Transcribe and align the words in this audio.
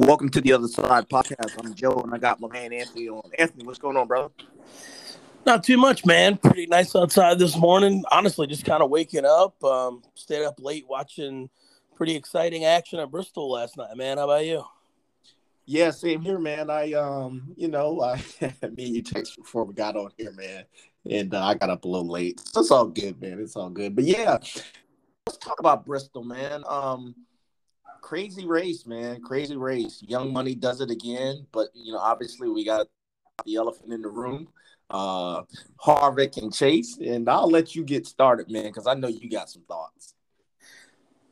Welcome 0.00 0.30
to 0.30 0.40
the 0.40 0.54
Other 0.54 0.66
Side 0.66 1.10
Podcast. 1.10 1.62
I'm 1.62 1.74
Joe, 1.74 2.00
and 2.02 2.14
I 2.14 2.16
got 2.16 2.40
my 2.40 2.48
man 2.48 2.72
Anthony 2.72 3.10
on. 3.10 3.30
Anthony, 3.38 3.66
what's 3.66 3.78
going 3.78 3.98
on, 3.98 4.08
brother? 4.08 4.30
Not 5.44 5.62
too 5.62 5.76
much, 5.76 6.06
man. 6.06 6.38
Pretty 6.38 6.64
nice 6.64 6.96
outside 6.96 7.38
this 7.38 7.54
morning. 7.54 8.02
Honestly, 8.10 8.46
just 8.46 8.64
kind 8.64 8.82
of 8.82 8.88
waking 8.88 9.26
up. 9.26 9.62
Um, 9.62 10.02
stayed 10.14 10.42
up 10.42 10.54
late 10.58 10.86
watching 10.88 11.50
pretty 11.96 12.16
exciting 12.16 12.64
action 12.64 12.98
at 12.98 13.10
Bristol 13.10 13.50
last 13.50 13.76
night, 13.76 13.94
man. 13.94 14.16
How 14.16 14.24
about 14.24 14.46
you? 14.46 14.64
Yeah, 15.66 15.90
same 15.90 16.22
here, 16.22 16.38
man. 16.38 16.70
I 16.70 16.94
um, 16.94 17.52
you 17.54 17.68
know, 17.68 18.00
I 18.00 18.16
me 18.40 18.86
and 18.86 18.96
you 18.96 19.02
text 19.02 19.36
before 19.36 19.64
we 19.64 19.74
got 19.74 19.96
on 19.96 20.12
here, 20.16 20.32
man, 20.32 20.64
and 21.10 21.34
uh, 21.34 21.44
I 21.44 21.52
got 21.56 21.68
up 21.68 21.84
a 21.84 21.88
little 21.88 22.08
late. 22.08 22.40
So 22.40 22.62
it's 22.62 22.70
all 22.70 22.86
good, 22.86 23.20
man. 23.20 23.38
It's 23.38 23.54
all 23.54 23.68
good. 23.68 23.94
But 23.94 24.04
yeah, 24.04 24.38
let's 25.26 25.36
talk 25.38 25.60
about 25.60 25.84
Bristol, 25.84 26.24
man. 26.24 26.64
Um, 26.66 27.14
crazy 28.00 28.46
race, 28.46 28.86
man. 28.86 29.20
Crazy 29.22 29.56
race. 29.56 30.02
Young 30.06 30.32
Money 30.32 30.54
does 30.54 30.80
it 30.80 30.90
again, 30.90 31.46
but 31.52 31.68
you 31.74 31.92
know, 31.92 31.98
obviously 31.98 32.48
we 32.48 32.64
got 32.64 32.86
the 33.44 33.56
elephant 33.56 33.92
in 33.92 34.02
the 34.02 34.08
room, 34.08 34.48
uh, 34.90 35.42
Harvick 35.82 36.36
and 36.36 36.52
Chase, 36.52 36.98
and 36.98 37.28
I'll 37.28 37.50
let 37.50 37.74
you 37.74 37.84
get 37.84 38.06
started, 38.06 38.50
man, 38.50 38.64
because 38.64 38.86
I 38.86 38.94
know 38.94 39.08
you 39.08 39.30
got 39.30 39.50
some 39.50 39.62
thoughts. 39.62 40.14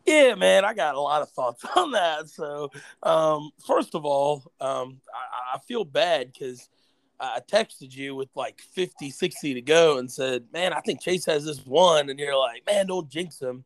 Yeah, 0.06 0.36
man, 0.36 0.64
I 0.64 0.72
got 0.72 0.94
a 0.94 1.00
lot 1.00 1.20
of 1.20 1.28
thoughts 1.30 1.64
on 1.76 1.92
that. 1.92 2.30
So, 2.30 2.70
um, 3.02 3.50
first 3.66 3.94
of 3.94 4.06
all, 4.06 4.50
um, 4.60 5.00
I, 5.14 5.56
I 5.56 5.58
feel 5.66 5.84
bad 5.84 6.32
because 6.32 6.68
I 7.20 7.40
texted 7.40 7.94
you 7.94 8.14
with 8.14 8.28
like 8.34 8.60
50, 8.72 9.10
60 9.10 9.54
to 9.54 9.60
go 9.60 9.98
and 9.98 10.10
said, 10.10 10.44
man, 10.52 10.72
I 10.72 10.80
think 10.80 11.02
Chase 11.02 11.26
has 11.26 11.44
this 11.44 11.64
one. 11.66 12.10
And 12.10 12.18
you're 12.18 12.38
like, 12.38 12.64
man, 12.66 12.86
don't 12.86 13.08
jinx 13.08 13.40
him. 13.40 13.64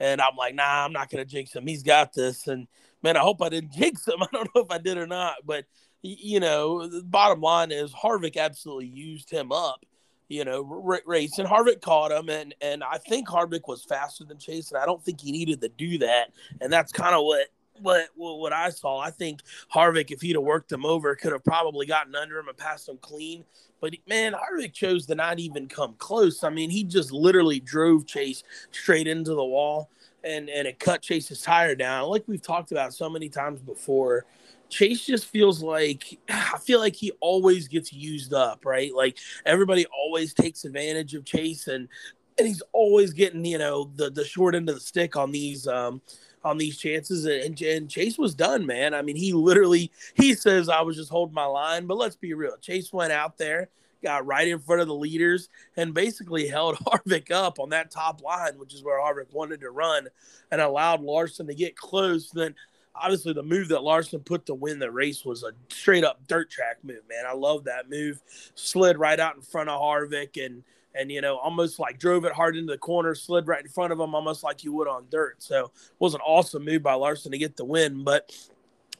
And 0.00 0.20
I'm 0.20 0.36
like, 0.36 0.54
nah, 0.54 0.84
I'm 0.84 0.92
not 0.92 1.10
to 1.10 1.24
jinx 1.24 1.54
him. 1.54 1.66
He's 1.66 1.82
got 1.82 2.12
this. 2.12 2.48
And 2.48 2.66
man, 3.02 3.16
I 3.16 3.20
hope 3.20 3.42
I 3.42 3.48
didn't 3.48 3.72
jinx 3.76 4.06
him. 4.06 4.22
I 4.22 4.26
don't 4.32 4.48
know 4.54 4.62
if 4.62 4.70
I 4.70 4.78
did 4.78 4.98
or 4.98 5.06
not. 5.06 5.36
But, 5.44 5.66
you 6.02 6.40
know, 6.40 6.86
the 6.86 7.02
bottom 7.02 7.40
line 7.40 7.70
is 7.70 7.92
Harvick 7.92 8.36
absolutely 8.36 8.86
used 8.86 9.30
him 9.30 9.52
up, 9.52 9.84
you 10.28 10.44
know, 10.44 10.62
race. 11.06 11.38
And 11.38 11.48
Harvick 11.48 11.80
caught 11.80 12.12
him. 12.12 12.28
And, 12.28 12.54
and 12.60 12.82
I 12.82 12.98
think 12.98 13.28
Harvick 13.28 13.68
was 13.68 13.84
faster 13.84 14.24
than 14.24 14.38
Chase. 14.38 14.72
And 14.72 14.80
I 14.80 14.86
don't 14.86 15.02
think 15.04 15.20
he 15.20 15.32
needed 15.32 15.60
to 15.62 15.68
do 15.68 15.98
that. 15.98 16.32
And 16.60 16.72
that's 16.72 16.92
kind 16.92 17.14
of 17.14 17.24
what 17.24 17.48
what 17.80 18.08
what 18.14 18.52
I 18.52 18.70
saw, 18.70 18.98
I 18.98 19.10
think 19.10 19.40
Harvick, 19.72 20.10
if 20.10 20.20
he'd 20.20 20.36
have 20.36 20.44
worked 20.44 20.70
him 20.70 20.84
over, 20.84 21.14
could 21.14 21.32
have 21.32 21.44
probably 21.44 21.86
gotten 21.86 22.14
under 22.14 22.38
him 22.38 22.48
and 22.48 22.56
passed 22.56 22.88
him 22.88 22.98
clean. 22.98 23.44
But 23.80 23.94
man, 24.08 24.32
Harvick 24.32 24.72
chose 24.72 25.06
to 25.06 25.14
not 25.14 25.38
even 25.38 25.68
come 25.68 25.94
close. 25.98 26.42
I 26.44 26.50
mean, 26.50 26.70
he 26.70 26.84
just 26.84 27.12
literally 27.12 27.60
drove 27.60 28.06
Chase 28.06 28.42
straight 28.70 29.06
into 29.06 29.34
the 29.34 29.44
wall 29.44 29.90
and 30.24 30.48
and 30.48 30.66
it 30.66 30.78
cut 30.78 31.02
Chase's 31.02 31.42
tire 31.42 31.74
down. 31.74 32.08
Like 32.08 32.24
we've 32.26 32.42
talked 32.42 32.72
about 32.72 32.94
so 32.94 33.08
many 33.08 33.28
times 33.28 33.60
before. 33.60 34.24
Chase 34.70 35.04
just 35.04 35.26
feels 35.26 35.62
like 35.62 36.18
I 36.28 36.58
feel 36.58 36.80
like 36.80 36.96
he 36.96 37.12
always 37.20 37.68
gets 37.68 37.92
used 37.92 38.32
up, 38.32 38.64
right? 38.64 38.92
Like 38.94 39.18
everybody 39.44 39.86
always 39.86 40.34
takes 40.34 40.64
advantage 40.64 41.14
of 41.14 41.24
Chase 41.24 41.68
and 41.68 41.88
and 42.36 42.48
he's 42.48 42.62
always 42.72 43.12
getting, 43.12 43.44
you 43.44 43.58
know, 43.58 43.90
the 43.94 44.10
the 44.10 44.24
short 44.24 44.54
end 44.54 44.68
of 44.68 44.76
the 44.76 44.80
stick 44.80 45.16
on 45.16 45.30
these 45.30 45.66
um 45.66 46.00
on 46.44 46.58
these 46.58 46.78
chances, 46.78 47.24
and, 47.24 47.60
and 47.60 47.88
Chase 47.88 48.18
was 48.18 48.34
done, 48.34 48.66
man. 48.66 48.94
I 48.94 49.02
mean, 49.02 49.16
he 49.16 49.32
literally 49.32 49.90
he 50.14 50.34
says 50.34 50.68
I 50.68 50.82
was 50.82 50.96
just 50.96 51.10
holding 51.10 51.34
my 51.34 51.46
line, 51.46 51.86
but 51.86 51.96
let's 51.96 52.16
be 52.16 52.34
real. 52.34 52.56
Chase 52.58 52.92
went 52.92 53.12
out 53.12 53.38
there, 53.38 53.68
got 54.02 54.26
right 54.26 54.46
in 54.46 54.58
front 54.58 54.82
of 54.82 54.88
the 54.88 54.94
leaders, 54.94 55.48
and 55.76 55.94
basically 55.94 56.46
held 56.48 56.76
Harvick 56.76 57.30
up 57.30 57.58
on 57.58 57.70
that 57.70 57.90
top 57.90 58.22
line, 58.22 58.58
which 58.58 58.74
is 58.74 58.84
where 58.84 59.00
Harvick 59.00 59.32
wanted 59.32 59.60
to 59.60 59.70
run, 59.70 60.08
and 60.50 60.60
allowed 60.60 61.00
Larson 61.00 61.46
to 61.46 61.54
get 61.54 61.76
close. 61.76 62.30
Then 62.30 62.54
obviously 62.94 63.32
the 63.32 63.42
move 63.42 63.68
that 63.68 63.82
Larson 63.82 64.20
put 64.20 64.46
to 64.46 64.54
win 64.54 64.78
the 64.78 64.90
race 64.90 65.24
was 65.24 65.42
a 65.42 65.52
straight 65.68 66.04
up 66.04 66.26
dirt 66.26 66.50
track 66.50 66.78
move, 66.82 67.02
man. 67.08 67.24
I 67.26 67.34
love 67.34 67.64
that 67.64 67.90
move. 67.90 68.20
Slid 68.54 68.98
right 68.98 69.18
out 69.18 69.36
in 69.36 69.42
front 69.42 69.68
of 69.68 69.80
Harvick 69.80 70.44
and 70.44 70.62
and 70.94 71.10
you 71.10 71.20
know 71.20 71.36
almost 71.38 71.78
like 71.78 71.98
drove 71.98 72.24
it 72.24 72.32
hard 72.32 72.56
into 72.56 72.72
the 72.72 72.78
corner, 72.78 73.14
slid 73.14 73.46
right 73.46 73.62
in 73.62 73.68
front 73.68 73.92
of 73.92 74.00
him, 74.00 74.14
almost 74.14 74.42
like 74.42 74.64
you 74.64 74.72
would 74.72 74.88
on 74.88 75.06
dirt. 75.10 75.42
So 75.42 75.66
it 75.66 75.70
was 75.98 76.14
an 76.14 76.20
awesome 76.20 76.64
move 76.64 76.82
by 76.82 76.94
Larson 76.94 77.32
to 77.32 77.38
get 77.38 77.56
the 77.56 77.64
win. 77.64 78.04
But 78.04 78.32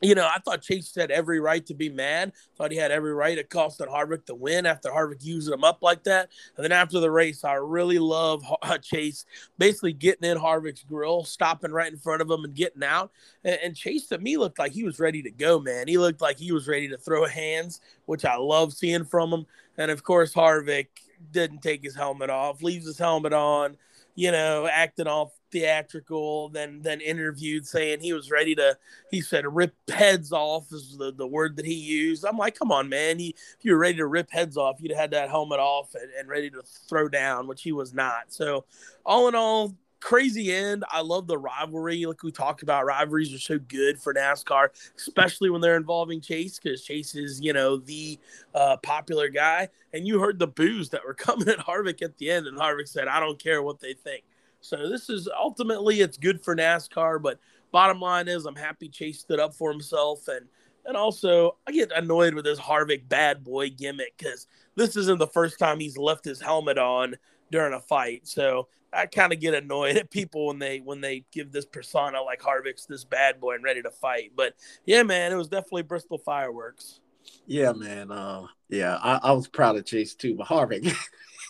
you 0.04 0.14
know, 0.14 0.26
I 0.26 0.38
thought 0.38 0.60
Chase 0.60 0.94
had 0.94 1.10
every 1.10 1.41
right 1.41 1.64
to 1.66 1.74
be 1.74 1.88
mad. 1.88 2.32
Thought 2.56 2.72
he 2.72 2.76
had 2.76 2.91
every 2.91 3.14
right 3.14 3.36
to 3.36 3.44
costing 3.44 3.86
Harvick 3.86 4.26
the 4.26 4.34
win 4.34 4.66
after 4.66 4.91
Harvick 4.91 5.24
used 5.24 5.50
him 5.50 5.64
up 5.64 5.78
like 5.82 6.04
that. 6.04 6.30
And 6.56 6.64
then 6.64 6.72
after 6.72 7.00
the 7.00 7.10
race, 7.10 7.44
I 7.44 7.54
really 7.54 7.98
love 7.98 8.44
uh, 8.62 8.78
Chase 8.78 9.24
basically 9.56 9.92
getting 9.92 10.28
in 10.28 10.36
Harvick's 10.36 10.82
grill, 10.82 11.24
stopping 11.24 11.70
right 11.70 11.90
in 11.90 11.98
front 11.98 12.22
of 12.22 12.30
him 12.30 12.44
and 12.44 12.54
getting 12.54 12.82
out. 12.82 13.12
And, 13.44 13.74
Chase 13.74 14.06
to 14.08 14.19
me 14.19 14.36
looked 14.36 14.58
like 14.58 14.72
he 14.72 14.84
was 14.84 15.00
ready 15.00 15.22
to 15.22 15.30
go, 15.30 15.58
man. 15.58 15.88
He 15.88 15.98
looked 15.98 16.20
like 16.20 16.38
he 16.38 16.52
was 16.52 16.69
ready 16.69 16.88
to 16.88 16.98
throw 16.98 17.26
hands, 17.26 17.80
which 18.06 18.24
I 18.24 18.36
love 18.36 18.72
seeing 18.72 19.04
from 19.04 19.32
him. 19.32 19.46
And 19.78 19.90
of 19.90 20.02
course, 20.04 20.32
Harvick 20.32 20.86
didn't 21.30 21.62
take 21.62 21.82
his 21.82 21.94
helmet 21.94 22.30
off, 22.30 22.62
leaves 22.62 22.86
his 22.86 22.98
helmet 22.98 23.32
on, 23.32 23.76
you 24.14 24.30
know, 24.30 24.68
acting 24.70 25.06
all 25.06 25.34
theatrical, 25.50 26.48
then 26.48 26.80
then 26.82 27.00
interviewed 27.00 27.66
saying 27.66 28.00
he 28.00 28.12
was 28.12 28.30
ready 28.30 28.54
to 28.56 28.76
he 29.10 29.20
said 29.20 29.44
rip 29.46 29.74
heads 29.88 30.32
off 30.32 30.66
is 30.72 30.96
the, 30.98 31.12
the 31.12 31.26
word 31.26 31.56
that 31.56 31.64
he 31.64 31.74
used. 31.74 32.24
I'm 32.24 32.36
like, 32.36 32.58
come 32.58 32.72
on, 32.72 32.88
man. 32.88 33.18
He 33.18 33.36
if 33.58 33.64
you 33.64 33.72
were 33.72 33.78
ready 33.78 33.98
to 33.98 34.06
rip 34.06 34.30
heads 34.30 34.56
off, 34.56 34.80
you'd 34.80 34.90
have 34.90 35.00
had 35.00 35.10
that 35.12 35.30
helmet 35.30 35.60
off 35.60 35.94
and, 35.94 36.10
and 36.18 36.28
ready 36.28 36.50
to 36.50 36.62
throw 36.88 37.08
down, 37.08 37.46
which 37.46 37.62
he 37.62 37.72
was 37.72 37.94
not. 37.94 38.32
So 38.32 38.64
all 39.06 39.28
in 39.28 39.34
all, 39.34 39.74
crazy 40.04 40.53
end. 40.53 40.84
I 40.91 41.00
love 41.00 41.26
the 41.26 41.38
rivalry. 41.38 42.04
Like 42.04 42.22
we 42.22 42.31
talked 42.31 42.62
about, 42.62 42.84
rivalries 42.84 43.32
are 43.32 43.38
so 43.38 43.59
good 43.59 43.98
for 43.98 44.12
NASCAR, 44.12 44.69
especially 44.98 45.48
when 45.48 45.62
they're 45.62 45.78
involving 45.78 46.20
Chase, 46.20 46.60
because 46.62 46.84
Chase 46.84 47.15
is, 47.15 47.41
you 47.41 47.54
know, 47.54 47.78
the 47.78 48.19
uh, 48.54 48.76
popular 48.82 49.31
guy. 49.31 49.66
And 49.94 50.06
you 50.06 50.20
heard 50.20 50.38
the 50.38 50.47
boos 50.47 50.91
that 50.91 51.04
were 51.04 51.14
coming 51.14 51.48
at 51.48 51.59
Harvick 51.59 52.03
at 52.03 52.19
the 52.19 52.31
end, 52.31 52.47
and 52.47 52.59
Harvick 52.59 52.87
said, 52.87 53.09
"I 53.09 53.19
don't 53.19 53.43
care 53.43 53.62
what 53.62 53.81
they 53.81 53.94
think." 53.94 54.25
So 54.60 54.88
this 54.88 55.09
is 55.09 55.28
ultimately 55.38 56.00
it's 56.03 56.19
good 56.19 56.44
for 56.44 56.54
NASCAR, 56.54 57.20
but 57.22 57.41
bottom 57.72 57.98
line 57.98 58.28
is 58.28 58.44
I'm 58.44 58.56
happy 58.56 58.88
Chase 58.91 59.20
stood 59.20 59.41
up 59.41 59.54
for 59.54 59.72
himself 59.72 60.28
and. 60.28 60.47
And 60.87 60.98
also, 60.98 61.56
I 61.66 61.72
get 61.72 61.93
annoyed 61.97 62.34
with 62.34 62.44
this 62.44 62.60
Harvick 62.60 63.09
bad 63.09 63.43
boy 63.43 63.70
gimmick 63.70 64.19
because 64.19 64.47
this 64.76 64.98
isn't 64.98 65.19
the 65.19 65.26
first 65.26 65.59
time 65.59 65.81
he's 65.81 65.97
left 65.97 66.26
his 66.26 66.43
helmet 66.43 66.76
on 66.76 67.16
during 67.50 67.72
a 67.72 67.81
fight. 67.81 68.28
So 68.28 68.69
I 68.94 69.06
kind 69.06 69.32
of 69.32 69.41
get 69.41 69.55
annoyed 69.55 69.97
at 69.97 70.10
people 70.10 70.47
when 70.47 70.59
they 70.59 70.78
when 70.78 71.00
they 71.00 71.25
give 71.32 71.53
this 71.53 71.66
persona 71.66 72.22
like 72.22 72.41
Harvick's 72.41 72.87
this 72.87 73.05
bad 73.05 73.41
boy 73.41 73.55
and 73.55 73.65
ready 73.65 73.82
to 73.82 73.91
fight. 73.91 74.32
But 74.37 74.55
yeah, 74.84 75.03
man, 75.03 75.32
it 75.32 75.37
was 75.37 75.49
definitely 75.49 75.82
Bristol 75.82 76.19
fireworks. 76.19 77.00
Yeah, 77.47 77.72
man. 77.72 78.10
Uh, 78.10 78.47
yeah, 78.69 78.99
I, 79.03 79.21
I, 79.22 79.32
was 79.32 79.49
proud 79.49 79.77
of 79.77 79.84
Chase 79.84 80.15
too, 80.15 80.34
but 80.34 80.47
Harvick, 80.47 80.94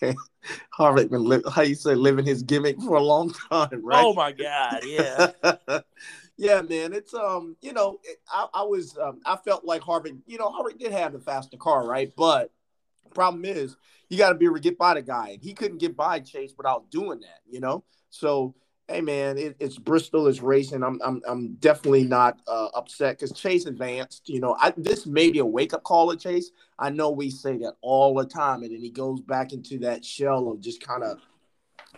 Harvick 0.79 1.11
been 1.11 1.25
li- 1.25 1.43
how 1.53 1.63
you 1.63 1.75
say 1.75 1.95
living 1.95 2.25
his 2.25 2.43
gimmick 2.43 2.81
for 2.81 2.97
a 2.97 3.03
long 3.03 3.33
time, 3.51 3.85
right? 3.85 4.05
Oh 4.05 4.13
my 4.13 4.33
god, 4.33 4.83
yeah. 4.85 5.31
yeah, 6.37 6.63
man. 6.63 6.93
It's 6.93 7.15
um, 7.15 7.57
you 7.61 7.73
know, 7.73 8.01
I, 8.31 8.47
I 8.55 8.63
was 8.63 8.97
um, 8.99 9.21
I 9.25 9.37
felt 9.37 9.65
like 9.65 9.83
Harvick, 9.83 10.19
you 10.27 10.39
know, 10.39 10.51
Harvick 10.51 10.79
did 10.79 10.93
have 10.93 11.13
the 11.13 11.21
faster 11.21 11.57
car, 11.57 11.87
right? 11.87 12.13
But 12.17 12.51
problem 13.15 13.45
is 13.45 13.77
you 14.09 14.19
got 14.19 14.31
to 14.31 14.35
be 14.35 14.45
able 14.45 14.57
to 14.57 14.61
get 14.61 14.79
by 14.79 14.95
the 14.95 15.03
guy. 15.03 15.31
And 15.31 15.43
he 15.43 15.55
couldn't 15.55 15.79
get 15.79 15.97
by 15.97 16.21
Chase 16.21 16.55
without 16.57 16.91
doing 16.91 17.21
that, 17.21 17.41
you 17.49 17.61
know? 17.61 17.85
So, 18.11 18.55
hey, 18.89 19.01
man, 19.01 19.39
it, 19.39 19.57
it's 19.59 19.79
Bristol 19.79 20.29
it's 20.29 20.41
racing. 20.41 20.83
I'm, 20.83 21.01
I'm, 21.05 21.23
I'm 21.27 21.55
definitely 21.55 22.05
not 22.05 22.39
uh, 22.47 22.69
upset 22.75 23.19
because 23.19 23.33
Chase 23.33 23.67
advanced. 23.67 24.29
You 24.29 24.41
know, 24.41 24.57
I, 24.61 24.73
this 24.77 25.07
may 25.07 25.31
be 25.31 25.39
a 25.39 25.47
wake 25.47 25.73
up 25.73 25.83
call 25.83 26.11
to 26.11 26.17
Chase. 26.17 26.51
I 26.79 26.91
know 26.91 27.11
we 27.11 27.31
say 27.31 27.57
that 27.59 27.75
all 27.81 28.15
the 28.15 28.27
time. 28.27 28.63
And 28.63 28.73
then 28.73 28.81
he 28.81 28.91
goes 28.91 29.21
back 29.21 29.53
into 29.53 29.79
that 29.81 30.05
shell 30.05 30.49
of 30.49 30.61
just 30.61 30.81
kind 30.81 31.03
of 31.03 31.19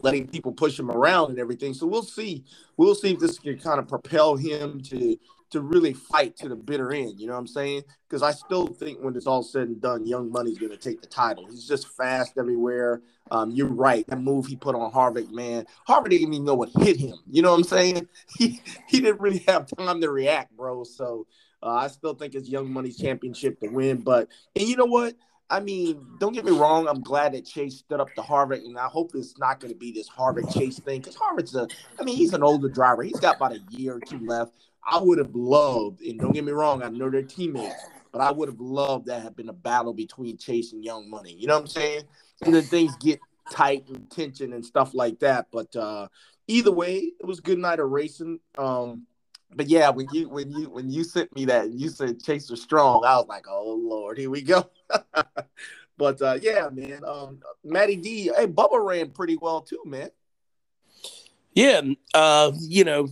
letting 0.03 0.29
people 0.29 0.53
push 0.53 0.79
him 0.79 0.91
around 0.91 1.31
and 1.31 1.39
everything. 1.39 1.75
So 1.75 1.87
we'll 1.87 2.03
see. 2.03 2.45
We'll 2.77 2.95
see 2.95 3.13
if 3.13 3.19
this 3.19 3.39
can 3.39 3.59
kind 3.59 3.79
of 3.79 3.89
propel 3.89 4.37
him 4.37 4.81
to 4.83 5.17
to 5.51 5.61
really 5.61 5.93
fight 5.93 6.37
to 6.37 6.49
the 6.49 6.57
bitter 6.57 6.93
end. 6.93 7.21
You 7.21 7.27
know 7.27 7.35
what 7.35 7.41
I'm 7.41 7.47
saying? 7.47 7.83
Because 8.09 8.23
I 8.23 8.33
still 8.33 8.67
think 8.67 8.99
when 9.01 9.17
it's 9.17 9.27
all 9.27 9.43
said 9.43 9.69
and 9.69 9.81
done, 9.81 10.07
Young 10.07 10.31
Money's 10.31 10.59
going 10.59 10.73
to 10.73 10.79
take 10.79 11.01
the 11.01 11.07
title. 11.07 11.47
He's 11.47 11.67
just 11.67 11.89
fast 11.97 12.33
everywhere. 12.39 13.03
Um, 13.31 13.51
you're 13.51 13.69
right. 13.69 14.07
That 14.07 14.21
move 14.21 14.47
he 14.47 14.57
put 14.57 14.75
on 14.75 14.93
Harvick, 14.93 15.31
man, 15.31 15.67
Harvick 15.89 16.11
didn't 16.11 16.33
even 16.33 16.45
know 16.45 16.55
what 16.55 16.71
hit 16.79 16.97
him. 16.97 17.17
You 17.31 17.43
know 17.43 17.51
what 17.51 17.59
I'm 17.59 17.65
saying? 17.65 18.09
He 18.39 18.61
he 18.87 19.01
didn't 19.01 19.21
really 19.21 19.45
have 19.49 19.67
time 19.67 20.01
to 20.01 20.11
react, 20.11 20.57
bro. 20.57 20.85
So 20.85 21.27
uh, 21.63 21.71
I 21.71 21.89
still 21.89 22.15
think 22.15 22.35
it's 22.35 22.49
Young 22.49 22.71
Money's 22.71 22.99
championship 22.99 23.59
to 23.61 23.69
win. 23.69 23.99
But 23.99 24.29
and 24.55 24.69
you 24.69 24.77
know 24.77 24.85
what? 24.85 25.15
I 25.49 25.61
mean, 25.61 26.05
don't 26.19 26.33
get 26.33 26.45
me 26.45 26.51
wrong. 26.51 26.89
I'm 26.89 27.01
glad 27.01 27.33
that 27.33 27.47
Chase 27.47 27.79
stood 27.79 28.01
up 28.01 28.13
to 28.15 28.21
Harvick, 28.21 28.65
and 28.65 28.77
I 28.77 28.87
hope 28.87 29.13
it's 29.15 29.39
not 29.39 29.61
going 29.61 29.73
to 29.73 29.79
be 29.79 29.93
this 29.93 30.09
Harvick 30.09 30.53
Chase 30.53 30.81
thing 30.81 31.01
because 31.01 31.17
Harvick's 31.17 31.55
a, 31.55 31.69
I 32.01 32.05
mean, 32.05 32.17
he's 32.17 32.33
an 32.33 32.43
older 32.43 32.69
driver. 32.69 33.05
He's 33.05 33.21
got 33.21 33.37
about 33.37 33.53
a 33.53 33.61
year 33.71 33.95
or 33.95 34.01
two 34.01 34.19
left. 34.27 34.53
I 34.87 35.01
would 35.01 35.19
have 35.19 35.35
loved, 35.35 36.01
and 36.03 36.19
don't 36.19 36.33
get 36.33 36.45
me 36.45 36.53
wrong, 36.53 36.83
I 36.83 36.89
know 36.89 37.11
they're 37.11 37.23
teammates, 37.23 37.75
but 38.13 38.21
I 38.21 38.31
would 38.31 38.49
have 38.49 38.61
loved 38.61 39.07
that 39.07 39.23
have 39.23 39.37
been 39.37 39.49
a 39.49 39.55
battle 39.55 39.93
between 39.93 40.39
Chase 40.39 40.73
and 40.73 40.85
Young 40.85 41.11
Money. 41.11 41.33
You 41.33 41.49
know 41.49 41.55
what 41.55 41.63
I'm 41.63 41.67
saying? 41.67 42.03
And 42.43 42.55
then 42.55 42.63
things 42.63 42.95
get 42.97 43.21
tight 43.51 43.89
and 43.89 44.09
tension 44.11 44.53
and 44.53 44.65
stuff 44.65 44.95
like 44.95 45.19
that. 45.21 45.49
But 45.51 45.75
uh, 45.75 46.09
either 46.47 46.71
way, 46.71 47.13
it 47.19 47.27
was 47.27 47.41
good 47.41 47.59
night 47.59 47.81
of 47.81 47.91
racing. 47.91 48.41
Um, 48.57 49.07
but 49.55 49.69
yeah, 49.69 49.91
when 49.91 50.09
you 50.13 50.29
when 50.29 50.51
you 50.51 50.71
when 50.71 50.91
you 50.91 51.05
sent 51.05 51.35
me 51.35 51.45
that 51.47 51.67
and 51.67 51.81
you 51.81 51.89
said 51.89 52.23
Chaser 52.23 52.57
Strong, 52.57 53.05
I 53.05 53.17
was 53.17 53.27
like, 53.29 53.47
oh 53.49 53.75
Lord, 53.75 54.19
here 54.19 54.31
we 54.31 54.43
go. 54.43 54.69
but 55.99 56.21
uh, 56.23 56.39
yeah, 56.41 56.69
man, 56.73 57.03
um, 57.07 57.41
Matty 57.65 57.97
D, 57.97 58.31
hey, 58.37 58.47
Bubba 58.47 58.85
ran 58.85 59.11
pretty 59.11 59.37
well 59.37 59.63
too, 59.63 59.83
man. 59.85 60.11
Yeah, 61.55 61.81
uh, 62.13 62.53
you 62.61 62.85
know, 62.85 63.09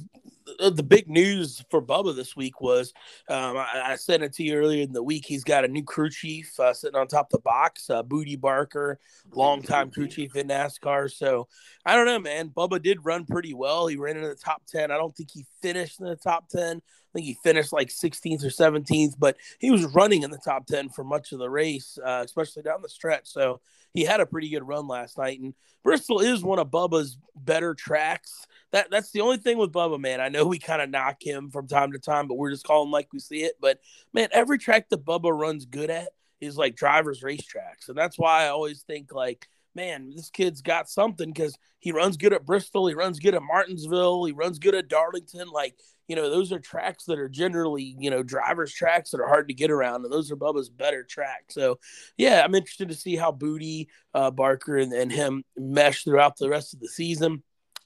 the 0.59 0.83
big 0.83 1.09
news 1.09 1.65
for 1.71 1.83
Bubba 1.83 2.15
this 2.15 2.37
week 2.37 2.61
was 2.61 2.93
um, 3.29 3.56
I, 3.56 3.83
I, 3.87 3.97
said 3.97 4.23
it 4.23 4.33
to 4.35 4.43
you 4.43 4.55
earlier 4.55 4.83
in 4.83 4.93
the 4.93 5.03
week. 5.03 5.25
He's 5.27 5.45
got 5.45 5.65
a 5.65 5.69
new 5.69 5.83
crew 5.83 6.11
chief 6.11 6.59
uh, 6.59 6.73
sitting 6.73 6.99
on 6.99 7.09
top 7.09 7.27
of 7.27 7.39
the 7.39 7.43
box, 7.43 7.91
uh, 7.91 8.03
Bootie 8.03 8.41
Barker, 8.41 8.99
longtime 9.33 9.91
crew 9.91 10.09
chief 10.09 10.37
in 10.37 10.49
NASCAR. 10.49 11.12
So 11.12 11.49
I 11.85 11.97
don't 11.97 12.06
know, 12.06 12.19
man. 12.19 12.51
Bubba 12.51 12.83
did 12.83 13.05
run 13.05 13.25
pretty 13.25 13.55
well. 13.55 13.87
He 13.87 13.97
ran 13.97 14.17
in 14.17 14.23
the 14.23 14.35
top 14.35 14.62
10. 14.67 14.91
I 14.91 14.97
don't 14.97 15.15
think 15.17 15.31
he 15.33 15.47
finished 15.62 16.01
in 16.01 16.06
the 16.06 16.17
top 16.17 16.49
10. 16.49 16.81
I 17.15 17.19
think 17.19 17.27
he 17.27 17.39
finished 17.43 17.73
like 17.73 17.89
16th 17.89 18.45
or 18.45 18.49
17th, 18.49 19.15
but 19.19 19.37
he 19.61 19.71
was 19.71 19.85
running 19.85 20.23
in 20.23 20.31
the 20.31 20.39
top 20.39 20.67
10 20.67 20.89
for 20.89 21.05
much 21.05 21.33
of 21.33 21.39
the 21.39 21.49
race, 21.49 21.97
uh, 22.05 22.23
especially 22.25 22.63
down 22.63 22.83
the 22.83 22.89
stretch. 22.89 23.27
So 23.29 23.61
he 23.93 24.03
had 24.03 24.21
a 24.21 24.27
pretty 24.27 24.49
good 24.49 24.67
run 24.67 24.89
last 24.89 25.17
night. 25.17 25.41
And 25.41 25.55
Bristol 25.85 26.21
is 26.21 26.43
one 26.43 26.59
of 26.59 26.69
Bubba's 26.69 27.17
better 27.37 27.75
tracks 27.75 28.47
that 28.75 28.91
that's 28.91 29.13
the 29.13 29.21
only 29.21 29.37
thing 29.37 29.57
with 29.57 29.71
Bubba, 29.71 30.01
man. 30.01 30.21
I 30.21 30.29
know 30.29 30.47
we 30.47 30.59
kind 30.59 30.83
of 30.83 30.91
knock 30.91 31.23
him 31.25 31.49
from 31.49 31.69
time 31.69 31.93
to 31.93 31.99
time, 32.01 32.27
but 32.27 32.35
we're 32.35 32.51
just 32.51 32.67
calling 32.67 32.91
like 32.91 33.13
we 33.13 33.21
see 33.21 33.45
it. 33.45 33.55
But 33.61 33.79
man, 34.13 34.29
every 34.33 34.59
track 34.59 34.89
that 34.89 35.05
Bubba 35.05 35.31
runs 35.31 35.65
good 35.65 35.91
at 35.91 36.09
is 36.41 36.57
like 36.57 36.75
drivers' 36.75 37.23
racetracks, 37.23 37.89
and 37.89 37.97
that's 37.97 38.19
why 38.19 38.43
I 38.43 38.49
always 38.49 38.83
think 38.83 39.15
like, 39.15 39.47
man, 39.77 40.11
this 40.17 40.29
kid's 40.29 40.61
got 40.61 40.91
something 40.91 41.33
because 41.33 41.57
he 41.79 41.93
runs 41.93 42.17
good 42.17 42.33
at 42.33 42.45
Bristol, 42.45 42.89
he 42.89 42.95
runs 42.95 43.21
good 43.21 43.37
at 43.37 43.45
Martinsville, 43.45 44.25
he 44.25 44.33
runs 44.33 44.59
good 44.59 44.75
at 44.75 44.89
Darlington. 44.89 45.49
Like, 45.51 45.77
you 46.09 46.17
know, 46.17 46.31
those 46.31 46.53
are 46.53 46.59
tracks 46.59 47.05
that 47.05 47.19
are 47.19 47.29
generally, 47.29 47.97
you 47.99 48.11
know, 48.11 48.23
drivers' 48.23 48.73
tracks 48.73 49.11
that 49.11 49.21
are 49.21 49.29
hard 49.29 49.49
to 49.49 49.55
get 49.55 49.71
around, 49.71 50.05
and 50.05 50.12
those 50.12 50.31
are 50.31 50.37
Bubba's 50.37 50.69
better 50.69 51.03
tracks. 51.03 51.55
So, 51.55 51.79
yeah, 52.17 52.43
I'm 52.45 52.55
interested 52.55 52.89
to 52.89 52.95
see 52.95 53.17
how 53.17 53.33
Bootie, 53.33 53.87
uh, 54.12 54.31
Barker, 54.31 54.77
and, 54.77 54.93
and 54.93 55.11
him 55.11 55.45
mesh 55.56 56.05
throughout 56.05 56.37
the 56.37 56.49
rest 56.49 56.75
of 56.75 56.81
the 56.81 56.89
season 56.89 57.43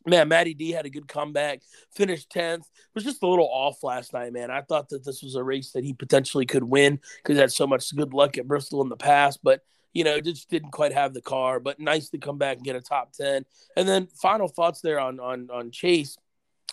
man, 0.08 0.28
Matty 0.28 0.54
D 0.54 0.70
had 0.70 0.86
a 0.86 0.90
good 0.90 1.08
comeback, 1.08 1.60
finished 1.92 2.30
10th. 2.30 2.64
Was 2.94 3.04
just 3.04 3.22
a 3.22 3.28
little 3.28 3.48
off 3.50 3.82
last 3.82 4.12
night, 4.12 4.32
man. 4.32 4.50
I 4.50 4.62
thought 4.62 4.88
that 4.90 5.04
this 5.04 5.22
was 5.22 5.34
a 5.34 5.42
race 5.42 5.72
that 5.72 5.84
he 5.84 5.92
potentially 5.92 6.46
could 6.46 6.64
win 6.64 7.00
because 7.22 7.36
he 7.36 7.40
had 7.40 7.52
so 7.52 7.66
much 7.66 7.94
good 7.94 8.14
luck 8.14 8.38
at 8.38 8.48
Bristol 8.48 8.82
in 8.82 8.88
the 8.88 8.96
past, 8.96 9.40
but 9.42 9.60
you 9.94 10.04
know, 10.04 10.20
just 10.20 10.50
didn't 10.50 10.70
quite 10.70 10.92
have 10.92 11.14
the 11.14 11.22
car. 11.22 11.60
But 11.60 11.80
nice 11.80 12.10
to 12.10 12.18
come 12.18 12.38
back 12.38 12.56
and 12.56 12.64
get 12.64 12.76
a 12.76 12.80
top 12.80 13.12
10. 13.12 13.44
And 13.76 13.88
then 13.88 14.06
final 14.20 14.48
thoughts 14.48 14.80
there 14.80 15.00
on 15.00 15.20
on 15.20 15.48
on 15.52 15.70
Chase. 15.70 16.16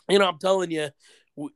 You 0.10 0.20
know, 0.20 0.28
I'm 0.28 0.40
telling 0.40 0.72
you, 0.72 0.90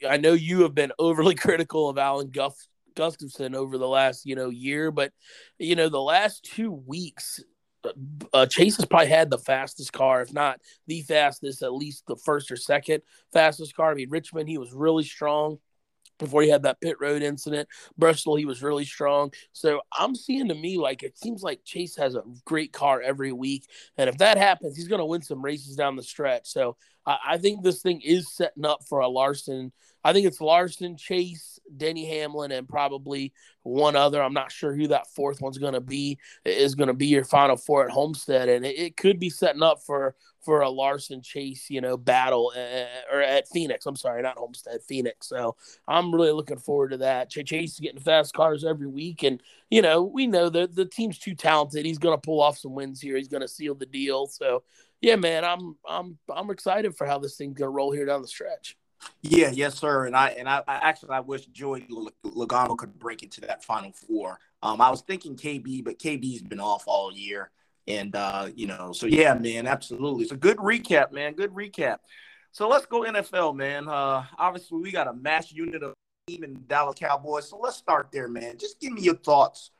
I 0.08 0.18
know 0.18 0.34
you 0.34 0.62
have 0.64 0.76
been 0.76 0.92
overly 1.00 1.36
critical 1.36 1.90
of 1.90 1.98
Alan 1.98 2.30
Guff 2.30 2.56
Gustafson 2.96 3.56
over 3.56 3.78
the 3.78 3.88
last, 3.88 4.26
you 4.26 4.36
know, 4.36 4.50
year, 4.50 4.92
but 4.92 5.12
you 5.58 5.76
know, 5.76 5.90
the 5.90 6.02
last 6.02 6.44
two 6.44 6.72
weeks 6.72 7.42
uh, 8.34 8.46
Chase 8.46 8.78
has 8.78 8.86
probably 8.86 9.08
had 9.08 9.30
the 9.30 9.38
fastest 9.38 9.94
car, 9.94 10.22
if 10.22 10.34
not 10.34 10.60
the 10.88 11.02
fastest, 11.04 11.62
at 11.62 11.74
least 11.74 12.04
the 12.08 12.18
first 12.18 12.52
or 12.52 12.56
second 12.56 13.02
fastest 13.32 13.76
car. 13.76 13.92
I 13.92 13.96
mean, 13.96 14.10
Richmond, 14.10 14.50
he 14.50 14.58
was 14.58 14.74
really 14.74 15.04
strong 15.04 15.60
before 16.18 16.42
he 16.42 16.50
had 16.50 16.64
that 16.64 16.82
pit 16.82 16.98
road 17.00 17.22
incident. 17.22 17.70
Bristol, 17.98 18.36
he 18.36 18.46
was 18.46 18.62
really 18.62 18.86
strong. 18.86 19.32
So 19.54 19.82
I'm 19.98 20.16
seeing 20.16 20.50
to 20.50 20.56
me 20.56 20.78
like 20.78 21.04
it 21.04 21.18
seems 21.18 21.42
like 21.42 21.64
Chase 21.64 21.96
has 21.96 22.16
a 22.16 22.24
great 22.46 22.74
car 22.74 23.02
every 23.02 23.32
week. 23.32 23.66
And 23.98 24.10
if 24.10 24.18
that 24.18 24.38
happens, 24.38 24.76
he's 24.76 24.90
going 24.90 25.00
to 25.00 25.06
win 25.06 25.22
some 25.22 25.42
races 25.42 25.76
down 25.76 25.96
the 25.96 26.04
stretch. 26.04 26.48
So 26.48 26.76
I, 27.10 27.18
I 27.34 27.38
think 27.38 27.64
this 27.64 27.82
thing 27.82 28.02
is 28.02 28.32
setting 28.32 28.66
up 28.66 28.84
for 28.88 29.00
a 29.00 29.08
Larson. 29.08 29.72
I 30.04 30.14
think 30.14 30.28
it's 30.28 30.40
Larson, 30.40 30.96
Chase, 30.96 31.60
Denny 31.76 32.06
Hamlin, 32.06 32.52
and 32.52 32.70
probably 32.70 33.34
one 33.64 33.96
other. 33.98 34.24
I'm 34.24 34.34
not 34.34 34.52
sure 34.52 34.74
who 34.74 34.88
that 34.88 35.08
fourth 35.14 35.42
one's 35.42 35.58
going 35.58 35.74
to 35.74 35.82
be. 35.82 36.18
Is 36.46 36.76
going 36.76 36.88
to 36.88 36.94
be 36.94 37.08
your 37.08 37.26
final 37.26 37.58
four 37.58 37.84
at 37.84 37.92
Homestead, 37.92 38.48
and 38.48 38.66
it, 38.66 38.78
it, 38.78 38.98
could 38.98 39.20
be 39.20 39.30
setting 39.30 39.64
up 39.64 39.82
for 39.82 40.16
for 40.42 40.62
a 40.62 40.70
Larson 40.70 41.22
Chase, 41.22 41.70
you 41.70 41.82
know, 41.82 41.98
battle 41.98 42.54
uh, 42.56 43.14
or 43.14 43.22
at 43.22 43.50
Phoenix. 43.50 43.86
I'm 43.86 43.98
sorry, 43.98 44.22
not 44.22 44.38
Homestead, 44.38 44.82
Phoenix. 44.88 45.28
So 45.28 45.58
I'm 45.86 46.16
really 46.16 46.32
looking 46.32 46.60
forward 46.60 46.92
to 46.92 46.98
that. 46.98 47.30
Chase 47.30 47.74
is 47.74 47.80
getting 47.80 48.00
fast 48.00 48.34
cars 48.34 48.64
every 48.64 48.88
week, 48.88 49.24
and 49.24 49.44
you 49.70 49.82
know 49.82 50.04
we 50.04 50.28
know 50.28 50.48
that 50.50 50.76
the 50.76 50.86
team's 50.86 51.20
too 51.20 51.36
talented. 51.36 51.86
He's 51.86 52.00
going 52.00 52.16
to 52.16 52.22
pull 52.22 52.42
off 52.42 52.58
some 52.58 52.74
wins 52.74 53.02
here. 53.02 53.18
He's 53.18 53.28
going 53.28 53.42
to 53.42 53.50
seal 53.50 53.76
the 53.76 53.86
deal. 53.86 54.28
So 54.28 54.64
yeah, 55.02 55.16
man, 55.16 55.46
I'm 55.46 55.76
I'm 55.88 56.18
I'm 56.34 56.50
excited 56.50 56.96
for 56.96 57.06
how 57.06 57.20
this 57.20 57.38
thing's 57.38 57.60
to 57.60 57.70
roll 57.70 57.92
here 57.92 58.06
down 58.06 58.22
the 58.22 58.28
stretch. 58.28 58.78
Yeah, 59.22 59.52
yes, 59.52 59.76
sir. 59.76 60.06
And 60.06 60.16
I 60.16 60.30
and 60.30 60.48
I, 60.48 60.62
I 60.68 60.76
actually 60.76 61.12
I 61.12 61.22
wish 61.22 61.46
Joey 61.48 61.88
Logano 62.26 62.78
could 62.78 63.00
break 63.00 63.24
into 63.24 63.42
that 63.42 63.64
final 63.64 63.92
four. 63.94 64.40
Um, 64.62 64.82
I 64.82 64.90
was 64.90 65.02
thinking 65.02 65.36
KB, 65.36 65.84
but 65.84 66.00
KB's 66.00 66.42
been 66.42 66.60
off 66.60 66.84
all 66.86 67.14
year, 67.14 67.50
and 67.88 68.16
uh, 68.16 68.50
you 68.56 68.68
know, 68.68 68.92
so 68.92 69.06
yeah, 69.06 69.34
man, 69.34 69.68
absolutely. 69.68 70.24
It's 70.24 70.34
a 70.34 70.38
good 70.38 70.58
recap, 70.58 71.12
man. 71.12 71.34
Good 71.34 71.52
recap. 71.52 72.00
So 72.52 72.68
let's 72.68 72.86
go 72.86 73.02
NFL, 73.02 73.56
man. 73.56 73.88
Uh, 73.88 74.26
obviously, 74.38 74.82
we 74.82 74.92
got 74.92 75.08
a 75.08 75.14
mass 75.14 75.52
unit 75.52 75.84
of 75.84 75.94
team 76.28 76.44
in 76.44 76.64
Dallas 76.68 76.98
Cowboys. 77.00 77.50
So 77.50 77.58
let's 77.58 77.78
start 77.78 78.10
there, 78.12 78.28
man. 78.28 78.58
Just 78.58 78.80
give 78.80 78.92
me 78.92 79.02
your 79.02 79.16
thoughts 79.16 79.72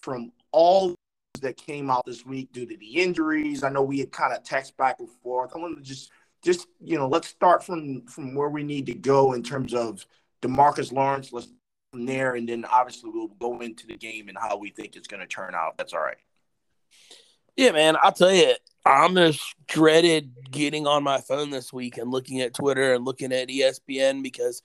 from 0.00 0.30
all 0.52 0.94
that 1.40 1.56
came 1.56 1.90
out 1.90 2.04
this 2.06 2.24
week 2.24 2.52
due 2.52 2.66
to 2.66 2.76
the 2.76 2.96
injuries. 2.96 3.64
I 3.64 3.70
know 3.70 3.82
we 3.82 3.98
had 4.00 4.12
kind 4.12 4.34
of 4.34 4.42
text 4.42 4.76
back 4.76 4.96
and 5.00 5.08
forth. 5.22 5.52
I 5.54 5.58
want 5.58 5.76
to 5.76 5.82
just 5.82 6.10
just 6.44 6.68
you 6.80 6.96
know, 6.96 7.08
let's 7.08 7.28
start 7.28 7.64
from 7.64 8.06
from 8.06 8.34
where 8.34 8.48
we 8.48 8.62
need 8.62 8.86
to 8.86 8.94
go 8.94 9.32
in 9.32 9.42
terms 9.42 9.74
of 9.74 10.04
Demarcus 10.42 10.92
Lawrence. 10.92 11.32
Let's 11.32 11.48
from 11.92 12.06
there, 12.06 12.34
and 12.34 12.48
then 12.48 12.64
obviously 12.64 13.10
we'll 13.10 13.28
go 13.28 13.60
into 13.60 13.86
the 13.86 13.96
game 13.96 14.28
and 14.28 14.38
how 14.38 14.56
we 14.56 14.70
think 14.70 14.96
it's 14.96 15.08
going 15.08 15.20
to 15.20 15.26
turn 15.26 15.54
out. 15.54 15.76
That's 15.78 15.92
all 15.92 16.00
right. 16.00 16.18
Yeah, 17.56 17.72
man. 17.72 17.96
I'll 18.00 18.12
tell 18.12 18.32
you, 18.32 18.54
I'm 18.84 19.14
just 19.14 19.42
dreaded 19.66 20.32
getting 20.50 20.86
on 20.86 21.02
my 21.02 21.20
phone 21.20 21.50
this 21.50 21.72
week 21.72 21.98
and 21.98 22.10
looking 22.10 22.40
at 22.40 22.54
Twitter 22.54 22.94
and 22.94 23.04
looking 23.04 23.32
at 23.32 23.48
ESPN 23.48 24.22
because 24.22 24.62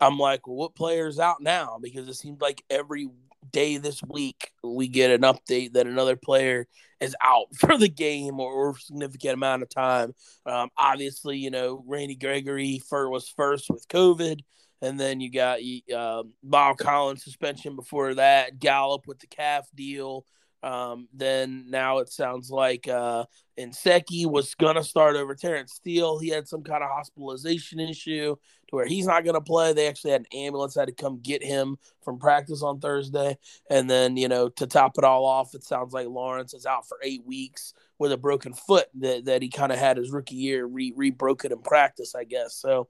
I'm 0.00 0.18
like, 0.18 0.46
well, 0.46 0.56
what 0.56 0.74
player's 0.74 1.18
out 1.18 1.40
now? 1.40 1.78
Because 1.82 2.08
it 2.08 2.14
seems 2.14 2.40
like 2.40 2.62
every 2.70 3.08
day 3.52 3.76
this 3.76 4.02
week 4.02 4.50
we 4.62 4.88
get 4.88 5.10
an 5.10 5.22
update 5.22 5.72
that 5.72 5.86
another 5.86 6.16
player 6.16 6.66
is 7.00 7.16
out 7.22 7.46
for 7.56 7.76
the 7.76 7.88
game 7.88 8.40
or, 8.40 8.52
or 8.52 8.78
significant 8.78 9.34
amount 9.34 9.62
of 9.62 9.68
time. 9.68 10.12
Um, 10.44 10.70
obviously, 10.76 11.38
you 11.38 11.50
know 11.50 11.82
Randy 11.86 12.16
Gregory 12.16 12.80
was 12.90 13.28
first 13.28 13.68
with 13.70 13.86
COVID, 13.88 14.40
and 14.82 14.98
then 14.98 15.20
you 15.20 15.30
got 15.30 15.60
uh, 15.94 16.22
Bob 16.42 16.78
Collins 16.78 17.24
suspension 17.24 17.76
before 17.76 18.14
that. 18.14 18.58
Gallup 18.58 19.06
with 19.06 19.18
the 19.18 19.26
calf 19.26 19.68
deal. 19.74 20.24
Um, 20.62 21.08
then 21.12 21.66
now 21.68 21.98
it 21.98 22.10
sounds 22.10 22.50
like 22.50 22.88
uh, 22.88 23.24
Nsekhe 23.58 24.26
was 24.26 24.54
gonna 24.54 24.84
start 24.84 25.16
over 25.16 25.34
Terence 25.34 25.72
Steele. 25.72 26.18
He 26.18 26.28
had 26.28 26.48
some 26.48 26.62
kind 26.62 26.82
of 26.82 26.90
hospitalization 26.90 27.80
issue 27.80 28.36
to 28.68 28.76
where 28.76 28.86
he's 28.86 29.06
not 29.06 29.24
gonna 29.24 29.40
play. 29.40 29.72
They 29.72 29.88
actually 29.88 30.12
had 30.12 30.22
an 30.22 30.38
ambulance 30.38 30.74
had 30.74 30.88
to 30.88 30.94
come 30.94 31.20
get 31.22 31.42
him 31.42 31.78
from 32.02 32.18
practice 32.18 32.62
on 32.62 32.80
Thursday. 32.80 33.38
And 33.70 33.88
then 33.88 34.16
you 34.16 34.28
know 34.28 34.48
to 34.50 34.66
top 34.66 34.98
it 34.98 35.04
all 35.04 35.24
off, 35.24 35.54
it 35.54 35.64
sounds 35.64 35.92
like 35.92 36.06
Lawrence 36.06 36.54
is 36.54 36.66
out 36.66 36.86
for 36.86 36.98
eight 37.02 37.24
weeks 37.24 37.72
with 37.98 38.12
a 38.12 38.16
broken 38.16 38.52
foot 38.52 38.88
that, 38.94 39.24
that 39.24 39.42
he 39.42 39.48
kind 39.48 39.72
of 39.72 39.78
had 39.78 39.96
his 39.96 40.10
rookie 40.10 40.36
year 40.36 40.66
re, 40.66 41.10
broken 41.10 41.52
in 41.52 41.58
practice, 41.58 42.14
I 42.14 42.24
guess. 42.24 42.54
So, 42.54 42.88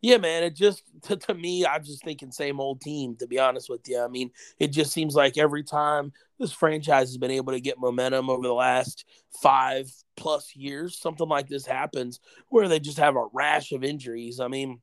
yeah, 0.00 0.16
man, 0.16 0.42
it 0.42 0.56
just 0.56 0.82
to, 1.02 1.16
to 1.16 1.34
me, 1.34 1.64
I'm 1.66 1.84
just 1.84 2.04
thinking 2.04 2.32
same 2.32 2.60
old 2.60 2.80
team. 2.80 3.16
To 3.16 3.26
be 3.26 3.38
honest 3.38 3.70
with 3.70 3.88
you, 3.88 4.02
I 4.02 4.08
mean, 4.08 4.30
it 4.58 4.68
just 4.68 4.92
seems 4.92 5.14
like 5.14 5.38
every 5.38 5.62
time 5.62 6.12
this 6.38 6.52
franchise 6.52 7.08
has 7.08 7.18
been 7.18 7.30
able 7.30 7.52
to 7.52 7.60
get 7.60 7.78
momentum 7.78 8.30
over 8.30 8.46
the 8.46 8.54
last 8.54 9.04
five 9.42 9.90
plus 10.18 10.54
years, 10.54 10.98
something 10.98 11.28
like 11.28 11.48
this 11.48 11.64
happens 11.64 12.20
where 12.48 12.68
they 12.68 12.80
just 12.80 12.98
have 12.98 13.16
a 13.16 13.26
rash 13.32 13.72
of 13.72 13.84
injuries. 13.84 14.40
I 14.40 14.48
mean, 14.48 14.80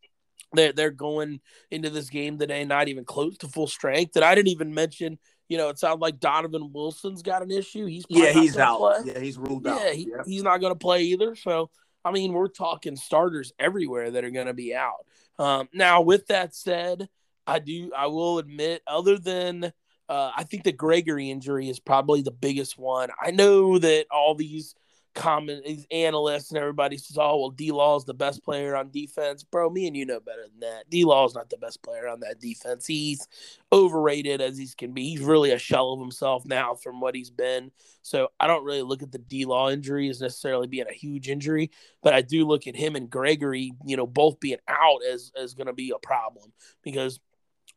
they're 0.53 0.73
they're 0.73 0.91
going 0.91 1.41
into 1.69 1.89
this 1.89 2.09
game 2.09 2.37
today 2.37 2.65
not 2.65 2.87
even 2.87 3.05
close 3.05 3.37
to 3.39 3.47
full 3.47 3.67
strength. 3.67 4.15
And 4.15 4.25
I 4.25 4.33
didn't 4.35 4.49
even 4.49 4.73
mention, 4.73 5.19
you 5.49 5.57
know, 5.57 5.69
it 5.69 5.79
sounds 5.79 5.99
like 5.99 6.19
Donovan 6.19 6.71
Wilson's 6.73 7.21
got 7.21 7.43
an 7.43 7.51
issue. 7.51 7.85
He's 7.85 8.05
yeah, 8.09 8.31
he's 8.31 8.57
out. 8.57 8.79
Play. 8.79 9.13
Yeah, 9.13 9.19
he's 9.19 9.37
ruled 9.37 9.65
yeah, 9.65 9.73
out. 9.73 9.93
He, 9.93 10.07
yeah, 10.09 10.23
he's 10.25 10.43
not 10.43 10.57
going 10.57 10.73
to 10.73 10.79
play 10.79 11.03
either. 11.03 11.35
So 11.35 11.69
I 12.03 12.11
mean, 12.11 12.33
we're 12.33 12.47
talking 12.47 12.95
starters 12.95 13.51
everywhere 13.59 14.11
that 14.11 14.23
are 14.23 14.31
going 14.31 14.47
to 14.47 14.53
be 14.53 14.75
out. 14.75 15.05
Um, 15.37 15.67
now, 15.73 16.01
with 16.01 16.27
that 16.27 16.55
said, 16.55 17.09
I 17.45 17.59
do 17.59 17.91
I 17.95 18.07
will 18.07 18.39
admit, 18.39 18.81
other 18.87 19.17
than 19.17 19.71
uh, 20.07 20.31
I 20.35 20.43
think 20.43 20.63
the 20.63 20.71
Gregory 20.71 21.31
injury 21.31 21.69
is 21.69 21.79
probably 21.79 22.21
the 22.21 22.31
biggest 22.31 22.77
one. 22.77 23.09
I 23.19 23.31
know 23.31 23.79
that 23.79 24.05
all 24.11 24.35
these 24.35 24.75
common 25.15 25.61
analysts 25.91 26.51
and 26.51 26.59
everybody 26.59 26.97
says, 26.97 27.17
"Oh, 27.17 27.37
well, 27.39 27.49
D 27.49 27.71
Law 27.71 27.95
is 27.95 28.05
the 28.05 28.13
best 28.13 28.43
player 28.43 28.75
on 28.75 28.91
defense." 28.91 29.43
Bro, 29.43 29.71
me 29.71 29.87
and 29.87 29.95
you 29.95 30.05
know 30.05 30.19
better 30.19 30.43
than 30.43 30.59
that. 30.59 30.89
D 30.89 31.05
Law 31.05 31.25
is 31.25 31.33
not 31.33 31.49
the 31.49 31.57
best 31.57 31.81
player 31.81 32.07
on 32.07 32.19
that 32.19 32.39
defense. 32.39 32.85
He's 32.85 33.27
overrated 33.73 34.41
as 34.41 34.57
he 34.57 34.67
can 34.77 34.93
be. 34.93 35.09
He's 35.09 35.21
really 35.21 35.51
a 35.51 35.57
shell 35.57 35.93
of 35.93 35.99
himself 35.99 36.45
now 36.45 36.75
from 36.75 36.99
what 37.01 37.15
he's 37.15 37.31
been. 37.31 37.71
So 38.01 38.29
I 38.39 38.47
don't 38.47 38.65
really 38.65 38.83
look 38.83 39.01
at 39.01 39.11
the 39.11 39.17
D 39.17 39.45
Law 39.45 39.69
injury 39.69 40.09
as 40.09 40.21
necessarily 40.21 40.67
being 40.67 40.87
a 40.89 40.93
huge 40.93 41.29
injury, 41.29 41.71
but 42.03 42.13
I 42.13 42.21
do 42.21 42.45
look 42.45 42.67
at 42.67 42.75
him 42.75 42.95
and 42.95 43.09
Gregory, 43.09 43.71
you 43.85 43.97
know, 43.97 44.05
both 44.05 44.39
being 44.39 44.59
out 44.67 44.99
as 45.09 45.31
as 45.35 45.53
going 45.53 45.67
to 45.67 45.73
be 45.73 45.91
a 45.91 45.99
problem 45.99 46.51
because 46.83 47.19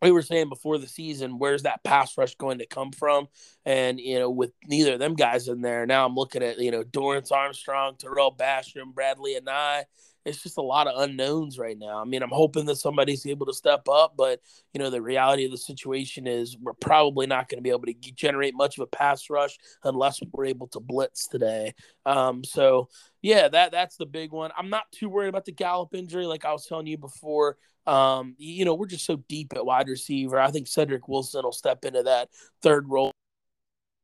we 0.03 0.11
were 0.11 0.23
saying 0.23 0.49
before 0.49 0.79
the 0.79 0.87
season, 0.87 1.39
where's 1.39 1.65
that 1.65 1.83
pass 1.85 2.17
rush 2.17 2.35
going 2.37 2.59
to 2.59 2.67
come 2.67 2.93
from? 2.93 3.29
And, 3.65 3.99
you 3.99 4.19
know, 4.19 4.31
with 4.31 4.53
neither 4.67 4.95
of 4.95 4.99
them 4.99 5.15
guys 5.15 5.49
in 5.49 5.61
there, 5.61 5.87
now 5.87 6.07
I'm 6.07 6.15
looking 6.15 6.43
at, 6.43 6.59
you 6.59 6.71
know, 6.71 6.85
Dorance 6.85 7.33
Armstrong, 7.33 7.97
Tarell 7.97 8.37
Basham, 8.37 8.95
Bradley, 8.95 9.37
and 9.37 9.47
Anae. 9.47 9.85
It's 10.29 10.43
just 10.43 10.59
a 10.59 10.63
lot 10.63 10.87
of 10.87 11.01
unknowns 11.01 11.59
right 11.59 11.79
now. 11.79 12.01
I 12.01 12.05
mean, 12.05 12.23
I'm 12.23 12.31
hoping 12.31 12.67
that 12.67 12.77
somebody's 12.77 13.27
able 13.27 13.47
to 13.47 13.53
step 13.53 13.89
up, 13.89 14.15
but, 14.17 14.41
you 14.73 14.79
know, 14.79 14.91
the 14.91 15.03
reality 15.03 15.45
of 15.45 15.51
the 15.51 15.59
situation 15.59 16.27
is 16.27 16.57
we're 16.61 16.75
probably 16.75 17.27
not 17.27 17.49
going 17.49 17.59
to 17.59 17.63
be 17.63 17.71
able 17.71 17.87
to 17.87 17.95
generate 18.15 18.55
much 18.55 18.79
of 18.79 18.83
a 18.83 18.87
pass 18.87 19.31
rush 19.31 19.59
unless 19.85 20.21
we're 20.33 20.47
able 20.47 20.69
to 20.69 20.81
blitz 20.81 21.27
today. 21.27 21.75
Um, 22.07 22.45
so, 22.45 22.89
yeah, 23.23 23.49
that 23.49 23.73
that's 23.73 23.97
the 23.97 24.07
big 24.07 24.33
one. 24.33 24.51
I'm 24.57 24.71
not 24.71 24.85
too 24.93 25.09
worried 25.09 25.29
about 25.29 25.45
the 25.45 25.53
Gallup 25.53 25.95
injury, 25.95 26.27
like 26.27 26.45
I 26.45 26.53
was 26.53 26.67
telling 26.67 26.87
you 26.87 26.99
before. 26.99 27.57
Um, 27.87 28.35
you 28.39 28.67
know, 28.67 28.75
we're 28.75 28.87
just 28.87 29.07
so 29.07 29.17
deep 29.29 29.55
at 29.57 29.65
wide 29.65 29.89
receiver. 29.89 30.39
I 30.39 30.51
think 30.51 30.69
Cedric 30.69 31.09
Wilson 31.09 31.43
will 31.43 31.53
step 31.53 31.85
into 31.85 32.03
that 32.03 32.29
third 32.63 32.89
role. 32.89 33.13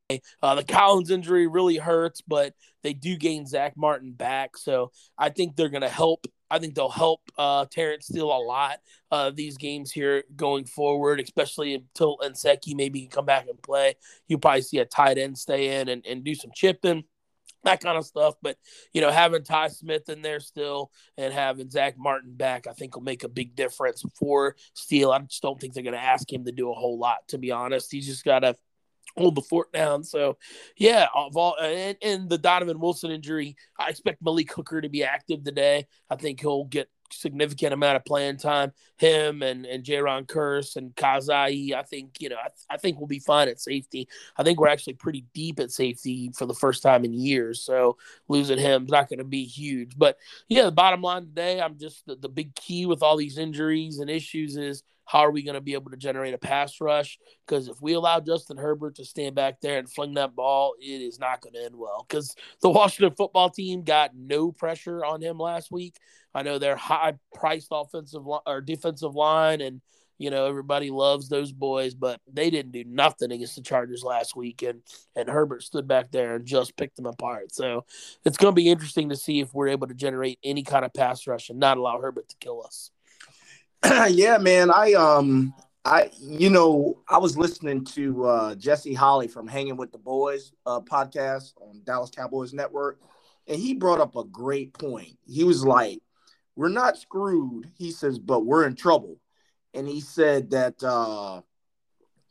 Uh, 0.09 0.55
the 0.55 0.63
Collins 0.63 1.09
injury 1.09 1.47
really 1.47 1.77
hurts, 1.77 2.21
but 2.21 2.53
they 2.83 2.93
do 2.93 3.17
gain 3.17 3.47
Zach 3.47 3.75
Martin 3.75 4.11
back, 4.11 4.55
so 4.55 4.91
I 5.17 5.29
think 5.29 5.55
they're 5.55 5.69
going 5.69 5.81
to 5.81 5.89
help. 5.89 6.27
I 6.51 6.59
think 6.59 6.75
they'll 6.75 6.89
help 6.89 7.21
uh, 7.39 7.65
Terence 7.71 8.05
Steele 8.05 8.31
a 8.31 8.37
lot 8.37 8.77
uh, 9.09 9.31
these 9.31 9.57
games 9.57 9.91
here 9.91 10.23
going 10.35 10.65
forward, 10.65 11.19
especially 11.19 11.73
until 11.73 12.19
Nsekhe 12.19 12.75
maybe 12.75 13.01
can 13.01 13.09
come 13.09 13.25
back 13.25 13.47
and 13.49 13.59
play. 13.63 13.95
You'll 14.27 14.39
probably 14.39 14.61
see 14.61 14.77
a 14.77 14.85
tight 14.85 15.17
end 15.17 15.39
stay 15.39 15.81
in 15.81 15.89
and, 15.89 16.05
and 16.05 16.23
do 16.23 16.35
some 16.35 16.51
chipping 16.53 17.03
that 17.65 17.81
kind 17.81 17.97
of 17.97 18.05
stuff. 18.05 18.35
But 18.41 18.57
you 18.93 19.01
know, 19.01 19.11
having 19.11 19.43
Ty 19.43 19.67
Smith 19.69 20.07
in 20.09 20.21
there 20.21 20.39
still 20.39 20.91
and 21.17 21.33
having 21.33 21.69
Zach 21.69 21.95
Martin 21.97 22.33
back, 22.35 22.67
I 22.67 22.73
think 22.73 22.95
will 22.95 23.03
make 23.03 23.23
a 23.23 23.29
big 23.29 23.55
difference 23.55 24.03
for 24.17 24.55
Steele. 24.73 25.11
I 25.11 25.19
just 25.19 25.41
don't 25.41 25.59
think 25.59 25.73
they're 25.73 25.83
going 25.83 25.93
to 25.93 26.01
ask 26.01 26.31
him 26.31 26.45
to 26.45 26.51
do 26.51 26.71
a 26.71 26.75
whole 26.75 26.97
lot, 26.97 27.27
to 27.29 27.37
be 27.37 27.51
honest. 27.51 27.91
He's 27.91 28.07
just 28.07 28.23
got 28.23 28.39
to 28.39 28.55
hold 29.17 29.35
the 29.35 29.41
fort 29.41 29.71
down. 29.71 30.03
So, 30.03 30.37
yeah, 30.77 31.07
all, 31.13 31.55
and, 31.61 31.97
and 32.01 32.29
the 32.29 32.37
Donovan 32.37 32.79
Wilson 32.79 33.11
injury, 33.11 33.55
I 33.79 33.89
expect 33.89 34.21
Malik 34.21 34.51
Hooker 34.51 34.81
to 34.81 34.89
be 34.89 35.03
active 35.03 35.43
today. 35.43 35.87
I 36.09 36.15
think 36.15 36.41
he'll 36.41 36.65
get 36.65 36.89
significant 37.11 37.73
amount 37.73 37.95
of 37.97 38.05
playing 38.05 38.37
time. 38.37 38.71
Him 38.97 39.41
and 39.41 39.65
and 39.65 39.83
Jayron 39.83 40.25
Kearse 40.25 40.75
and 40.75 40.95
Kazee, 40.95 41.73
I 41.73 41.83
think 41.83 42.17
you 42.19 42.29
know, 42.29 42.37
I, 42.37 42.49
I, 42.73 42.77
think 42.77 42.97
we'll 42.97 43.07
be 43.07 43.19
fine 43.19 43.47
at 43.47 43.59
safety. 43.59 44.07
I 44.37 44.43
think 44.43 44.59
we're 44.59 44.69
actually 44.69 44.93
pretty 44.93 45.25
deep 45.33 45.59
at 45.59 45.71
safety 45.71 46.31
for 46.35 46.45
the 46.45 46.53
first 46.53 46.81
time 46.81 47.03
in 47.03 47.13
years. 47.13 47.61
So 47.61 47.97
losing 48.27 48.57
him 48.57 48.85
is 48.85 48.91
not 48.91 49.09
going 49.09 49.19
to 49.19 49.25
be 49.25 49.45
huge. 49.45 49.97
But 49.97 50.17
yeah, 50.47 50.63
the 50.63 50.71
bottom 50.71 51.01
line 51.01 51.25
today, 51.25 51.61
I'm 51.61 51.77
just 51.77 52.05
the, 52.05 52.15
the 52.15 52.29
big 52.29 52.55
key 52.55 52.85
with 52.85 53.03
all 53.03 53.17
these 53.17 53.37
injuries 53.37 53.99
and 53.99 54.09
issues 54.09 54.57
is 54.57 54.83
how 55.05 55.19
are 55.19 55.31
we 55.31 55.43
going 55.43 55.55
to 55.55 55.61
be 55.61 55.73
able 55.73 55.91
to 55.91 55.97
generate 55.97 56.33
a 56.33 56.37
pass 56.39 56.81
rush? 56.81 57.19
Because 57.45 57.67
if 57.67 57.81
we 57.81 57.93
allow 57.93 58.19
Justin 58.19 58.57
Herbert 58.57 58.95
to 58.95 59.05
stand 59.05 59.35
back 59.35 59.61
there 59.61 59.77
and 59.77 59.89
fling 59.89 60.15
that 60.15 60.35
ball, 60.35 60.73
it 60.79 61.01
is 61.01 61.19
not 61.19 61.41
going 61.41 61.53
to 61.53 61.63
end 61.63 61.75
well. 61.75 62.05
Because 62.07 62.35
the 62.61 62.69
Washington 62.69 63.15
football 63.15 63.49
team 63.49 63.83
got 63.83 64.15
no 64.15 64.51
pressure 64.51 65.05
on 65.05 65.21
him 65.21 65.37
last 65.37 65.71
week. 65.71 65.97
I 66.33 66.41
know 66.41 66.57
they're 66.57 66.75
high 66.75 67.13
priced 67.33 67.69
offensive 67.71 68.25
li- 68.25 68.39
or 68.45 68.61
defensive 68.61 69.15
line, 69.15 69.61
and 69.61 69.79
you 70.17 70.31
know 70.31 70.47
everybody 70.47 70.89
loves 70.89 71.29
those 71.29 71.51
boys, 71.51 71.93
but 71.93 72.19
they 72.31 72.49
didn't 72.49 72.71
do 72.73 72.83
nothing 72.83 73.31
against 73.31 73.55
the 73.55 73.61
Chargers 73.61 74.03
last 74.03 74.35
week, 74.35 74.61
and 74.61 74.81
and 75.15 75.29
Herbert 75.29 75.63
stood 75.63 75.87
back 75.87 76.11
there 76.11 76.35
and 76.35 76.45
just 76.45 76.75
picked 76.75 76.97
them 76.97 77.05
apart. 77.05 77.53
So 77.53 77.85
it's 78.25 78.37
going 78.37 78.51
to 78.51 78.55
be 78.55 78.69
interesting 78.69 79.09
to 79.09 79.15
see 79.15 79.39
if 79.39 79.53
we're 79.53 79.69
able 79.69 79.87
to 79.87 79.93
generate 79.93 80.39
any 80.43 80.63
kind 80.63 80.83
of 80.83 80.93
pass 80.93 81.25
rush 81.25 81.49
and 81.49 81.59
not 81.59 81.77
allow 81.77 82.01
Herbert 82.01 82.27
to 82.29 82.35
kill 82.39 82.63
us. 82.65 82.91
yeah, 84.09 84.37
man. 84.37 84.71
I 84.71 84.93
um 84.93 85.53
I 85.83 86.09
you 86.19 86.49
know, 86.49 87.01
I 87.07 87.17
was 87.19 87.37
listening 87.37 87.83
to 87.85 88.25
uh 88.25 88.55
Jesse 88.55 88.93
Holley 88.93 89.27
from 89.27 89.47
Hanging 89.47 89.77
with 89.77 89.91
the 89.91 89.97
Boys 89.97 90.53
uh 90.65 90.79
podcast 90.81 91.53
on 91.61 91.81
Dallas 91.83 92.09
Cowboys 92.09 92.53
Network, 92.53 92.99
and 93.47 93.59
he 93.59 93.75
brought 93.75 93.99
up 93.99 94.15
a 94.15 94.23
great 94.23 94.73
point. 94.73 95.17
He 95.27 95.43
was 95.43 95.63
like, 95.63 95.99
We're 96.55 96.69
not 96.69 96.97
screwed, 96.97 97.69
he 97.77 97.91
says, 97.91 98.17
but 98.17 98.45
we're 98.45 98.65
in 98.65 98.75
trouble. 98.75 99.19
And 99.73 99.87
he 99.87 99.99
said 99.99 100.51
that 100.51 100.83
uh 100.83 101.41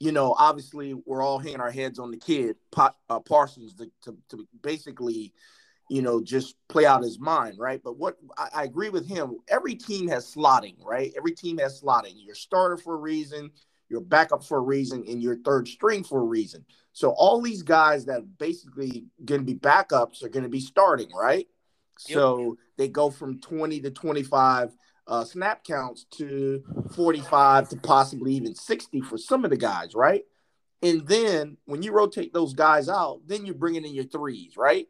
you 0.00 0.10
know, 0.10 0.34
obviously 0.36 0.94
we're 1.06 1.22
all 1.22 1.38
hanging 1.38 1.60
our 1.60 1.70
heads 1.70 1.98
on 2.00 2.10
the 2.10 2.16
kid, 2.16 2.56
uh, 2.76 3.20
Parsons, 3.20 3.74
to, 3.74 3.90
to, 4.02 4.18
to 4.28 4.46
basically 4.60 5.32
you 5.88 6.02
know, 6.02 6.22
just 6.22 6.56
play 6.68 6.86
out 6.86 7.02
his 7.02 7.18
mind, 7.18 7.58
right? 7.58 7.80
But 7.82 7.98
what 7.98 8.16
I, 8.38 8.48
I, 8.54 8.64
agree 8.64 8.88
with 8.88 9.06
him, 9.06 9.38
every 9.48 9.74
team 9.74 10.08
has 10.08 10.34
slotting, 10.34 10.76
right? 10.82 11.12
Every 11.16 11.32
team 11.32 11.58
has 11.58 11.82
slotting. 11.82 12.14
Your 12.16 12.34
starter 12.34 12.76
for 12.76 12.94
a 12.94 12.98
reason, 12.98 13.50
your 13.90 14.00
backup 14.00 14.44
for 14.44 14.58
a 14.58 14.62
reason, 14.62 15.04
and 15.06 15.22
your 15.22 15.36
third 15.36 15.68
string 15.68 16.02
for 16.02 16.20
a 16.20 16.24
reason. 16.24 16.64
So 16.92 17.10
all 17.10 17.40
these 17.40 17.62
guys 17.62 18.06
that 18.06 18.38
basically 18.38 19.04
going 19.24 19.42
to 19.42 19.44
be 19.44 19.58
backups 19.58 20.22
are 20.22 20.28
going 20.28 20.44
to 20.44 20.48
be 20.48 20.60
starting, 20.60 21.10
right? 21.14 21.46
Yep. 22.08 22.14
So 22.14 22.58
they 22.78 22.88
go 22.88 23.10
from 23.10 23.40
20 23.40 23.80
to 23.80 23.90
25 23.90 24.74
uh, 25.06 25.24
snap 25.24 25.64
counts 25.64 26.04
to 26.16 26.62
45 26.94 27.68
to 27.70 27.76
possibly 27.76 28.32
even 28.34 28.54
60 28.54 29.00
for 29.02 29.18
some 29.18 29.44
of 29.44 29.50
the 29.50 29.56
guys, 29.56 29.94
right? 29.94 30.22
And 30.82 31.06
then 31.06 31.56
when 31.66 31.82
you 31.82 31.92
rotate 31.92 32.32
those 32.32 32.54
guys 32.54 32.88
out, 32.88 33.20
then 33.26 33.46
you're 33.46 33.54
bringing 33.54 33.84
in 33.84 33.94
your 33.94 34.04
threes, 34.04 34.56
right? 34.56 34.86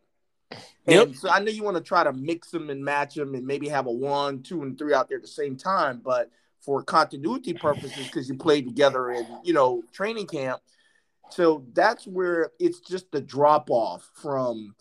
Yep. 0.86 1.06
And 1.06 1.16
so 1.16 1.30
I 1.30 1.40
know 1.40 1.50
you 1.50 1.62
want 1.62 1.76
to 1.76 1.82
try 1.82 2.04
to 2.04 2.12
mix 2.12 2.50
them 2.50 2.70
and 2.70 2.84
match 2.84 3.14
them 3.14 3.34
and 3.34 3.46
maybe 3.46 3.68
have 3.68 3.86
a 3.86 3.92
one, 3.92 4.42
two, 4.42 4.62
and 4.62 4.78
three 4.78 4.92
out 4.92 5.08
there 5.08 5.16
at 5.16 5.22
the 5.22 5.28
same 5.28 5.56
time. 5.56 6.00
But 6.04 6.30
for 6.60 6.82
continuity 6.82 7.54
purposes, 7.54 8.06
because 8.06 8.28
you 8.28 8.36
played 8.36 8.66
together 8.66 9.10
in, 9.10 9.26
you 9.44 9.52
know, 9.52 9.82
training 9.92 10.26
camp. 10.26 10.60
So 11.30 11.64
that's 11.72 12.06
where 12.06 12.50
it's 12.58 12.80
just 12.80 13.10
the 13.10 13.20
drop 13.20 13.70
off 13.70 14.10
from 14.14 14.74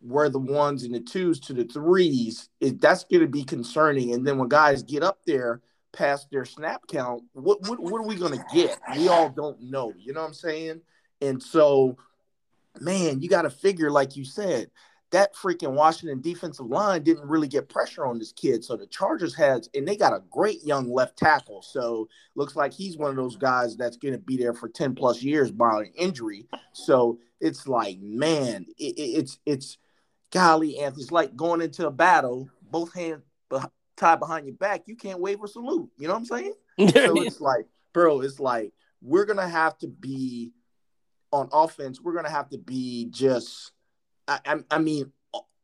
where 0.00 0.30
the 0.30 0.38
ones 0.38 0.84
and 0.84 0.94
the 0.94 1.00
twos 1.00 1.40
to 1.40 1.52
the 1.52 1.64
threes. 1.64 2.48
It, 2.60 2.80
that's 2.80 3.04
going 3.04 3.20
to 3.20 3.28
be 3.28 3.44
concerning. 3.44 4.14
And 4.14 4.26
then 4.26 4.38
when 4.38 4.48
guys 4.48 4.82
get 4.82 5.02
up 5.02 5.18
there 5.26 5.60
past 5.92 6.30
their 6.30 6.44
snap 6.44 6.82
count, 6.88 7.24
what, 7.32 7.60
what, 7.68 7.80
what 7.80 8.00
are 8.00 8.06
we 8.06 8.14
going 8.14 8.38
to 8.38 8.44
get? 8.54 8.78
We 8.96 9.08
all 9.08 9.28
don't 9.28 9.60
know. 9.62 9.92
You 9.98 10.12
know 10.12 10.20
what 10.20 10.28
I'm 10.28 10.34
saying? 10.34 10.80
And 11.20 11.42
so, 11.42 11.96
man, 12.80 13.20
you 13.20 13.28
got 13.28 13.42
to 13.42 13.50
figure, 13.50 13.90
like 13.90 14.16
you 14.16 14.24
said, 14.24 14.70
that 15.10 15.34
freaking 15.34 15.72
Washington 15.72 16.20
defensive 16.20 16.66
line 16.66 17.02
didn't 17.02 17.28
really 17.28 17.48
get 17.48 17.68
pressure 17.68 18.06
on 18.06 18.18
this 18.18 18.32
kid. 18.32 18.64
So 18.64 18.76
the 18.76 18.86
Chargers 18.86 19.34
has, 19.34 19.68
and 19.74 19.86
they 19.86 19.96
got 19.96 20.12
a 20.12 20.22
great 20.30 20.64
young 20.64 20.92
left 20.92 21.16
tackle. 21.16 21.62
So 21.62 22.08
looks 22.36 22.54
like 22.54 22.72
he's 22.72 22.96
one 22.96 23.10
of 23.10 23.16
those 23.16 23.36
guys 23.36 23.76
that's 23.76 23.96
going 23.96 24.14
to 24.14 24.20
be 24.20 24.36
there 24.36 24.54
for 24.54 24.68
10 24.68 24.94
plus 24.94 25.22
years 25.22 25.50
barring 25.50 25.92
injury. 25.96 26.46
So 26.72 27.18
it's 27.40 27.66
like, 27.66 27.98
man, 28.00 28.66
it, 28.78 28.94
it's, 28.96 29.38
it's, 29.44 29.78
golly, 30.30 30.78
Anthony, 30.78 31.02
it's 31.02 31.12
like 31.12 31.36
going 31.36 31.60
into 31.60 31.86
a 31.86 31.90
battle, 31.90 32.48
both 32.70 32.94
hands 32.94 33.22
tied 33.96 34.20
behind 34.20 34.46
your 34.46 34.54
back. 34.54 34.82
You 34.86 34.96
can't 34.96 35.20
wave 35.20 35.40
or 35.40 35.46
salute. 35.46 35.90
You 35.96 36.08
know 36.08 36.14
what 36.14 36.20
I'm 36.20 36.24
saying? 36.24 36.54
so 36.78 37.22
it's 37.22 37.40
like, 37.40 37.66
bro, 37.92 38.20
it's 38.20 38.40
like, 38.40 38.72
we're 39.02 39.24
going 39.24 39.38
to 39.38 39.48
have 39.48 39.76
to 39.78 39.88
be 39.88 40.52
on 41.32 41.48
offense, 41.52 42.00
we're 42.00 42.12
going 42.12 42.24
to 42.24 42.30
have 42.30 42.48
to 42.50 42.58
be 42.58 43.06
just, 43.10 43.72
I, 44.30 44.56
I, 44.70 44.78
mean, 44.78 45.12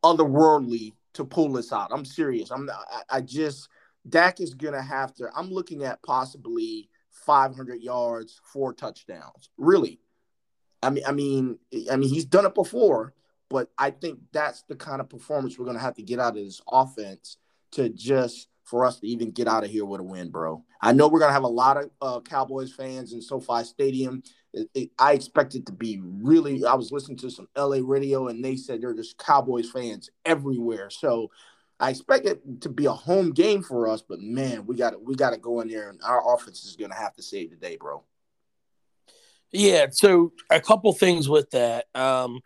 otherworldly 0.02 0.94
to 1.14 1.24
pull 1.24 1.52
this 1.52 1.72
out. 1.72 1.90
I'm 1.92 2.04
serious. 2.04 2.50
I'm. 2.50 2.68
I, 2.70 3.02
I 3.16 3.20
just 3.20 3.68
Dak 4.08 4.40
is 4.40 4.54
gonna 4.54 4.82
have 4.82 5.14
to. 5.14 5.28
I'm 5.34 5.50
looking 5.50 5.84
at 5.84 6.02
possibly 6.02 6.88
500 7.10 7.80
yards, 7.80 8.40
four 8.44 8.72
touchdowns. 8.72 9.50
Really, 9.56 10.00
I 10.82 10.90
mean, 10.90 11.04
I 11.06 11.12
mean, 11.12 11.58
I 11.90 11.96
mean, 11.96 12.08
he's 12.08 12.24
done 12.24 12.46
it 12.46 12.54
before, 12.54 13.14
but 13.48 13.70
I 13.78 13.90
think 13.90 14.20
that's 14.32 14.62
the 14.62 14.76
kind 14.76 15.00
of 15.00 15.08
performance 15.08 15.58
we're 15.58 15.66
gonna 15.66 15.78
have 15.78 15.94
to 15.94 16.02
get 16.02 16.18
out 16.18 16.36
of 16.36 16.44
this 16.44 16.60
offense 16.70 17.38
to 17.72 17.88
just 17.88 18.48
for 18.66 18.84
us 18.84 18.98
to 18.98 19.06
even 19.06 19.30
get 19.30 19.46
out 19.46 19.64
of 19.64 19.70
here 19.70 19.84
with 19.84 20.00
a 20.00 20.04
win, 20.04 20.28
bro. 20.28 20.64
I 20.82 20.92
know 20.92 21.08
we're 21.08 21.20
gonna 21.20 21.32
have 21.32 21.44
a 21.44 21.48
lot 21.48 21.76
of 21.76 21.90
uh, 22.02 22.20
Cowboys 22.20 22.72
fans 22.72 23.12
in 23.12 23.22
SoFi 23.22 23.64
Stadium. 23.64 24.22
It, 24.52 24.68
it, 24.74 24.90
I 24.98 25.12
expect 25.12 25.54
it 25.54 25.66
to 25.66 25.72
be 25.72 26.00
really. 26.02 26.64
I 26.64 26.74
was 26.74 26.90
listening 26.92 27.16
to 27.18 27.30
some 27.30 27.48
LA 27.56 27.78
radio, 27.80 28.28
and 28.28 28.44
they 28.44 28.56
said 28.56 28.82
there 28.82 28.90
are 28.90 28.94
just 28.94 29.18
Cowboys 29.18 29.70
fans 29.70 30.10
everywhere. 30.24 30.90
So 30.90 31.30
I 31.78 31.90
expect 31.90 32.26
it 32.26 32.60
to 32.62 32.68
be 32.68 32.86
a 32.86 32.92
home 32.92 33.30
game 33.32 33.62
for 33.62 33.88
us. 33.88 34.02
But 34.02 34.20
man, 34.20 34.66
we 34.66 34.76
got 34.76 35.00
we 35.02 35.14
got 35.14 35.30
to 35.30 35.38
go 35.38 35.60
in 35.60 35.68
there, 35.68 35.88
and 35.88 36.00
our 36.04 36.34
offense 36.34 36.64
is 36.64 36.74
gonna 36.74 36.94
have 36.94 37.14
to 37.14 37.22
save 37.22 37.50
the 37.50 37.56
day, 37.56 37.76
bro. 37.76 38.02
Yeah. 39.52 39.86
So 39.92 40.32
a 40.50 40.60
couple 40.60 40.92
things 40.92 41.28
with 41.28 41.50
that. 41.50 41.86
Um, 41.94 42.40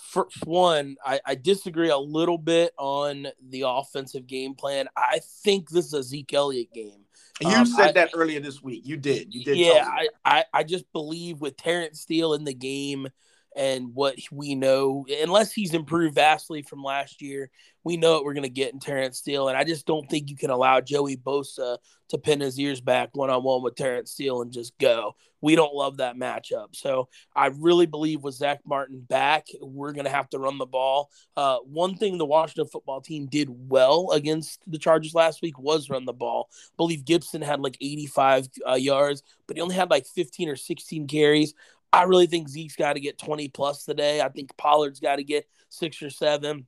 for 0.00 0.28
one, 0.44 0.96
I, 1.04 1.20
I, 1.24 1.34
disagree 1.34 1.90
a 1.90 1.96
little 1.96 2.38
bit 2.38 2.72
on 2.78 3.28
the 3.48 3.64
offensive 3.66 4.26
game 4.26 4.54
plan. 4.54 4.88
I 4.96 5.20
think 5.42 5.70
this 5.70 5.86
is 5.86 5.94
a 5.94 6.02
Zeke 6.02 6.32
Elliott 6.32 6.72
game. 6.72 7.04
You 7.40 7.48
um, 7.48 7.66
said 7.66 7.90
I, 7.90 7.92
that 7.92 8.10
earlier 8.14 8.40
this 8.40 8.62
week. 8.62 8.86
You 8.86 8.96
did. 8.96 9.34
You 9.34 9.44
did. 9.44 9.56
Yeah, 9.56 9.88
I, 9.88 10.08
I, 10.24 10.44
I 10.52 10.64
just 10.64 10.90
believe 10.92 11.40
with 11.40 11.56
Terence 11.56 12.00
Steele 12.00 12.34
in 12.34 12.44
the 12.44 12.54
game 12.54 13.08
and 13.56 13.94
what 13.94 14.16
we 14.30 14.54
know, 14.54 15.06
unless 15.22 15.52
he's 15.52 15.74
improved 15.74 16.14
vastly 16.14 16.62
from 16.62 16.82
last 16.82 17.20
year, 17.20 17.50
we 17.82 17.96
know 17.96 18.12
what 18.12 18.24
we're 18.24 18.34
going 18.34 18.42
to 18.42 18.48
get 18.48 18.72
in 18.72 18.80
Terrence 18.80 19.18
Steele. 19.18 19.48
And 19.48 19.56
I 19.56 19.64
just 19.64 19.86
don't 19.86 20.08
think 20.08 20.28
you 20.28 20.36
can 20.36 20.50
allow 20.50 20.80
Joey 20.80 21.16
Bosa 21.16 21.78
to 22.10 22.18
pin 22.18 22.40
his 22.40 22.58
ears 22.58 22.80
back 22.80 23.10
one 23.14 23.30
on 23.30 23.42
one 23.42 23.62
with 23.62 23.76
Terrence 23.76 24.12
Steele 24.12 24.42
and 24.42 24.52
just 24.52 24.76
go. 24.78 25.14
We 25.40 25.56
don't 25.56 25.74
love 25.74 25.96
that 25.96 26.16
matchup. 26.16 26.76
So 26.76 27.08
I 27.34 27.46
really 27.46 27.86
believe 27.86 28.22
with 28.22 28.34
Zach 28.34 28.60
Martin 28.66 29.00
back, 29.00 29.46
we're 29.60 29.92
going 29.92 30.04
to 30.04 30.10
have 30.10 30.28
to 30.30 30.38
run 30.38 30.58
the 30.58 30.66
ball. 30.66 31.08
Uh, 31.36 31.58
one 31.58 31.96
thing 31.96 32.18
the 32.18 32.26
Washington 32.26 32.66
football 32.66 33.00
team 33.00 33.26
did 33.26 33.48
well 33.48 34.10
against 34.12 34.60
the 34.66 34.78
Chargers 34.78 35.14
last 35.14 35.40
week 35.40 35.58
was 35.58 35.88
run 35.88 36.04
the 36.04 36.12
ball. 36.12 36.48
I 36.52 36.76
believe 36.76 37.06
Gibson 37.06 37.40
had 37.40 37.60
like 37.60 37.78
85 37.80 38.48
uh, 38.68 38.74
yards, 38.74 39.22
but 39.46 39.56
he 39.56 39.62
only 39.62 39.76
had 39.76 39.90
like 39.90 40.06
15 40.06 40.50
or 40.50 40.56
16 40.56 41.06
carries. 41.06 41.54
I 41.92 42.04
really 42.04 42.26
think 42.26 42.48
Zeke's 42.48 42.76
got 42.76 42.94
to 42.94 43.00
get 43.00 43.18
20 43.18 43.48
plus 43.48 43.84
today. 43.84 44.20
I 44.20 44.28
think 44.28 44.56
Pollard's 44.56 45.00
got 45.00 45.16
to 45.16 45.24
get 45.24 45.46
six 45.68 46.02
or 46.02 46.10
seven. 46.10 46.66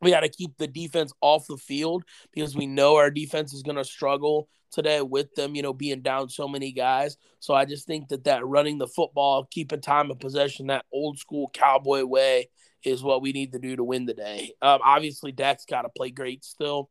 We 0.00 0.10
got 0.10 0.20
to 0.20 0.28
keep 0.28 0.56
the 0.58 0.66
defense 0.66 1.12
off 1.20 1.46
the 1.46 1.56
field 1.56 2.04
because 2.32 2.56
we 2.56 2.66
know 2.66 2.96
our 2.96 3.10
defense 3.10 3.54
is 3.54 3.62
going 3.62 3.76
to 3.76 3.84
struggle 3.84 4.48
today 4.72 5.00
with 5.00 5.32
them, 5.34 5.54
you 5.54 5.62
know, 5.62 5.72
being 5.72 6.02
down 6.02 6.28
so 6.28 6.48
many 6.48 6.72
guys. 6.72 7.16
So 7.38 7.54
I 7.54 7.64
just 7.64 7.86
think 7.86 8.08
that 8.08 8.24
that 8.24 8.44
running 8.44 8.78
the 8.78 8.88
football, 8.88 9.46
keeping 9.50 9.80
time 9.80 10.10
of 10.10 10.18
possession, 10.18 10.66
that 10.66 10.84
old 10.92 11.18
school 11.18 11.48
cowboy 11.54 12.04
way 12.04 12.50
is 12.82 13.02
what 13.02 13.22
we 13.22 13.32
need 13.32 13.52
to 13.52 13.58
do 13.58 13.76
to 13.76 13.84
win 13.84 14.06
today. 14.06 14.52
Um, 14.60 14.80
obviously, 14.84 15.32
Dak's 15.32 15.64
got 15.64 15.82
to 15.82 15.88
play 15.88 16.10
great 16.10 16.44
still 16.44 16.90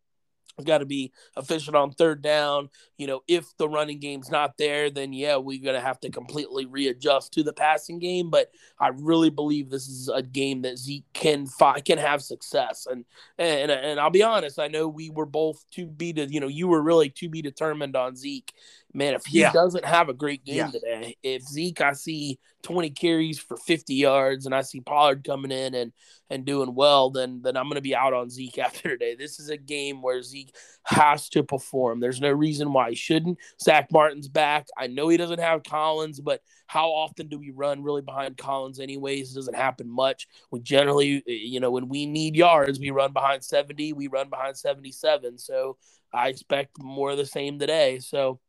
got 0.62 0.80
to 0.80 0.86
be 0.86 1.12
efficient 1.36 1.76
on 1.76 1.92
third 1.92 2.22
down. 2.22 2.70
You 2.98 3.08
know, 3.08 3.22
if 3.28 3.46
the 3.58 3.68
running 3.68 4.00
game's 4.00 4.30
not 4.30 4.58
there, 4.58 4.90
then 4.90 5.14
yeah, 5.14 5.38
we're 5.38 5.64
going 5.64 5.76
to 5.76 5.82
have 5.82 6.00
to 6.02 6.10
completely 6.10 6.66
readjust 6.66 7.34
to 7.34 7.44
the 7.44 7.54
passing 7.54 8.00
game. 8.00 8.30
But 8.30 8.52
I 8.80 8.90
really 8.90 9.30
believe 9.30 9.70
this 9.70 9.88
is 9.88 10.10
a 10.14 10.22
game 10.22 10.62
that 10.62 10.78
Zeke 10.78 11.06
can 11.14 11.48
fi- 11.48 11.82
can 11.82 11.98
have 11.98 12.22
success. 12.22 12.86
And 12.90 13.06
and 13.38 13.72
and 13.72 14.00
I'll 14.00 14.10
be 14.10 14.24
honest, 14.24 14.60
I 14.60 14.68
know 14.68 14.88
we 14.88 15.10
were 15.10 15.26
both 15.26 15.66
to 15.72 15.88
be 15.88 16.14
to 16.14 16.32
you 16.32 16.40
know 16.40 16.48
you 16.48 16.68
were 16.68 16.82
really 16.82 17.10
to 17.10 17.30
be 17.30 17.42
determined 17.42 17.96
on 17.96 18.16
Zeke. 18.16 18.54
Man, 18.94 19.16
if 19.16 19.26
he 19.26 19.40
yeah. 19.40 19.52
doesn't 19.52 19.86
have 19.86 20.10
a 20.10 20.14
great 20.14 20.46
game 20.46 20.58
yeah. 20.58 20.68
today, 20.68 21.18
if 21.24 21.42
Zeke 21.44 21.82
I 21.82 21.94
see 21.94 22.38
20 22.62 22.92
carries 22.92 23.40
for 23.40 23.58
50 23.58 23.96
yards 23.96 24.46
and 24.46 24.54
I 24.54 24.62
see 24.62 24.82
Pollard 24.82 25.24
coming 25.24 25.52
in 25.52 25.74
and 25.74 25.92
and 26.30 26.46
doing 26.46 26.76
well, 26.76 27.10
then 27.10 27.42
then 27.44 27.58
I'm 27.58 27.66
going 27.66 27.76
to 27.76 27.82
be 27.82 27.96
out 27.96 28.14
on 28.14 28.30
Zeke 28.30 28.58
after 28.60 28.90
today. 28.90 29.16
This 29.16 29.40
is 29.40 29.50
a 29.50 29.58
game 29.58 30.02
where 30.02 30.22
Zeke 30.22 30.56
has 30.84 31.28
to 31.30 31.44
perform. 31.44 32.00
There's 32.00 32.22
no 32.22 32.32
reason 32.32 32.72
why 32.72 32.92
he 32.92 32.96
shouldn't. 32.96 33.40
Zach 33.62 33.92
Martin's 33.92 34.28
back. 34.28 34.68
I 34.78 34.88
know 34.88 35.10
he 35.10 35.18
doesn't 35.18 35.40
have 35.40 35.64
Collins, 35.64 36.20
but 36.20 36.42
how 36.68 36.90
often 36.90 37.28
do 37.28 37.40
we 37.40 37.52
run 37.52 37.84
really 37.84 38.02
behind 38.02 38.38
Collins 38.38 38.80
anyways? 38.80 39.32
It 39.32 39.36
doesn't 39.36 39.56
happen 39.56 39.90
much. 39.90 40.28
We 40.52 40.60
generally, 40.62 41.24
you 41.26 41.60
know, 41.60 41.72
when 41.72 41.90
we 41.90 42.06
need 42.06 42.36
yards, 42.36 42.80
we 42.80 42.92
run 42.92 43.12
behind 43.12 43.44
70, 43.44 43.94
we 43.94 44.08
run 44.08 44.30
behind 44.30 44.58
77. 44.58 45.38
So 45.40 45.78
I 46.14 46.30
expect 46.30 46.82
more 46.82 47.12
of 47.12 47.18
the 47.18 47.26
same 47.26 47.58
today. 47.58 48.00
So 48.00 48.40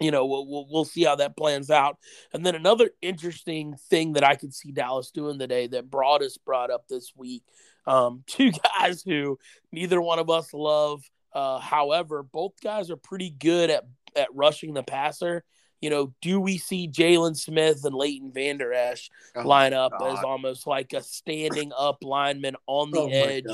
you 0.00 0.10
know, 0.10 0.26
we'll, 0.26 0.46
we'll, 0.46 0.66
we'll 0.70 0.84
see 0.84 1.04
how 1.04 1.16
that 1.16 1.36
plans 1.36 1.70
out. 1.70 1.98
And 2.32 2.44
then 2.44 2.54
another 2.54 2.90
interesting 3.02 3.74
thing 3.90 4.14
that 4.14 4.24
I 4.24 4.36
could 4.36 4.54
see 4.54 4.72
Dallas 4.72 5.10
doing 5.10 5.38
today 5.38 5.66
that 5.68 5.90
Broadus 5.90 6.38
brought 6.38 6.70
up 6.70 6.86
this 6.88 7.12
week. 7.16 7.42
Um, 7.86 8.22
two 8.26 8.52
guys 8.78 9.02
who 9.02 9.38
neither 9.72 10.00
one 10.00 10.18
of 10.18 10.30
us 10.30 10.52
love. 10.52 11.02
Uh, 11.32 11.58
however, 11.58 12.22
both 12.22 12.52
guys 12.62 12.90
are 12.90 12.96
pretty 12.96 13.30
good 13.30 13.70
at 13.70 13.84
at 14.16 14.34
rushing 14.34 14.72
the 14.74 14.82
passer 14.82 15.44
you 15.80 15.90
know, 15.90 16.12
do 16.20 16.40
we 16.40 16.58
see 16.58 16.88
Jaylon 16.88 17.36
Smith 17.36 17.84
and 17.84 17.94
Leighton 17.94 18.32
Vander 18.32 18.72
Esch 18.72 19.10
oh 19.36 19.42
line 19.42 19.72
up 19.72 19.92
God. 19.98 20.18
as 20.18 20.24
almost 20.24 20.66
like 20.66 20.92
a 20.92 21.02
standing 21.02 21.72
up 21.76 21.98
lineman 22.02 22.56
on 22.66 22.90
the 22.90 23.00
oh 23.00 23.08
edge, 23.08 23.44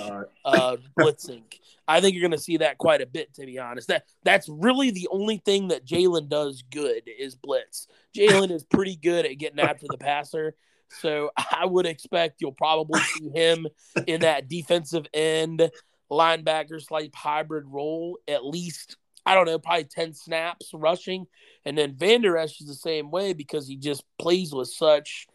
uh, 0.44 0.76
blitzing? 0.98 1.42
I 1.86 2.00
think 2.00 2.14
you're 2.14 2.22
going 2.22 2.30
to 2.30 2.38
see 2.38 2.58
that 2.58 2.78
quite 2.78 3.02
a 3.02 3.06
bit, 3.06 3.34
to 3.34 3.44
be 3.44 3.58
honest. 3.58 3.88
That 3.88 4.04
that's 4.22 4.48
really 4.48 4.90
the 4.90 5.08
only 5.10 5.38
thing 5.38 5.68
that 5.68 5.86
Jaylon 5.86 6.28
does 6.28 6.62
good 6.70 7.02
is 7.06 7.34
blitz. 7.34 7.88
Jaylon 8.16 8.50
is 8.50 8.64
pretty 8.64 8.96
good 8.96 9.26
at 9.26 9.38
getting 9.38 9.60
after 9.60 9.86
the 9.88 9.98
passer. 9.98 10.54
So 11.00 11.30
I 11.36 11.66
would 11.66 11.86
expect 11.86 12.40
you'll 12.40 12.52
probably 12.52 13.00
see 13.00 13.30
him 13.30 13.66
in 14.06 14.22
that 14.22 14.48
defensive 14.48 15.06
end 15.12 15.70
linebacker 16.10 16.86
type 16.86 17.14
hybrid 17.14 17.64
role 17.66 18.18
at 18.28 18.44
least 18.44 18.96
I 19.26 19.34
don't 19.34 19.46
know, 19.46 19.58
probably 19.58 19.84
10 19.84 20.14
snaps 20.14 20.70
rushing. 20.74 21.26
And 21.64 21.76
then 21.76 21.94
Vander 21.94 22.36
Esch 22.36 22.60
is 22.60 22.66
the 22.66 22.74
same 22.74 23.10
way 23.10 23.32
because 23.32 23.66
he 23.66 23.76
just 23.76 24.04
plays 24.18 24.52
with 24.52 24.68
such 24.68 25.26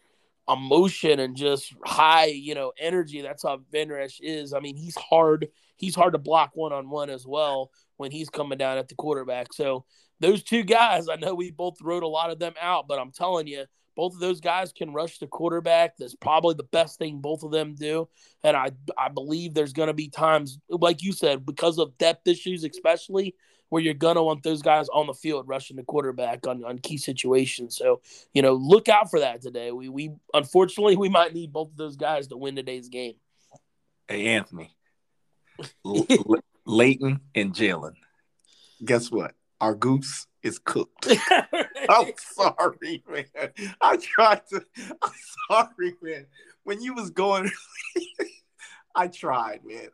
emotion 0.48 1.20
and 1.20 1.36
just 1.36 1.74
high, 1.84 2.26
you 2.26 2.54
know, 2.54 2.72
energy. 2.78 3.20
That's 3.20 3.42
how 3.42 3.60
Vander 3.72 3.98
Esch 3.98 4.20
is. 4.20 4.52
I 4.52 4.60
mean, 4.60 4.76
he's 4.76 4.96
hard. 4.96 5.48
He's 5.76 5.94
hard 5.94 6.12
to 6.12 6.18
block 6.18 6.50
one 6.54 6.72
on 6.72 6.90
one 6.90 7.10
as 7.10 7.26
well 7.26 7.70
when 7.96 8.10
he's 8.10 8.30
coming 8.30 8.58
down 8.58 8.78
at 8.78 8.88
the 8.88 8.94
quarterback. 8.94 9.52
So 9.52 9.84
those 10.20 10.42
two 10.42 10.62
guys, 10.62 11.08
I 11.08 11.16
know 11.16 11.34
we 11.34 11.50
both 11.50 11.80
wrote 11.82 12.02
a 12.02 12.08
lot 12.08 12.30
of 12.30 12.38
them 12.38 12.54
out, 12.60 12.86
but 12.86 12.98
I'm 12.98 13.10
telling 13.10 13.46
you, 13.46 13.64
both 13.96 14.14
of 14.14 14.20
those 14.20 14.40
guys 14.40 14.72
can 14.72 14.92
rush 14.92 15.18
the 15.18 15.26
quarterback. 15.26 15.96
That's 15.96 16.14
probably 16.14 16.54
the 16.54 16.62
best 16.62 16.98
thing 16.98 17.18
both 17.18 17.42
of 17.42 17.50
them 17.50 17.74
do. 17.74 18.08
And 18.42 18.56
I 18.56 18.70
I 18.96 19.08
believe 19.08 19.52
there's 19.52 19.72
going 19.72 19.88
to 19.88 19.94
be 19.94 20.08
times, 20.08 20.58
like 20.68 21.02
you 21.02 21.12
said, 21.12 21.44
because 21.44 21.78
of 21.78 21.98
depth 21.98 22.26
issues, 22.26 22.64
especially 22.64 23.34
where 23.70 23.82
you're 23.82 23.94
gonna 23.94 24.22
want 24.22 24.42
those 24.42 24.60
guys 24.60 24.88
on 24.90 25.06
the 25.06 25.14
field 25.14 25.48
rushing 25.48 25.76
the 25.76 25.82
quarterback 25.82 26.46
on, 26.46 26.64
on 26.64 26.78
key 26.78 26.98
situations. 26.98 27.76
So, 27.76 28.02
you 28.34 28.42
know, 28.42 28.52
look 28.52 28.88
out 28.88 29.10
for 29.10 29.20
that 29.20 29.40
today. 29.40 29.72
We 29.72 29.88
we 29.88 30.10
unfortunately 30.34 30.96
we 30.96 31.08
might 31.08 31.32
need 31.32 31.52
both 31.52 31.70
of 31.70 31.76
those 31.76 31.96
guys 31.96 32.28
to 32.28 32.36
win 32.36 32.54
today's 32.54 32.88
game. 32.88 33.14
Hey 34.06 34.26
Anthony. 34.26 34.76
L- 35.86 36.06
L- 36.10 36.44
Leighton 36.66 37.20
and 37.34 37.54
Jaylon. 37.54 37.94
Guess 38.84 39.10
what? 39.10 39.34
Our 39.60 39.74
goose 39.74 40.26
is 40.42 40.58
cooked. 40.58 41.08
I'm 41.88 42.12
sorry, 42.16 43.02
man. 43.08 43.50
I 43.80 43.96
tried 43.96 44.42
to. 44.48 44.64
I'm 45.02 45.12
sorry, 45.48 45.94
man. 46.02 46.26
When 46.64 46.80
you 46.80 46.94
was 46.94 47.10
going, 47.10 47.50
I 49.00 49.08
tried, 49.08 49.60
man. 49.64 49.88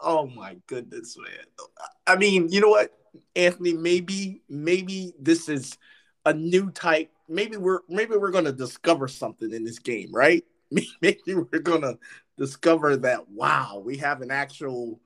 Oh 0.00 0.28
my 0.28 0.56
goodness, 0.68 1.18
man. 1.18 1.66
I 2.06 2.14
mean, 2.14 2.48
you 2.48 2.60
know 2.60 2.68
what? 2.68 2.92
Anthony, 3.34 3.72
maybe 3.72 4.42
maybe 4.48 5.14
this 5.18 5.48
is 5.48 5.76
a 6.24 6.32
new 6.32 6.70
type. 6.70 7.10
Maybe 7.28 7.56
we're 7.56 7.80
maybe 7.88 8.14
we're 8.14 8.30
gonna 8.30 8.52
discover 8.52 9.08
something 9.08 9.52
in 9.52 9.64
this 9.64 9.80
game, 9.80 10.12
right? 10.12 10.44
Maybe 11.02 11.34
we're 11.34 11.58
gonna 11.58 11.98
discover 12.38 12.96
that 12.98 13.28
wow, 13.28 13.82
we 13.84 13.96
have 13.96 14.22
an 14.22 14.30
actual 14.30 15.00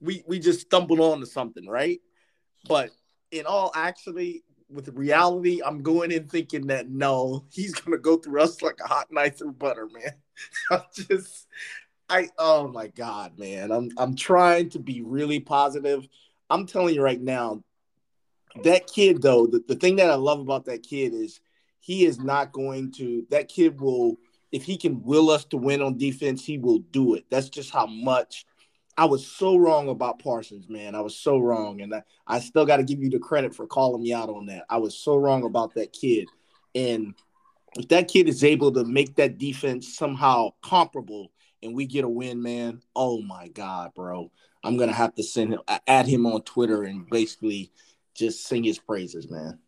we 0.00 0.22
we 0.28 0.38
just 0.38 0.60
stumbled 0.60 1.00
onto 1.00 1.26
something, 1.26 1.66
right? 1.66 2.00
But 2.68 2.90
in 3.32 3.46
all 3.46 3.72
actually, 3.74 4.44
with 4.70 4.88
reality, 4.90 5.60
I'm 5.60 5.82
going 5.82 6.12
in 6.12 6.28
thinking 6.28 6.68
that 6.68 6.88
no, 6.88 7.46
he's 7.50 7.74
gonna 7.74 7.98
go 7.98 8.16
through 8.16 8.42
us 8.42 8.62
like 8.62 8.78
a 8.80 8.86
hot 8.86 9.08
knife 9.10 9.38
through 9.38 9.54
butter, 9.54 9.88
man. 9.92 10.14
I 10.70 10.82
just 10.94 11.48
I 12.08 12.28
oh 12.38 12.68
my 12.68 12.88
god, 12.88 13.38
man. 13.38 13.70
I'm 13.70 13.90
I'm 13.96 14.14
trying 14.14 14.70
to 14.70 14.78
be 14.78 15.02
really 15.02 15.40
positive 15.40 16.08
I'm 16.48 16.66
telling 16.66 16.94
you 16.94 17.02
right 17.02 17.20
now, 17.20 17.62
that 18.62 18.86
kid 18.86 19.22
though, 19.22 19.46
the, 19.46 19.62
the 19.66 19.74
thing 19.74 19.96
that 19.96 20.10
I 20.10 20.14
love 20.14 20.40
about 20.40 20.64
that 20.66 20.82
kid 20.82 21.12
is 21.12 21.40
he 21.80 22.04
is 22.04 22.18
not 22.18 22.52
going 22.52 22.92
to 22.92 23.26
that 23.30 23.48
kid 23.48 23.80
will 23.80 24.16
if 24.52 24.62
he 24.62 24.76
can 24.76 25.02
will 25.02 25.30
us 25.30 25.44
to 25.46 25.56
win 25.56 25.82
on 25.82 25.98
defense, 25.98 26.44
he 26.44 26.56
will 26.56 26.78
do 26.78 27.14
it. 27.14 27.24
That's 27.30 27.48
just 27.48 27.70
how 27.70 27.86
much 27.86 28.46
I 28.96 29.04
was 29.04 29.26
so 29.26 29.56
wrong 29.56 29.88
about 29.88 30.20
Parsons, 30.20 30.68
man. 30.68 30.94
I 30.94 31.00
was 31.00 31.18
so 31.18 31.38
wrong. 31.38 31.82
And 31.82 31.94
I, 31.94 32.02
I 32.26 32.38
still 32.38 32.64
got 32.64 32.78
to 32.78 32.84
give 32.84 33.02
you 33.02 33.10
the 33.10 33.18
credit 33.18 33.54
for 33.54 33.66
calling 33.66 34.02
me 34.02 34.14
out 34.14 34.30
on 34.30 34.46
that. 34.46 34.64
I 34.70 34.78
was 34.78 34.96
so 34.96 35.16
wrong 35.16 35.44
about 35.44 35.74
that 35.74 35.92
kid. 35.92 36.28
And 36.74 37.14
if 37.76 37.88
that 37.88 38.08
kid 38.08 38.28
is 38.28 38.44
able 38.44 38.72
to 38.72 38.84
make 38.84 39.16
that 39.16 39.36
defense 39.36 39.96
somehow 39.96 40.50
comparable 40.62 41.32
and 41.62 41.74
we 41.74 41.86
get 41.86 42.04
a 42.04 42.08
win, 42.08 42.42
man, 42.42 42.82
oh 42.94 43.22
my 43.22 43.48
God, 43.48 43.92
bro. 43.94 44.30
I'm 44.64 44.76
gonna 44.76 44.92
have 44.92 45.14
to 45.14 45.22
send 45.22 45.54
him 45.54 45.60
add 45.86 46.06
him 46.06 46.26
on 46.26 46.42
Twitter 46.42 46.82
and 46.82 47.08
basically 47.08 47.72
just 48.14 48.46
sing 48.46 48.64
his 48.64 48.78
praises, 48.78 49.30
man. 49.30 49.58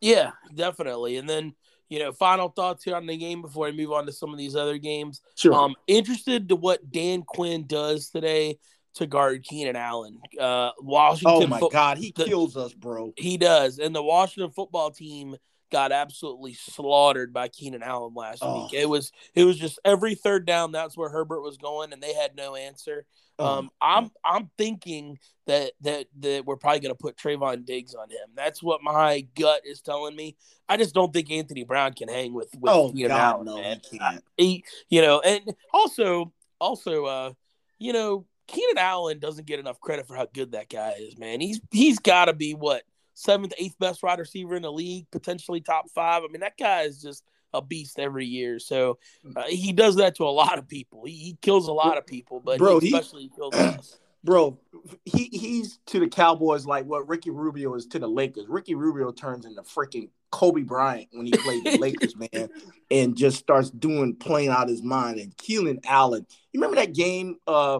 Yeah, 0.00 0.32
definitely. 0.54 1.16
And 1.16 1.28
then 1.28 1.54
you 1.88 1.98
know, 1.98 2.12
final 2.12 2.50
thoughts 2.50 2.84
here 2.84 2.96
on 2.96 3.06
the 3.06 3.16
game 3.16 3.40
before 3.40 3.66
I 3.66 3.72
move 3.72 3.92
on 3.92 4.06
to 4.06 4.12
some 4.12 4.30
of 4.30 4.38
these 4.38 4.54
other 4.54 4.78
games. 4.78 5.22
Sure. 5.36 5.54
Um, 5.54 5.74
interested 5.86 6.48
to 6.50 6.56
what 6.56 6.90
Dan 6.90 7.22
Quinn 7.22 7.66
does 7.66 8.10
today 8.10 8.58
to 8.94 9.06
guard 9.06 9.42
Keenan 9.42 9.76
Allen. 9.76 10.20
Uh, 10.38 10.70
Washington. 10.80 11.44
Oh 11.44 11.46
my 11.46 11.60
fo- 11.60 11.70
God, 11.70 11.98
he 11.98 12.12
the, 12.14 12.24
kills 12.24 12.56
us, 12.56 12.74
bro. 12.74 13.12
He 13.16 13.38
does, 13.38 13.78
and 13.78 13.94
the 13.94 14.02
Washington 14.02 14.50
football 14.50 14.90
team 14.90 15.36
got 15.70 15.92
absolutely 15.92 16.54
slaughtered 16.54 17.32
by 17.32 17.48
Keenan 17.48 17.82
Allen 17.82 18.14
last 18.14 18.42
Oh. 18.42 18.62
week. 18.64 18.72
It 18.80 18.88
was 18.88 19.12
it 19.34 19.44
was 19.44 19.58
just 19.58 19.78
every 19.84 20.14
third 20.14 20.46
down 20.46 20.72
that's 20.72 20.96
where 20.96 21.08
Herbert 21.08 21.42
was 21.42 21.56
going 21.56 21.92
and 21.92 22.02
they 22.02 22.14
had 22.14 22.34
no 22.36 22.54
answer. 22.54 23.04
Um, 23.40 23.70
I'm 23.80 24.10
I'm 24.24 24.50
thinking 24.58 25.18
that 25.46 25.72
that 25.82 26.06
that 26.20 26.44
we're 26.44 26.56
probably 26.56 26.80
going 26.80 26.94
to 26.94 26.98
put 27.00 27.16
Trevon 27.16 27.64
Diggs 27.64 27.94
on 27.94 28.10
him. 28.10 28.30
That's 28.34 28.60
what 28.64 28.82
my 28.82 29.26
gut 29.36 29.62
is 29.64 29.80
telling 29.80 30.16
me. 30.16 30.36
I 30.68 30.76
just 30.76 30.92
don't 30.92 31.12
think 31.12 31.30
Anthony 31.30 31.62
Brown 31.62 31.92
can 31.92 32.08
hang 32.08 32.34
with 32.34 32.48
with 32.58 32.72
oh 32.72 32.90
Keenan 32.90 33.10
God, 33.10 33.20
Allen, 33.20 33.46
no, 33.46 33.56
man. 33.56 33.80
he 33.88 33.98
can't. 34.00 34.24
He, 34.36 34.64
you 34.88 35.02
know, 35.02 35.20
and 35.20 35.54
also 35.72 36.32
also 36.60 37.04
uh, 37.04 37.32
you 37.78 37.92
know, 37.92 38.26
Keenan 38.48 38.78
Allen 38.78 39.20
doesn't 39.20 39.46
get 39.46 39.60
enough 39.60 39.78
credit 39.78 40.08
for 40.08 40.16
how 40.16 40.26
good 40.34 40.50
that 40.52 40.68
guy 40.68 40.94
is, 40.98 41.16
man. 41.16 41.40
He's 41.40 41.60
he's 41.70 42.00
got 42.00 42.24
to 42.24 42.32
be 42.32 42.54
what 42.54 42.82
seventh, 43.18 43.52
eighth 43.58 43.78
best 43.78 44.02
wide 44.02 44.18
receiver 44.18 44.54
in 44.54 44.62
the 44.62 44.72
league, 44.72 45.06
potentially 45.10 45.60
top 45.60 45.90
five. 45.90 46.22
I 46.22 46.28
mean, 46.30 46.40
that 46.40 46.56
guy 46.56 46.82
is 46.82 47.02
just 47.02 47.24
a 47.52 47.60
beast 47.60 47.98
every 47.98 48.26
year. 48.26 48.58
So 48.58 48.98
uh, 49.34 49.42
he 49.48 49.72
does 49.72 49.96
that 49.96 50.14
to 50.16 50.24
a 50.24 50.30
lot 50.30 50.58
of 50.58 50.68
people. 50.68 51.04
He, 51.04 51.12
he 51.12 51.38
kills 51.42 51.66
a 51.66 51.72
lot 51.72 51.98
of 51.98 52.06
people, 52.06 52.40
but 52.40 52.58
Bro, 52.58 52.80
he 52.80 52.90
he- 52.90 52.96
especially 52.96 53.30
kills 53.34 53.54
us. 53.54 53.98
Bro, 54.24 54.58
he 55.04 55.30
he's 55.32 55.78
to 55.86 56.00
the 56.00 56.08
Cowboys 56.08 56.66
like 56.66 56.84
what 56.86 57.08
Ricky 57.08 57.30
Rubio 57.30 57.74
is 57.74 57.86
to 57.86 58.00
the 58.00 58.08
Lakers. 58.08 58.46
Ricky 58.48 58.74
Rubio 58.74 59.12
turns 59.12 59.46
into 59.46 59.62
freaking 59.62 60.10
Kobe 60.30 60.62
Bryant 60.62 61.08
when 61.12 61.24
he 61.24 61.32
played 61.32 61.64
the 61.64 61.78
Lakers, 61.78 62.16
man, 62.32 62.48
and 62.90 63.16
just 63.16 63.38
starts 63.38 63.70
doing 63.70 64.16
playing 64.16 64.48
out 64.48 64.68
his 64.68 64.82
mind. 64.82 65.20
And 65.20 65.36
Keenan 65.36 65.78
Allen, 65.84 66.26
you 66.52 66.60
remember 66.60 66.76
that 66.76 66.94
game 66.94 67.36
uh 67.46 67.78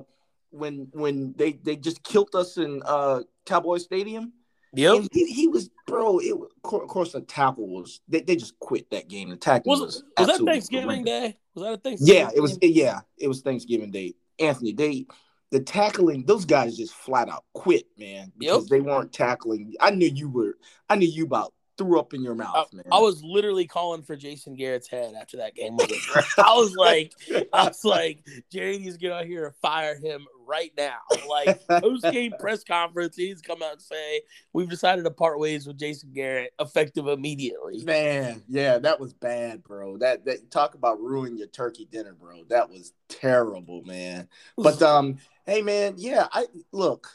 when 0.51 0.89
when 0.93 1.35
they 1.37 1.53
they 1.53 1.75
just 1.75 2.05
killed 2.05 2.35
us 2.35 2.57
in 2.57 2.83
uh 2.87 3.23
Cowboy 3.45 3.79
Stadium? 3.79 4.33
Yep. 4.75 4.95
And 4.97 5.09
he, 5.13 5.33
he 5.33 5.49
was 5.49 5.71
bro. 5.87 6.19
It 6.19 6.39
was, 6.39 6.51
of 6.65 6.89
course 6.89 7.13
the 7.13 7.21
tackle 7.23 7.69
was 7.69 8.01
they, 8.09 8.21
they 8.21 8.37
just 8.37 8.59
quit 8.61 8.91
that 8.91 9.09
game. 9.09 9.31
The 9.31 9.37
tackle 9.37 9.71
Was, 9.71 9.81
was 9.81 10.05
was 10.19 10.27
that 10.27 10.45
Thanksgiving 10.45 10.89
horrendous. 11.05 11.05
Day? 11.13 11.37
Was 11.55 11.65
that 11.65 11.73
a 11.73 11.77
Thanksgiving? 11.79 12.15
Yeah, 12.23 12.31
it 12.35 12.41
was. 12.41 12.59
Yeah, 12.61 13.01
it 13.19 13.29
was 13.29 13.41
Thanksgiving 13.41 13.91
Day. 13.91 14.15
Anthony, 14.39 14.73
they 14.73 15.07
the 15.51 15.61
tackling. 15.61 16.25
Those 16.27 16.45
guys 16.45 16.77
just 16.77 16.93
flat 16.95 17.29
out 17.29 17.45
quit, 17.55 17.87
man, 17.99 18.33
because 18.37 18.65
Yep. 18.65 18.71
they 18.71 18.81
weren't 18.81 19.13
tackling. 19.13 19.75
I 19.81 19.91
knew 19.91 20.09
you 20.09 20.29
were. 20.29 20.59
I 20.89 20.97
knew 20.97 21.09
you 21.09 21.25
about 21.25 21.55
threw 21.79 21.99
up 21.99 22.13
in 22.13 22.23
your 22.23 22.35
mouth, 22.35 22.73
man. 22.73 22.85
I 22.93 22.99
was 22.99 23.23
literally 23.23 23.67
calling 23.67 24.03
for 24.03 24.17
Jason 24.17 24.55
Garrett's 24.55 24.89
head 24.89 25.15
after 25.19 25.39
that 25.39 25.55
game. 25.55 25.79
I 26.37 26.55
was 26.55 26.75
like, 26.77 27.13
I 27.53 27.69
was 27.69 27.85
like, 27.85 28.27
Jerry 28.53 28.79
needs 28.79 28.97
to 28.97 29.01
get 29.01 29.13
out 29.13 29.25
here 29.25 29.47
and 29.47 29.55
fire 29.57 29.97
him 29.97 30.27
right 30.49 30.73
now. 30.77 30.99
Like 31.29 31.61
post 31.69 32.05
game 32.11 32.33
press 32.41 32.65
conference, 32.65 33.15
he 33.17 33.27
needs 33.27 33.43
to 33.43 33.49
come 33.49 33.63
out 33.63 33.73
and 33.73 33.83
say, 33.83 34.23
"We've 34.53 34.69
decided 34.69 35.05
to 35.05 35.11
part 35.11 35.39
ways 35.39 35.67
with 35.67 35.79
Jason 35.79 36.13
Garrett, 36.13 36.53
effective 36.59 37.07
immediately." 37.07 37.85
man, 37.85 38.43
yeah, 38.49 38.79
that 38.79 38.99
was 38.99 39.13
bad, 39.13 39.63
bro. 39.63 39.99
That 39.99 40.25
that 40.25 40.51
talk 40.51 40.75
about 40.75 41.01
ruining 41.01 41.39
your 41.39 41.49
turkey 41.49 41.87
dinner, 41.91 42.15
bro. 42.19 42.45
That 42.49 42.69
was 42.69 42.93
terrible, 43.09 43.83
man. 43.85 44.29
But 44.57 44.83
um, 44.83 45.19
hey, 45.47 45.63
man, 45.63 45.95
yeah, 45.97 46.27
I 46.33 46.47
look. 46.73 47.09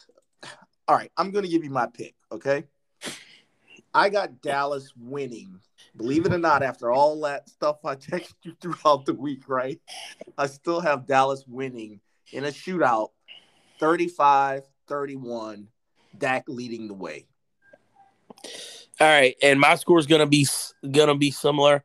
All 0.88 0.96
right, 0.96 1.12
I'm 1.18 1.32
gonna 1.32 1.48
give 1.48 1.64
you 1.64 1.72
my 1.72 1.88
pick. 1.88 2.16
Okay, 2.32 2.66
I 3.94 4.10
got 4.10 4.42
Dallas 4.42 4.92
winning. 4.98 5.60
Believe 5.96 6.26
it 6.26 6.34
or 6.34 6.40
not, 6.40 6.64
after 6.64 6.92
all 6.92 7.22
that 7.22 7.48
stuff 7.48 7.86
I 7.86 7.96
texted 7.96 8.34
you 8.44 8.56
throughout 8.60 9.06
the 9.06 9.14
week, 9.14 9.48
right? 9.48 9.80
I 10.38 10.48
still 10.48 10.82
have 10.82 11.06
Dallas 11.06 11.46
winning 11.48 12.00
in 12.32 12.46
a 12.46 12.50
shootout 12.50 13.10
35 13.80 14.64
31, 14.88 15.68
Dak 16.18 16.44
leading 16.48 16.88
the 16.88 16.94
way. 16.94 17.26
All 19.00 19.08
right, 19.08 19.36
and 19.42 19.60
my 19.60 19.76
score 19.76 20.00
is 20.00 20.08
gonna 20.08 20.28
be 20.28 20.48
gonna 20.90 21.16
be 21.16 21.32
similar. 21.32 21.84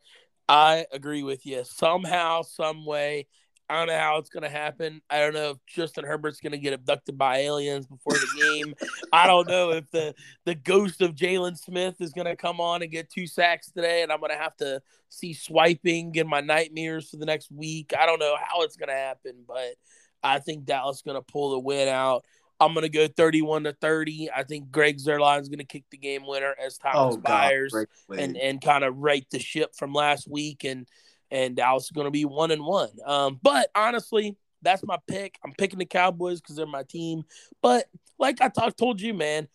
I 0.49 0.87
agree 0.93 1.23
with 1.23 1.45
you. 1.47 1.63
Somehow, 1.65 2.43
some 2.43 2.87
way, 2.87 3.27
I 3.71 3.77
don't 3.79 3.89
know 3.89 3.99
how 3.99 4.17
it's 4.19 4.31
gonna 4.31 4.49
happen. 4.49 5.03
I 5.11 5.19
don't 5.21 5.35
know 5.35 5.51
if 5.51 5.59
Justin 5.67 6.05
Herbert's 6.05 6.41
gonna 6.41 6.57
get 6.57 6.73
abducted 6.73 7.19
by 7.19 7.39
aliens 7.41 7.87
before 7.87 8.15
the 8.15 8.63
game. 8.65 8.75
I 9.13 9.27
don't 9.27 9.47
know 9.49 9.73
if 9.73 9.91
the 9.91 10.15
the 10.47 10.55
ghost 10.55 11.03
of 11.03 11.15
Jaylon 11.15 11.57
Smith 11.59 11.97
is 12.01 12.13
gonna 12.13 12.35
come 12.37 12.61
on 12.61 12.83
and 12.83 12.91
get 12.91 13.11
two 13.11 13.27
sacks 13.27 13.71
today, 13.71 14.03
and 14.03 14.11
I'm 14.11 14.21
gonna 14.21 14.37
have 14.39 14.57
to 14.59 14.81
see 15.11 15.35
swiping 15.35 16.15
in 16.15 16.27
my 16.29 16.41
nightmares 16.41 17.11
for 17.11 17.17
the 17.19 17.27
next 17.27 17.51
week. 17.51 17.93
I 17.99 18.07
don't 18.07 18.19
know 18.21 18.37
how 18.43 18.63
it's 18.63 18.77
gonna 18.77 18.93
happen, 18.93 19.45
but 19.47 19.75
I 20.23 20.39
think 20.39 20.65
Dallas 20.65 20.97
is 20.99 21.03
gonna 21.03 21.23
pull 21.23 21.51
the 21.51 21.59
win 21.59 21.89
out. 21.89 22.25
I'm 22.61 22.73
gonna 22.75 22.89
go 22.89 23.07
31 23.07 23.65
to 23.65 23.73
30. 23.75 24.31
I 24.35 24.45
think 24.45 24.71
Greg 24.73 24.97
Zuerlein 24.99 25.41
is 25.43 25.49
gonna 25.51 25.65
kick 25.65 25.85
the 25.91 25.99
game 25.99 26.27
winner 26.27 26.55
as 26.59 26.79
time 26.79 26.93
Oh, 26.97 27.15
expires 27.15 27.73
play. 28.07 28.25
and 28.25 28.37
and 28.37 28.61
kind 28.63 28.83
of 28.83 28.97
right 28.97 29.27
the 29.31 29.39
ship 29.39 29.77
from 29.77 29.93
last 29.93 30.27
week 30.27 30.65
and 30.65 30.89
and 31.31 31.57
Dallas 31.57 31.85
is 31.85 31.91
going 31.91 32.07
to 32.07 32.11
be 32.11 32.25
one 32.25 32.51
and 32.51 32.65
one. 32.65 32.91
Um, 33.05 33.39
but 33.43 33.71
honestly, 33.75 34.37
that's 34.63 34.85
my 34.85 34.99
pick. 35.07 35.39
I'm 35.45 35.53
picking 35.53 35.79
the 35.79 35.87
Cowboys 35.87 36.41
because 36.41 36.57
they're 36.57 36.67
my 36.67 36.83
team. 36.83 37.23
But 37.63 37.87
like 38.19 38.39
I 38.41 38.49
told 38.71 39.01
you, 39.01 39.15
man, 39.15 39.49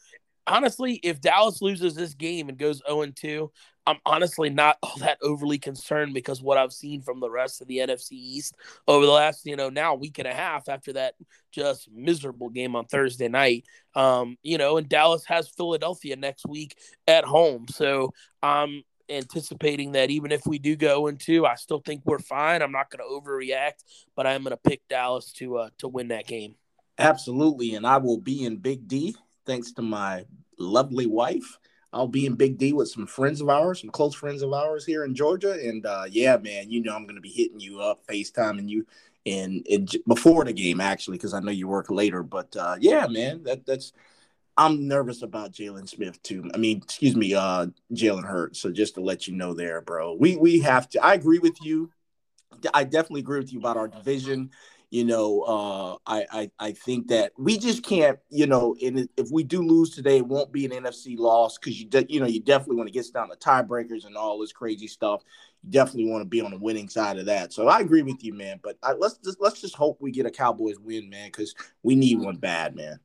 honestly, 0.48 0.94
if 1.04 1.22
Dallas 1.22 1.62
loses 1.62 1.96
this 1.96 2.14
game 2.14 2.50
and 2.50 2.58
goes 2.58 2.82
0 2.88 3.02
and 3.02 3.16
2, 3.16 3.52
I'm 3.86 3.98
honestly 4.06 4.50
not 4.50 4.78
all 4.84 4.98
that 5.00 5.18
overly 5.22 5.58
concerned 5.58 6.14
because 6.14 6.42
what 6.42 6.58
I've 6.58 6.74
seen 6.74 7.02
from 7.02 7.20
the 7.20 7.30
rest 7.30 7.62
of 7.62 7.68
the 7.68 7.80
NFC 7.80 8.14
East 8.14 8.56
over 8.88 9.06
the 9.06 9.12
last, 9.12 9.46
you 9.46 9.56
know, 9.56 9.70
now 9.70 9.96
week 9.96 10.20
and 10.20 10.28
a 10.28 10.34
half 10.34 10.70
after 10.70 10.94
that 10.94 11.16
just 11.52 11.92
miserable 11.92 12.50
game 12.50 12.76
on 12.76 12.86
Thursday 12.86 13.28
night. 13.28 13.66
Um, 13.96 14.38
you 14.42 14.58
know, 14.58 14.78
and 14.78 14.88
Dallas 14.88 15.26
has 15.26 15.50
Philadelphia 15.50 16.16
next 16.16 16.46
week 16.48 16.78
at 17.08 17.26
home. 17.26 17.66
So 17.70 18.14
I'm 18.42 18.84
anticipating 19.14 19.94
that 19.94 20.10
even 20.10 20.32
if 20.32 20.46
we 20.46 20.60
do 20.60 20.76
go 20.76 21.08
into, 21.08 21.46
I 21.46 21.56
still 21.56 21.80
think 21.80 22.02
we're 22.06 22.20
fine. 22.20 22.62
I'm 22.62 22.72
not 22.72 22.90
going 22.90 23.04
to 23.08 23.14
overreact, 23.14 23.84
but 24.16 24.28
I'm 24.28 24.44
going 24.44 24.52
to 24.52 24.58
pick 24.58 24.82
Dallas 24.90 25.32
to 25.34 25.58
uh, 25.58 25.70
to 25.80 25.88
win 25.88 26.10
that 26.10 26.28
game. 26.28 26.56
Absolutely. 26.98 27.76
And 27.76 27.88
I 27.88 27.98
will 27.98 28.20
be 28.20 28.46
in 28.46 28.58
Big 28.58 28.88
D 28.88 29.16
thanks 29.46 29.72
to 29.74 29.82
my 29.82 30.26
lovely 30.58 31.06
wife. 31.06 31.58
I'll 31.92 32.08
be 32.08 32.26
in 32.26 32.36
Big 32.36 32.58
D 32.58 32.74
with 32.74 32.90
some 32.90 33.06
friends 33.06 33.40
of 33.40 33.50
ours, 33.50 33.82
some 33.82 33.90
close 33.92 34.16
friends 34.16 34.42
of 34.42 34.52
ours 34.52 34.86
here 34.86 35.06
in 35.06 35.14
Georgia. 35.14 35.54
And 35.54 35.86
uh, 35.86 36.06
yeah, 36.10 36.38
man, 36.38 36.72
you 36.72 36.82
know 36.82 36.96
I'm 36.96 37.04
going 37.04 37.16
to 37.16 37.22
be 37.22 37.30
hitting 37.30 37.60
you 37.60 37.80
up, 37.80 38.06
FaceTiming 38.08 38.68
you, 38.68 38.86
and, 39.26 39.66
and 39.70 39.90
before 40.08 40.44
the 40.44 40.54
game 40.54 40.82
actually, 40.82 41.18
because 41.18 41.34
I 41.34 41.40
know 41.40 41.52
you 41.52 41.68
work 41.68 41.92
later. 41.92 42.24
But 42.24 42.56
uh, 42.56 42.78
yeah, 42.80 43.06
man, 43.08 43.44
that 43.44 43.66
that's 43.66 43.94
I'm 44.58 44.88
nervous 44.88 45.24
about 45.24 45.52
Jaylon 45.52 45.90
Smith 45.90 46.22
too. 46.22 46.50
I 46.54 46.58
mean, 46.58 46.78
excuse 46.78 47.16
me, 47.16 47.34
uh, 47.34 47.68
Jalen 47.92 48.26
Hurts. 48.26 48.60
So 48.60 48.72
just 48.72 48.96
to 48.96 49.02
let 49.02 49.28
you 49.28 49.36
know, 49.36 49.54
there, 49.54 49.82
bro, 49.82 50.14
we 50.14 50.36
we 50.36 50.60
have 50.60 50.88
to. 50.90 51.04
I 51.04 51.14
agree 51.14 51.40
with 51.40 51.58
you. 51.62 51.92
I 52.74 52.84
definitely 52.84 53.22
agree 53.22 53.40
with 53.40 53.52
you 53.52 53.60
about 53.60 53.78
our 53.78 53.88
division. 53.88 54.52
You 54.92 55.06
know, 55.06 55.42
uh, 55.42 55.96
I, 56.06 56.26
I 56.32 56.52
I 56.60 56.72
think 56.74 57.08
that 57.08 57.32
we 57.36 57.58
just 57.58 57.84
can't. 57.84 58.20
You 58.30 58.46
know, 58.46 58.76
and 58.80 59.10
if 59.18 59.32
we 59.32 59.44
do 59.44 59.64
lose 59.64 59.90
today, 59.90 60.18
it 60.18 60.28
won't 60.28 60.52
be 60.52 60.66
an 60.66 60.72
NFC 60.72 61.18
loss 61.18 61.58
because 61.58 61.80
you 61.80 61.88
de- 61.88 62.06
you 62.10 62.20
know 62.20 62.28
you 62.28 62.40
definitely 62.40 62.76
want 62.76 62.90
to 62.90 62.94
get 62.94 63.12
down 63.12 63.30
to 63.30 63.36
tiebreakers 63.36 64.06
and 64.06 64.16
all 64.16 64.38
this 64.38 64.52
crazy 64.52 64.88
stuff. 64.88 65.24
You 65.64 65.72
definitely 65.72 66.12
want 66.12 66.22
to 66.22 66.30
be 66.30 66.42
on 66.42 66.52
the 66.52 66.60
winning 66.60 66.90
side 66.90 67.18
of 67.18 67.26
that. 67.26 67.54
So 67.54 67.68
I 67.68 67.80
agree 67.80 68.04
with 68.04 68.24
you, 68.24 68.36
man. 68.36 68.60
But 68.62 68.78
I, 68.84 68.94
let's 68.94 69.18
just 69.18 69.42
let's 69.42 69.60
just 69.60 69.76
hope 69.76 69.98
we 70.00 70.12
get 70.12 70.28
a 70.28 70.32
Cowboys 70.32 70.78
win, 70.78 71.10
man, 71.10 71.30
because 71.30 71.56
we 71.82 71.96
need 71.96 72.20
one 72.20 72.36
bad, 72.36 72.76
man. 72.76 73.00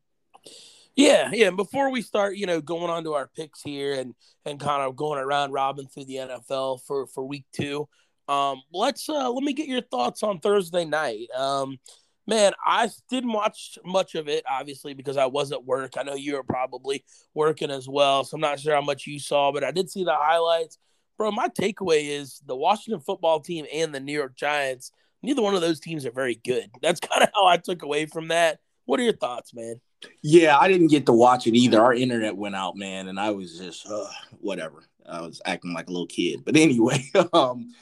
Yeah, 0.98 1.30
yeah. 1.32 1.46
And 1.46 1.56
before 1.56 1.90
we 1.90 2.02
start, 2.02 2.36
you 2.36 2.46
know, 2.46 2.60
going 2.60 2.90
on 2.90 3.04
to 3.04 3.14
our 3.14 3.30
picks 3.36 3.62
here 3.62 3.94
and 3.94 4.14
and 4.44 4.58
kind 4.58 4.82
of 4.82 4.96
going 4.96 5.20
around 5.20 5.52
robin 5.52 5.86
through 5.86 6.06
the 6.06 6.16
NFL 6.16 6.80
for 6.86 7.06
for 7.06 7.24
week 7.24 7.44
two, 7.52 7.88
um, 8.26 8.60
let's 8.72 9.08
uh 9.08 9.30
let 9.30 9.44
me 9.44 9.52
get 9.52 9.68
your 9.68 9.80
thoughts 9.80 10.24
on 10.24 10.40
Thursday 10.40 10.84
night. 10.84 11.28
Um, 11.36 11.78
man, 12.26 12.52
I 12.66 12.88
didn't 13.10 13.32
watch 13.32 13.78
much 13.84 14.16
of 14.16 14.26
it, 14.28 14.42
obviously, 14.50 14.92
because 14.92 15.16
I 15.16 15.26
was 15.26 15.52
at 15.52 15.64
work. 15.64 15.92
I 15.96 16.02
know 16.02 16.16
you 16.16 16.34
were 16.34 16.42
probably 16.42 17.04
working 17.32 17.70
as 17.70 17.88
well, 17.88 18.24
so 18.24 18.34
I'm 18.34 18.40
not 18.40 18.58
sure 18.58 18.74
how 18.74 18.80
much 18.80 19.06
you 19.06 19.20
saw, 19.20 19.52
but 19.52 19.62
I 19.62 19.70
did 19.70 19.88
see 19.88 20.02
the 20.02 20.16
highlights. 20.16 20.78
Bro, 21.16 21.30
my 21.30 21.46
takeaway 21.48 22.08
is 22.08 22.42
the 22.44 22.56
Washington 22.56 23.00
football 23.00 23.38
team 23.38 23.66
and 23.72 23.94
the 23.94 24.00
New 24.00 24.12
York 24.12 24.34
Giants. 24.36 24.90
Neither 25.22 25.42
one 25.42 25.54
of 25.54 25.60
those 25.60 25.78
teams 25.78 26.04
are 26.06 26.12
very 26.12 26.40
good. 26.44 26.70
That's 26.82 26.98
kind 27.08 27.22
of 27.22 27.28
how 27.32 27.46
I 27.46 27.56
took 27.56 27.84
away 27.84 28.06
from 28.06 28.28
that. 28.28 28.58
What 28.84 28.98
are 28.98 29.04
your 29.04 29.16
thoughts, 29.16 29.54
man? 29.54 29.80
Yeah, 30.22 30.58
I 30.58 30.68
didn't 30.68 30.88
get 30.88 31.06
to 31.06 31.12
watch 31.12 31.46
it 31.46 31.56
either. 31.56 31.80
Our 31.80 31.94
internet 31.94 32.36
went 32.36 32.54
out, 32.54 32.76
man, 32.76 33.08
and 33.08 33.18
I 33.18 33.30
was 33.30 33.58
just 33.58 33.88
uh, 33.90 34.06
whatever. 34.40 34.84
I 35.08 35.22
was 35.22 35.40
acting 35.44 35.72
like 35.72 35.88
a 35.88 35.92
little 35.92 36.06
kid. 36.06 36.44
But 36.44 36.56
anyway, 36.56 37.04
um, 37.32 37.72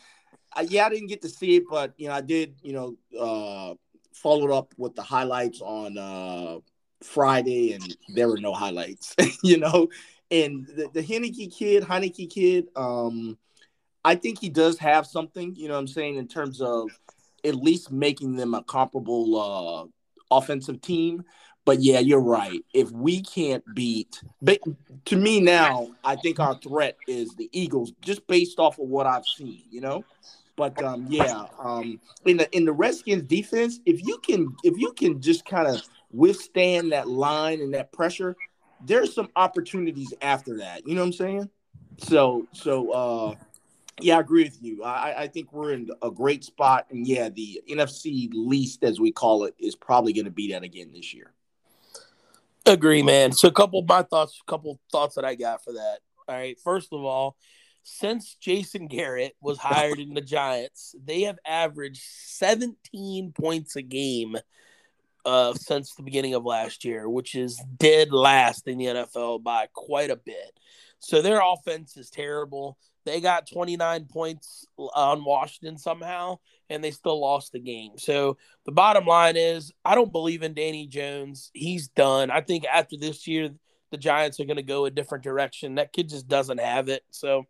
I, 0.53 0.63
yeah, 0.63 0.87
I 0.87 0.89
didn't 0.89 1.09
get 1.09 1.23
to 1.23 1.29
see 1.29 1.57
it, 1.57 1.65
but 1.69 1.93
you 1.97 2.09
know, 2.09 2.15
I 2.15 2.21
did. 2.21 2.57
You 2.63 2.73
know, 2.73 2.97
uh, 3.19 3.75
followed 4.15 4.51
up 4.51 4.73
with 4.77 4.95
the 4.95 5.03
highlights 5.03 5.61
on 5.61 5.99
uh, 5.99 6.59
Friday, 7.03 7.73
and 7.73 7.97
there 8.15 8.29
were 8.29 8.41
no 8.41 8.53
highlights. 8.53 9.15
you 9.43 9.59
know, 9.59 9.89
and 10.31 10.67
the, 10.67 10.89
the 10.93 11.03
kid, 11.03 11.83
Heinicke 11.83 12.31
kid, 12.31 12.69
um, 12.77 13.39
I 14.05 14.15
think 14.15 14.41
he 14.41 14.49
does 14.49 14.79
have 14.79 15.07
something. 15.07 15.55
You 15.57 15.69
know, 15.69 15.75
what 15.75 15.81
I'm 15.81 15.89
saying 15.89 16.17
in 16.17 16.29
terms 16.29 16.61
of 16.61 16.89
at 17.45 17.55
least 17.55 17.93
making 17.93 18.37
them 18.37 18.55
a 18.55 18.63
comparable 18.63 19.91
uh, 20.31 20.37
offensive 20.37 20.81
team. 20.81 21.23
But 21.67 21.81
yeah, 21.83 21.99
you're 21.99 22.21
right. 22.21 22.65
If 22.73 22.91
we 22.93 23.21
can't 23.21 23.63
beat, 23.75 24.23
but 24.41 24.61
to 25.07 25.17
me 25.17 25.41
now, 25.41 25.89
I 26.05 26.17
think 26.17 26.41
our 26.41 26.59
threat 26.61 26.97
is 27.07 27.35
the 27.35 27.51
Eagles, 27.53 27.93
just 28.01 28.27
based 28.29 28.59
off 28.59 28.79
of 28.79 28.89
what 28.89 29.07
I've 29.07 29.27
seen. 29.27 29.65
You 29.71 29.83
know. 29.83 30.05
But 30.55 30.83
um, 30.83 31.07
yeah, 31.11 31.45
um, 31.59 32.01
in 32.25 32.39
the 32.39 32.57
in 32.57 32.65
the 32.65 32.73
Redskins 32.73 33.25
defense, 33.25 33.81
if 33.85 34.07
you 34.07 34.17
can 34.19 34.57
if 34.65 34.79
you 34.79 34.93
can 34.93 35.21
just 35.21 35.45
kind 35.45 35.67
of 35.67 35.83
withstand 36.13 36.93
that 36.93 37.09
line 37.09 37.61
and 37.61 37.75
that 37.75 37.93
pressure, 37.93 38.37
there's 38.81 39.13
some 39.13 39.29
opportunities 39.37 40.15
after 40.23 40.59
that. 40.59 40.87
You 40.87 40.95
know 40.95 41.03
what 41.03 41.09
I'm 41.09 41.13
saying? 41.13 41.51
So 41.99 42.47
so 42.53 42.91
uh, 42.93 43.35
yeah, 44.01 44.19
I 44.19 44.21
agree 44.21 44.45
with 44.45 44.63
you. 44.63 44.85
I, 44.85 45.23
I 45.23 45.27
think 45.27 45.53
we're 45.53 45.73
in 45.73 45.91
a 46.01 46.13
great 46.13 46.45
spot, 46.45 46.87
and 46.91 47.07
yeah, 47.07 47.29
the 47.29 47.61
NFC 47.69 48.31
least, 48.33 48.85
as 48.85 49.01
we 49.01 49.11
call 49.11 49.45
it, 49.45 49.55
is 49.59 49.75
probably 49.75 50.13
going 50.13 50.27
to 50.27 50.31
be 50.31 50.53
that 50.53 50.63
again 50.63 50.93
this 50.95 51.13
year. 51.13 51.33
Agree, 52.67 53.03
man. 53.03 53.33
So 53.33 53.49
a 53.49 53.53
couple 53.53 53.79
of 53.79 53.89
my 53.89 54.03
thoughts, 54.03 54.41
a 54.47 54.51
couple 54.51 54.81
thoughts 54.91 55.15
that 55.15 55.25
I 55.25 55.37
got 55.37 55.63
for 55.63 55.73
that. 55.75 55.99
All 56.29 56.35
right, 56.35 56.59
first 56.65 56.93
of 56.93 57.05
all, 57.05 57.37
since 57.85 58.35
Jason 58.41 58.89
Garrett 58.89 59.37
was 59.41 59.59
hired 59.59 60.01
in 60.01 60.15
the 60.15 60.21
Giants, 60.21 60.97
they 61.05 61.23
have 61.23 61.39
averaged 61.47 62.03
17 62.03 63.33
points 63.33 63.77
a 63.77 63.83
game 63.83 64.37
uh, 65.25 65.55
since 65.55 65.95
the 65.95 66.03
beginning 66.03 66.35
of 66.35 66.45
last 66.45 66.85
year, 66.85 67.09
which 67.09 67.37
is 67.37 67.63
dead 67.77 68.13
last 68.13 68.67
in 68.67 68.79
the 68.79 68.87
NFL 68.87 69.45
by 69.45 69.69
quite 69.73 70.11
a 70.11 70.17
bit. 70.17 70.59
So 70.99 71.23
their 71.23 71.41
offense 71.41 71.97
is 71.97 72.11
terrible. 72.11 72.77
They 73.05 73.21
got 73.21 73.49
29 73.49 74.07
points 74.07 74.67
on 74.77 75.25
Washington 75.25 75.79
somehow, 75.79 76.41
and 76.69 76.83
they 76.83 76.91
still 76.91 77.21
lost 77.21 77.53
the 77.53 77.61
game. 77.61 77.93
So 77.97 78.37
the 78.65 78.73
bottom 78.73 79.07
line 79.07 79.37
is, 79.37 79.73
I 79.85 79.95
don't 79.95 80.13
believe 80.13 80.43
in 80.43 80.55
Danny 80.55 80.87
Jones. 80.87 81.51
He's 81.55 81.89
done. 81.89 82.31
I 82.31 82.41
think 82.41 82.65
after 82.65 82.97
this 82.97 83.27
year, 83.27 83.51
the 83.91 83.97
Giants 83.97 84.41
are 84.41 84.45
going 84.45 84.57
to 84.57 84.63
go 84.63 84.85
a 84.85 84.91
different 84.91 85.25
direction. 85.25 85.77
That 85.77 85.93
kid 85.93 86.09
just 86.09 86.29
doesn't 86.29 86.59
have 86.59 86.89
it. 86.89 87.05
So 87.11 87.47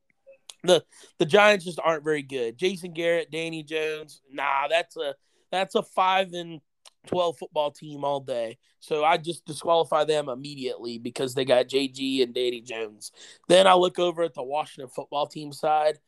the 0.62 0.84
the 1.18 1.26
Giants 1.26 1.64
just 1.64 1.80
aren't 1.82 2.04
very 2.04 2.22
good. 2.22 2.58
Jason 2.58 2.92
Garrett, 2.92 3.30
Danny 3.30 3.62
Jones, 3.62 4.20
nah, 4.30 4.68
that's 4.68 4.96
a 4.96 5.14
that's 5.50 5.74
a 5.74 5.82
five 5.82 6.32
and 6.32 6.60
twelve 7.06 7.38
football 7.38 7.70
team 7.70 8.04
all 8.04 8.20
day. 8.20 8.58
So 8.80 9.04
I 9.04 9.16
just 9.16 9.46
disqualify 9.46 10.04
them 10.04 10.28
immediately 10.28 10.98
because 10.98 11.34
they 11.34 11.44
got 11.44 11.68
JG 11.68 12.22
and 12.22 12.34
Danny 12.34 12.60
Jones. 12.60 13.12
Then 13.48 13.66
I 13.66 13.74
look 13.74 13.98
over 13.98 14.22
at 14.22 14.34
the 14.34 14.42
Washington 14.42 14.90
football 14.94 15.26
team 15.26 15.52
side. 15.52 15.98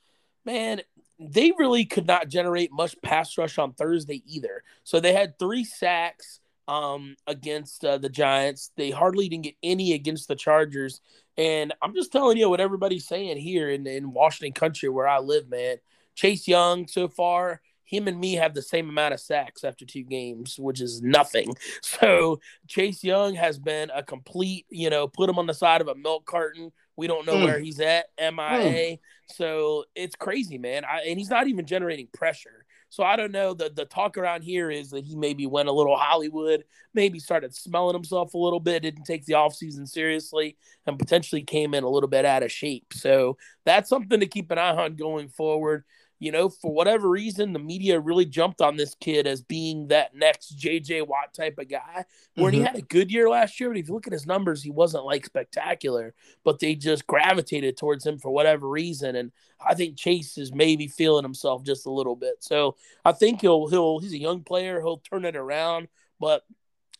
Man, 0.45 0.81
they 1.19 1.53
really 1.59 1.85
could 1.85 2.07
not 2.07 2.29
generate 2.29 2.73
much 2.73 2.97
pass 3.03 3.37
rush 3.37 3.59
on 3.59 3.73
Thursday 3.73 4.23
either. 4.27 4.63
So 4.85 5.01
they 5.01 5.13
had 5.13 5.39
three 5.39 5.65
sacks 5.65 6.41
um, 6.69 7.17
against 7.27 7.85
uh, 7.85 7.99
the 7.99 8.09
Giants. 8.09 8.71
They 8.77 8.91
hardly 8.91 9.29
didn't 9.29 9.45
get 9.45 9.57
any 9.63 9.95
against 9.95 10.29
the 10.29 10.37
Chargers. 10.37 11.01
And 11.37 11.73
I'm 11.83 11.95
just 11.95 12.13
telling 12.13 12.37
you 12.37 12.49
what 12.49 12.61
everybody's 12.61 13.07
saying 13.07 13.39
here 13.39 13.71
in, 13.71 13.87
in 13.87 14.13
Washington 14.13 14.53
country 14.53 14.89
where 14.89 15.09
I 15.09 15.19
live, 15.19 15.49
man. 15.49 15.77
Chase 16.15 16.47
Young 16.47 16.87
so 16.87 17.09
far, 17.09 17.61
him 17.85 18.07
and 18.07 18.21
me 18.21 18.35
have 18.35 18.53
the 18.53 18.63
same 18.63 18.89
amount 18.89 19.15
of 19.15 19.21
sacks 19.21 19.65
after 19.65 19.87
two 19.87 20.03
games, 20.03 20.59
which 20.59 20.81
is 20.81 21.03
nothing. 21.03 21.55
So 21.83 22.41
Chase 22.67 23.03
Young 23.03 23.35
has 23.35 23.59
been 23.59 23.91
a 23.95 24.03
complete, 24.03 24.67
you 24.69 24.91
know, 24.91 25.09
put 25.09 25.31
him 25.31 25.39
on 25.39 25.47
the 25.47 25.55
side 25.55 25.81
of 25.81 25.89
a 25.89 25.95
milk 25.95 26.27
carton. 26.27 26.71
We 26.99 27.07
don't 27.07 27.27
know 27.27 27.37
mm. 27.37 27.45
where 27.45 27.61
he's 27.61 27.79
at, 27.79 28.07
MIA. 28.19 28.33
Mm. 28.35 28.99
So 29.29 29.85
it's 29.95 30.17
crazy, 30.17 30.59
man. 30.59 30.85
I, 30.85 31.03
and 31.07 31.17
he's 31.17 31.31
not 31.31 31.47
even 31.47 31.65
generating 31.65 32.09
pressure. 32.13 32.67
So 32.91 33.05
I 33.05 33.15
don't 33.15 33.31
know. 33.31 33.55
The 33.55 33.71
the 33.71 33.85
talk 33.85 34.19
around 34.19 34.43
here 34.43 34.69
is 34.69 34.91
that 34.91 35.05
he 35.05 35.15
maybe 35.15 35.47
went 35.47 35.69
a 35.69 35.73
little 35.73 35.97
Hollywood, 35.97 36.65
maybe 36.95 37.21
started 37.21 37.55
smelling 37.55 37.95
himself 37.95 38.35
a 38.35 38.39
little 38.39 38.59
bit, 38.59 38.83
didn't 38.83 39.05
take 39.05 39.27
the 39.27 39.35
offseason 39.35 39.87
seriously, 39.87 40.57
and 40.87 40.99
potentially 40.99 41.43
came 41.43 41.73
in 41.73 41.85
a 41.85 41.89
little 41.89 42.09
bit 42.09 42.25
out 42.25 42.43
of 42.43 42.51
shape. 42.51 42.93
So 42.93 43.37
that's 43.65 43.89
something 43.89 44.19
to 44.19 44.27
keep 44.27 44.51
an 44.51 44.59
eye 44.59 44.75
on 44.75 44.97
going 44.97 45.29
forward 45.29 45.85
you 46.21 46.33
know, 46.33 46.49
for 46.49 46.73
whatever 46.73 47.09
reason, 47.09 47.53
the 47.53 47.59
media 47.59 48.01
really 48.01 48.25
jumped 48.25 48.61
on 48.61 48.77
this 48.77 48.95
kid 48.97 49.27
as 49.27 49.41
being 49.41 49.89
that 49.89 50.17
next 50.17 50.59
JJ 50.59 51.07
Watt 51.07 51.33
type 51.33 51.59
of 51.59 51.69
guy. 51.69 52.05
When 52.35 52.53
mm-hmm. 52.53 52.61
he 52.61 52.67
had 52.67 52.77
a 52.77 52.83
good 52.83 53.13
year 53.13 53.29
last 53.29 53.61
year, 53.61 53.71
but 53.71 53.79
if 53.79 53.89
you 53.89 53.95
look 53.95 54.07
at 54.09 54.13
his 54.13 54.27
numbers, 54.27 54.63
he 54.63 54.71
wasn't 54.71 55.05
like 55.05 55.25
spectacular, 55.25 56.15
but 56.45 56.59
they 56.59 56.75
just 56.75 57.07
gravitated 57.07 57.77
towards 57.77 58.05
him 58.05 58.19
for 58.19 58.31
whatever 58.31 58.69
reason. 58.69 59.15
And 59.15 59.31
I 59.65 59.75
think 59.75 59.97
Chase 59.97 60.39
is 60.39 60.53
maybe 60.53 60.89
feeling 60.89 61.25
himself 61.25 61.63
just 61.63 61.87
a 61.87 61.93
little 61.93 62.17
bit. 62.17 62.37
So 62.41 62.77
I 63.05 63.13
think 63.13 63.41
he'll 63.41 63.69
he'll 63.69 64.01
he's 64.01 64.13
a 64.13 64.19
young 64.19 64.43
player, 64.43 64.81
he'll 64.81 64.99
turn 64.99 65.25
it 65.25 65.37
around, 65.37 65.87
but 66.19 66.45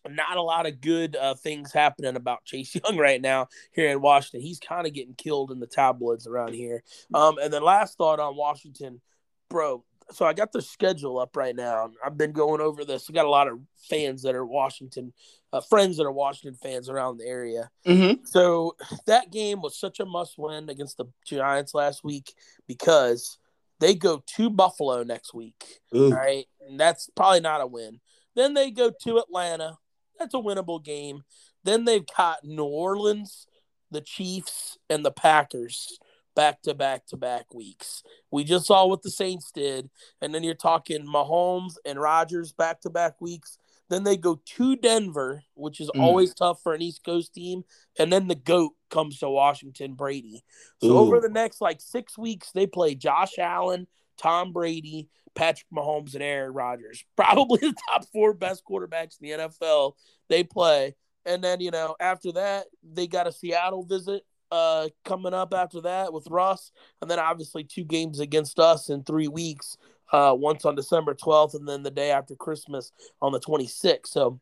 not 0.09 0.37
a 0.37 0.43
lot 0.43 0.67
of 0.67 0.81
good 0.81 1.17
uh, 1.17 1.35
things 1.35 1.73
happening 1.73 2.17
about 2.17 2.45
Chase 2.45 2.75
Young 2.85 2.97
right 2.97 3.21
now 3.21 3.49
here 3.73 3.91
in 3.91 4.01
Washington. 4.01 4.41
He's 4.41 4.61
kind 4.61 4.87
of 4.87 4.93
getting 4.93 5.15
killed 5.15 5.51
in 5.51 5.61
the 5.61 5.67
tabloids 5.67 6.27
around 6.27 6.55
here. 6.55 6.83
Um, 7.15 7.39
and 7.39 7.53
then 7.53 7.63
last 7.63 7.99
thought 7.99 8.21
on 8.21 8.37
Washington, 8.37 9.01
bro. 9.49 9.85
So 10.11 10.25
I 10.25 10.33
got 10.33 10.53
the 10.53 10.63
schedule 10.63 11.19
up 11.19 11.37
right 11.37 11.55
now. 11.55 11.91
I've 12.05 12.17
been 12.17 12.33
going 12.33 12.63
over 12.63 12.85
this. 12.85 13.09
I 13.09 13.13
got 13.13 13.27
a 13.27 13.31
lot 13.31 13.47
of 13.47 13.61
fans 13.91 14.23
that 14.23 14.35
are 14.35 14.47
Washington, 14.47 15.13
uh, 15.53 15.61
friends 15.61 15.99
that 15.99 16.05
are 16.05 16.13
Washington 16.13 16.59
fans 16.63 16.89
around 16.89 17.19
the 17.19 17.27
area. 17.27 17.69
Mm-hmm. 17.87 18.25
So 18.25 18.75
that 19.07 19.31
game 19.31 19.61
was 19.61 19.79
such 19.79 20.01
a 20.01 20.07
must 20.07 20.39
win 20.39 20.71
against 20.71 20.97
the 20.97 21.07
Giants 21.27 21.75
last 21.75 22.05
week 22.05 22.33
because 22.67 23.37
they 23.81 23.95
go 23.95 24.23
to 24.37 24.51
Buffalo 24.51 25.03
next 25.03 25.35
week. 25.35 25.81
Ooh. 25.95 26.11
Right, 26.11 26.47
and 26.67 26.81
that's 26.81 27.11
probably 27.15 27.41
not 27.41 27.61
a 27.61 27.67
win. 27.67 28.01
Then 28.35 28.55
they 28.55 28.71
go 28.71 28.93
to 29.03 29.19
Atlanta. 29.19 29.79
That's 30.19 30.35
a 30.35 30.39
winnable 30.39 30.83
game. 30.83 31.23
Then 31.65 31.85
they've 31.85 32.07
got 32.17 32.45
New 32.45 32.65
Orleans, 32.65 33.47
the 33.91 34.01
Chiefs, 34.01 34.79
and 34.89 35.05
the 35.05 35.11
Packers 35.11 35.99
back 36.39 36.63
to 36.63 36.73
back 36.73 37.05
to 37.07 37.17
back 37.17 37.53
weeks. 37.53 38.05
We 38.31 38.45
just 38.45 38.67
saw 38.67 38.87
what 38.87 39.03
the 39.03 39.11
Saints 39.11 39.51
did, 39.51 39.91
and 40.21 40.33
then 40.33 40.45
you're 40.45 40.55
talking 40.55 41.05
Mahomes 41.05 41.75
and 41.85 42.01
Rodgers 42.01 42.53
back 42.53 42.81
to 42.83 42.91
back 42.91 43.21
weeks. 43.21 43.59
Then 43.91 44.05
they 44.05 44.17
go 44.17 44.41
to 44.45 44.77
Denver, 44.77 45.43
which 45.55 45.81
is 45.81 45.91
mm. 45.91 46.01
always 46.01 46.35
tough 46.35 46.63
for 46.63 46.75
an 46.75 46.83
East 46.83 47.03
Coast 47.05 47.35
team, 47.35 47.65
and 47.99 48.13
then 48.13 48.29
the 48.29 48.37
goat 48.37 48.73
comes 48.89 49.19
to 49.19 49.29
Washington, 49.29 49.95
Brady. 49.95 50.45
So 50.81 50.91
Ooh. 50.91 50.99
over 50.99 51.21
the 51.21 51.29
next 51.29 51.61
like 51.61 51.81
six 51.81 52.17
weeks, 52.17 52.53
they 52.53 52.67
play 52.67 52.95
Josh 52.95 53.39
Allen, 53.39 53.89
Tom 54.19 54.53
Brady, 54.53 55.09
Patrick 55.35 55.67
Mahomes, 55.73 56.15
and 56.15 56.23
Aaron 56.23 56.53
Rodgers. 56.53 57.05
Probably 57.17 57.59
the 57.61 57.75
top 57.89 58.05
four 58.13 58.35
best 58.35 58.63
quarterbacks 58.69 59.17
in 59.21 59.29
the 59.29 59.45
NFL. 59.45 59.93
They 60.29 60.45
play. 60.45 60.95
And 61.25 61.43
then, 61.43 61.61
you 61.61 61.71
know, 61.71 61.97
after 62.01 62.33
that, 62.33 62.67
they 62.83 63.07
got 63.07 63.27
a 63.27 63.33
Seattle 63.33 63.85
visit 63.85 64.25
uh, 64.51 64.89
coming 65.05 65.35
up 65.35 65.53
after 65.53 65.83
that 65.83 66.13
with 66.13 66.27
Russ, 66.31 66.73
and 67.03 67.11
then 67.11 67.19
obviously 67.19 67.65
two 67.65 67.85
games 67.85 68.21
against 68.21 68.59
us 68.59 68.89
in 68.89 69.03
three 69.05 69.29
weeks. 69.29 69.77
Uh, 70.11 70.35
once 70.35 70.65
on 70.65 70.75
December 70.75 71.13
12th, 71.15 71.55
and 71.55 71.69
then 71.69 71.83
the 71.83 71.91
day 71.91 72.11
after 72.11 72.35
Christmas 72.35 72.93
on 73.21 73.31
the 73.31 73.41
26th. 73.41 74.07
So, 74.07 74.41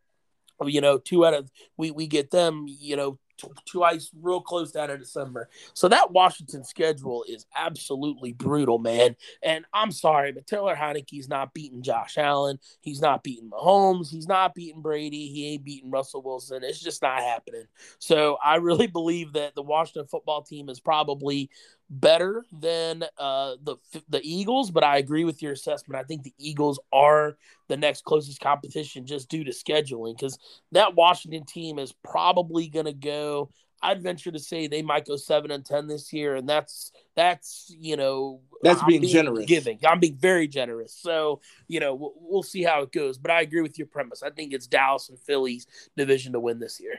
you 0.65 0.81
know, 0.81 0.97
two 0.97 1.27
out 1.27 1.35
of 1.35 1.51
we 1.77 1.91
we 1.91 2.07
get 2.07 2.31
them, 2.31 2.67
you 2.69 2.95
know, 2.95 3.19
twice 3.66 4.11
real 4.20 4.40
close 4.40 4.72
down 4.72 4.90
in 4.90 4.99
December. 4.99 5.49
So 5.75 5.88
that 5.88 6.12
Washington 6.12 6.64
schedule 6.64 7.25
is 7.29 7.46
absolutely 7.55 8.33
brutal, 8.33 8.79
man. 8.79 9.16
And 9.42 9.64
I'm 9.72 9.92
sorry, 9.92 10.33
but 10.33 10.46
Taylor 10.46 10.75
Heinicke's 10.75 11.29
not 11.29 11.55
beating 11.55 11.83
Josh 11.83 12.18
Allen. 12.18 12.59
He's 12.81 13.01
not 13.01 13.22
beating 13.22 13.51
Mahomes. 13.51 14.09
He's 14.11 14.29
not 14.29 14.55
beating 14.55 14.83
Brady. 14.83 15.29
He 15.29 15.53
ain't 15.53 15.64
beating 15.64 15.90
Russell 15.90 16.22
Wilson. 16.22 16.62
It's 16.62 16.81
just 16.81 17.03
not 17.03 17.20
happening. 17.20 17.64
So 17.99 18.38
I 18.44 18.57
really 18.57 18.87
believe 18.87 19.33
that 19.35 19.55
the 19.55 19.62
Washington 19.62 20.07
football 20.07 20.42
team 20.42 20.68
is 20.68 20.81
probably 20.81 21.51
better 21.88 22.44
than 22.53 23.05
uh, 23.18 23.57
the 23.62 23.77
the 24.09 24.20
Eagles, 24.22 24.70
but 24.70 24.85
I 24.85 24.99
agree 24.99 25.25
with 25.25 25.42
your 25.42 25.53
assessment. 25.53 26.01
I 26.01 26.05
think 26.05 26.22
the 26.22 26.35
Eagles 26.38 26.81
are 26.92 27.37
the 27.68 27.77
next 27.77 28.05
closest 28.05 28.40
competition 28.40 29.07
just 29.07 29.29
due 29.29 29.44
to 29.44 29.51
scheduling 29.51 30.16
because 30.16 30.38
that 30.72 30.94
Washington 30.94 31.44
team 31.44 31.79
is 31.79 31.92
probably 32.05 32.68
going 32.68 32.87
to 32.87 32.92
go. 32.92 33.51
I'd 33.83 34.03
venture 34.03 34.33
to 34.33 34.38
say 34.38 34.66
they 34.66 34.83
might 34.83 35.07
go 35.07 35.16
seven 35.16 35.51
and 35.51 35.64
ten 35.64 35.87
this 35.87 36.12
year, 36.12 36.35
and 36.35 36.49
that's 36.49 36.92
that's 37.14 37.72
you 37.79 37.96
know 37.96 38.40
that's 38.62 38.83
being, 38.85 39.03
being, 39.03 39.12
generous, 39.12 39.46
giving. 39.46 39.79
I'm 39.87 40.01
being 40.01 40.16
very 40.16 40.49
generous. 40.49 40.92
So 40.92 41.40
you 41.68 41.79
know 41.79 41.94
we'll, 41.94 42.14
we'll 42.16 42.42
see 42.42 42.62
how 42.62 42.83
it 42.83 42.90
goes, 42.90 43.18
but 43.18 43.31
I 43.31 43.42
agree 43.42 43.62
with 43.62 43.79
your 43.79 43.87
premise. 43.87 44.22
I 44.22 44.31
think 44.31 44.53
it's 44.53 44.66
Dallas 44.66 45.09
and 45.09 45.18
Philly's 45.18 45.66
division 45.96 46.33
to 46.33 46.40
win 46.40 46.59
this 46.59 46.81
year. 46.81 46.94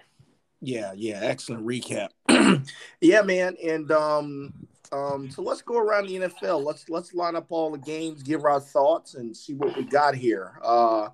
Yeah, 0.62 0.94
yeah, 0.96 1.20
excellent 1.22 1.66
recap. 1.68 2.10
yeah, 3.02 3.22
man, 3.22 3.56
and 3.64 3.92
um, 3.92 4.54
um, 4.92 5.30
so 5.30 5.42
let's 5.42 5.62
go 5.62 5.78
around 5.78 6.08
the 6.08 6.16
NFL. 6.16 6.64
Let's 6.64 6.90
let's 6.90 7.14
line 7.14 7.36
up 7.36 7.48
all 7.50 7.72
the 7.72 7.78
games, 7.78 8.24
give 8.24 8.46
our 8.46 8.60
thoughts, 8.60 9.16
and 9.16 9.36
see 9.36 9.54
what 9.54 9.76
we 9.76 9.84
got 9.84 10.16
here. 10.16 10.60
Uh, 10.64 11.10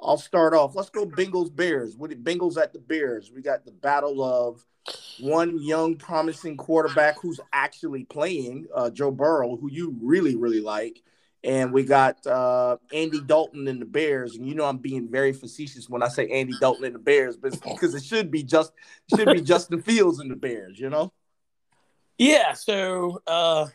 I'll 0.00 0.18
start 0.18 0.54
off. 0.54 0.74
Let's 0.74 0.90
go 0.90 1.06
Bengals 1.06 1.54
Bears. 1.54 1.96
With 1.96 2.12
Bengals 2.24 2.60
at 2.60 2.72
the 2.72 2.80
Bears, 2.80 3.30
we 3.34 3.40
got 3.40 3.64
the 3.64 3.70
battle 3.70 4.22
of 4.22 4.64
one 5.20 5.62
young 5.62 5.96
promising 5.96 6.56
quarterback 6.56 7.20
who's 7.20 7.38
actually 7.52 8.04
playing, 8.04 8.66
uh, 8.74 8.90
Joe 8.90 9.12
Burrow, 9.12 9.56
who 9.56 9.70
you 9.70 9.96
really 10.02 10.34
really 10.34 10.60
like, 10.60 11.00
and 11.44 11.72
we 11.72 11.84
got 11.84 12.26
uh, 12.26 12.78
Andy 12.92 13.20
Dalton 13.20 13.68
and 13.68 13.80
the 13.80 13.86
Bears. 13.86 14.34
And 14.34 14.46
you 14.48 14.56
know 14.56 14.64
I'm 14.64 14.78
being 14.78 15.08
very 15.08 15.32
facetious 15.32 15.88
when 15.88 16.02
I 16.02 16.08
say 16.08 16.28
Andy 16.28 16.54
Dalton 16.60 16.84
and 16.86 16.94
the 16.96 17.00
Bears, 17.00 17.36
but 17.36 17.52
because 17.62 17.94
it 17.94 18.02
should 18.02 18.32
be 18.32 18.42
just 18.42 18.72
should 19.14 19.32
be 19.32 19.40
Justin 19.42 19.80
Fields 19.80 20.18
and 20.18 20.30
the 20.30 20.36
Bears, 20.36 20.80
you 20.80 20.90
know. 20.90 21.12
Yeah, 22.18 22.52
so 22.52 23.20
uh, 23.26 23.66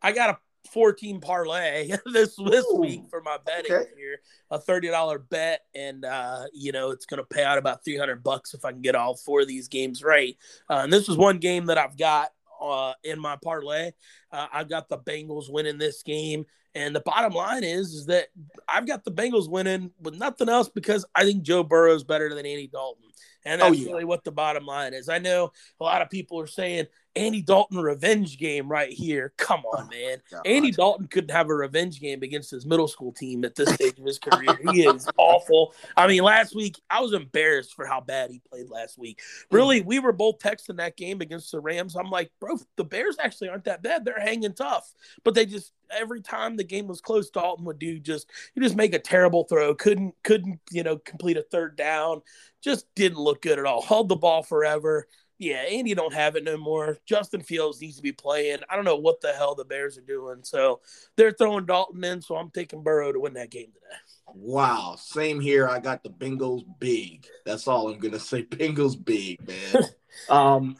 I 0.00 0.12
got 0.12 0.30
a 0.30 0.38
14 0.72 1.20
parlay 1.20 1.88
this 2.06 2.36
this 2.36 2.64
Ooh, 2.72 2.80
week 2.80 3.02
for 3.10 3.20
my 3.20 3.38
betting 3.44 3.72
okay. 3.72 3.90
here. 3.96 4.20
A 4.50 4.58
$30 4.58 5.28
bet 5.28 5.60
and 5.74 6.04
uh, 6.04 6.44
you 6.52 6.72
know, 6.72 6.90
it's 6.90 7.06
to 7.06 7.24
pay 7.24 7.44
out 7.44 7.58
about 7.58 7.84
300 7.84 8.22
bucks 8.22 8.54
if 8.54 8.64
I 8.64 8.72
can 8.72 8.80
get 8.80 8.94
all 8.94 9.16
four 9.16 9.42
of 9.42 9.48
these 9.48 9.68
games 9.68 10.02
right. 10.02 10.36
Uh, 10.68 10.80
and 10.84 10.92
this 10.92 11.08
is 11.08 11.16
one 11.16 11.38
game 11.38 11.66
that 11.66 11.78
I've 11.78 11.96
got 11.96 12.30
uh, 12.60 12.94
in 13.04 13.18
my 13.18 13.36
parlay. 13.42 13.92
Uh, 14.30 14.46
I've 14.52 14.68
got 14.68 14.88
the 14.88 14.98
Bengals 14.98 15.50
winning 15.50 15.78
this 15.78 16.02
game. 16.02 16.46
And 16.74 16.96
the 16.96 17.00
bottom 17.00 17.34
line 17.34 17.64
is, 17.64 17.92
is 17.92 18.06
that 18.06 18.28
I've 18.66 18.86
got 18.86 19.04
the 19.04 19.12
Bengals 19.12 19.50
winning 19.50 19.90
with 20.00 20.14
nothing 20.14 20.48
else 20.48 20.70
because 20.70 21.04
I 21.14 21.24
think 21.24 21.42
Joe 21.42 21.62
Burrow 21.62 21.94
is 21.94 22.02
better 22.02 22.30
than 22.30 22.46
Andy 22.46 22.66
Dalton. 22.66 23.04
And 23.44 23.60
oh, 23.60 23.66
that's 23.66 23.78
oh, 23.78 23.82
yeah. 23.82 23.92
really 23.92 24.04
what 24.06 24.24
the 24.24 24.32
bottom 24.32 24.64
line 24.64 24.94
is. 24.94 25.10
I 25.10 25.18
know 25.18 25.52
a 25.80 25.84
lot 25.84 26.00
of 26.00 26.08
people 26.08 26.40
are 26.40 26.46
saying, 26.46 26.86
Andy 27.14 27.42
Dalton 27.42 27.78
revenge 27.78 28.38
game 28.38 28.70
right 28.70 28.90
here. 28.90 29.32
Come 29.36 29.60
on, 29.66 29.84
oh, 29.84 29.88
man. 29.90 30.18
God. 30.30 30.46
Andy 30.46 30.70
Dalton 30.70 31.06
couldn't 31.08 31.30
have 31.30 31.50
a 31.50 31.54
revenge 31.54 32.00
game 32.00 32.22
against 32.22 32.50
his 32.50 32.64
middle 32.64 32.88
school 32.88 33.12
team 33.12 33.44
at 33.44 33.54
this 33.54 33.72
stage 33.74 33.98
of 33.98 34.06
his 34.06 34.18
career. 34.20 34.58
He 34.72 34.86
is 34.86 35.08
awful. 35.18 35.74
I 35.96 36.06
mean, 36.06 36.22
last 36.22 36.54
week 36.54 36.80
I 36.88 37.00
was 37.00 37.12
embarrassed 37.12 37.74
for 37.74 37.84
how 37.84 38.00
bad 38.00 38.30
he 38.30 38.40
played 38.50 38.70
last 38.70 38.98
week. 38.98 39.20
Hmm. 39.50 39.56
Really, 39.56 39.80
we 39.82 39.98
were 39.98 40.12
both 40.12 40.38
texting 40.38 40.78
that 40.78 40.96
game 40.96 41.20
against 41.20 41.52
the 41.52 41.60
Rams. 41.60 41.96
I'm 41.96 42.10
like, 42.10 42.30
bro, 42.40 42.58
the 42.76 42.84
Bears 42.84 43.16
actually 43.20 43.50
aren't 43.50 43.64
that 43.64 43.82
bad. 43.82 44.04
They're 44.04 44.18
hanging 44.18 44.54
tough. 44.54 44.92
But 45.22 45.34
they 45.34 45.44
just 45.44 45.72
every 45.90 46.22
time 46.22 46.56
the 46.56 46.64
game 46.64 46.86
was 46.86 47.02
close, 47.02 47.28
Dalton 47.28 47.66
would 47.66 47.78
do 47.78 47.98
just 47.98 48.30
you 48.54 48.62
just 48.62 48.76
make 48.76 48.94
a 48.94 48.98
terrible 48.98 49.44
throw. 49.44 49.74
Couldn't 49.74 50.14
couldn't, 50.24 50.60
you 50.70 50.82
know, 50.82 50.96
complete 50.96 51.36
a 51.36 51.42
third 51.42 51.76
down. 51.76 52.22
Just 52.62 52.86
didn't 52.94 53.18
look 53.18 53.42
good 53.42 53.58
at 53.58 53.66
all. 53.66 53.82
Held 53.82 54.08
the 54.08 54.16
ball 54.16 54.42
forever 54.42 55.08
yeah, 55.42 55.64
Andy 55.68 55.92
don't 55.94 56.14
have 56.14 56.36
it 56.36 56.44
no 56.44 56.56
more. 56.56 56.98
Justin 57.04 57.42
Fields 57.42 57.80
needs 57.80 57.96
to 57.96 58.02
be 58.02 58.12
playing. 58.12 58.58
I 58.70 58.76
don't 58.76 58.84
know 58.84 58.96
what 58.96 59.20
the 59.20 59.32
hell 59.32 59.56
the 59.56 59.64
Bears 59.64 59.98
are 59.98 60.02
doing. 60.02 60.38
So 60.42 60.80
they're 61.16 61.32
throwing 61.32 61.66
Dalton 61.66 62.02
in, 62.04 62.22
so 62.22 62.36
I'm 62.36 62.50
taking 62.50 62.84
Burrow 62.84 63.12
to 63.12 63.18
win 63.18 63.34
that 63.34 63.50
game 63.50 63.72
today. 63.74 63.96
Wow. 64.34 64.94
Same 64.96 65.40
here. 65.40 65.68
I 65.68 65.80
got 65.80 66.04
the 66.04 66.10
Bengals 66.10 66.64
big. 66.78 67.26
That's 67.44 67.66
all 67.66 67.88
I'm 67.88 67.98
gonna 67.98 68.20
say. 68.20 68.42
Bengals 68.50 69.02
big, 69.04 69.40
man. 69.46 69.84
um, 70.28 70.76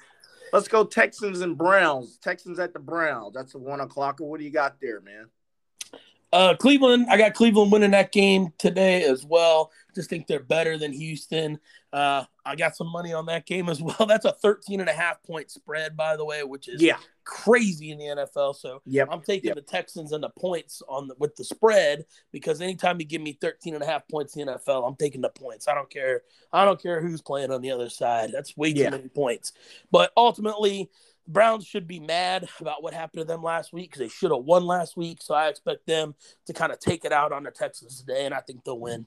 let's 0.52 0.68
go 0.68 0.84
Texans 0.84 1.40
and 1.40 1.58
Browns. 1.58 2.18
Texans 2.18 2.60
at 2.60 2.72
the 2.72 2.78
Browns. 2.78 3.34
That's 3.34 3.54
a 3.54 3.58
one 3.58 3.80
o'clocker. 3.80 4.20
What 4.20 4.38
do 4.38 4.44
you 4.44 4.52
got 4.52 4.80
there, 4.80 5.00
man? 5.00 5.26
Uh, 6.32 6.54
Cleveland, 6.54 7.08
I 7.10 7.18
got 7.18 7.34
Cleveland 7.34 7.72
winning 7.72 7.90
that 7.90 8.10
game 8.12 8.54
today 8.56 9.02
as 9.02 9.24
well. 9.24 9.70
Just 9.94 10.08
think 10.08 10.26
they're 10.26 10.40
better 10.40 10.78
than 10.78 10.92
Houston. 10.92 11.58
Uh, 11.92 12.24
I 12.44 12.56
got 12.56 12.76
some 12.76 12.90
money 12.90 13.12
on 13.12 13.26
that 13.26 13.46
game 13.46 13.68
as 13.68 13.80
well. 13.82 14.06
That's 14.06 14.24
a 14.24 14.32
13 14.32 14.80
and 14.80 14.88
a 14.88 14.92
half 14.92 15.22
point 15.22 15.50
spread, 15.50 15.96
by 15.96 16.16
the 16.16 16.24
way, 16.24 16.42
which 16.42 16.68
is 16.68 16.82
yeah. 16.82 16.96
crazy 17.24 17.90
in 17.90 17.98
the 17.98 18.04
NFL. 18.04 18.56
So 18.56 18.82
yep. 18.84 19.08
I'm 19.10 19.22
taking 19.22 19.48
yep. 19.48 19.56
the 19.56 19.62
Texans 19.62 20.12
and 20.12 20.22
the 20.22 20.30
points 20.30 20.82
on 20.88 21.08
the, 21.08 21.14
with 21.18 21.36
the 21.36 21.44
spread 21.44 22.04
because 22.32 22.60
anytime 22.60 23.00
you 23.00 23.06
give 23.06 23.22
me 23.22 23.38
13 23.40 23.74
and 23.74 23.82
a 23.82 23.86
half 23.86 24.06
points 24.08 24.36
in 24.36 24.46
the 24.46 24.52
NFL, 24.52 24.86
I'm 24.86 24.96
taking 24.96 25.20
the 25.20 25.30
points. 25.30 25.68
I 25.68 25.74
don't 25.74 25.90
care. 25.90 26.22
I 26.52 26.64
don't 26.64 26.82
care 26.82 27.00
who's 27.00 27.22
playing 27.22 27.50
on 27.50 27.62
the 27.62 27.70
other 27.70 27.88
side. 27.88 28.30
That's 28.32 28.56
way 28.56 28.72
too 28.72 28.80
yeah. 28.80 28.90
many 28.90 29.08
points. 29.08 29.52
But 29.90 30.12
ultimately, 30.16 30.90
Browns 31.28 31.66
should 31.66 31.86
be 31.86 32.00
mad 32.00 32.48
about 32.60 32.82
what 32.82 32.94
happened 32.94 33.20
to 33.20 33.24
them 33.24 33.42
last 33.42 33.72
week 33.72 33.90
because 33.90 34.00
they 34.00 34.08
should 34.08 34.32
have 34.32 34.44
won 34.44 34.66
last 34.66 34.96
week. 34.96 35.22
So 35.22 35.34
I 35.34 35.48
expect 35.48 35.86
them 35.86 36.14
to 36.46 36.52
kind 36.52 36.72
of 36.72 36.80
take 36.80 37.04
it 37.04 37.12
out 37.12 37.32
on 37.32 37.44
the 37.44 37.50
Texans 37.50 38.00
today, 38.00 38.26
and 38.26 38.34
I 38.34 38.40
think 38.40 38.64
they'll 38.64 38.78
win. 38.78 39.06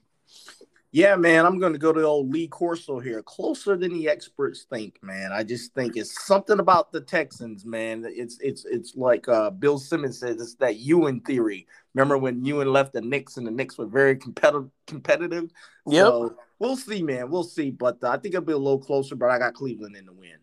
Yeah, 0.92 1.16
man, 1.16 1.44
I'm 1.44 1.58
going 1.58 1.72
to 1.72 1.78
go 1.78 1.92
to 1.92 2.02
old 2.02 2.32
Lee 2.32 2.48
Corso 2.48 2.98
here. 2.98 3.22
Closer 3.22 3.76
than 3.76 3.92
the 3.92 4.08
experts 4.08 4.66
think, 4.70 4.98
man. 5.02 5.30
I 5.32 5.42
just 5.42 5.74
think 5.74 5.96
it's 5.96 6.24
something 6.24 6.58
about 6.58 6.92
the 6.92 7.00
Texans, 7.00 7.64
man. 7.64 8.04
It's 8.08 8.38
it's 8.40 8.64
it's 8.64 8.94
like 8.94 9.28
uh, 9.28 9.50
Bill 9.50 9.78
Simmons 9.78 10.20
says, 10.20 10.40
it's 10.40 10.54
that 10.56 10.76
Ewing 10.76 11.20
theory. 11.20 11.66
Remember 11.94 12.16
when 12.16 12.44
Ewing 12.44 12.68
left 12.68 12.92
the 12.92 13.00
Knicks 13.00 13.36
and 13.36 13.46
the 13.46 13.50
Knicks 13.50 13.76
were 13.76 13.86
very 13.86 14.16
competitive? 14.16 14.70
Competitive. 14.86 15.50
Yep. 15.88 16.06
So 16.06 16.36
we'll 16.58 16.76
see, 16.76 17.02
man. 17.02 17.30
We'll 17.30 17.44
see. 17.44 17.70
But 17.70 18.02
uh, 18.02 18.10
I 18.10 18.18
think 18.18 18.34
it'll 18.34 18.46
be 18.46 18.52
a 18.52 18.56
little 18.56 18.78
closer. 18.78 19.16
But 19.16 19.30
I 19.30 19.38
got 19.38 19.54
Cleveland 19.54 19.96
in 19.96 20.06
the 20.06 20.12
win. 20.12 20.38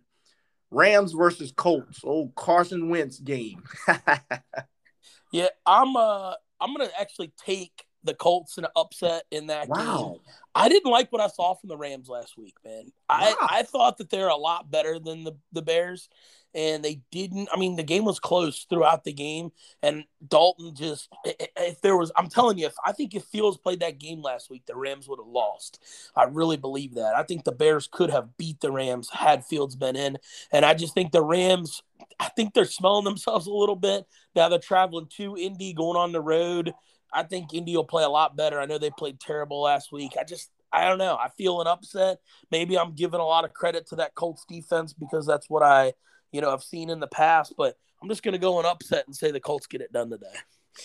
Rams 0.70 1.14
versus 1.14 1.52
Colts. 1.52 2.02
Old 2.04 2.36
Carson 2.36 2.90
Wentz 2.90 3.20
game. 3.20 3.64
yeah, 5.32 5.48
I'm 5.66 5.96
uh 5.96 6.34
I'm 6.60 6.76
gonna 6.76 6.90
actually 7.00 7.32
take 7.44 7.86
the 8.04 8.14
Colts 8.14 8.58
in 8.58 8.66
an 8.66 8.72
upset 8.76 9.24
in 9.32 9.48
that 9.48 9.68
wow. 9.68 10.14
game. 10.14 10.34
I 10.56 10.70
didn't 10.70 10.92
like 10.92 11.12
what 11.12 11.22
I 11.22 11.28
saw 11.28 11.56
from 11.56 11.70
the 11.70 11.78
Rams 11.78 12.10
last 12.10 12.38
week, 12.38 12.56
man. 12.64 12.92
Wow. 13.10 13.36
I, 13.42 13.48
I 13.50 13.64
thought 13.64 13.98
that 13.98 14.10
they're 14.10 14.28
a 14.28 14.36
lot 14.36 14.70
better 14.70 15.00
than 15.00 15.24
the, 15.24 15.34
the 15.52 15.62
Bears, 15.62 16.10
and 16.54 16.84
they 16.84 17.02
didn't. 17.12 17.50
I 17.52 17.58
mean, 17.58 17.76
the 17.76 17.84
game 17.84 18.06
was 18.06 18.20
close 18.20 18.68
throughout 18.70 19.04
the 19.04 19.14
game, 19.14 19.52
and 19.82 20.04
Dalton 20.28 20.76
just, 20.76 21.10
if 21.26 21.82
there 21.82 21.98
was, 21.98 22.12
I'm 22.16 22.30
telling 22.30 22.60
you, 22.60 22.68
if 22.68 22.76
I 22.86 22.92
think 22.92 23.16
if 23.16 23.24
Fields 23.26 23.58
played 23.58 23.80
that 23.80 24.00
game 24.00 24.22
last 24.22 24.52
week, 24.52 24.66
the 24.68 24.76
Rams 24.76 25.08
would 25.08 25.20
have 25.20 25.28
lost. 25.28 25.82
I 26.16 26.26
really 26.26 26.58
believe 26.58 26.96
that. 26.96 27.16
I 27.16 27.24
think 27.24 27.44
the 27.44 27.52
Bears 27.52 27.90
could 27.92 28.12
have 28.12 28.38
beat 28.38 28.60
the 28.60 28.72
Rams 28.72 29.10
had 29.10 29.46
Fields 29.46 29.76
been 29.76 29.96
in, 29.96 30.18
and 30.52 30.66
I 30.66 30.76
just 30.76 30.94
think 30.94 31.12
the 31.12 31.24
Rams, 31.24 31.82
I 32.20 32.30
think 32.30 32.54
they're 32.54 32.66
smelling 32.66 33.06
themselves 33.06 33.48
a 33.48 33.54
little 33.54 33.76
bit. 33.76 34.06
Now 34.36 34.50
they're 34.50 34.60
traveling 34.60 35.08
to 35.18 35.36
Indy, 35.38 35.74
going 35.74 35.98
on 35.98 36.12
the 36.12 36.22
road. 36.22 36.74
I 37.14 37.24
think 37.24 37.54
Indy 37.54 37.76
will 37.76 37.86
play 37.86 38.04
a 38.04 38.10
lot 38.10 38.36
better. 38.36 38.60
I 38.60 38.66
know 38.66 38.78
they 38.78 38.90
played 38.90 39.20
terrible 39.20 39.62
last 39.62 39.92
week. 39.92 40.14
I 40.20 40.24
just 40.24 40.50
I 40.72 40.88
don't 40.88 40.98
know. 40.98 41.16
I 41.16 41.30
feel 41.38 41.62
an 41.62 41.68
upset. 41.68 42.18
Maybe 42.50 42.78
I'm 42.78 42.94
giving 42.94 43.20
a 43.20 43.26
lot 43.26 43.46
of 43.46 43.54
credit 43.54 43.88
to 43.90 43.98
that 43.98 44.16
Colts 44.16 44.44
defense 44.50 44.92
because 44.92 45.26
that's 45.26 45.50
what 45.50 45.62
I, 45.62 45.94
you 46.32 46.42
know, 46.42 46.52
I've 46.52 46.64
seen 46.64 46.90
in 46.90 47.00
the 47.00 47.08
past. 47.08 47.54
But 47.56 47.76
I'm 48.02 48.10
just 48.10 48.24
going 48.24 48.34
to 48.34 48.40
go 48.40 48.60
an 48.60 48.66
upset 48.66 49.06
and 49.06 49.16
say 49.16 49.30
the 49.32 49.40
Colts 49.40 49.68
get 49.68 49.82
it 49.82 49.94
done 49.94 50.10
today. 50.10 50.34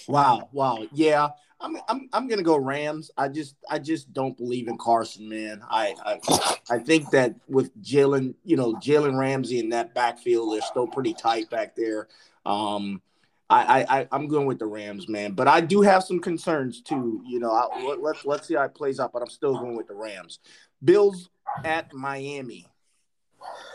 Wow, 0.07 0.51
wow, 0.53 0.87
yeah. 0.93 1.31
I'm 1.61 1.77
I'm 1.89 2.09
I'm 2.13 2.29
gonna 2.29 2.43
go 2.43 2.57
Rams. 2.57 3.11
I 3.17 3.29
just 3.29 3.57
I 3.69 3.81
just 3.81 4.13
don't 4.13 4.37
believe 4.37 4.69
in 4.69 4.79
Carson, 4.79 5.29
man. 5.29 5.61
I 5.69 5.95
I, 6.05 6.57
I 6.71 6.79
think 6.79 7.11
that 7.11 7.35
with 7.49 7.77
Jalen, 7.83 8.35
you 8.45 8.57
know, 8.57 8.75
Jalen 8.75 9.19
Ramsey 9.19 9.59
in 9.59 9.71
that 9.71 9.93
backfield, 9.93 10.53
they're 10.53 10.61
still 10.61 10.87
pretty 10.87 11.15
tight 11.15 11.51
back 11.51 11.75
there. 11.75 12.07
Um, 12.47 13.03
I, 13.51 13.87
I 13.89 14.09
I'm 14.13 14.29
going 14.29 14.47
with 14.47 14.59
the 14.59 14.67
Rams, 14.67 15.09
man. 15.09 15.33
But 15.33 15.49
I 15.49 15.61
do 15.61 15.81
have 15.81 16.05
some 16.05 16.21
concerns 16.21 16.83
too. 16.83 17.23
You 17.27 17.39
know, 17.41 17.51
I, 17.51 17.83
let, 17.83 18.03
let's 18.03 18.25
let's 18.27 18.49
see 18.49 18.55
how 18.55 18.65
it 18.65 18.75
plays 18.75 19.01
out. 19.01 19.13
But 19.13 19.23
I'm 19.23 19.31
still 19.31 19.59
going 19.59 19.77
with 19.77 19.89
the 19.89 19.95
Rams. 19.95 20.39
Bills 20.85 21.31
at 21.65 21.93
Miami. 21.95 22.67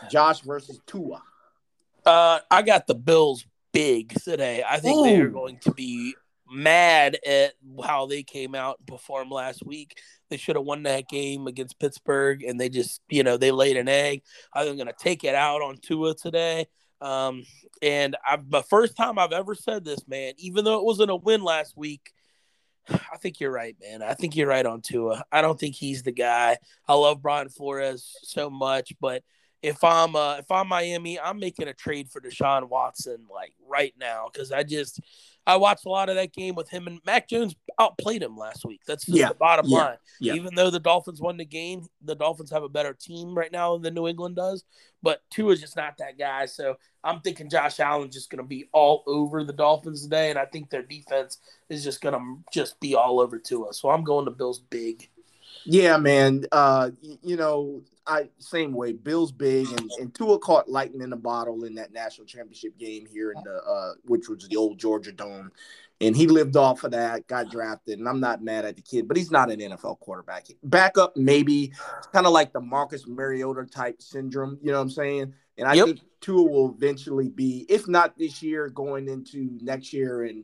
Josh 0.09 0.41
versus 0.41 0.79
Tua. 0.85 1.21
Uh, 2.05 2.39
I 2.51 2.61
got 2.61 2.85
the 2.87 2.95
Bills 2.95 3.45
big 3.71 4.13
today. 4.21 4.63
I 4.67 4.79
think 4.79 4.99
Ooh. 4.99 5.03
they 5.03 5.19
are 5.19 5.29
going 5.29 5.57
to 5.59 5.71
be 5.71 6.15
mad 6.49 7.17
at 7.25 7.53
how 7.83 8.05
they 8.05 8.23
came 8.23 8.53
out 8.53 8.77
and 8.79 8.87
performed 8.87 9.31
last 9.31 9.65
week. 9.65 9.99
They 10.29 10.37
should 10.37 10.55
have 10.55 10.65
won 10.65 10.83
that 10.83 11.07
game 11.07 11.47
against 11.47 11.79
Pittsburgh, 11.79 12.43
and 12.43 12.59
they 12.59 12.69
just, 12.69 13.01
you 13.09 13.23
know, 13.23 13.37
they 13.37 13.51
laid 13.51 13.77
an 13.77 13.87
egg. 13.87 14.23
I'm 14.53 14.75
going 14.75 14.87
to 14.87 14.93
take 14.97 15.23
it 15.23 15.35
out 15.35 15.61
on 15.61 15.77
Tua 15.77 16.13
today. 16.15 16.67
Um, 17.03 17.43
and 17.81 18.15
I, 18.25 18.37
the 18.41 18.63
first 18.63 18.95
time 18.95 19.19
I've 19.19 19.33
ever 19.33 19.55
said 19.55 19.83
this, 19.83 20.07
man, 20.07 20.33
even 20.37 20.63
though 20.63 20.79
it 20.79 20.85
wasn't 20.85 21.11
a 21.11 21.15
win 21.15 21.43
last 21.43 21.75
week, 21.75 22.13
I 22.89 23.17
think 23.17 23.39
you're 23.39 23.51
right, 23.51 23.75
man. 23.81 24.01
I 24.01 24.13
think 24.13 24.35
you're 24.35 24.47
right 24.47 24.65
on 24.65 24.81
Tua. 24.81 25.23
I 25.31 25.41
don't 25.41 25.59
think 25.59 25.75
he's 25.75 26.03
the 26.03 26.11
guy. 26.11 26.57
I 26.87 26.93
love 26.93 27.21
Brian 27.21 27.49
Flores 27.49 28.15
so 28.23 28.49
much, 28.49 28.93
but 29.01 29.23
if 29.61 29.81
I'm 29.83 30.15
uh, 30.15 30.37
if 30.37 30.51
I'm 30.51 30.67
Miami, 30.67 31.19
I'm 31.19 31.39
making 31.39 31.69
a 31.69 31.73
trade 31.73 32.09
for 32.09 32.19
Deshaun 32.19 32.67
Watson 32.67 33.25
like 33.33 33.53
right 33.65 33.93
now 33.97 34.27
because 34.31 34.51
I 34.51 34.63
just 34.63 34.99
I 35.47 35.55
watched 35.55 35.85
a 35.85 35.89
lot 35.89 36.09
of 36.09 36.15
that 36.15 36.33
game 36.33 36.55
with 36.55 36.69
him 36.69 36.85
and 36.87 36.99
Mac 37.05 37.29
Jones 37.29 37.55
outplayed 37.79 38.21
him 38.21 38.35
last 38.37 38.65
week. 38.65 38.81
That's 38.85 39.05
just 39.05 39.17
yeah. 39.17 39.29
the 39.29 39.35
bottom 39.35 39.65
yeah. 39.67 39.77
line. 39.77 39.97
Yeah. 40.19 40.33
Even 40.33 40.55
though 40.55 40.69
the 40.69 40.81
Dolphins 40.81 41.21
won 41.21 41.37
the 41.37 41.45
game, 41.45 41.85
the 42.01 42.15
Dolphins 42.15 42.51
have 42.51 42.63
a 42.63 42.69
better 42.69 42.93
team 42.93 43.33
right 43.35 43.51
now 43.51 43.77
than 43.77 43.93
New 43.93 44.07
England 44.07 44.35
does. 44.35 44.65
But 45.03 45.21
Tua 45.29 45.51
is 45.51 45.61
just 45.61 45.75
not 45.75 45.97
that 45.97 46.17
guy. 46.17 46.45
So 46.47 46.75
I'm 47.03 47.19
thinking 47.19 47.49
Josh 47.49 47.79
Allen's 47.79 48.15
just 48.15 48.29
going 48.29 48.41
to 48.41 48.47
be 48.47 48.69
all 48.71 49.03
over 49.05 49.43
the 49.43 49.53
Dolphins 49.53 50.03
today, 50.03 50.29
and 50.29 50.39
I 50.39 50.45
think 50.45 50.69
their 50.69 50.81
defense 50.81 51.39
is 51.69 51.83
just 51.83 52.01
going 52.01 52.15
to 52.15 52.43
just 52.51 52.79
be 52.79 52.95
all 52.95 53.19
over 53.19 53.37
Tua. 53.37 53.73
So 53.73 53.89
I'm 53.89 54.03
going 54.03 54.25
to 54.25 54.31
Bills 54.31 54.59
big. 54.59 55.09
Yeah, 55.65 55.97
man. 55.97 56.45
Uh, 56.51 56.91
you 57.21 57.35
know, 57.35 57.81
I 58.05 58.29
same 58.37 58.73
way. 58.73 58.93
Bills 58.93 59.31
big 59.31 59.67
and, 59.67 59.91
and 59.99 60.13
Tua 60.13 60.39
caught 60.39 60.69
lightning 60.69 61.01
in 61.01 61.09
the 61.09 61.15
bottle 61.15 61.63
in 61.63 61.75
that 61.75 61.93
national 61.93 62.27
championship 62.27 62.77
game 62.77 63.05
here 63.05 63.31
in 63.31 63.41
the 63.43 63.63
uh, 63.63 63.93
which 64.05 64.27
was 64.29 64.47
the 64.47 64.55
old 64.55 64.77
Georgia 64.77 65.11
Dome. 65.11 65.51
And 66.01 66.17
he 66.17 66.27
lived 66.27 66.57
off 66.57 66.83
of 66.83 66.91
that, 66.91 67.27
got 67.27 67.49
drafted, 67.49 67.99
and 67.99 68.09
I'm 68.09 68.19
not 68.19 68.43
mad 68.43 68.65
at 68.65 68.75
the 68.75 68.81
kid, 68.81 69.07
but 69.07 69.15
he's 69.15 69.31
not 69.31 69.49
an 69.49 69.59
NFL 69.59 69.99
quarterback. 69.99 70.47
Backup, 70.63 71.15
maybe 71.15 71.71
kind 72.11 72.25
of 72.25 72.33
like 72.33 72.51
the 72.51 72.59
Marcus 72.59 73.07
Mariota 73.07 73.65
type 73.65 74.01
syndrome, 74.01 74.57
you 74.61 74.71
know 74.71 74.79
what 74.79 74.83
I'm 74.83 74.89
saying? 74.89 75.33
And 75.57 75.67
I 75.67 75.75
yep. 75.75 75.85
think 75.85 76.01
Tua 76.19 76.43
will 76.43 76.75
eventually 76.75 77.29
be, 77.29 77.65
if 77.69 77.87
not 77.87 78.17
this 78.17 78.41
year, 78.41 78.67
going 78.69 79.07
into 79.07 79.57
next 79.61 79.93
year 79.93 80.23
and 80.23 80.43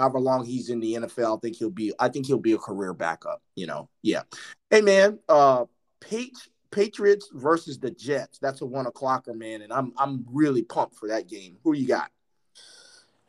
however 0.00 0.18
long 0.18 0.44
he's 0.44 0.70
in 0.70 0.80
the 0.80 0.94
NFL, 0.94 1.38
I 1.38 1.40
think 1.40 1.56
he'll 1.56 1.70
be 1.70 1.92
I 1.98 2.08
think 2.08 2.26
he'll 2.26 2.38
be 2.38 2.52
a 2.52 2.58
career 2.58 2.94
backup, 2.94 3.42
you 3.54 3.66
know. 3.66 3.88
Yeah. 4.02 4.22
Hey 4.70 4.80
man, 4.80 5.18
uh 5.28 5.66
Page 6.00 6.50
Patriots 6.70 7.28
versus 7.32 7.78
the 7.78 7.90
Jets. 7.90 8.38
That's 8.38 8.62
a 8.62 8.66
one 8.66 8.86
o'clocker, 8.86 9.34
man, 9.34 9.62
and 9.62 9.72
I'm 9.72 9.92
I'm 9.98 10.24
really 10.30 10.62
pumped 10.62 10.96
for 10.96 11.08
that 11.08 11.28
game. 11.28 11.56
Who 11.64 11.74
you 11.74 11.86
got? 11.86 12.10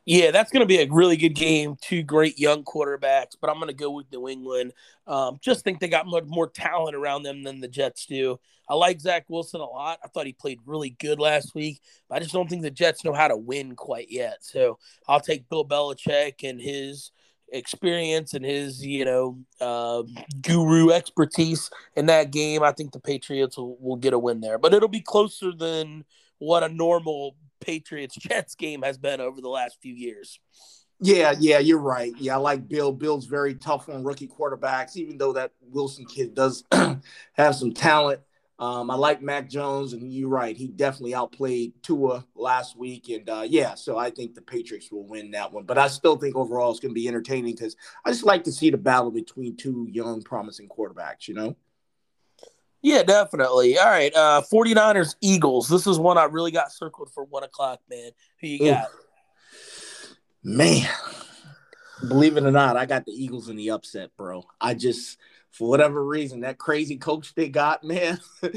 Yeah, 0.06 0.32
that's 0.32 0.52
going 0.52 0.62
to 0.62 0.66
be 0.66 0.80
a 0.82 0.88
really 0.90 1.16
good 1.16 1.36
game. 1.36 1.76
Two 1.80 2.02
great 2.02 2.40
young 2.40 2.64
quarterbacks, 2.64 3.36
but 3.40 3.50
I'm 3.50 3.58
going 3.58 3.68
to 3.68 3.74
go 3.74 3.92
with 3.92 4.12
New 4.12 4.28
England. 4.28 4.74
Um, 5.06 5.38
just 5.42 5.64
think 5.64 5.80
they 5.80 5.88
got 5.88 6.08
much 6.08 6.24
more 6.26 6.48
talent 6.50 6.96
around 6.96 7.24
them 7.24 7.44
than 7.44 7.62
the 7.62 7.68
Jets 7.68 8.08
do. 8.08 8.40
I 8.68 8.74
like 8.74 9.00
Zach 9.00 9.26
Wilson 9.28 9.62
a 9.62 9.66
lot. 9.66 10.00
I 10.04 10.08
thought 10.08 10.26
he 10.26 10.34
played 10.34 10.60
really 10.66 10.92
good 10.92 11.20
last 11.20 11.54
week, 11.54 11.82
but 12.10 12.16
I 12.16 12.20
just 12.20 12.34
don't 12.34 12.50
think 12.50 12.64
the 12.64 12.72
Jets 12.72 13.04
know 13.04 13.14
how 13.14 13.28
to 13.28 13.38
win 13.38 13.76
quite 13.76 14.10
yet. 14.10 14.38
So 14.42 14.80
I'll 15.08 15.20
take 15.20 15.50
Bill 15.50 15.66
Belichick 15.66 16.50
and 16.50 16.60
his 16.60 17.12
experience 17.52 18.34
and 18.34 18.46
his, 18.46 18.84
you 18.84 19.06
know, 19.06 19.38
uh, 19.60 20.04
guru 20.42 20.90
expertise 20.90 21.70
in 21.96 22.08
that 22.08 22.32
game. 22.32 22.64
I 22.64 22.72
think 22.72 22.92
the 22.92 23.00
Patriots 23.00 23.58
will, 23.58 23.78
will 23.80 23.98
get 23.98 24.14
a 24.14 24.20
win 24.20 24.42
there, 24.42 24.58
but 24.58 24.74
it'll 24.74 24.88
be 24.90 25.02
closer 25.02 25.52
than 25.52 26.06
what 26.40 26.64
a 26.64 26.70
normal 26.70 27.36
Patriots 27.62 28.16
Jets 28.16 28.56
game 28.56 28.82
has 28.82 28.98
been 28.98 29.22
over 29.22 29.40
the 29.42 29.50
last 29.50 29.78
few 29.82 29.94
years. 29.94 30.40
Yeah, 31.04 31.34
yeah, 31.40 31.58
you're 31.58 31.80
right. 31.80 32.14
Yeah, 32.20 32.36
I 32.36 32.38
like 32.38 32.68
Bill. 32.68 32.92
Bill's 32.92 33.26
very 33.26 33.56
tough 33.56 33.90
on 33.90 34.04
rookie 34.04 34.28
quarterbacks, 34.28 34.96
even 34.98 35.18
though 35.18 35.34
that 35.34 35.52
Wilson 35.62 36.06
kid 36.06 36.36
does 36.36 36.64
have 37.34 37.56
some 37.56 37.74
talent. 37.74 38.22
Um, 38.60 38.92
I 38.92 38.96
like 38.96 39.24
Mac 39.24 39.50
Jones, 39.50 39.94
and 39.94 40.14
you're 40.14 40.30
right. 40.30 40.56
He 40.56 40.68
definitely 40.68 41.16
outplayed 41.16 41.74
Tua 41.82 42.28
last 42.36 42.78
week. 42.78 43.10
And 43.10 43.28
uh, 43.28 43.44
yeah, 43.48 43.74
so 43.74 43.98
I 43.98 44.12
think 44.12 44.36
the 44.36 44.42
Patriots 44.44 44.92
will 44.92 45.08
win 45.08 45.32
that 45.32 45.52
one. 45.52 45.64
But 45.64 45.80
I 45.80 45.88
still 45.88 46.16
think 46.16 46.36
overall 46.36 46.70
it's 46.70 46.80
going 46.80 46.92
to 46.92 47.00
be 47.00 47.08
entertaining 47.08 47.56
because 47.56 47.76
I 48.06 48.12
just 48.12 48.24
like 48.24 48.44
to 48.44 48.52
see 48.52 48.70
the 48.70 48.78
battle 48.78 49.10
between 49.10 49.58
two 49.58 49.88
young, 49.90 50.22
promising 50.22 50.70
quarterbacks, 50.70 51.28
you 51.28 51.34
know? 51.34 51.56
Yeah, 52.82 53.04
definitely. 53.04 53.78
All 53.78 53.86
right. 53.86 54.14
Uh 54.16 54.42
49ers 54.52 55.16
Eagles. 55.22 55.68
This 55.68 55.88
is 55.88 56.00
one 56.00 56.18
I 56.18 56.26
really 56.26 56.52
got 56.52 56.72
circled 56.72 57.12
for 57.14 57.24
one 57.26 57.44
o'clock, 57.44 57.80
man. 57.90 58.12
Who 58.40 58.48
you 58.48 58.60
got? 58.72 58.88
Man. 60.44 60.90
Believe 62.08 62.36
it 62.38 62.44
or 62.44 62.52
not, 62.52 62.78
I 62.78 62.88
got 62.88 63.06
the 63.06 63.12
Eagles 63.12 63.50
in 63.50 63.56
the 63.56 63.70
upset, 63.70 64.10
bro. 64.18 64.44
I 64.60 64.74
just 64.74 65.20
for 65.52 65.70
whatever 65.70 66.04
reason, 66.04 66.42
that 66.42 66.58
crazy 66.58 66.98
coach 66.98 67.36
they 67.36 67.50
got, 67.50 67.84
man. 67.84 68.20
for 68.40 68.50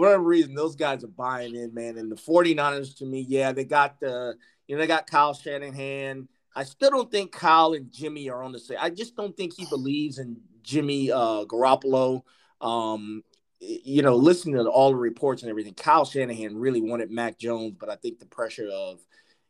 whatever 0.00 0.22
reason, 0.22 0.54
those 0.54 0.76
guys 0.76 1.04
are 1.04 1.08
buying 1.08 1.54
in, 1.54 1.74
man. 1.74 1.98
And 1.98 2.10
the 2.10 2.16
49ers 2.16 2.96
to 2.98 3.04
me, 3.04 3.26
yeah, 3.28 3.52
they 3.52 3.64
got 3.64 4.00
the 4.00 4.36
you 4.66 4.74
know, 4.74 4.80
they 4.80 4.86
got 4.86 5.06
Kyle 5.06 5.34
Shanahan. 5.34 6.28
I 6.54 6.64
still 6.64 6.90
don't 6.90 7.10
think 7.10 7.32
Kyle 7.32 7.74
and 7.74 7.92
Jimmy 7.92 8.30
are 8.30 8.42
on 8.42 8.52
the 8.52 8.58
same. 8.58 8.78
I 8.80 8.88
just 8.88 9.14
don't 9.14 9.36
think 9.36 9.52
he 9.54 9.66
believes 9.66 10.18
in 10.18 10.38
Jimmy 10.62 11.12
uh 11.12 11.44
Garoppolo. 11.44 12.22
Um, 12.62 13.22
you 13.60 14.02
know, 14.02 14.16
listening 14.16 14.56
to 14.56 14.68
all 14.68 14.90
the 14.90 14.96
reports 14.96 15.42
and 15.42 15.50
everything, 15.50 15.74
Kyle 15.74 16.04
Shanahan 16.04 16.56
really 16.56 16.80
wanted 16.80 17.10
Mac 17.10 17.38
Jones, 17.38 17.74
but 17.78 17.88
I 17.88 17.96
think 17.96 18.18
the 18.18 18.26
pressure 18.26 18.68
of, 18.72 19.00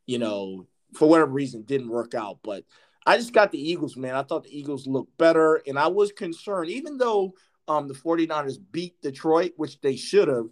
you 0.07 0.19
know, 0.19 0.67
for 0.95 1.09
whatever 1.09 1.31
reason 1.31 1.63
didn't 1.63 1.89
work 1.89 2.15
out. 2.15 2.39
But 2.43 2.65
I 3.07 3.17
just 3.17 3.33
got 3.33 3.51
the 3.51 3.61
Eagles, 3.61 3.97
man. 3.97 4.15
I 4.15 4.23
thought 4.23 4.45
the 4.45 4.57
Eagles 4.57 4.87
looked 4.87 5.17
better, 5.19 5.63
and 5.67 5.79
I 5.79 5.89
was 5.89 6.13
concerned, 6.13 6.71
even 6.71 6.99
though 6.99 7.35
um, 7.69 7.89
the 7.89 7.95
49ers 7.95 8.59
beat 8.73 9.01
Detroit, 9.03 9.53
which 9.57 9.81
they 9.81 9.97
should 9.97 10.29
have, 10.29 10.47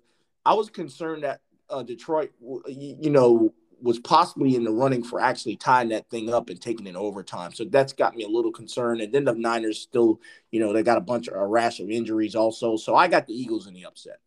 I 0.45 0.55
was 0.55 0.69
concerned 0.69 1.25
that 1.25 1.41
uh, 1.71 1.83
Detroit, 1.83 2.33
you 2.69 3.11
know, 3.11 3.55
was 3.85 3.99
possibly 3.99 4.57
in 4.57 4.65
the 4.65 4.71
running 4.71 5.05
for 5.05 5.21
actually 5.21 5.57
tying 5.57 5.91
that 5.91 6.09
thing 6.09 6.33
up 6.33 6.49
and 6.49 6.59
taking 6.59 6.87
it 6.87 6.97
overtime. 6.97 7.53
So 7.53 7.65
that's 7.65 7.93
got 7.93 8.17
me 8.17 8.25
a 8.25 8.29
little 8.29 8.51
concerned. 8.51 9.03
And 9.03 9.13
then 9.13 9.27
the 9.27 9.35
Niners 9.35 9.79
still, 9.79 10.23
you 10.51 10.59
know, 10.59 10.73
they 10.73 10.83
got 10.83 10.97
a 10.97 11.03
bunch 11.03 11.29
of 11.29 11.35
a 11.35 11.47
rash 11.47 11.81
of 11.81 11.91
injuries 11.91 12.35
also. 12.35 12.79
So 12.79 12.97
I 12.97 13.09
got 13.09 13.27
the 13.27 13.35
Eagles 13.35 13.67
in 13.67 13.75
the 13.75 13.85
upset. 13.85 14.21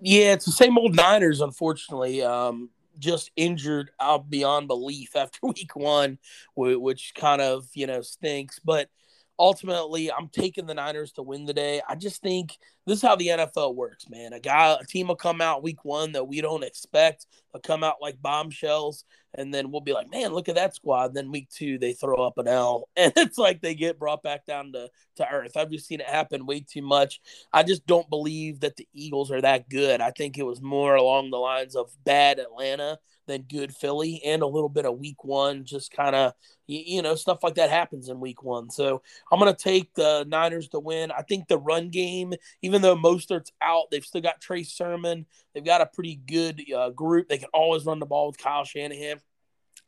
Yeah, 0.00 0.32
it's 0.32 0.44
the 0.44 0.52
same 0.52 0.78
old 0.78 0.94
Niners, 0.94 1.40
unfortunately. 1.40 2.22
Um, 2.22 2.70
just 3.00 3.32
injured 3.34 3.90
out 3.98 4.30
beyond 4.30 4.68
belief 4.68 5.16
after 5.16 5.40
week 5.42 5.74
one, 5.74 6.18
which 6.54 7.14
kind 7.16 7.42
of, 7.42 7.66
you 7.74 7.88
know, 7.88 8.00
stinks. 8.00 8.60
But 8.60 8.90
ultimately, 9.38 10.10
I'm 10.12 10.28
taking 10.28 10.66
the 10.66 10.74
Niners 10.74 11.12
to 11.12 11.22
win 11.22 11.44
the 11.44 11.54
day. 11.54 11.80
I 11.88 11.94
just 11.94 12.22
think 12.22 12.56
this 12.86 12.98
is 12.98 13.02
how 13.02 13.16
the 13.16 13.28
NFL 13.28 13.74
works, 13.74 14.08
man. 14.08 14.32
A 14.32 14.40
guy, 14.40 14.76
a 14.80 14.84
team 14.84 15.08
will 15.08 15.16
come 15.16 15.40
out 15.40 15.62
week 15.62 15.84
one 15.84 16.12
that 16.12 16.28
we 16.28 16.40
don't 16.40 16.64
expect. 16.64 17.26
They'll 17.52 17.60
come 17.60 17.82
out 17.82 17.96
like 18.00 18.20
bombshells, 18.20 19.04
and 19.34 19.52
then 19.52 19.70
we'll 19.70 19.80
be 19.80 19.92
like, 19.92 20.10
man, 20.10 20.32
look 20.32 20.48
at 20.48 20.54
that 20.54 20.74
squad. 20.74 21.06
And 21.06 21.16
then 21.16 21.32
week 21.32 21.48
two, 21.50 21.78
they 21.78 21.92
throw 21.92 22.16
up 22.16 22.38
an 22.38 22.48
L, 22.48 22.88
and 22.96 23.12
it's 23.16 23.38
like 23.38 23.60
they 23.60 23.74
get 23.74 23.98
brought 23.98 24.22
back 24.22 24.46
down 24.46 24.72
to, 24.72 24.90
to 25.16 25.28
earth. 25.28 25.56
I've 25.56 25.70
just 25.70 25.86
seen 25.86 26.00
it 26.00 26.06
happen 26.06 26.46
way 26.46 26.60
too 26.60 26.82
much. 26.82 27.20
I 27.52 27.62
just 27.62 27.86
don't 27.86 28.08
believe 28.10 28.60
that 28.60 28.76
the 28.76 28.88
Eagles 28.92 29.30
are 29.30 29.40
that 29.40 29.68
good. 29.68 30.00
I 30.00 30.10
think 30.10 30.38
it 30.38 30.46
was 30.46 30.60
more 30.62 30.94
along 30.94 31.30
the 31.30 31.38
lines 31.38 31.74
of 31.74 31.90
bad 32.04 32.38
Atlanta 32.38 32.98
than 33.26 33.42
good 33.42 33.74
Philly 33.74 34.22
and 34.24 34.42
a 34.42 34.46
little 34.46 34.68
bit 34.68 34.86
of 34.86 34.98
week 34.98 35.24
one, 35.24 35.64
just 35.64 35.90
kind 35.90 36.14
of, 36.14 36.32
you, 36.66 36.82
you, 36.84 37.02
know, 37.02 37.14
stuff 37.14 37.42
like 37.42 37.54
that 37.56 37.70
happens 37.70 38.08
in 38.08 38.20
week 38.20 38.42
one. 38.42 38.70
So 38.70 39.02
I'm 39.30 39.38
going 39.38 39.54
to 39.54 39.62
take 39.62 39.94
the 39.94 40.24
Niners 40.28 40.68
to 40.68 40.80
win. 40.80 41.10
I 41.10 41.22
think 41.22 41.48
the 41.48 41.58
run 41.58 41.90
game, 41.90 42.34
even 42.62 42.82
though 42.82 42.96
Mostert's 42.96 43.52
out, 43.62 43.84
they've 43.90 44.04
still 44.04 44.20
got 44.20 44.40
Trey 44.40 44.62
Sermon. 44.62 45.26
They've 45.54 45.64
got 45.64 45.80
a 45.80 45.86
pretty 45.86 46.16
good 46.16 46.62
uh, 46.72 46.90
group. 46.90 47.28
They 47.28 47.38
can 47.38 47.50
always 47.52 47.84
run 47.84 47.98
the 47.98 48.06
ball 48.06 48.28
with 48.28 48.38
Kyle 48.38 48.64
Shanahan. 48.64 49.20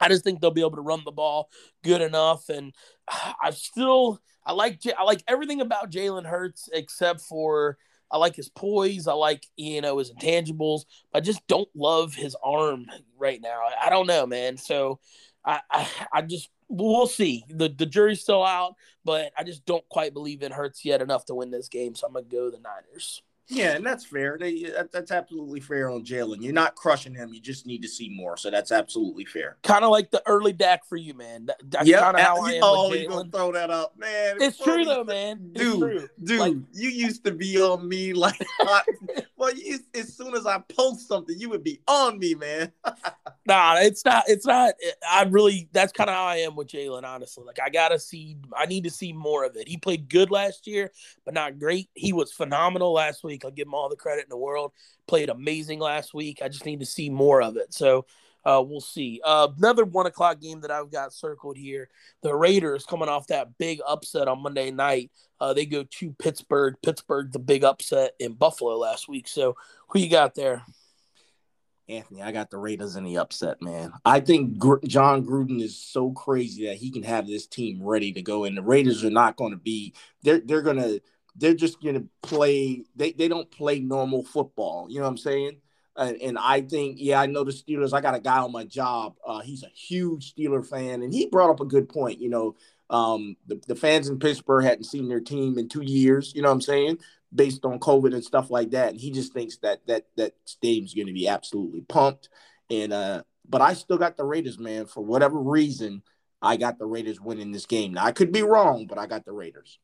I 0.00 0.08
just 0.08 0.24
think 0.24 0.40
they'll 0.40 0.50
be 0.50 0.60
able 0.60 0.76
to 0.76 0.82
run 0.82 1.02
the 1.04 1.12
ball 1.12 1.50
good 1.82 2.02
enough, 2.02 2.48
and 2.48 2.74
I 3.42 3.50
still 3.50 4.20
I 4.44 4.52
like 4.52 4.80
I 4.96 5.02
like 5.02 5.22
everything 5.26 5.60
about 5.60 5.90
Jalen 5.90 6.26
Hurts 6.26 6.68
except 6.72 7.20
for 7.20 7.78
I 8.10 8.18
like 8.18 8.36
his 8.36 8.48
poise. 8.48 9.06
I 9.06 9.14
like 9.14 9.46
you 9.56 9.80
know 9.80 9.98
his 9.98 10.12
intangibles. 10.12 10.82
I 11.12 11.20
just 11.20 11.46
don't 11.46 11.68
love 11.74 12.14
his 12.14 12.36
arm 12.42 12.86
right 13.18 13.40
now. 13.40 13.60
I, 13.84 13.90
don't 13.90 14.06
know, 14.06 14.26
man. 14.26 14.56
So 14.56 15.00
I, 15.44 15.60
I, 15.70 15.88
I 16.12 16.22
just 16.22 16.50
we'll 16.68 17.06
see. 17.06 17.44
the 17.48 17.68
The 17.68 17.86
jury's 17.86 18.20
still 18.20 18.44
out, 18.44 18.74
but 19.04 19.32
I 19.36 19.44
just 19.44 19.64
don't 19.66 19.88
quite 19.88 20.14
believe 20.14 20.42
it 20.42 20.52
Hurts 20.52 20.84
yet 20.84 21.02
enough 21.02 21.24
to 21.26 21.34
win 21.34 21.50
this 21.50 21.68
game. 21.68 21.94
So 21.94 22.06
I'm 22.06 22.12
gonna 22.12 22.26
go 22.26 22.50
the 22.50 22.58
Niners. 22.58 23.22
Yeah, 23.48 23.76
and 23.76 23.86
that's 23.86 24.04
fair. 24.04 24.36
They, 24.38 24.64
that, 24.64 24.90
that's 24.90 25.12
absolutely 25.12 25.60
fair 25.60 25.88
on 25.88 26.04
Jalen. 26.04 26.42
You're 26.42 26.52
not 26.52 26.74
crushing 26.74 27.14
him. 27.14 27.32
You 27.32 27.40
just 27.40 27.64
need 27.64 27.80
to 27.82 27.88
see 27.88 28.08
more. 28.08 28.36
So 28.36 28.50
that's 28.50 28.72
absolutely 28.72 29.24
fair. 29.24 29.56
Kind 29.62 29.84
of 29.84 29.90
like 29.90 30.10
the 30.10 30.20
early 30.26 30.52
Dak 30.52 30.84
for 30.84 30.96
you, 30.96 31.14
man. 31.14 31.46
That, 31.46 31.56
that's 31.64 31.88
yep. 31.88 32.02
kind 32.02 32.16
of 32.16 32.22
how 32.22 32.44
I 32.44 32.54
am. 32.54 32.60
Oh, 32.64 32.92
you 32.92 33.08
gonna 33.08 33.30
throw 33.30 33.52
that 33.52 33.70
up, 33.70 33.96
man? 33.96 34.38
It's 34.40 34.58
true 34.58 34.84
though, 34.84 35.04
man. 35.04 35.52
It's 35.54 35.62
dude, 35.62 35.78
true. 35.78 36.08
dude, 36.24 36.40
like, 36.40 36.54
you 36.72 36.88
used 36.88 37.24
to 37.24 37.30
be 37.30 37.60
on 37.60 37.88
me 37.88 38.12
like, 38.14 38.44
well, 39.36 39.54
you, 39.54 39.78
as 39.94 40.12
soon 40.12 40.34
as 40.34 40.44
I 40.44 40.58
post 40.68 41.06
something, 41.06 41.38
you 41.38 41.48
would 41.50 41.62
be 41.62 41.80
on 41.86 42.18
me, 42.18 42.34
man. 42.34 42.72
nah, 43.46 43.76
it's 43.78 44.04
not. 44.04 44.24
It's 44.26 44.46
not. 44.46 44.74
I 45.08 45.22
really. 45.24 45.68
That's 45.72 45.92
kind 45.92 46.10
of 46.10 46.16
how 46.16 46.24
I 46.24 46.36
am 46.38 46.56
with 46.56 46.66
Jalen. 46.68 47.04
Honestly, 47.04 47.44
like 47.44 47.60
I 47.64 47.70
gotta 47.70 48.00
see. 48.00 48.38
I 48.56 48.66
need 48.66 48.84
to 48.84 48.90
see 48.90 49.12
more 49.12 49.44
of 49.44 49.56
it. 49.56 49.68
He 49.68 49.76
played 49.76 50.08
good 50.08 50.32
last 50.32 50.66
year, 50.66 50.90
but 51.24 51.34
not 51.34 51.60
great. 51.60 51.90
He 51.94 52.12
was 52.12 52.32
phenomenal 52.32 52.92
last 52.92 53.22
week. 53.22 53.35
I'll 53.44 53.50
give 53.50 53.66
him 53.66 53.74
all 53.74 53.88
the 53.88 53.96
credit 53.96 54.24
in 54.24 54.30
the 54.30 54.36
world. 54.36 54.72
Played 55.06 55.28
amazing 55.28 55.78
last 55.78 56.14
week. 56.14 56.40
I 56.42 56.48
just 56.48 56.66
need 56.66 56.80
to 56.80 56.86
see 56.86 57.10
more 57.10 57.42
of 57.42 57.56
it. 57.56 57.72
So 57.72 58.06
uh, 58.44 58.62
we'll 58.64 58.80
see. 58.80 59.20
Uh, 59.24 59.48
another 59.58 59.84
one 59.84 60.06
o'clock 60.06 60.40
game 60.40 60.60
that 60.60 60.70
I've 60.70 60.90
got 60.90 61.12
circled 61.12 61.56
here. 61.56 61.88
The 62.22 62.34
Raiders 62.34 62.86
coming 62.86 63.08
off 63.08 63.26
that 63.26 63.58
big 63.58 63.80
upset 63.86 64.28
on 64.28 64.42
Monday 64.42 64.70
night. 64.70 65.10
Uh, 65.40 65.52
they 65.52 65.66
go 65.66 65.82
to 65.82 66.12
Pittsburgh. 66.12 66.76
Pittsburgh, 66.82 67.32
the 67.32 67.40
big 67.40 67.64
upset 67.64 68.12
in 68.20 68.34
Buffalo 68.34 68.76
last 68.76 69.08
week. 69.08 69.26
So 69.26 69.56
who 69.88 69.98
you 69.98 70.08
got 70.08 70.36
there? 70.36 70.62
Anthony, 71.88 72.22
I 72.22 72.32
got 72.32 72.50
the 72.50 72.58
Raiders 72.58 72.96
in 72.96 73.04
the 73.04 73.18
upset, 73.18 73.62
man. 73.62 73.92
I 74.04 74.18
think 74.20 74.58
Gr- 74.58 74.84
Jon 74.86 75.24
Gruden 75.24 75.60
is 75.60 75.76
so 75.76 76.10
crazy 76.10 76.66
that 76.66 76.76
he 76.76 76.90
can 76.90 77.04
have 77.04 77.26
this 77.26 77.46
team 77.46 77.80
ready 77.82 78.12
to 78.12 78.22
go, 78.22 78.44
and 78.44 78.56
the 78.56 78.62
Raiders 78.62 79.04
are 79.04 79.10
not 79.10 79.36
going 79.36 79.52
to 79.52 79.58
be. 79.58 79.94
They're 80.22 80.40
they're 80.40 80.62
gonna 80.62 80.98
they're 81.36 81.54
just 81.54 81.80
going 81.82 81.94
to 81.94 82.08
play. 82.22 82.84
They, 82.94 83.12
they 83.12 83.28
don't 83.28 83.50
play 83.50 83.80
normal 83.80 84.24
football. 84.24 84.86
You 84.88 84.98
know 84.98 85.04
what 85.04 85.10
I'm 85.10 85.18
saying? 85.18 85.60
And, 85.96 86.20
and, 86.20 86.38
I 86.38 86.60
think, 86.60 86.96
yeah, 86.98 87.20
I 87.20 87.26
know 87.26 87.42
the 87.42 87.52
Steelers. 87.52 87.94
I 87.94 88.02
got 88.02 88.14
a 88.14 88.20
guy 88.20 88.38
on 88.38 88.52
my 88.52 88.64
job. 88.64 89.14
Uh, 89.26 89.40
he's 89.40 89.62
a 89.62 89.68
huge 89.68 90.34
Steeler 90.34 90.66
fan, 90.66 91.02
and 91.02 91.12
he 91.12 91.26
brought 91.26 91.50
up 91.50 91.60
a 91.60 91.64
good 91.64 91.88
point. 91.88 92.20
You 92.20 92.28
know, 92.28 92.56
um, 92.90 93.36
the, 93.46 93.60
the 93.66 93.74
fans 93.74 94.08
in 94.08 94.18
Pittsburgh 94.18 94.64
hadn't 94.64 94.84
seen 94.84 95.08
their 95.08 95.20
team 95.20 95.58
in 95.58 95.68
two 95.68 95.82
years. 95.82 96.32
You 96.34 96.42
know 96.42 96.48
what 96.48 96.54
I'm 96.54 96.60
saying? 96.60 96.98
Based 97.34 97.64
on 97.64 97.80
COVID 97.80 98.12
and 98.12 98.22
stuff 98.22 98.50
like 98.50 98.70
that, 98.70 98.90
and 98.90 99.00
he 99.00 99.10
just 99.10 99.32
thinks 99.32 99.56
that 99.58 99.86
that 99.86 100.06
that 100.16 100.34
stadium's 100.44 100.94
going 100.94 101.06
to 101.06 101.12
be 101.12 101.28
absolutely 101.28 101.80
pumped. 101.80 102.28
And 102.70 102.92
uh, 102.92 103.22
but 103.48 103.60
I 103.60 103.74
still 103.74 103.98
got 103.98 104.16
the 104.16 104.24
Raiders, 104.24 104.58
man. 104.58 104.86
For 104.86 105.02
whatever 105.02 105.38
reason, 105.38 106.02
I 106.42 106.56
got 106.56 106.78
the 106.78 106.86
Raiders 106.86 107.20
winning 107.20 107.52
this 107.52 107.66
game. 107.66 107.94
Now 107.94 108.04
I 108.04 108.12
could 108.12 108.32
be 108.32 108.42
wrong, 108.42 108.86
but 108.86 108.98
I 108.98 109.06
got 109.06 109.24
the 109.24 109.32
Raiders. 109.32 109.78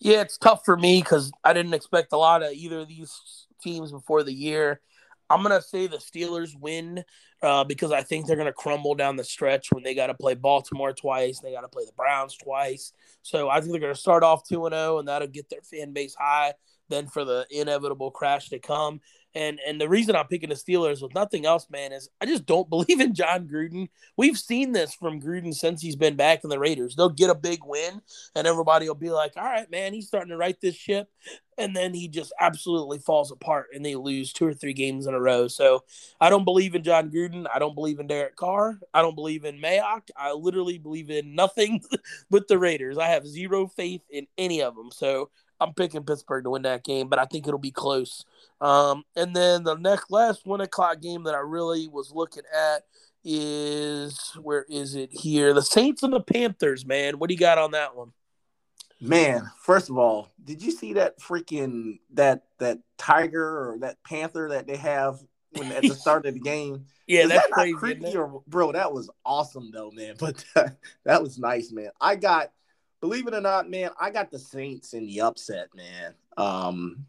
Yeah, 0.00 0.22
it's 0.22 0.38
tough 0.38 0.64
for 0.64 0.76
me 0.76 1.00
because 1.02 1.30
I 1.44 1.52
didn't 1.52 1.74
expect 1.74 2.12
a 2.12 2.16
lot 2.16 2.42
of 2.42 2.52
either 2.52 2.80
of 2.80 2.88
these 2.88 3.46
teams 3.62 3.92
before 3.92 4.22
the 4.22 4.32
year. 4.32 4.80
I'm 5.28 5.42
gonna 5.42 5.60
say 5.62 5.86
the 5.86 5.98
Steelers 5.98 6.58
win 6.58 7.04
uh, 7.42 7.64
because 7.64 7.92
I 7.92 8.02
think 8.02 8.26
they're 8.26 8.36
gonna 8.36 8.52
crumble 8.52 8.94
down 8.94 9.16
the 9.16 9.24
stretch 9.24 9.68
when 9.70 9.84
they 9.84 9.94
got 9.94 10.08
to 10.08 10.14
play 10.14 10.34
Baltimore 10.34 10.92
twice, 10.92 11.38
they 11.40 11.52
got 11.52 11.60
to 11.60 11.68
play 11.68 11.84
the 11.84 11.92
Browns 11.92 12.36
twice. 12.36 12.92
So 13.22 13.48
I 13.48 13.60
think 13.60 13.72
they're 13.72 13.80
gonna 13.80 13.94
start 13.94 14.24
off 14.24 14.48
two 14.48 14.64
and 14.66 14.74
zero, 14.74 14.98
and 14.98 15.06
that'll 15.08 15.28
get 15.28 15.48
their 15.50 15.62
fan 15.62 15.92
base 15.92 16.16
high. 16.18 16.54
Then 16.88 17.06
for 17.06 17.24
the 17.24 17.46
inevitable 17.50 18.10
crash 18.10 18.48
to 18.48 18.58
come, 18.58 19.00
and 19.34 19.60
and 19.66 19.80
the 19.80 19.88
reason 19.88 20.16
I'm 20.16 20.26
picking 20.26 20.48
the 20.48 20.54
Steelers 20.54 21.02
with 21.02 21.14
nothing 21.14 21.46
else, 21.46 21.68
man, 21.70 21.92
is 21.92 22.08
I 22.20 22.26
just 22.26 22.46
don't 22.46 22.68
believe 22.70 23.00
in 23.00 23.14
Jon 23.14 23.48
Gruden. 23.48 23.88
We've 24.16 24.38
seen 24.38 24.72
this 24.72 24.94
from 24.94 25.20
Gruden 25.20 25.54
since 25.54 25.80
he's 25.80 25.96
been 25.96 26.16
back 26.16 26.44
in 26.44 26.50
the 26.50 26.58
Raiders. 26.58 26.96
They'll 26.96 27.08
get 27.08 27.30
a 27.30 27.34
big 27.34 27.60
win, 27.64 28.00
and 28.34 28.46
everybody 28.46 28.88
will 28.88 28.94
be 28.94 29.10
like, 29.10 29.32
"All 29.36 29.44
right, 29.44 29.70
man, 29.70 29.92
he's 29.92 30.08
starting 30.08 30.30
to 30.30 30.36
right 30.36 30.60
this 30.60 30.74
ship," 30.74 31.08
and 31.58 31.76
then 31.76 31.94
he 31.94 32.08
just 32.08 32.32
absolutely 32.40 32.98
falls 32.98 33.30
apart, 33.30 33.68
and 33.74 33.84
they 33.84 33.94
lose 33.94 34.32
two 34.32 34.46
or 34.46 34.54
three 34.54 34.72
games 34.72 35.06
in 35.06 35.14
a 35.14 35.20
row. 35.20 35.46
So 35.46 35.84
I 36.20 36.30
don't 36.30 36.44
believe 36.44 36.74
in 36.74 36.82
Jon 36.82 37.10
Gruden. 37.10 37.46
I 37.52 37.58
don't 37.58 37.74
believe 37.74 38.00
in 38.00 38.06
Derek 38.06 38.36
Carr. 38.36 38.80
I 38.92 39.02
don't 39.02 39.14
believe 39.14 39.44
in 39.44 39.60
Mayock. 39.60 40.08
I 40.16 40.32
literally 40.32 40.78
believe 40.78 41.10
in 41.10 41.34
nothing 41.34 41.82
with 42.30 42.48
the 42.48 42.58
Raiders. 42.58 42.98
I 42.98 43.08
have 43.08 43.26
zero 43.26 43.66
faith 43.68 44.02
in 44.10 44.26
any 44.38 44.62
of 44.62 44.74
them. 44.74 44.90
So 44.90 45.30
I'm 45.60 45.74
picking 45.74 46.02
Pittsburgh 46.02 46.44
to 46.44 46.50
win 46.50 46.62
that 46.62 46.84
game, 46.84 47.08
but 47.08 47.18
I 47.18 47.26
think 47.26 47.46
it'll 47.46 47.58
be 47.58 47.70
close. 47.70 48.24
Um, 48.60 49.04
and 49.16 49.34
then 49.34 49.64
the 49.64 49.76
next 49.76 50.10
last 50.10 50.46
one 50.46 50.60
o'clock 50.60 51.00
game 51.00 51.24
that 51.24 51.34
I 51.34 51.38
really 51.38 51.88
was 51.88 52.12
looking 52.12 52.42
at 52.54 52.82
is 53.24 54.32
where 54.40 54.64
is 54.68 54.94
it 54.94 55.10
here? 55.12 55.52
The 55.52 55.62
Saints 55.62 56.02
and 56.02 56.12
the 56.12 56.20
Panthers, 56.20 56.84
man. 56.86 57.18
What 57.18 57.28
do 57.28 57.34
you 57.34 57.40
got 57.40 57.58
on 57.58 57.72
that 57.72 57.96
one? 57.96 58.12
Man, 59.00 59.50
first 59.62 59.88
of 59.88 59.96
all, 59.96 60.30
did 60.44 60.62
you 60.62 60.70
see 60.70 60.94
that 60.94 61.18
freaking 61.20 62.00
that 62.12 62.42
that 62.58 62.80
tiger 62.98 63.42
or 63.42 63.78
that 63.80 64.02
panther 64.04 64.50
that 64.50 64.66
they 64.66 64.76
have 64.76 65.20
when 65.52 65.72
at 65.72 65.82
the 65.82 65.94
start 65.94 66.26
of 66.26 66.34
the 66.34 66.40
game? 66.40 66.84
yeah, 67.06 67.22
Is 67.22 67.30
that's 67.30 67.46
that 67.46 67.52
crazy. 67.52 67.74
creepy 67.74 68.14
or 68.14 68.42
bro? 68.46 68.72
That 68.72 68.92
was 68.92 69.08
awesome 69.24 69.70
though, 69.72 69.90
man. 69.90 70.16
But 70.20 70.44
that, 70.54 70.76
that 71.04 71.22
was 71.22 71.38
nice, 71.38 71.72
man. 71.72 71.90
I 71.98 72.16
got, 72.16 72.52
believe 73.00 73.26
it 73.26 73.32
or 73.32 73.40
not, 73.40 73.70
man, 73.70 73.90
I 73.98 74.10
got 74.10 74.30
the 74.30 74.38
Saints 74.38 74.92
in 74.92 75.06
the 75.06 75.22
upset, 75.22 75.68
man. 75.74 76.14
Um, 76.36 77.06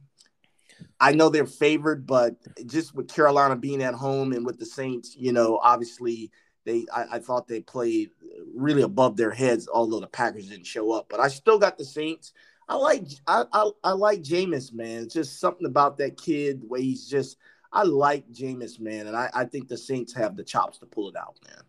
I 1.02 1.14
know 1.14 1.30
they're 1.30 1.48
favored, 1.48 2.06
but 2.06 2.36
just 2.68 2.94
with 2.94 3.08
Carolina 3.08 3.56
being 3.56 3.82
at 3.82 3.96
home 3.96 4.34
and 4.34 4.46
with 4.46 4.60
the 4.60 4.68
Saints, 4.68 5.16
you 5.18 5.34
know, 5.34 5.60
obviously 5.64 6.32
they, 6.64 6.86
I, 6.94 7.06
I 7.14 7.20
thought 7.20 7.48
they 7.48 7.62
played 7.62 8.12
really 8.54 8.84
above 8.84 9.18
their 9.18 9.32
heads, 9.32 9.68
although 9.68 10.00
the 10.00 10.06
Packers 10.06 10.48
didn't 10.48 10.68
show 10.68 10.92
up. 10.92 11.08
But 11.10 11.20
I 11.20 11.28
still 11.28 11.58
got 11.58 11.80
the 11.80 11.86
Saints. 11.86 12.34
I 12.70 12.76
like, 12.76 13.08
I, 13.26 13.46
I, 13.52 13.72
I 13.84 13.92
like 13.94 14.22
Jameis, 14.22 14.72
man. 14.72 15.06
It's 15.06 15.16
just 15.16 15.40
something 15.40 15.66
about 15.66 15.98
that 15.98 16.18
kid, 16.18 16.62
the 16.62 16.68
way 16.68 16.84
he's 16.84 17.10
just. 17.10 17.38
I 17.74 17.84
like 17.84 18.30
Jameis, 18.32 18.80
man, 18.80 19.08
and 19.08 19.16
I, 19.16 19.30
I 19.34 19.46
think 19.46 19.70
the 19.70 19.78
Saints 19.78 20.14
have 20.14 20.36
the 20.36 20.44
chops 20.44 20.78
to 20.80 20.86
pull 20.86 21.10
it 21.10 21.16
out, 21.16 21.38
man. 21.48 21.64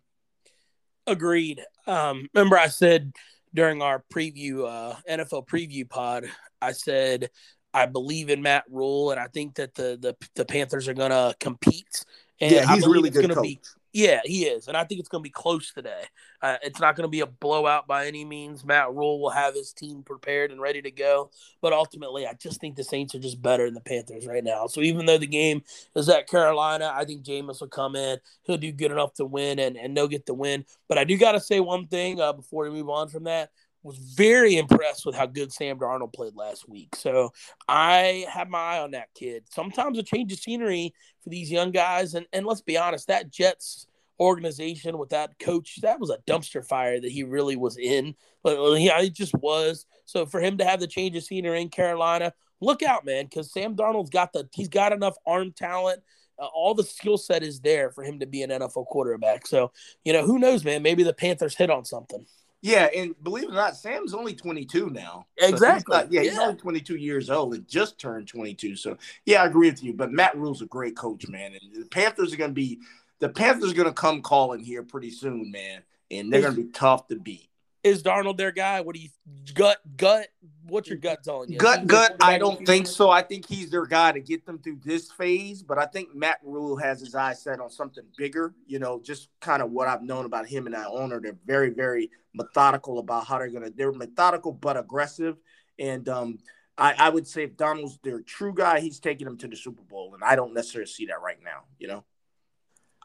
Agreed. 1.07 1.63
Um, 1.87 2.29
remember, 2.33 2.57
I 2.57 2.67
said 2.67 3.13
during 3.53 3.81
our 3.81 4.03
preview, 4.13 4.67
uh, 4.67 4.95
NFL 5.09 5.47
preview 5.47 5.89
pod, 5.89 6.25
I 6.61 6.73
said 6.73 7.29
I 7.73 7.85
believe 7.85 8.29
in 8.29 8.41
Matt 8.41 8.65
Rhule, 8.69 9.11
and 9.11 9.19
I 9.19 9.27
think 9.27 9.55
that 9.55 9.75
the 9.75 9.97
the, 9.99 10.15
the 10.35 10.45
Panthers 10.45 10.87
are 10.87 10.93
going 10.93 11.11
to 11.11 11.35
compete. 11.39 12.05
And 12.39 12.51
yeah, 12.51 12.73
he's 12.73 12.85
really 12.85 13.09
good 13.09 13.21
gonna 13.21 13.35
coach. 13.35 13.43
Be, 13.43 13.59
yeah, 13.93 14.21
he 14.25 14.45
is, 14.45 14.67
and 14.67 14.75
I 14.75 14.83
think 14.85 14.99
it's 14.99 15.07
going 15.07 15.21
to 15.21 15.27
be 15.27 15.31
close 15.31 15.71
today. 15.71 16.03
Uh, 16.41 16.57
it's 16.63 16.79
not 16.79 16.95
going 16.95 17.03
to 17.03 17.11
be 17.11 17.19
a 17.19 17.27
blowout 17.27 17.85
by 17.85 18.07
any 18.07 18.25
means. 18.25 18.65
Matt 18.65 18.91
Rhule 18.91 19.21
will 19.21 19.29
have 19.29 19.53
his 19.53 19.71
team 19.71 20.01
prepared 20.01 20.51
and 20.51 20.59
ready 20.59 20.81
to 20.81 20.89
go, 20.89 21.29
but 21.61 21.73
ultimately, 21.73 22.25
I 22.25 22.33
just 22.33 22.59
think 22.59 22.75
the 22.75 22.83
Saints 22.83 23.13
are 23.13 23.19
just 23.19 23.39
better 23.39 23.65
than 23.65 23.75
the 23.75 23.81
Panthers 23.81 24.25
right 24.25 24.43
now. 24.43 24.65
So 24.65 24.81
even 24.81 25.05
though 25.05 25.19
the 25.19 25.27
game 25.27 25.61
is 25.95 26.09
at 26.09 26.27
Carolina, 26.27 26.91
I 26.93 27.05
think 27.05 27.23
Jameis 27.23 27.61
will 27.61 27.67
come 27.67 27.95
in. 27.95 28.17
He'll 28.41 28.57
do 28.57 28.71
good 28.71 28.91
enough 28.91 29.13
to 29.15 29.25
win, 29.25 29.59
and 29.59 29.77
and 29.77 29.95
they'll 29.95 30.07
get 30.07 30.25
the 30.25 30.33
win. 30.33 30.65
But 30.89 30.97
I 30.97 31.03
do 31.03 31.15
got 31.15 31.33
to 31.33 31.39
say 31.39 31.59
one 31.59 31.85
thing 31.85 32.19
uh, 32.19 32.33
before 32.33 32.63
we 32.63 32.71
move 32.71 32.89
on 32.89 33.09
from 33.09 33.25
that. 33.25 33.51
Was 33.83 33.97
very 33.97 34.57
impressed 34.57 35.05
with 35.05 35.13
how 35.13 35.25
good 35.25 35.51
Sam 35.51 35.77
Darnold 35.77 36.13
played 36.13 36.35
last 36.35 36.69
week. 36.69 36.95
So 36.95 37.31
I 37.67 38.25
have 38.31 38.49
my 38.49 38.57
eye 38.57 38.79
on 38.79 38.91
that 38.91 39.09
kid. 39.13 39.43
Sometimes 39.51 39.97
a 39.97 40.03
change 40.03 40.31
of 40.31 40.39
scenery 40.39 40.93
for 41.21 41.29
these 41.29 41.51
young 41.51 41.71
guys, 41.71 42.13
and 42.13 42.25
and 42.31 42.45
let's 42.45 42.61
be 42.61 42.77
honest, 42.77 43.07
that 43.07 43.29
Jets 43.29 43.87
organization 44.19 44.97
with 44.97 45.09
that 45.09 45.37
coach, 45.39 45.79
that 45.81 45.99
was 45.99 46.09
a 46.09 46.17
dumpster 46.27 46.65
fire 46.65 46.99
that 46.99 47.11
he 47.11 47.23
really 47.23 47.55
was 47.55 47.77
in. 47.77 48.15
But 48.43 48.57
uh, 48.57 48.73
yeah, 48.75 49.01
it 49.01 49.13
just 49.13 49.33
was. 49.35 49.85
So 50.05 50.25
for 50.25 50.39
him 50.39 50.57
to 50.57 50.65
have 50.65 50.79
the 50.79 50.87
change 50.87 51.15
of 51.15 51.23
scenery 51.23 51.61
in 51.61 51.69
Carolina, 51.69 52.33
look 52.61 52.83
out, 52.83 53.05
man, 53.05 53.25
because 53.25 53.51
Sam 53.51 53.75
Darnold's 53.75 54.09
got 54.09 54.33
the 54.33 54.47
he's 54.53 54.69
got 54.69 54.93
enough 54.93 55.15
arm 55.25 55.51
talent. 55.51 56.01
Uh, 56.39 56.45
all 56.45 56.73
the 56.73 56.83
skill 56.83 57.17
set 57.17 57.43
is 57.43 57.59
there 57.59 57.91
for 57.91 58.03
him 58.03 58.19
to 58.19 58.25
be 58.25 58.41
an 58.41 58.49
NFL 58.49 58.87
quarterback. 58.87 59.45
So 59.45 59.71
you 60.03 60.13
know, 60.13 60.25
who 60.25 60.39
knows, 60.39 60.63
man? 60.63 60.81
Maybe 60.81 61.03
the 61.03 61.13
Panthers 61.13 61.55
hit 61.55 61.69
on 61.69 61.85
something. 61.85 62.25
Yeah, 62.63 62.87
and 62.95 63.13
believe 63.21 63.43
it 63.43 63.49
or 63.49 63.55
not, 63.55 63.75
Sam's 63.75 64.13
only 64.13 64.33
22 64.33 64.89
now. 64.89 65.25
So 65.37 65.45
he's 65.47 65.53
Exactly. 65.55 65.97
not- 65.97 66.11
yeah, 66.13 66.21
he's 66.21 66.35
Yeah. 66.35 66.43
only 66.43 66.55
22 66.55 66.95
years 66.95 67.29
old 67.29 67.53
and 67.53 67.67
just 67.67 67.99
turned 67.99 68.29
22. 68.29 68.77
So 68.77 68.97
yeah, 69.25 69.43
I 69.43 69.47
agree 69.47 69.69
with 69.69 69.83
you. 69.83 69.93
But 69.93 70.13
Matt 70.13 70.37
Rhule's 70.37 70.61
a 70.61 70.65
great 70.65 70.95
coach, 70.95 71.27
man. 71.27 71.51
And 71.61 71.75
the 71.83 71.85
Panthers 71.89 72.33
are 72.33 72.37
going 72.37 72.51
to 72.51 72.55
be 72.55 72.79
the 73.19 73.27
Panthers 73.29 73.71
are 73.71 73.75
going 73.75 73.87
to 73.89 73.93
come 73.93 74.21
calling 74.21 74.61
here 74.61 74.81
pretty 74.81 75.11
soon, 75.11 75.51
man. 75.51 75.83
And 76.09 76.31
they're 76.31 76.41
going 76.41 76.55
to 76.55 76.63
be 76.63 76.69
tough 76.69 77.07
to 77.07 77.17
beat. 77.17 77.49
Is 77.83 78.01
Darnold 78.01 78.37
their 78.37 78.51
guy? 78.51 78.79
What 78.79 78.95
do 78.95 79.01
you 79.01 79.09
gut 79.53 79.77
gut? 79.97 80.27
What's 80.67 80.87
your 80.87 80.97
gut 80.97 81.21
telling 81.23 81.51
you? 81.51 81.57
Gut, 81.57 81.85
gut. 81.85 82.15
I 82.21 82.37
don't 82.37 82.65
think 82.65 82.87
so. 82.87 83.09
I 83.09 83.21
think 83.21 83.45
he's 83.45 83.69
their 83.69 83.85
guy 83.85 84.13
to 84.13 84.21
get 84.21 84.45
them 84.45 84.59
through 84.59 84.79
this 84.85 85.11
phase. 85.11 85.61
But 85.61 85.77
I 85.77 85.85
think 85.85 86.15
Matt 86.15 86.39
Rhule 86.43 86.77
has 86.77 87.01
his 87.01 87.13
eyes 87.13 87.43
set 87.43 87.59
on 87.59 87.69
something 87.69 88.05
bigger. 88.17 88.53
You 88.65 88.79
know, 88.79 89.01
just 89.03 89.27
kind 89.41 89.61
of 89.61 89.71
what 89.71 89.89
I've 89.89 90.01
known 90.01 90.25
about 90.25 90.47
him 90.47 90.65
and 90.65 90.73
that 90.73 90.87
owner. 90.87 91.19
They're 91.19 91.37
very, 91.45 91.71
very 91.71 92.09
methodical 92.33 92.99
about 92.99 93.27
how 93.27 93.37
they're 93.39 93.49
gonna. 93.49 93.69
They're 93.69 93.91
methodical 93.91 94.53
but 94.53 94.77
aggressive. 94.77 95.35
And 95.77 96.07
um, 96.07 96.39
I, 96.77 96.93
I 96.97 97.09
would 97.09 97.27
say 97.27 97.43
if 97.43 97.57
Darnold's 97.57 97.99
their 98.01 98.21
true 98.21 98.53
guy, 98.53 98.79
he's 98.79 99.01
taking 99.01 99.25
them 99.25 99.37
to 99.39 99.47
the 99.49 99.57
Super 99.57 99.83
Bowl. 99.83 100.13
And 100.13 100.23
I 100.23 100.37
don't 100.37 100.53
necessarily 100.53 100.89
see 100.89 101.07
that 101.07 101.21
right 101.21 101.39
now. 101.43 101.63
You 101.77 101.89
know. 101.89 102.05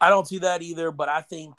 I 0.01 0.11
don't 0.11 0.29
see 0.29 0.39
that 0.39 0.63
either, 0.63 0.93
but 0.93 1.09
I 1.09 1.23
think, 1.23 1.59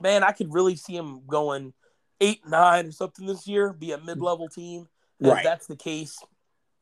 man, 0.00 0.24
I 0.24 0.32
could 0.32 0.54
really 0.54 0.76
see 0.76 0.96
him 0.96 1.20
going 1.26 1.74
eight, 2.20 2.40
nine, 2.46 2.86
or 2.86 2.92
something 2.92 3.26
this 3.26 3.46
year, 3.46 3.72
be 3.72 3.92
a 3.92 3.98
mid-level 3.98 4.48
team. 4.48 4.86
Right. 5.20 5.38
If 5.38 5.44
that's 5.44 5.66
the 5.66 5.76
case, 5.76 6.16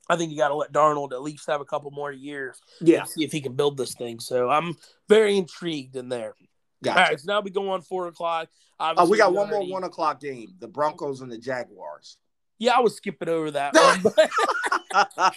I 0.09 0.17
think 0.17 0.31
you 0.33 0.39
got 0.39 0.49
to 0.49 0.55
let 0.55 0.73
Darnold 0.73 1.13
at 1.13 1.23
least 1.23 1.47
have 1.49 1.61
a 1.61 1.65
couple 1.65 1.91
more 1.91 2.13
years 2.13 2.61
Yeah. 2.81 3.01
and 3.01 3.09
see 3.09 3.25
if 3.25 3.33
he 3.33 3.41
can 3.41 3.55
build 3.55 3.77
this 3.77 3.95
thing. 3.95 4.21
So 4.21 4.49
I'm 4.49 4.75
very 5.09 5.37
intrigued 5.37 5.97
in 5.97 6.09
there. 6.09 6.35
Gotcha. 6.83 6.99
All 7.01 7.05
right, 7.09 7.21
so 7.21 7.33
now 7.33 7.41
we 7.41 7.51
go 7.51 7.71
on 7.71 7.83
four 7.83 8.07
o'clock. 8.07 8.49
Oh, 8.81 8.85
Obviously, 8.85 9.11
we 9.11 9.19
got 9.19 9.33
one 9.35 9.51
more 9.51 9.67
one 9.69 9.83
o'clock 9.83 10.21
game: 10.21 10.55
the 10.61 10.69
Broncos 10.69 11.21
and 11.21 11.31
the 11.33 11.39
Jaguars. 11.39 12.19
Yeah, 12.61 12.73
I 12.77 12.81
was 12.81 12.97
skipping 12.97 13.29
over 13.29 13.51
that 13.53 13.75
one. 13.75 14.03
but- 14.03 14.31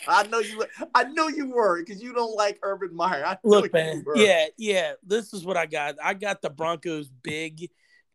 I 0.08 0.28
know 0.30 0.40
you. 0.40 0.64
I 0.96 1.04
know 1.06 1.28
you 1.28 1.50
were 1.50 1.80
because 1.84 2.02
you 2.02 2.14
don't 2.14 2.36
like 2.36 2.60
Urban 2.64 2.96
Meyer. 2.96 3.26
I 3.26 3.38
Look, 3.44 3.74
man. 3.74 4.04
Yeah, 4.16 4.46
yeah. 4.58 4.94
This 5.04 5.34
is 5.34 5.44
what 5.44 5.58
I 5.58 5.66
got. 5.66 5.96
I 6.04 6.14
got 6.14 6.42
the 6.42 6.50
Broncos 6.50 7.10
big 7.10 7.70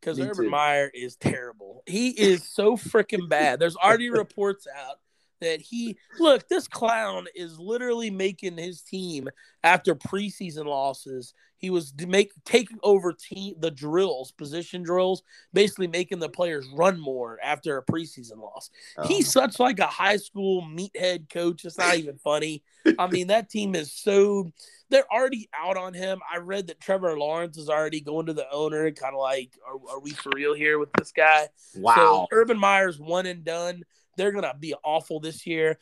because 0.07 0.21
Urban 0.21 0.45
too. 0.45 0.51
Meyer 0.51 0.91
is 0.95 1.17
terrible. 1.17 1.83
He 1.87 2.11
is 2.11 2.45
so 2.45 2.77
freaking 2.77 3.29
bad. 3.29 3.59
There's 3.59 3.77
already 3.77 4.09
reports 4.11 4.67
out 4.73 4.99
that 5.41 5.61
he 5.61 5.97
look. 6.19 6.49
This 6.49 6.69
clown 6.69 7.27
is 7.35 7.59
literally 7.59 8.11
making 8.11 8.59
his 8.59 8.83
team 8.83 9.29
after 9.63 9.95
preseason 9.95 10.67
losses. 10.67 11.35
He 11.59 11.71
was 11.71 11.95
make 12.07 12.33
taking 12.45 12.79
over 12.83 13.13
team 13.13 13.55
the 13.59 13.71
drills, 13.71 14.31
position 14.33 14.83
drills, 14.83 15.23
basically 15.53 15.87
making 15.87 16.19
the 16.19 16.29
players 16.29 16.67
run 16.75 17.01
more 17.01 17.39
after 17.43 17.79
a 17.79 17.85
preseason 17.85 18.39
loss. 18.39 18.71
Oh. 18.99 19.07
He's 19.07 19.35
uh-huh. 19.35 19.49
such 19.49 19.61
like 19.61 19.79
a 19.79 19.87
high 19.87 20.19
school 20.19 20.63
meathead 20.63 21.31
coach. 21.31 21.65
It's 21.65 21.79
not 21.79 21.97
even 21.97 22.19
funny. 22.19 22.63
I 22.99 23.07
mean, 23.11 23.29
that 23.29 23.49
team 23.51 23.75
is 23.75 23.93
so 23.93 24.53
they're 24.91 25.11
already 25.13 25.49
out 25.55 25.77
on 25.77 25.95
him. 25.95 26.21
I 26.33 26.39
read 26.39 26.69
that 26.69 26.81
Trevor 26.81 27.19
Lawrence 27.19 27.57
is 27.57 27.69
already 27.69 28.01
going 28.01 28.27
to 28.27 28.33
the 28.33 28.47
owner, 28.53 28.91
kind 28.93 29.15
of 29.15 29.21
like, 29.21 29.59
are, 29.67 29.97
are 29.97 30.01
we 30.01 30.11
for 30.11 30.31
real 30.35 30.55
here 30.55 30.79
with 30.79 30.93
this 30.93 31.13
guy? 31.13 31.49
wow. 31.77 31.95
So 31.97 32.27
Urban 32.33 32.59
Meyer's 32.59 33.01
one 33.01 33.27
and 33.27 33.45
done. 33.45 33.83
They're 34.17 34.33
gonna 34.33 34.55
be 34.59 34.75
awful 34.85 35.21
this 35.21 35.47
year. 35.47 35.79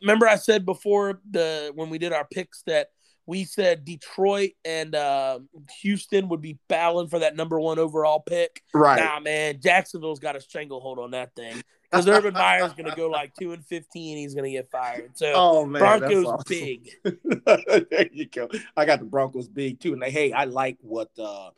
Remember, 0.00 0.26
I 0.26 0.36
said 0.36 0.64
before 0.64 1.20
the 1.30 1.72
when 1.74 1.90
we 1.90 1.98
did 1.98 2.12
our 2.12 2.26
picks 2.30 2.62
that 2.62 2.88
we 3.26 3.44
said 3.44 3.84
Detroit 3.84 4.50
and 4.64 4.94
uh, 4.94 5.38
Houston 5.80 6.28
would 6.28 6.42
be 6.42 6.58
battling 6.68 7.08
for 7.08 7.20
that 7.20 7.36
number 7.36 7.58
one 7.58 7.78
overall 7.78 8.20
pick. 8.20 8.62
right. 8.74 9.00
Nah, 9.02 9.20
man, 9.20 9.60
Jacksonville's 9.60 10.18
got 10.18 10.36
a 10.36 10.40
stranglehold 10.40 10.98
on 10.98 11.12
that 11.12 11.34
thing 11.34 11.62
because 11.90 12.06
Urban 12.08 12.34
Meyer's 12.34 12.72
going 12.74 12.90
to 12.90 12.96
go 12.96 13.08
like 13.08 13.32
two 13.38 13.52
and 13.52 13.64
fifteen. 13.64 14.18
He's 14.18 14.34
going 14.34 14.44
to 14.44 14.50
get 14.50 14.70
fired. 14.70 15.16
So 15.16 15.32
oh 15.34 15.64
man, 15.64 15.80
Broncos 15.80 16.26
awesome. 16.26 16.44
big. 16.48 16.90
there 17.04 18.08
you 18.12 18.26
go. 18.26 18.48
I 18.76 18.84
got 18.84 18.98
the 18.98 19.06
Broncos 19.06 19.48
big 19.48 19.80
too, 19.80 19.92
and 19.92 20.02
they, 20.02 20.10
hey, 20.10 20.32
I 20.32 20.44
like 20.44 20.78
what 20.80 21.10
uh, 21.18 21.50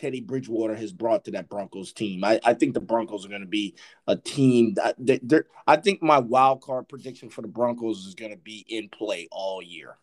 Teddy 0.00 0.22
Bridgewater 0.22 0.74
has 0.74 0.92
brought 0.92 1.26
to 1.26 1.30
that 1.32 1.50
Broncos 1.50 1.92
team. 1.92 2.24
I, 2.24 2.40
I 2.42 2.54
think 2.54 2.72
the 2.72 2.80
Broncos 2.80 3.26
are 3.26 3.28
going 3.28 3.42
to 3.42 3.46
be 3.46 3.74
a 4.06 4.16
team 4.16 4.72
that 4.74 4.94
they, 4.98 5.20
they're. 5.22 5.44
I 5.66 5.76
think 5.76 6.02
my 6.02 6.18
wild 6.18 6.62
card 6.62 6.88
prediction 6.88 7.28
for 7.28 7.42
the 7.42 7.48
Broncos 7.48 8.06
is 8.06 8.14
going 8.14 8.30
to 8.30 8.38
be 8.38 8.64
in 8.66 8.88
play 8.88 9.28
all 9.30 9.62
year. 9.62 9.98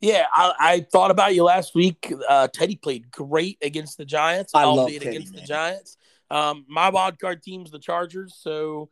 Yeah, 0.00 0.26
I, 0.34 0.52
I, 0.60 0.80
thought 0.80 1.10
about 1.10 1.34
you 1.34 1.44
last 1.44 1.74
week. 1.74 2.12
Uh, 2.28 2.48
Teddy 2.48 2.76
played 2.76 3.10
great 3.10 3.56
against 3.62 3.96
the 3.96 4.04
Giants, 4.04 4.54
I 4.54 4.64
albeit 4.64 5.02
Teddy, 5.02 5.16
against 5.16 5.32
man. 5.32 5.40
the 5.40 5.46
Giants. 5.46 5.96
Um, 6.30 6.66
my 6.68 6.90
wild 6.90 7.18
card 7.18 7.42
team's 7.42 7.70
the 7.70 7.78
Chargers, 7.78 8.36
so 8.38 8.90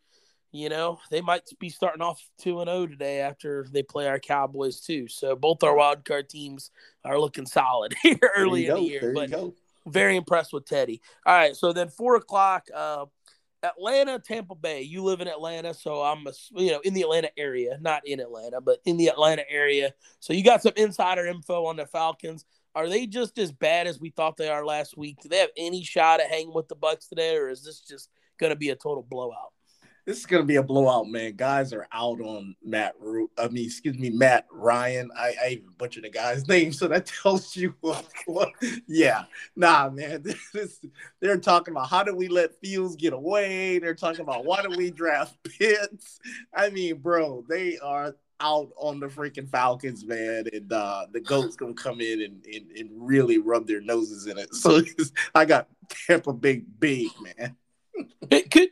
you 0.50 0.70
know 0.70 0.98
they 1.10 1.20
might 1.20 1.42
be 1.58 1.68
starting 1.68 2.00
off 2.00 2.26
two 2.38 2.60
and 2.60 2.70
zero 2.70 2.86
today 2.86 3.20
after 3.20 3.66
they 3.70 3.82
play 3.82 4.08
our 4.08 4.18
Cowboys 4.18 4.80
too. 4.80 5.08
So 5.08 5.36
both 5.36 5.62
our 5.62 5.76
wild 5.76 6.06
card 6.06 6.30
teams 6.30 6.70
are 7.04 7.20
looking 7.20 7.44
solid 7.44 7.94
here 8.02 8.18
early 8.34 8.66
in 8.66 8.66
you 8.66 8.74
the 8.74 8.80
go. 8.80 8.86
year. 8.86 9.00
There 9.00 9.14
but 9.14 9.28
you 9.28 9.36
go. 9.36 9.54
Very 9.86 10.16
impressed 10.16 10.52
with 10.52 10.66
Teddy. 10.66 11.00
All 11.26 11.34
right, 11.34 11.56
so 11.56 11.72
then 11.72 11.88
four 11.88 12.16
o'clock, 12.16 12.68
uh, 12.74 13.06
Atlanta, 13.62 14.18
Tampa 14.18 14.54
Bay. 14.54 14.82
You 14.82 15.04
live 15.04 15.20
in 15.20 15.28
Atlanta, 15.28 15.72
so 15.72 16.02
I'm 16.02 16.26
a, 16.26 16.32
you 16.52 16.72
know 16.72 16.80
in 16.80 16.94
the 16.94 17.02
Atlanta 17.02 17.30
area, 17.38 17.78
not 17.80 18.06
in 18.06 18.20
Atlanta, 18.20 18.60
but 18.60 18.78
in 18.84 18.96
the 18.96 19.08
Atlanta 19.08 19.44
area. 19.48 19.92
So 20.20 20.32
you 20.32 20.42
got 20.42 20.62
some 20.62 20.72
insider 20.76 21.26
info 21.26 21.66
on 21.66 21.76
the 21.76 21.86
Falcons. 21.86 22.44
Are 22.74 22.88
they 22.88 23.06
just 23.06 23.38
as 23.38 23.52
bad 23.52 23.86
as 23.86 24.00
we 24.00 24.10
thought 24.10 24.36
they 24.36 24.48
are 24.48 24.64
last 24.64 24.96
week? 24.96 25.18
Do 25.20 25.28
they 25.28 25.38
have 25.38 25.50
any 25.56 25.84
shot 25.84 26.20
at 26.20 26.30
hanging 26.30 26.54
with 26.54 26.68
the 26.68 26.74
Bucks 26.74 27.06
today, 27.06 27.36
or 27.36 27.50
is 27.50 27.62
this 27.62 27.80
just 27.80 28.08
going 28.38 28.50
to 28.50 28.56
be 28.56 28.70
a 28.70 28.76
total 28.76 29.02
blowout? 29.08 29.52
This 30.04 30.18
is 30.18 30.26
gonna 30.26 30.42
be 30.42 30.56
a 30.56 30.62
blowout, 30.62 31.08
man. 31.08 31.34
Guys 31.36 31.72
are 31.72 31.86
out 31.92 32.20
on 32.20 32.56
Matt. 32.62 32.94
Ru- 32.98 33.30
I 33.38 33.46
mean, 33.48 33.66
excuse 33.66 33.96
me, 33.96 34.10
Matt 34.10 34.46
Ryan. 34.50 35.10
I, 35.16 35.34
I 35.42 35.48
even 35.50 35.68
butchered 35.78 36.04
the 36.04 36.10
guy's 36.10 36.48
name, 36.48 36.72
so 36.72 36.88
that 36.88 37.06
tells 37.06 37.54
you 37.56 37.74
what. 37.80 38.04
what 38.26 38.50
yeah, 38.86 39.24
nah, 39.54 39.90
man. 39.90 40.24
This, 40.52 40.80
they're 41.20 41.38
talking 41.38 41.72
about 41.72 41.88
how 41.88 42.02
do 42.02 42.14
we 42.14 42.28
let 42.28 42.60
Fields 42.60 42.96
get 42.96 43.12
away? 43.12 43.78
They're 43.78 43.94
talking 43.94 44.20
about 44.20 44.44
why 44.44 44.60
do 44.62 44.76
we 44.76 44.90
draft 44.90 45.36
Pitts? 45.44 46.18
I 46.54 46.68
mean, 46.68 46.98
bro, 46.98 47.44
they 47.48 47.78
are 47.78 48.14
out 48.40 48.70
on 48.76 49.00
the 49.00 49.06
freaking 49.06 49.48
Falcons, 49.48 50.04
man, 50.04 50.44
and 50.52 50.70
uh, 50.72 51.06
the 51.12 51.20
goats 51.20 51.56
gonna 51.56 51.74
come 51.74 52.00
in 52.00 52.22
and, 52.22 52.44
and, 52.44 52.70
and 52.76 52.90
really 52.92 53.38
rub 53.38 53.66
their 53.66 53.80
noses 53.80 54.26
in 54.26 54.36
it. 54.36 54.52
So 54.54 54.82
I 55.34 55.44
got 55.44 55.68
Tampa 55.88 56.32
Bay 56.32 56.62
big, 56.78 57.08
man. 57.38 57.56
It 58.30 58.50
could, 58.50 58.70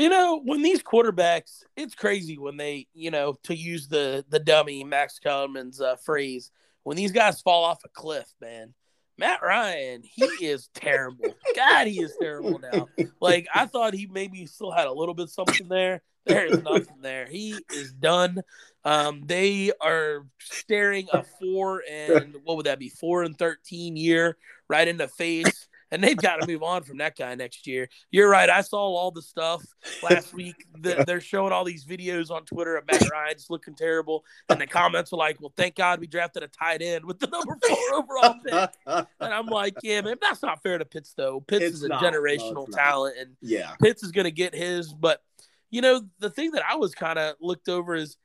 you 0.00 0.08
know, 0.08 0.40
when 0.44 0.62
these 0.62 0.82
quarterbacks, 0.82 1.62
it's 1.76 1.94
crazy 1.94 2.38
when 2.38 2.56
they, 2.56 2.86
you 2.94 3.10
know, 3.10 3.36
to 3.44 3.54
use 3.54 3.88
the 3.88 4.24
the 4.28 4.38
dummy 4.38 4.84
Max 4.84 5.18
Kellerman's 5.18 5.80
uh, 5.80 5.96
phrase, 5.96 6.50
when 6.82 6.96
these 6.96 7.12
guys 7.12 7.40
fall 7.40 7.64
off 7.64 7.84
a 7.84 7.88
cliff, 7.88 8.32
man. 8.40 8.74
Matt 9.18 9.42
Ryan, 9.42 10.02
he 10.02 10.24
is 10.40 10.68
terrible. 10.74 11.34
God, 11.54 11.86
he 11.86 12.00
is 12.00 12.16
terrible 12.20 12.58
now. 12.58 12.88
Like 13.20 13.46
I 13.54 13.66
thought 13.66 13.94
he 13.94 14.06
maybe 14.06 14.46
still 14.46 14.70
had 14.70 14.86
a 14.86 14.92
little 14.92 15.14
bit 15.14 15.28
something 15.28 15.68
there. 15.68 16.02
There 16.26 16.46
is 16.46 16.62
nothing 16.62 17.00
there. 17.00 17.26
He 17.26 17.58
is 17.72 17.92
done. 17.92 18.42
Um, 18.84 19.22
they 19.26 19.72
are 19.80 20.26
staring 20.38 21.08
a 21.12 21.22
four 21.22 21.82
and 21.90 22.36
what 22.44 22.56
would 22.56 22.66
that 22.66 22.78
be? 22.78 22.88
Four 22.88 23.22
and 23.22 23.36
thirteen 23.36 23.96
year 23.96 24.36
right 24.68 24.86
in 24.88 24.96
the 24.96 25.08
face 25.08 25.68
and 25.90 26.02
they've 26.02 26.16
got 26.16 26.40
to 26.40 26.46
move 26.46 26.62
on 26.62 26.82
from 26.82 26.98
that 26.98 27.16
guy 27.16 27.34
next 27.34 27.66
year. 27.66 27.88
You're 28.10 28.28
right. 28.28 28.48
I 28.48 28.60
saw 28.60 28.78
all 28.78 29.10
the 29.10 29.22
stuff 29.22 29.64
last 30.02 30.32
week. 30.34 30.66
that 30.80 31.06
they're 31.06 31.20
showing 31.20 31.52
all 31.52 31.64
these 31.64 31.84
videos 31.84 32.30
on 32.30 32.44
Twitter 32.44 32.76
of 32.76 32.86
Matt 32.86 33.10
Ryan 33.10 33.34
just 33.34 33.50
looking 33.50 33.74
terrible, 33.74 34.24
and 34.48 34.60
the 34.60 34.66
comments 34.66 35.12
were 35.12 35.18
like, 35.18 35.40
"Well, 35.40 35.52
thank 35.56 35.74
God 35.76 36.00
we 36.00 36.06
drafted 36.06 36.42
a 36.42 36.48
tight 36.48 36.82
end 36.82 37.04
with 37.04 37.18
the 37.18 37.26
number 37.26 37.56
four 37.66 37.78
overall 37.94 38.36
pick." 38.44 38.70
And 38.86 39.06
I'm 39.34 39.46
like, 39.46 39.74
"Yeah, 39.82 40.00
man, 40.02 40.16
that's 40.20 40.42
not 40.42 40.62
fair 40.62 40.78
to 40.78 40.84
Pitts 40.84 41.14
though. 41.16 41.40
Pitts 41.40 41.64
It's 41.64 41.76
is 41.76 41.82
a 41.84 41.88
not. 41.88 42.02
Generational 42.02 42.68
not. 42.68 42.72
talent, 42.72 43.16
and 43.18 43.36
yeah, 43.40 43.72
Pitts 43.82 44.02
is 44.02 44.12
going 44.12 44.24
to 44.24 44.30
get 44.30 44.54
his." 44.54 44.92
But 44.92 45.22
you 45.70 45.80
know, 45.82 46.02
the 46.18 46.30
thing 46.30 46.50
that 46.52 46.62
I 46.68 46.76
was 46.76 46.94
kind 46.94 47.18
of 47.18 47.36
looked 47.40 47.68
over 47.68 47.94
is 47.94 48.16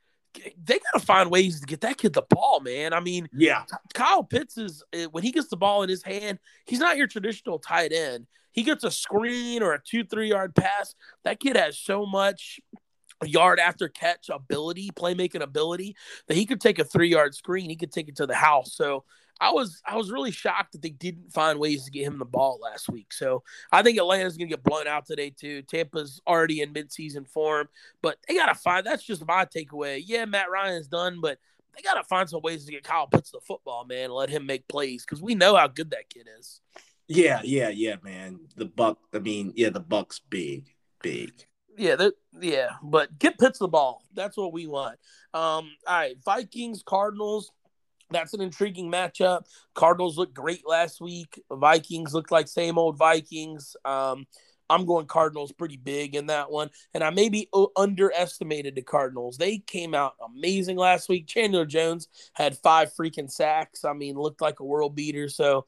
they 0.64 0.80
got 0.80 1.00
to 1.00 1.06
find 1.06 1.30
ways 1.30 1.60
to 1.60 1.66
get 1.66 1.82
that 1.82 1.98
kid 1.98 2.14
the 2.14 2.24
ball, 2.24 2.60
man. 2.60 2.94
I 2.94 3.00
mean, 3.00 3.28
yeah, 3.34 3.64
Kyle 3.94 4.24
Pitts 4.24 4.58
is 4.58 4.84
uh, 4.94 5.06
when 5.12 5.24
he 5.24 5.32
gets 5.32 5.48
the 5.48 5.58
ball 5.58 5.84
in 5.84 5.90
his 5.90 6.04
hand, 6.04 6.40
he's 6.66 6.80
not 6.80 6.98
your 6.98 7.08
traditional 7.08 7.60
tight 7.60 7.92
end. 7.92 8.28
He 8.52 8.64
gets 8.64 8.84
a 8.84 8.92
screen 8.92 9.62
or 9.64 9.74
a 9.74 9.82
two, 9.82 10.04
three 10.04 10.30
yard 10.30 10.56
pass. 10.56 10.96
That 11.24 11.40
kid 11.40 11.58
has 11.58 11.78
so 11.78 12.06
much 12.06 12.60
yard 13.24 13.60
after 13.60 13.90
catch 13.90 14.30
ability, 14.30 14.92
playmaking 14.96 15.42
ability 15.42 15.96
that 16.28 16.38
he 16.38 16.46
could 16.46 16.62
take 16.62 16.80
a 16.80 16.84
three 16.84 17.10
yard 17.10 17.36
screen. 17.36 17.70
He 17.70 17.76
could 17.76 17.92
take 17.92 18.08
it 18.08 18.18
to 18.18 18.26
the 18.26 18.36
house. 18.36 18.74
So 18.74 19.04
I 19.42 19.52
was 19.52 19.82
I 19.86 19.98
was 19.98 20.12
really 20.12 20.32
shocked 20.32 20.72
that 20.72 20.82
they 20.82 20.90
didn't 20.90 21.34
find 21.34 21.60
ways 21.60 21.86
to 21.86 21.92
get 21.92 22.06
him 22.06 22.20
the 22.20 22.26
ball 22.26 22.60
last 22.62 22.90
week. 22.90 23.12
So 23.12 23.44
I 23.72 23.84
think 23.84 23.98
Atlanta's 23.98 24.38
gonna 24.38 24.50
get 24.50 24.64
blown 24.64 24.88
out 24.88 25.06
today 25.06 25.30
too. 25.30 25.62
Tampa's 25.64 26.22
already 26.26 26.62
in 26.62 26.74
midseason 26.74 27.28
form, 27.28 27.68
but 28.02 28.18
they 28.28 28.36
gotta 28.36 28.56
find 28.56 28.86
that's 28.86 29.04
just 29.04 29.28
my 29.28 29.46
takeaway. 29.46 30.02
Yeah, 30.06 30.26
Matt 30.26 30.50
Ryan's 30.50 30.88
done, 30.88 31.20
but 31.22 31.38
they 31.76 31.82
gotta 31.82 32.04
find 32.04 32.30
some 32.30 32.42
ways 32.42 32.66
to 32.66 32.72
get 32.72 32.84
Kyle 32.84 33.08
Pitts 33.08 33.32
the 33.32 33.42
football, 33.42 33.86
man, 33.86 34.06
and 34.06 34.14
let 34.14 34.30
him 34.30 34.46
make 34.46 34.68
plays 34.68 35.04
because 35.04 35.22
we 35.22 35.36
know 35.36 35.56
how 35.56 35.68
good 35.68 35.92
that 35.92 36.10
kid 36.10 36.28
is. 36.40 36.62
yeah, 37.08 37.42
yeah, 37.44 37.70
yeah, 37.70 37.96
man. 38.04 38.40
The 38.56 38.66
buck. 38.66 39.00
I 39.14 39.20
mean, 39.20 39.52
yeah, 39.56 39.70
the 39.70 39.82
buck's 39.82 40.20
big, 40.20 40.68
big. 41.02 41.34
Yeah, 41.78 42.08
yeah, 42.40 42.70
but 42.82 43.20
get 43.20 43.38
Pitts 43.38 43.60
the 43.60 43.68
ball. 43.68 44.02
That's 44.14 44.38
what 44.38 44.54
we 44.54 44.66
want. 44.66 44.98
Um, 45.34 45.70
all 45.86 45.98
right, 45.98 46.16
Vikings, 46.24 46.84
Cardinals. 46.86 47.52
That's 48.12 48.34
an 48.34 48.42
intriguing 48.42 48.92
matchup. 48.92 49.46
Cardinals 49.74 50.18
looked 50.18 50.34
great 50.34 50.68
last 50.68 51.02
week. 51.02 51.42
Vikings 51.52 52.14
looked 52.14 52.32
like 52.32 52.48
same 52.48 52.78
old 52.78 52.98
Vikings. 52.98 53.76
Um, 53.84 54.28
I'm 54.70 54.86
going 54.86 55.06
Cardinals 55.06 55.52
pretty 55.52 55.78
big 55.78 56.16
in 56.16 56.28
that 56.28 56.50
one, 56.50 56.70
and 56.94 57.04
I 57.04 57.12
maybe 57.12 57.50
underestimated 57.76 58.76
the 58.76 58.82
Cardinals. 58.82 59.38
They 59.38 59.60
came 59.60 59.94
out 59.94 60.16
amazing 60.24 60.78
last 60.78 61.08
week. 61.08 61.28
Chandler 61.28 61.66
Jones 61.66 62.08
had 62.34 62.58
five 62.58 62.92
freaking 62.94 63.30
sacks. 63.30 63.86
I 63.86 63.94
mean, 63.94 64.16
looked 64.16 64.42
like 64.42 64.60
a 64.60 64.66
world 64.66 64.96
beater. 64.96 65.30
So 65.30 65.66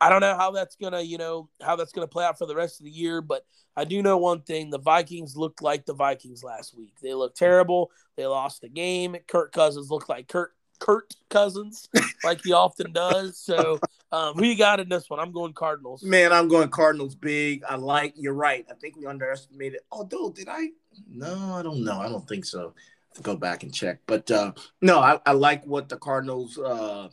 I 0.00 0.10
don't 0.10 0.20
know 0.20 0.36
how 0.36 0.50
that's 0.50 0.76
gonna, 0.76 1.00
you 1.00 1.18
know, 1.18 1.48
how 1.60 1.76
that's 1.76 1.92
gonna 1.92 2.06
play 2.06 2.24
out 2.24 2.38
for 2.38 2.46
the 2.46 2.54
rest 2.54 2.80
of 2.80 2.84
the 2.84 2.90
year, 2.90 3.20
but 3.20 3.44
I 3.76 3.84
do 3.84 4.02
know 4.02 4.16
one 4.16 4.42
thing: 4.42 4.70
the 4.70 4.78
Vikings 4.78 5.36
looked 5.36 5.62
like 5.62 5.84
the 5.84 5.94
Vikings 5.94 6.44
last 6.44 6.76
week. 6.76 6.94
They 7.02 7.14
looked 7.14 7.36
terrible. 7.36 7.90
They 8.16 8.26
lost 8.26 8.60
the 8.60 8.68
game. 8.68 9.16
Kirk 9.26 9.52
Cousins 9.52 9.90
looked 9.90 10.08
like 10.08 10.28
Kurt 10.28 10.55
Kurt 10.78 11.14
Cousins, 11.28 11.88
like 12.24 12.42
he 12.44 12.52
often 12.52 12.92
does. 12.92 13.38
So, 13.38 13.78
um, 14.12 14.34
who 14.34 14.44
you 14.44 14.56
got 14.56 14.80
in 14.80 14.88
this 14.88 15.08
one? 15.10 15.20
I'm 15.20 15.32
going 15.32 15.52
Cardinals. 15.52 16.02
Man, 16.02 16.32
I'm 16.32 16.48
going 16.48 16.68
Cardinals 16.68 17.14
big. 17.14 17.62
I 17.64 17.76
like. 17.76 18.14
You're 18.16 18.34
right. 18.34 18.64
I 18.70 18.74
think 18.74 18.96
we 18.96 19.06
underestimated. 19.06 19.80
Although, 19.90 20.30
did 20.30 20.48
I? 20.48 20.68
No, 21.08 21.54
I 21.54 21.62
don't 21.62 21.84
know. 21.84 22.00
I 22.00 22.08
don't 22.08 22.28
think 22.28 22.44
so. 22.44 22.74
To 23.14 23.22
go 23.22 23.34
back 23.34 23.62
and 23.62 23.72
check. 23.72 24.00
But 24.06 24.30
uh 24.30 24.52
no, 24.82 24.98
I, 24.98 25.18
I 25.24 25.32
like 25.32 25.64
what 25.64 25.88
the 25.88 25.96
Cardinals. 25.96 26.58
uh 26.58 27.08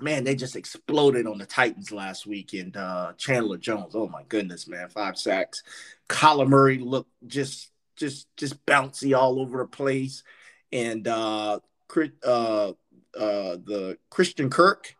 Man, 0.00 0.24
they 0.24 0.34
just 0.34 0.56
exploded 0.56 1.26
on 1.26 1.38
the 1.38 1.46
Titans 1.46 1.92
last 1.92 2.26
week, 2.26 2.52
and 2.54 2.76
uh 2.76 3.12
Chandler 3.18 3.58
Jones. 3.58 3.94
Oh 3.94 4.08
my 4.08 4.22
goodness, 4.28 4.66
man, 4.66 4.88
five 4.88 5.18
sacks. 5.18 5.62
Kyler 6.08 6.48
Murray 6.48 6.78
looked 6.78 7.12
just, 7.26 7.70
just, 7.96 8.26
just 8.36 8.64
bouncy 8.66 9.16
all 9.16 9.40
over 9.40 9.58
the 9.58 9.66
place, 9.66 10.22
and 10.72 11.06
uh, 11.06 11.60
uh, 12.24 12.72
uh, 13.16 13.56
the 13.64 13.98
Christian 14.10 14.50
Kirk 14.50 14.94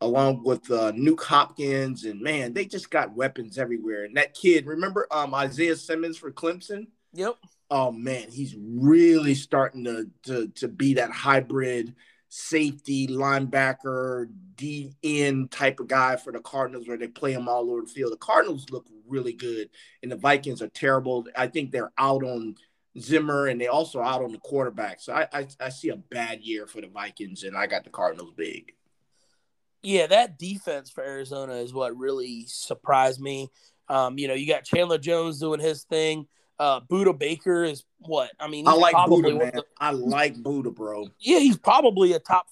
along 0.00 0.44
with 0.44 0.70
uh, 0.70 0.92
Nuke 0.92 1.24
Hopkins, 1.24 2.04
and 2.04 2.20
man, 2.20 2.52
they 2.52 2.66
just 2.66 2.90
got 2.90 3.16
weapons 3.16 3.58
everywhere. 3.58 4.04
And 4.04 4.16
that 4.16 4.34
kid, 4.34 4.66
remember 4.66 5.06
um, 5.10 5.34
Isaiah 5.34 5.76
Simmons 5.76 6.18
for 6.18 6.30
Clemson? 6.30 6.88
Yep. 7.14 7.36
Oh 7.70 7.90
man, 7.90 8.30
he's 8.30 8.54
really 8.58 9.34
starting 9.34 9.84
to 9.84 10.10
to, 10.24 10.48
to 10.48 10.68
be 10.68 10.94
that 10.94 11.10
hybrid 11.10 11.94
safety 12.28 13.06
linebacker 13.06 14.28
DN 14.56 15.50
type 15.50 15.80
of 15.80 15.88
guy 15.88 16.16
for 16.16 16.32
the 16.32 16.40
Cardinals, 16.40 16.86
where 16.86 16.98
they 16.98 17.08
play 17.08 17.32
him 17.32 17.48
all 17.48 17.70
over 17.70 17.82
the 17.82 17.86
field. 17.86 18.12
The 18.12 18.18
Cardinals 18.18 18.66
look 18.70 18.86
really 19.08 19.32
good, 19.32 19.70
and 20.02 20.12
the 20.12 20.16
Vikings 20.16 20.62
are 20.62 20.68
terrible. 20.68 21.26
I 21.36 21.46
think 21.46 21.70
they're 21.70 21.92
out 21.98 22.22
on 22.22 22.54
Zimmer, 22.98 23.46
and 23.46 23.60
they 23.60 23.66
also 23.68 24.00
out 24.00 24.22
on 24.22 24.32
the 24.32 24.38
quarterback. 24.38 25.00
So 25.00 25.12
I, 25.12 25.26
I 25.32 25.46
I 25.60 25.68
see 25.68 25.90
a 25.90 25.96
bad 25.96 26.40
year 26.40 26.66
for 26.66 26.80
the 26.80 26.86
Vikings, 26.88 27.42
and 27.44 27.56
I 27.56 27.66
got 27.66 27.84
the 27.84 27.90
Cardinals 27.90 28.32
big. 28.36 28.72
Yeah, 29.82 30.06
that 30.08 30.38
defense 30.38 30.90
for 30.90 31.04
Arizona 31.04 31.54
is 31.54 31.72
what 31.72 31.96
really 31.96 32.44
surprised 32.46 33.20
me. 33.20 33.50
Um, 33.88 34.18
you 34.18 34.26
know, 34.26 34.34
you 34.34 34.46
got 34.46 34.64
Chandler 34.64 34.98
Jones 34.98 35.38
doing 35.38 35.60
his 35.60 35.84
thing. 35.84 36.26
Uh, 36.58 36.80
Budda 36.80 37.16
Baker 37.16 37.64
is 37.64 37.84
what? 37.98 38.30
I 38.40 38.48
mean, 38.48 38.66
I 38.66 38.72
like 38.72 38.94
Budda, 38.96 39.38
man. 39.38 39.52
the- 39.54 39.64
I 39.78 39.90
like 39.90 40.34
Budda, 40.36 40.74
bro. 40.74 41.08
yeah, 41.20 41.38
he's 41.38 41.58
probably 41.58 42.14
a 42.14 42.18
top. 42.18 42.46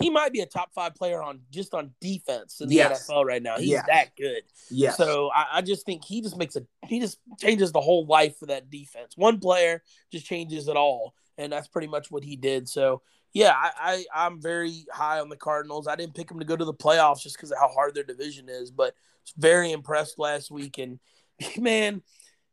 He 0.00 0.10
might 0.10 0.32
be 0.32 0.40
a 0.40 0.46
top 0.46 0.72
five 0.72 0.94
player 0.94 1.20
on 1.22 1.40
just 1.50 1.74
on 1.74 1.90
defense 2.00 2.60
in 2.60 2.68
the 2.68 2.76
Yes. 2.76 3.08
NFL 3.08 3.24
right 3.24 3.42
now. 3.42 3.56
He's 3.58 3.70
Yes. 3.70 3.84
that 3.88 4.16
good. 4.16 4.42
Yeah. 4.70 4.92
So 4.92 5.30
I, 5.34 5.46
I 5.54 5.62
just 5.62 5.84
think 5.84 6.04
he 6.04 6.20
just 6.22 6.36
makes 6.36 6.54
a 6.56 6.62
he 6.86 7.00
just 7.00 7.18
changes 7.40 7.72
the 7.72 7.80
whole 7.80 8.06
life 8.06 8.38
for 8.38 8.46
that 8.46 8.70
defense. 8.70 9.16
One 9.16 9.40
player 9.40 9.82
just 10.12 10.24
changes 10.24 10.68
it 10.68 10.76
all, 10.76 11.14
and 11.36 11.52
that's 11.52 11.66
pretty 11.68 11.88
much 11.88 12.10
what 12.10 12.22
he 12.22 12.36
did. 12.36 12.68
So 12.68 13.02
yeah, 13.32 13.52
I, 13.54 13.70
I 14.14 14.26
I'm 14.26 14.40
very 14.40 14.86
high 14.92 15.20
on 15.20 15.28
the 15.28 15.36
Cardinals. 15.36 15.86
I 15.88 15.96
didn't 15.96 16.14
pick 16.14 16.28
them 16.28 16.38
to 16.38 16.44
go 16.44 16.56
to 16.56 16.64
the 16.64 16.72
playoffs 16.74 17.20
just 17.22 17.36
because 17.36 17.50
of 17.50 17.58
how 17.58 17.68
hard 17.68 17.94
their 17.94 18.04
division 18.04 18.48
is, 18.48 18.70
but 18.70 18.94
very 19.36 19.72
impressed 19.72 20.18
last 20.18 20.50
week. 20.50 20.78
And 20.78 21.00
man, 21.58 22.02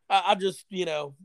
I, 0.10 0.24
I 0.30 0.36
just 0.36 0.66
you 0.70 0.86
know 0.86 1.16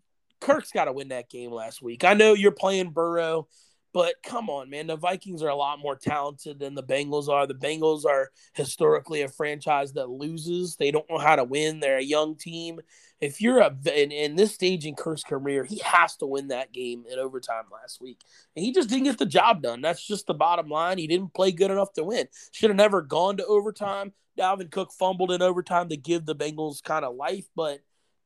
Kirk's 0.40 0.70
got 0.70 0.84
to 0.84 0.92
win 0.92 1.08
that 1.08 1.30
game 1.30 1.50
last 1.50 1.80
week. 1.82 2.04
I 2.04 2.14
know 2.14 2.34
you're 2.34 2.52
playing 2.52 2.90
Burrow, 2.90 3.48
But 3.92 4.14
come 4.22 4.48
on, 4.48 4.70
man. 4.70 4.86
The 4.86 4.96
Vikings 4.96 5.42
are 5.42 5.48
a 5.48 5.56
lot 5.56 5.80
more 5.80 5.96
talented 5.96 6.60
than 6.60 6.74
the 6.74 6.82
Bengals 6.82 7.28
are. 7.28 7.46
The 7.46 7.54
Bengals 7.54 8.04
are 8.04 8.30
historically 8.54 9.22
a 9.22 9.28
franchise 9.28 9.94
that 9.94 10.08
loses. 10.08 10.76
They 10.76 10.92
don't 10.92 11.10
know 11.10 11.18
how 11.18 11.36
to 11.36 11.44
win. 11.44 11.80
They're 11.80 11.98
a 11.98 12.02
young 12.02 12.36
team. 12.36 12.80
If 13.20 13.40
you're 13.40 13.58
a 13.58 13.74
in, 13.92 14.12
in 14.12 14.36
this 14.36 14.54
stage 14.54 14.86
in 14.86 14.94
Kirk's 14.94 15.24
career, 15.24 15.64
he 15.64 15.80
has 15.84 16.16
to 16.18 16.26
win 16.26 16.48
that 16.48 16.72
game 16.72 17.04
in 17.10 17.18
overtime 17.18 17.64
last 17.72 18.00
week. 18.00 18.20
And 18.54 18.64
he 18.64 18.72
just 18.72 18.88
didn't 18.88 19.04
get 19.04 19.18
the 19.18 19.26
job 19.26 19.60
done. 19.62 19.80
That's 19.80 20.06
just 20.06 20.26
the 20.26 20.34
bottom 20.34 20.68
line. 20.68 20.98
He 20.98 21.08
didn't 21.08 21.34
play 21.34 21.50
good 21.50 21.70
enough 21.72 21.92
to 21.94 22.04
win. 22.04 22.28
Should 22.52 22.70
have 22.70 22.76
never 22.76 23.02
gone 23.02 23.38
to 23.38 23.46
overtime. 23.46 24.12
Dalvin 24.38 24.70
Cook 24.70 24.92
fumbled 24.92 25.32
in 25.32 25.42
overtime 25.42 25.88
to 25.88 25.96
give 25.96 26.24
the 26.24 26.36
Bengals 26.36 26.82
kind 26.82 27.04
of 27.04 27.16
life, 27.16 27.46
but 27.56 27.80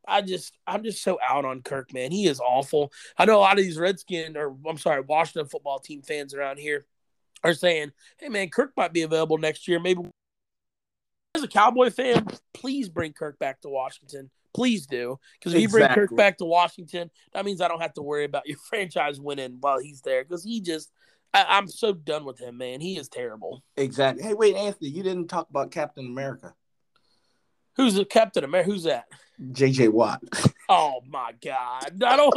I 0.06 0.22
just 0.22 0.56
I'm 0.66 0.82
just 0.82 1.02
so 1.02 1.18
out 1.26 1.44
on 1.44 1.62
Kirk, 1.62 1.92
man. 1.92 2.12
He 2.12 2.26
is 2.26 2.40
awful. 2.40 2.92
I 3.16 3.24
know 3.24 3.38
a 3.38 3.40
lot 3.40 3.58
of 3.58 3.64
these 3.64 3.78
Redskin 3.78 4.36
or 4.36 4.56
I'm 4.68 4.78
sorry, 4.78 5.00
Washington 5.00 5.48
football 5.48 5.78
team 5.78 6.02
fans 6.02 6.34
around 6.34 6.58
here 6.58 6.86
are 7.42 7.54
saying, 7.54 7.92
"Hey, 8.18 8.28
man, 8.28 8.48
Kirk 8.48 8.72
might 8.76 8.92
be 8.92 9.02
available 9.02 9.38
next 9.38 9.68
year. 9.68 9.80
Maybe." 9.80 10.02
As 11.34 11.42
a 11.42 11.48
Cowboy 11.48 11.90
fan, 11.90 12.26
please 12.52 12.88
bring 12.88 13.12
Kirk 13.12 13.38
back 13.38 13.60
to 13.62 13.68
Washington. 13.68 14.30
Please 14.54 14.86
do, 14.86 15.18
because 15.38 15.52
if 15.52 15.62
exactly. 15.62 15.80
you 15.80 15.86
bring 15.88 15.94
Kirk 16.08 16.16
back 16.16 16.38
to 16.38 16.44
Washington, 16.44 17.10
that 17.32 17.44
means 17.44 17.60
I 17.60 17.66
don't 17.66 17.82
have 17.82 17.94
to 17.94 18.02
worry 18.02 18.24
about 18.24 18.46
your 18.46 18.58
franchise 18.68 19.20
winning 19.20 19.56
while 19.60 19.80
he's 19.80 20.00
there. 20.02 20.22
Because 20.22 20.44
he 20.44 20.60
just, 20.60 20.92
I, 21.32 21.58
am 21.58 21.66
so 21.66 21.92
done 21.92 22.24
with 22.24 22.38
him, 22.38 22.58
man. 22.58 22.80
He 22.80 22.96
is 22.96 23.08
terrible. 23.08 23.64
Exactly. 23.76 24.22
Hey, 24.22 24.34
wait, 24.34 24.54
Anthony, 24.54 24.90
you 24.90 25.02
didn't 25.02 25.26
talk 25.26 25.50
about 25.50 25.72
Captain 25.72 26.06
America. 26.06 26.54
Who's 27.76 27.94
the 27.94 28.04
Captain 28.04 28.44
America? 28.44 28.70
Who's 28.70 28.84
that? 28.84 29.06
JJ 29.40 29.90
Watt. 29.90 30.20
oh 30.68 31.00
my 31.08 31.32
God! 31.44 32.02
I 32.02 32.16
don't. 32.16 32.34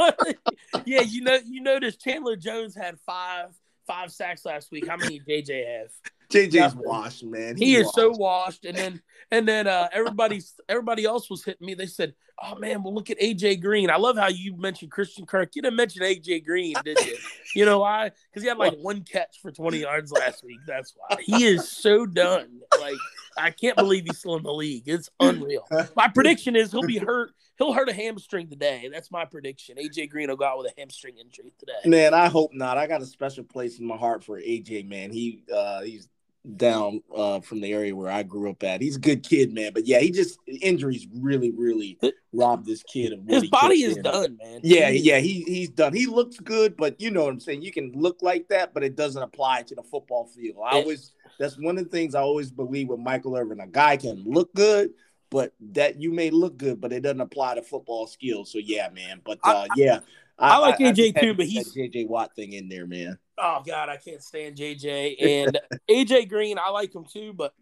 yeah, 0.85 1.01
you 1.01 1.21
know, 1.21 1.37
you 1.45 1.61
noticed 1.61 2.01
Chandler 2.01 2.35
Jones 2.35 2.75
had 2.75 2.99
five 3.05 3.49
five 3.85 4.11
sacks 4.11 4.45
last 4.45 4.71
week. 4.71 4.87
How 4.87 4.97
many 4.97 5.19
JJ 5.19 5.79
have? 5.79 5.91
JJ's 6.29 6.75
washed, 6.75 7.23
man. 7.23 7.55
He's 7.55 7.67
he 7.67 7.75
is 7.75 7.85
washed. 7.85 7.95
so 7.95 8.09
washed. 8.11 8.65
And 8.65 8.77
then 8.77 9.01
and 9.31 9.47
then 9.47 9.67
uh 9.67 9.87
everybody's 9.91 10.53
everybody 10.67 11.05
else 11.05 11.29
was 11.29 11.43
hitting 11.43 11.65
me. 11.65 11.73
They 11.73 11.85
said, 11.85 12.13
Oh 12.43 12.55
man, 12.55 12.83
well 12.83 12.93
look 12.93 13.09
at 13.09 13.19
AJ 13.19 13.61
Green. 13.61 13.89
I 13.89 13.97
love 13.97 14.17
how 14.17 14.27
you 14.27 14.55
mentioned 14.57 14.91
Christian 14.91 15.25
Kirk. 15.25 15.55
You 15.55 15.61
didn't 15.61 15.77
mention 15.77 16.03
AJ 16.03 16.45
Green, 16.45 16.75
did 16.83 16.99
you? 17.05 17.17
you 17.55 17.65
know 17.65 17.79
why? 17.79 18.11
Because 18.29 18.43
he 18.43 18.49
had 18.49 18.57
like 18.57 18.77
one 18.79 19.03
catch 19.03 19.41
for 19.41 19.51
20 19.51 19.79
yards 19.79 20.11
last 20.11 20.43
week. 20.43 20.59
That's 20.65 20.93
why. 20.95 21.17
He 21.21 21.45
is 21.45 21.71
so 21.71 22.05
done. 22.05 22.61
Like 22.79 22.97
I 23.37 23.51
can't 23.51 23.77
believe 23.77 24.05
he's 24.05 24.19
still 24.19 24.35
in 24.35 24.43
the 24.43 24.53
league. 24.53 24.83
It's 24.87 25.09
unreal. 25.19 25.67
My 25.95 26.07
prediction 26.07 26.55
is 26.55 26.71
he'll 26.71 26.83
be 26.83 26.97
hurt. 26.97 27.31
He'll 27.57 27.73
hurt 27.73 27.89
a 27.89 27.93
hamstring 27.93 28.49
today. 28.49 28.87
That's 28.91 29.09
my 29.09 29.25
prediction. 29.25 29.77
AJ 29.77 30.09
Green 30.09 30.29
will 30.29 30.35
go 30.35 30.45
out 30.45 30.59
with 30.59 30.71
a 30.71 30.79
hamstring 30.79 31.17
injury 31.17 31.53
today. 31.57 31.73
Man, 31.85 32.13
I 32.13 32.27
hope 32.27 32.53
not. 32.53 32.77
I 32.77 32.85
got 32.85 33.01
a 33.01 33.05
special 33.05 33.43
place 33.43 33.79
in 33.79 33.85
my 33.85 33.97
heart 33.97 34.23
for 34.23 34.39
AJ. 34.39 34.87
Man, 34.87 35.11
he 35.11 35.43
uh, 35.53 35.81
he's 35.81 36.07
down 36.55 37.01
uh, 37.15 37.39
from 37.41 37.61
the 37.61 37.73
area 37.73 37.95
where 37.95 38.09
I 38.09 38.23
grew 38.23 38.49
up 38.49 38.63
at. 38.63 38.81
He's 38.81 38.95
a 38.95 38.99
good 38.99 39.23
kid, 39.23 39.53
man. 39.53 39.71
But 39.73 39.85
yeah, 39.85 39.99
he 39.99 40.11
just 40.11 40.39
injuries 40.47 41.07
really, 41.13 41.51
really 41.51 41.99
robbed 42.31 42.65
this 42.65 42.83
kid 42.83 43.13
of 43.13 43.27
his 43.27 43.49
body 43.49 43.83
is 43.83 43.97
in. 43.97 44.03
done, 44.03 44.37
man. 44.41 44.61
Yeah, 44.63 44.89
yeah, 44.89 45.17
he 45.17 45.41
he's 45.43 45.69
done. 45.69 45.93
He 45.93 46.05
looks 46.05 46.37
good, 46.37 46.77
but 46.77 46.99
you 47.01 47.11
know 47.11 47.25
what 47.25 47.33
I'm 47.33 47.39
saying. 47.39 47.61
You 47.61 47.71
can 47.71 47.91
look 47.93 48.21
like 48.21 48.47
that, 48.49 48.73
but 48.73 48.83
it 48.83 48.95
doesn't 48.95 49.21
apply 49.21 49.63
to 49.63 49.75
the 49.75 49.83
football 49.83 50.27
field. 50.27 50.57
I 50.65 50.75
always 50.75 51.11
that's 51.39 51.57
one 51.59 51.77
of 51.77 51.83
the 51.83 51.89
things 51.89 52.15
I 52.15 52.21
always 52.21 52.51
believe 52.51 52.89
with 52.89 52.99
Michael 52.99 53.35
Irvin. 53.35 53.59
A 53.59 53.67
guy 53.67 53.97
can 53.97 54.23
look 54.25 54.53
good, 54.53 54.91
but 55.29 55.53
that 55.73 55.99
you 55.99 56.11
may 56.11 56.29
look 56.29 56.57
good, 56.57 56.79
but 56.79 56.93
it 56.93 57.01
doesn't 57.01 57.21
apply 57.21 57.55
to 57.55 57.61
football 57.61 58.07
skills. 58.07 58.51
So 58.51 58.59
yeah, 58.59 58.89
man. 58.89 59.21
But 59.23 59.39
uh, 59.43 59.49
I, 59.49 59.67
yeah, 59.75 59.99
I, 60.39 60.55
I 60.55 60.57
like 60.57 60.77
AJ 60.77 61.19
too, 61.19 61.33
but 61.33 61.45
he's 61.45 61.73
JJ 61.73 62.07
Watt 62.07 62.35
thing 62.35 62.53
in 62.53 62.69
there, 62.69 62.87
man. 62.87 63.17
Oh 63.37 63.61
God, 63.65 63.89
I 63.89 63.97
can't 63.97 64.23
stand 64.23 64.57
JJ 64.57 65.15
and 65.21 65.59
AJ 65.89 66.29
Green. 66.29 66.57
I 66.57 66.69
like 66.69 66.93
him 66.93 67.05
too, 67.05 67.33
but 67.33 67.53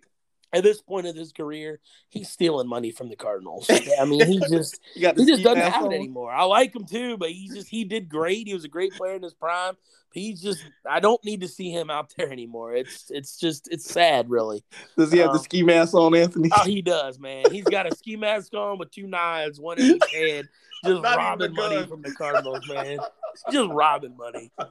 at 0.55 0.63
this 0.63 0.81
point 0.81 1.05
of 1.05 1.15
his 1.15 1.31
career, 1.33 1.79
he's 2.09 2.29
stealing 2.29 2.67
money 2.67 2.91
from 2.91 3.09
the 3.09 3.15
Cardinals. 3.15 3.69
I 3.99 4.05
mean, 4.05 4.25
he 4.25 4.39
just 4.39 4.79
he 4.93 5.01
just 5.01 5.43
doesn't 5.43 5.59
have 5.59 5.85
it 5.85 5.93
anymore. 5.93 6.31
I 6.31 6.43
like 6.43 6.75
him 6.75 6.85
too, 6.85 7.17
but 7.17 7.29
he 7.29 7.49
just 7.49 7.67
he 7.67 7.83
did 7.83 8.07
great. 8.07 8.47
He 8.47 8.53
was 8.53 8.63
a 8.63 8.69
great 8.69 8.93
player 8.93 9.15
in 9.15 9.23
his 9.23 9.33
prime. 9.33 9.75
He's 10.13 10.41
just 10.41 10.63
I 10.89 11.01
don't 11.01 11.23
need 11.25 11.41
to 11.41 11.47
see 11.49 11.71
him 11.71 11.89
out 11.89 12.13
there 12.17 12.31
anymore. 12.31 12.73
It's 12.73 13.11
it's 13.11 13.37
just 13.37 13.67
it's 13.69 13.89
sad, 13.89 14.29
really. 14.29 14.63
Does 14.97 15.11
he 15.11 15.19
have 15.19 15.29
um, 15.29 15.35
the 15.35 15.43
ski 15.43 15.61
mask 15.61 15.93
on, 15.93 16.15
Anthony? 16.15 16.49
Oh, 16.57 16.63
he 16.63 16.81
does, 16.81 17.19
man. 17.19 17.51
He's 17.51 17.65
got 17.65 17.91
a 17.91 17.95
ski 17.95 18.15
mask 18.15 18.53
on 18.53 18.77
with 18.77 18.91
two 18.91 19.07
knives, 19.07 19.59
one 19.59 19.77
in 19.77 19.85
his 19.85 20.13
hand, 20.13 20.47
just 20.85 21.03
robbing 21.03 21.53
money 21.53 21.85
from 21.85 22.01
the 22.01 22.13
Cardinals, 22.13 22.65
man. 22.69 22.99
just 23.51 23.69
robbing 23.69 24.15
money. 24.17 24.51
All 24.57 24.65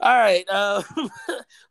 right, 0.00 0.44
uh, 0.50 0.82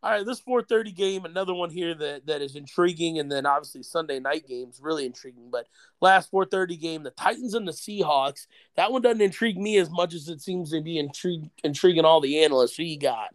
all 0.02 0.10
right. 0.10 0.26
This 0.26 0.40
4:30 0.40 0.94
game, 0.94 1.24
another 1.24 1.54
one 1.54 1.70
here 1.70 1.94
that 1.94 2.26
that 2.26 2.42
is 2.42 2.56
intriguing, 2.56 3.18
and 3.18 3.30
then 3.30 3.46
obviously 3.46 3.82
Sunday 3.82 4.20
night 4.20 4.46
games 4.46 4.80
really 4.82 5.06
intriguing. 5.06 5.50
But 5.50 5.66
last 6.00 6.30
4:30 6.30 6.80
game, 6.80 7.02
the 7.02 7.10
Titans 7.10 7.54
and 7.54 7.66
the 7.66 7.72
Seahawks. 7.72 8.46
That 8.76 8.92
one 8.92 9.02
doesn't 9.02 9.20
intrigue 9.20 9.58
me 9.58 9.78
as 9.78 9.90
much 9.90 10.14
as 10.14 10.28
it 10.28 10.40
seems 10.40 10.70
to 10.70 10.80
be 10.80 10.98
intrigue, 10.98 11.50
intriguing 11.62 12.04
all 12.04 12.20
the 12.20 12.44
analysts. 12.44 12.76
Who 12.76 12.82
you 12.82 12.98
got? 12.98 13.34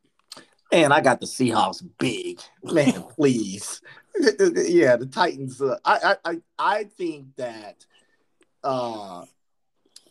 Man, 0.71 0.91
I 0.91 1.01
got 1.01 1.19
the 1.19 1.25
Seahawks 1.25 1.87
big. 1.97 2.39
Man, 2.63 3.03
please. 3.15 3.81
yeah, 4.19 4.95
the 4.95 5.09
Titans. 5.11 5.61
Uh, 5.61 5.77
I, 5.83 6.15
I 6.25 6.37
I 6.57 6.83
think 6.83 7.35
that 7.37 7.85
uh 8.63 9.25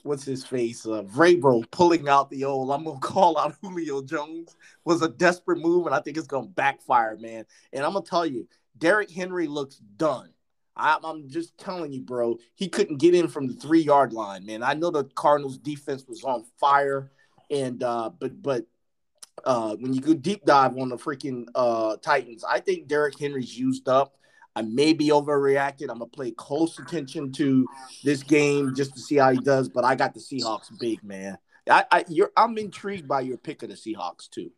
what's 0.08 0.24
his 0.24 0.44
face, 0.44 0.86
uh, 0.86 1.02
Vrabel 1.02 1.70
pulling 1.70 2.08
out 2.08 2.30
the 2.30 2.44
old, 2.44 2.72
I'm 2.72 2.84
gonna 2.84 2.98
call 3.00 3.38
out 3.38 3.56
Julio 3.62 4.02
Jones 4.02 4.56
was 4.84 5.02
a 5.02 5.08
desperate 5.08 5.58
move, 5.58 5.86
and 5.86 5.94
I 5.94 6.00
think 6.00 6.16
it's 6.16 6.26
gonna 6.26 6.48
backfire, 6.48 7.16
man. 7.16 7.44
And 7.72 7.84
I'm 7.84 7.92
gonna 7.92 8.04
tell 8.04 8.26
you, 8.26 8.48
Derrick 8.76 9.10
Henry 9.10 9.46
looks 9.46 9.76
done. 9.76 10.30
I, 10.76 10.96
am 11.04 11.28
just 11.28 11.58
telling 11.58 11.92
you, 11.92 12.02
bro. 12.02 12.38
He 12.54 12.68
couldn't 12.68 12.98
get 12.98 13.14
in 13.14 13.28
from 13.28 13.48
the 13.48 13.54
three 13.54 13.82
yard 13.82 14.12
line, 14.12 14.46
man. 14.46 14.62
I 14.62 14.74
know 14.74 14.90
the 14.90 15.04
Cardinals' 15.04 15.58
defense 15.58 16.04
was 16.08 16.24
on 16.24 16.44
fire, 16.58 17.10
and 17.50 17.82
uh, 17.82 18.10
but 18.18 18.40
but 18.40 18.64
uh, 19.44 19.76
when 19.76 19.92
you 19.92 20.00
go 20.00 20.14
deep 20.14 20.44
dive 20.44 20.76
on 20.78 20.88
the 20.88 20.96
freaking 20.96 21.46
uh, 21.54 21.96
Titans, 21.96 22.44
I 22.44 22.60
think 22.60 22.86
Derrick 22.86 23.18
Henry's 23.18 23.56
used 23.56 23.88
up. 23.88 24.14
I 24.58 24.62
may 24.62 24.92
be 24.92 25.10
overreacted. 25.10 25.82
I'm 25.82 25.98
gonna 25.98 26.06
play 26.06 26.32
close 26.32 26.80
attention 26.80 27.30
to 27.34 27.64
this 28.02 28.24
game 28.24 28.74
just 28.74 28.92
to 28.94 29.00
see 29.00 29.14
how 29.14 29.30
he 29.30 29.38
does. 29.38 29.68
But 29.68 29.84
I 29.84 29.94
got 29.94 30.14
the 30.14 30.20
Seahawks 30.20 30.76
big, 30.80 31.04
man. 31.04 31.38
I, 31.70 31.84
I 31.92 32.04
you're 32.08 32.32
I'm 32.36 32.58
intrigued 32.58 33.06
by 33.06 33.20
your 33.20 33.36
pick 33.36 33.62
of 33.62 33.68
the 33.68 33.76
Seahawks 33.76 34.28
too. 34.28 34.50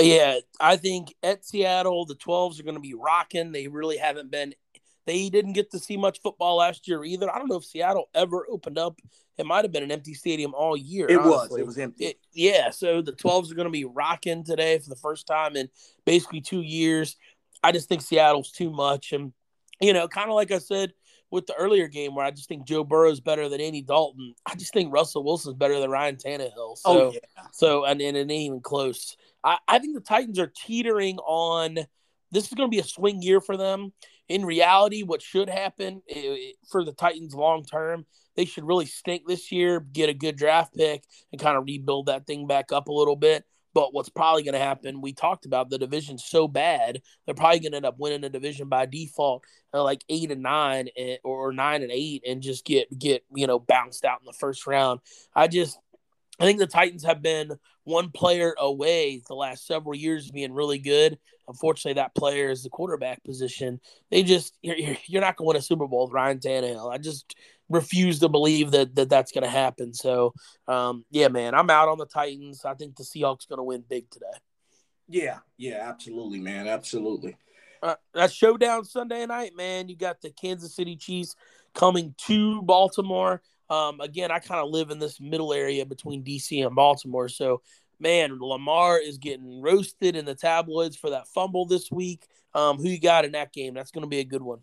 Yeah, 0.00 0.38
I 0.60 0.76
think 0.76 1.14
at 1.22 1.44
Seattle 1.44 2.06
the 2.06 2.16
12s 2.16 2.58
are 2.58 2.64
going 2.64 2.74
to 2.74 2.80
be 2.80 2.94
rocking. 2.94 3.52
They 3.52 3.68
really 3.68 3.98
haven't 3.98 4.32
been. 4.32 4.54
They 5.06 5.28
didn't 5.28 5.52
get 5.52 5.70
to 5.70 5.78
see 5.78 5.96
much 5.96 6.20
football 6.20 6.56
last 6.56 6.88
year 6.88 7.04
either. 7.04 7.32
I 7.32 7.38
don't 7.38 7.48
know 7.48 7.56
if 7.56 7.64
Seattle 7.64 8.08
ever 8.14 8.46
opened 8.50 8.78
up. 8.78 8.98
It 9.38 9.46
might 9.46 9.64
have 9.64 9.72
been 9.72 9.84
an 9.84 9.92
empty 9.92 10.14
stadium 10.14 10.54
all 10.54 10.76
year. 10.76 11.06
It 11.08 11.18
honestly. 11.18 11.30
was. 11.30 11.60
It 11.60 11.66
was 11.66 11.78
empty. 11.78 12.04
It, 12.06 12.18
yeah. 12.32 12.70
So 12.70 13.00
the 13.00 13.12
12s 13.12 13.50
are 13.50 13.54
going 13.54 13.66
to 13.66 13.72
be 13.72 13.84
rocking 13.84 14.44
today 14.44 14.78
for 14.78 14.88
the 14.90 14.96
first 14.96 15.26
time 15.28 15.56
in 15.56 15.68
basically 16.04 16.40
two 16.40 16.62
years. 16.62 17.16
I 17.62 17.72
just 17.72 17.88
think 17.88 18.02
Seattle's 18.02 18.52
too 18.52 18.70
much. 18.70 19.12
And, 19.12 19.32
you 19.80 19.92
know, 19.92 20.08
kind 20.08 20.28
of 20.28 20.36
like 20.36 20.50
I 20.50 20.58
said 20.58 20.92
with 21.30 21.46
the 21.46 21.54
earlier 21.54 21.88
game 21.88 22.14
where 22.14 22.24
I 22.24 22.30
just 22.30 22.48
think 22.48 22.66
Joe 22.66 22.84
Burrow 22.84 23.10
is 23.10 23.20
better 23.20 23.48
than 23.48 23.60
Andy 23.60 23.82
Dalton, 23.82 24.34
I 24.46 24.54
just 24.54 24.72
think 24.72 24.92
Russell 24.92 25.24
Wilson's 25.24 25.56
better 25.56 25.78
than 25.78 25.90
Ryan 25.90 26.16
Tannehill. 26.16 26.52
Oh, 26.56 26.74
so, 26.76 26.90
oh, 26.90 27.12
yeah. 27.12 27.42
so 27.52 27.84
and, 27.84 28.00
and 28.00 28.16
it 28.16 28.20
ain't 28.20 28.30
even 28.30 28.60
close. 28.60 29.16
I, 29.44 29.58
I 29.66 29.78
think 29.78 29.94
the 29.94 30.00
Titans 30.00 30.38
are 30.38 30.52
teetering 30.54 31.18
on 31.18 31.78
this 32.30 32.46
is 32.46 32.54
going 32.54 32.68
to 32.68 32.74
be 32.74 32.80
a 32.80 32.84
swing 32.84 33.22
year 33.22 33.40
for 33.40 33.56
them. 33.56 33.92
In 34.28 34.44
reality, 34.44 35.02
what 35.02 35.22
should 35.22 35.48
happen 35.48 36.02
for 36.70 36.84
the 36.84 36.92
Titans 36.92 37.34
long 37.34 37.64
term, 37.64 38.04
they 38.36 38.44
should 38.44 38.64
really 38.64 38.84
stink 38.84 39.22
this 39.26 39.50
year, 39.50 39.80
get 39.80 40.10
a 40.10 40.14
good 40.14 40.36
draft 40.36 40.74
pick, 40.74 41.02
and 41.32 41.40
kind 41.40 41.56
of 41.56 41.64
rebuild 41.64 42.06
that 42.06 42.26
thing 42.26 42.46
back 42.46 42.70
up 42.70 42.88
a 42.88 42.92
little 42.92 43.16
bit. 43.16 43.44
But 43.78 43.94
what's 43.94 44.08
probably 44.08 44.42
going 44.42 44.54
to 44.54 44.58
happen, 44.58 45.00
we 45.00 45.12
talked 45.12 45.46
about 45.46 45.70
the 45.70 45.78
division 45.78 46.18
so 46.18 46.48
bad, 46.48 47.00
they're 47.24 47.34
probably 47.36 47.60
going 47.60 47.70
to 47.70 47.76
end 47.76 47.86
up 47.86 47.96
winning 47.96 48.22
the 48.22 48.28
division 48.28 48.68
by 48.68 48.86
default, 48.86 49.44
uh, 49.72 49.84
like 49.84 50.02
eight 50.08 50.32
and 50.32 50.42
nine, 50.42 50.88
and, 50.98 51.10
eh, 51.10 51.16
or 51.22 51.52
nine 51.52 51.84
and 51.84 51.92
eight, 51.92 52.24
and 52.26 52.42
just 52.42 52.64
get 52.64 52.98
get 52.98 53.22
you 53.32 53.46
know 53.46 53.60
bounced 53.60 54.04
out 54.04 54.18
in 54.18 54.26
the 54.26 54.32
first 54.32 54.66
round. 54.66 54.98
I 55.32 55.46
just, 55.46 55.78
I 56.40 56.44
think 56.44 56.58
the 56.58 56.66
Titans 56.66 57.04
have 57.04 57.22
been 57.22 57.52
one 57.84 58.10
player 58.10 58.52
away 58.58 59.22
the 59.28 59.36
last 59.36 59.64
several 59.64 59.94
years 59.94 60.28
being 60.28 60.52
really 60.52 60.80
good. 60.80 61.16
Unfortunately, 61.46 62.02
that 62.02 62.16
player 62.16 62.50
is 62.50 62.64
the 62.64 62.70
quarterback 62.70 63.22
position. 63.22 63.78
They 64.10 64.24
just 64.24 64.58
you're, 64.60 64.76
you're 65.06 65.22
not 65.22 65.36
going 65.36 65.44
to 65.44 65.48
win 65.50 65.56
a 65.56 65.62
Super 65.62 65.86
Bowl 65.86 66.06
with 66.06 66.12
Ryan 66.12 66.40
Tannehill. 66.40 66.92
I 66.92 66.98
just 66.98 67.32
refuse 67.68 68.20
to 68.20 68.28
believe 68.28 68.70
that, 68.72 68.94
that 68.94 69.08
that's 69.08 69.32
going 69.32 69.44
to 69.44 69.50
happen. 69.50 69.92
So, 69.94 70.32
um, 70.66 71.04
yeah, 71.10 71.28
man, 71.28 71.54
I'm 71.54 71.70
out 71.70 71.88
on 71.88 71.98
the 71.98 72.06
Titans. 72.06 72.64
I 72.64 72.74
think 72.74 72.96
the 72.96 73.04
Seahawks 73.04 73.48
going 73.48 73.58
to 73.58 73.62
win 73.62 73.84
big 73.88 74.10
today. 74.10 74.26
Yeah, 75.08 75.38
yeah, 75.56 75.88
absolutely, 75.88 76.40
man, 76.40 76.68
absolutely. 76.68 77.36
Uh, 77.82 77.94
that 78.12 78.32
showdown 78.32 78.84
Sunday 78.84 79.24
night, 79.26 79.52
man. 79.56 79.88
You 79.88 79.96
got 79.96 80.20
the 80.20 80.30
Kansas 80.30 80.74
City 80.74 80.96
Chiefs 80.96 81.36
coming 81.74 82.14
to 82.26 82.60
Baltimore. 82.62 83.40
Um, 83.70 84.00
again, 84.00 84.30
I 84.30 84.38
kind 84.38 84.60
of 84.60 84.70
live 84.70 84.90
in 84.90 84.98
this 84.98 85.20
middle 85.20 85.52
area 85.52 85.86
between 85.86 86.24
DC 86.24 86.66
and 86.66 86.74
Baltimore, 86.74 87.28
so 87.28 87.62
man, 88.00 88.38
Lamar 88.40 88.98
is 88.98 89.18
getting 89.18 89.60
roasted 89.60 90.16
in 90.16 90.24
the 90.24 90.34
tabloids 90.34 90.96
for 90.96 91.10
that 91.10 91.28
fumble 91.28 91.66
this 91.66 91.90
week. 91.90 92.26
Um, 92.54 92.78
who 92.78 92.88
you 92.88 93.00
got 93.00 93.24
in 93.24 93.32
that 93.32 93.52
game? 93.52 93.74
That's 93.74 93.90
going 93.90 94.02
to 94.04 94.08
be 94.08 94.20
a 94.20 94.24
good 94.24 94.42
one. 94.42 94.60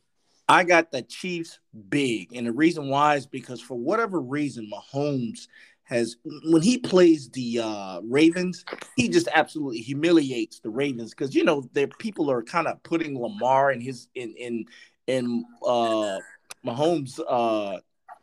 I 0.47 0.63
got 0.63 0.91
the 0.91 1.01
Chiefs 1.01 1.59
big, 1.89 2.33
and 2.35 2.45
the 2.45 2.51
reason 2.51 2.87
why 2.89 3.15
is 3.15 3.25
because 3.25 3.61
for 3.61 3.75
whatever 3.75 4.21
reason, 4.21 4.69
Mahomes 4.71 5.47
has 5.85 6.17
when 6.43 6.61
he 6.61 6.77
plays 6.77 7.29
the 7.29 7.59
uh, 7.59 8.01
Ravens, 8.03 8.63
he 8.95 9.07
just 9.07 9.27
absolutely 9.33 9.79
humiliates 9.79 10.59
the 10.59 10.69
Ravens 10.69 11.11
because 11.11 11.33
you 11.33 11.43
know 11.43 11.67
their 11.73 11.87
people 11.87 12.29
are 12.29 12.43
kind 12.43 12.67
of 12.67 12.81
putting 12.83 13.19
Lamar 13.19 13.71
in 13.71 13.81
his 13.81 14.07
in 14.13 14.33
in 14.35 14.65
in 15.07 15.45
uh, 15.65 16.19
Mahomes' 16.65 17.19
uh, 17.27 17.79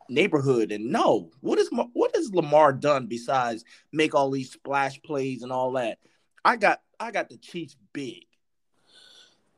neighborhood. 0.09 0.71
And 0.71 0.91
no, 0.91 1.31
what 1.41 1.59
is 1.59 1.71
what 1.93 2.15
has 2.15 2.33
Lamar 2.33 2.73
done 2.73 3.07
besides 3.07 3.65
make 3.93 4.15
all 4.15 4.31
these 4.31 4.53
splash 4.53 5.01
plays 5.03 5.43
and 5.43 5.51
all 5.51 5.73
that? 5.73 5.99
I 6.45 6.57
got 6.57 6.83
I 7.01 7.11
got 7.11 7.29
the 7.29 7.37
Chiefs 7.37 7.77
big. 7.93 8.27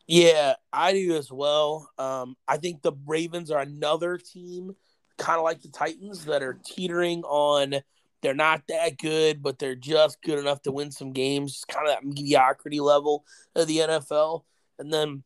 Yeah, 0.06 0.54
I 0.72 0.92
do 0.92 1.16
as 1.16 1.32
well. 1.32 1.90
Um, 1.98 2.36
I 2.46 2.58
think 2.58 2.82
the 2.82 2.92
Ravens 3.06 3.50
are 3.50 3.60
another 3.60 4.18
team, 4.18 4.74
kind 5.16 5.38
of 5.38 5.44
like 5.44 5.62
the 5.62 5.68
Titans, 5.68 6.26
that 6.26 6.42
are 6.42 6.58
teetering 6.64 7.22
on. 7.24 7.76
They're 8.20 8.34
not 8.34 8.62
that 8.68 8.98
good, 8.98 9.42
but 9.42 9.58
they're 9.58 9.74
just 9.74 10.20
good 10.22 10.38
enough 10.38 10.62
to 10.62 10.72
win 10.72 10.90
some 10.90 11.12
games. 11.12 11.64
Kind 11.68 11.88
of 11.88 11.94
that 11.94 12.04
mediocrity 12.04 12.80
level 12.80 13.24
of 13.54 13.66
the 13.66 13.78
NFL. 13.78 14.44
And 14.78 14.92
then, 14.92 15.22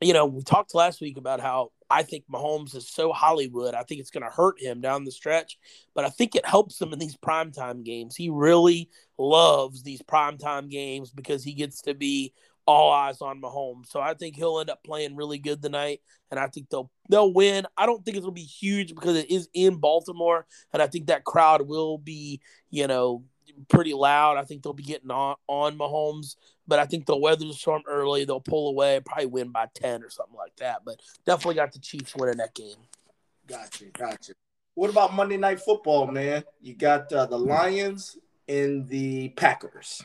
you 0.00 0.12
know, 0.12 0.26
we 0.26 0.42
talked 0.42 0.74
last 0.74 1.00
week 1.00 1.18
about 1.18 1.40
how 1.40 1.70
I 1.88 2.02
think 2.02 2.24
Mahomes 2.32 2.74
is 2.74 2.88
so 2.88 3.12
Hollywood. 3.12 3.74
I 3.74 3.82
think 3.82 4.00
it's 4.00 4.10
going 4.10 4.24
to 4.24 4.34
hurt 4.34 4.60
him 4.60 4.80
down 4.80 5.04
the 5.04 5.12
stretch, 5.12 5.56
but 5.94 6.04
I 6.04 6.08
think 6.08 6.34
it 6.34 6.46
helps 6.46 6.80
him 6.80 6.92
in 6.92 6.98
these 6.98 7.16
primetime 7.16 7.84
games. 7.84 8.16
He 8.16 8.28
really 8.28 8.90
loves 9.18 9.82
these 9.82 10.02
primetime 10.02 10.68
games 10.68 11.10
because 11.12 11.44
he 11.44 11.54
gets 11.54 11.82
to 11.82 11.94
be 11.94 12.32
all 12.66 12.92
eyes 12.92 13.20
on 13.20 13.40
Mahomes. 13.40 13.86
So 13.86 14.00
I 14.00 14.14
think 14.14 14.36
he'll 14.36 14.60
end 14.60 14.70
up 14.70 14.82
playing 14.84 15.16
really 15.16 15.38
good 15.38 15.62
tonight, 15.62 16.00
and 16.30 16.40
I 16.40 16.48
think 16.48 16.68
they'll 16.68 16.90
they'll 17.08 17.32
win. 17.32 17.66
I 17.76 17.86
don't 17.86 18.04
think 18.04 18.16
it'll 18.16 18.30
be 18.30 18.42
huge 18.42 18.94
because 18.94 19.16
it 19.16 19.30
is 19.30 19.48
in 19.54 19.76
Baltimore, 19.76 20.46
and 20.72 20.82
I 20.82 20.86
think 20.86 21.06
that 21.06 21.24
crowd 21.24 21.62
will 21.62 21.98
be, 21.98 22.40
you 22.70 22.86
know, 22.86 23.24
pretty 23.68 23.94
loud. 23.94 24.36
I 24.36 24.44
think 24.44 24.62
they'll 24.62 24.72
be 24.72 24.82
getting 24.82 25.10
on 25.10 25.36
on 25.46 25.78
Mahomes, 25.78 26.36
but 26.66 26.78
I 26.78 26.86
think 26.86 27.06
they'll 27.06 27.20
weather 27.20 27.46
the 27.46 27.54
storm 27.54 27.82
early. 27.88 28.24
They'll 28.24 28.40
pull 28.40 28.68
away, 28.68 29.00
probably 29.04 29.26
win 29.26 29.50
by 29.50 29.68
ten 29.74 30.02
or 30.02 30.10
something 30.10 30.36
like 30.36 30.56
that. 30.56 30.82
But 30.84 31.00
definitely 31.24 31.54
got 31.54 31.72
the 31.72 31.78
Chiefs 31.78 32.14
winning 32.16 32.38
that 32.38 32.54
game. 32.54 32.76
Gotcha, 33.46 33.84
gotcha. 33.86 34.32
What 34.74 34.90
about 34.90 35.14
Monday 35.14 35.36
Night 35.36 35.60
Football, 35.60 36.08
man? 36.08 36.44
You 36.60 36.74
got 36.74 37.10
uh, 37.12 37.26
the 37.26 37.38
Lions 37.38 38.18
and 38.48 38.86
the 38.88 39.30
Packers. 39.30 40.02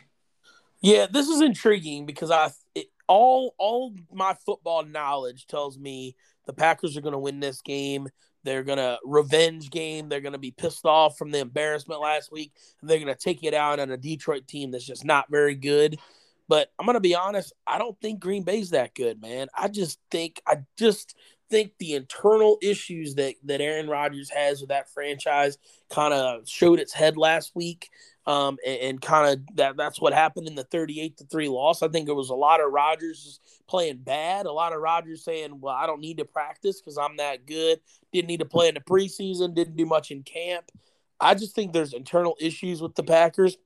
Yeah, 0.82 1.05
this 1.09 1.27
is 1.27 1.41
intriguing 1.41 2.05
because 2.05 2.32
I 2.32 2.51
it, 2.75 2.88
all 3.07 3.53
all 3.57 3.93
my 4.11 4.34
football 4.45 4.84
knowledge 4.84 5.47
tells 5.47 5.77
me 5.77 6.15
the 6.45 6.53
Packers 6.53 6.97
are 6.97 7.01
going 7.01 7.13
to 7.13 7.19
win 7.19 7.39
this 7.39 7.61
game. 7.61 8.07
They're 8.43 8.63
going 8.63 8.79
to 8.79 8.97
revenge 9.05 9.69
game. 9.69 10.09
They're 10.09 10.21
going 10.21 10.34
to 10.34 10.39
be 10.39 10.51
pissed 10.51 10.86
off 10.86 11.17
from 11.17 11.29
the 11.29 11.39
embarrassment 11.39 12.01
last 12.01 12.32
week, 12.32 12.51
and 12.82 12.89
they're 12.89 12.99
going 12.99 13.13
to 13.13 13.19
take 13.19 13.43
it 13.43 13.53
out 13.53 13.79
on 13.79 13.91
a 13.91 13.97
Detroit 13.97 14.47
team 14.47 14.71
that's 14.71 14.86
just 14.86 15.05
not 15.05 15.29
very 15.29 15.53
good. 15.53 15.99
But 16.47 16.71
I'm 16.79 16.86
going 16.86 16.95
to 16.95 16.99
be 16.99 17.15
honest, 17.15 17.53
I 17.67 17.77
don't 17.77 17.99
think 18.01 18.19
Green 18.19 18.43
Bay's 18.43 18.71
that 18.71 18.95
good, 18.95 19.21
man. 19.21 19.47
I 19.55 19.67
just 19.67 19.99
think 20.09 20.41
I 20.47 20.57
just 20.77 21.15
think 21.51 21.73
the 21.77 21.93
internal 21.93 22.57
issues 22.61 23.15
that 23.15 23.36
that 23.43 23.61
Aaron 23.61 23.88
Rodgers 23.88 24.32
has 24.32 24.61
with 24.61 24.69
that 24.69 24.89
franchise 24.89 25.57
kind 25.91 26.13
of 26.13 26.49
showed 26.49 26.79
its 26.79 26.93
head 26.93 27.17
last 27.17 27.51
week 27.53 27.89
um, 28.26 28.57
and, 28.65 28.80
and 28.82 29.01
kind 29.01 29.34
of 29.34 29.55
that 29.55 29.78
that's 29.78 29.99
what 29.99 30.13
happened 30.13 30.47
in 30.47 30.55
the 30.55 30.63
38 30.63 31.17
to 31.17 31.26
3 31.26 31.49
loss. 31.49 31.82
I 31.82 31.88
think 31.88 32.07
it 32.07 32.13
was 32.13 32.30
a 32.30 32.36
lot 32.36 32.61
of 32.61 32.72
Rodgers 32.72 33.39
playing 33.67 33.97
bad, 33.97 34.45
a 34.45 34.51
lot 34.51 34.74
of 34.74 34.82
Rodgers 34.82 35.24
saying, 35.24 35.59
Well, 35.59 35.76
I 35.76 35.88
don't 35.88 36.01
need 36.01 36.17
to 36.17 36.26
practice 36.26 36.82
because 36.82 36.97
I'm 36.97 37.17
that 37.17 37.45
good. 37.45 37.80
Didn't 38.13 38.28
need 38.28 38.41
to 38.41 38.45
play 38.45 38.67
in 38.67 38.76
the 38.76 38.82
preseason, 38.82 39.55
didn't 39.55 39.78
do 39.78 39.86
much 39.86 40.11
in 40.11 40.24
camp. 40.24 40.72
I 41.19 41.36
just 41.36 41.55
think 41.55 41.72
there's 41.72 41.93
internal 41.93 42.36
issues 42.39 42.82
with 42.82 42.95
the 42.95 43.03
Packers. 43.03 43.57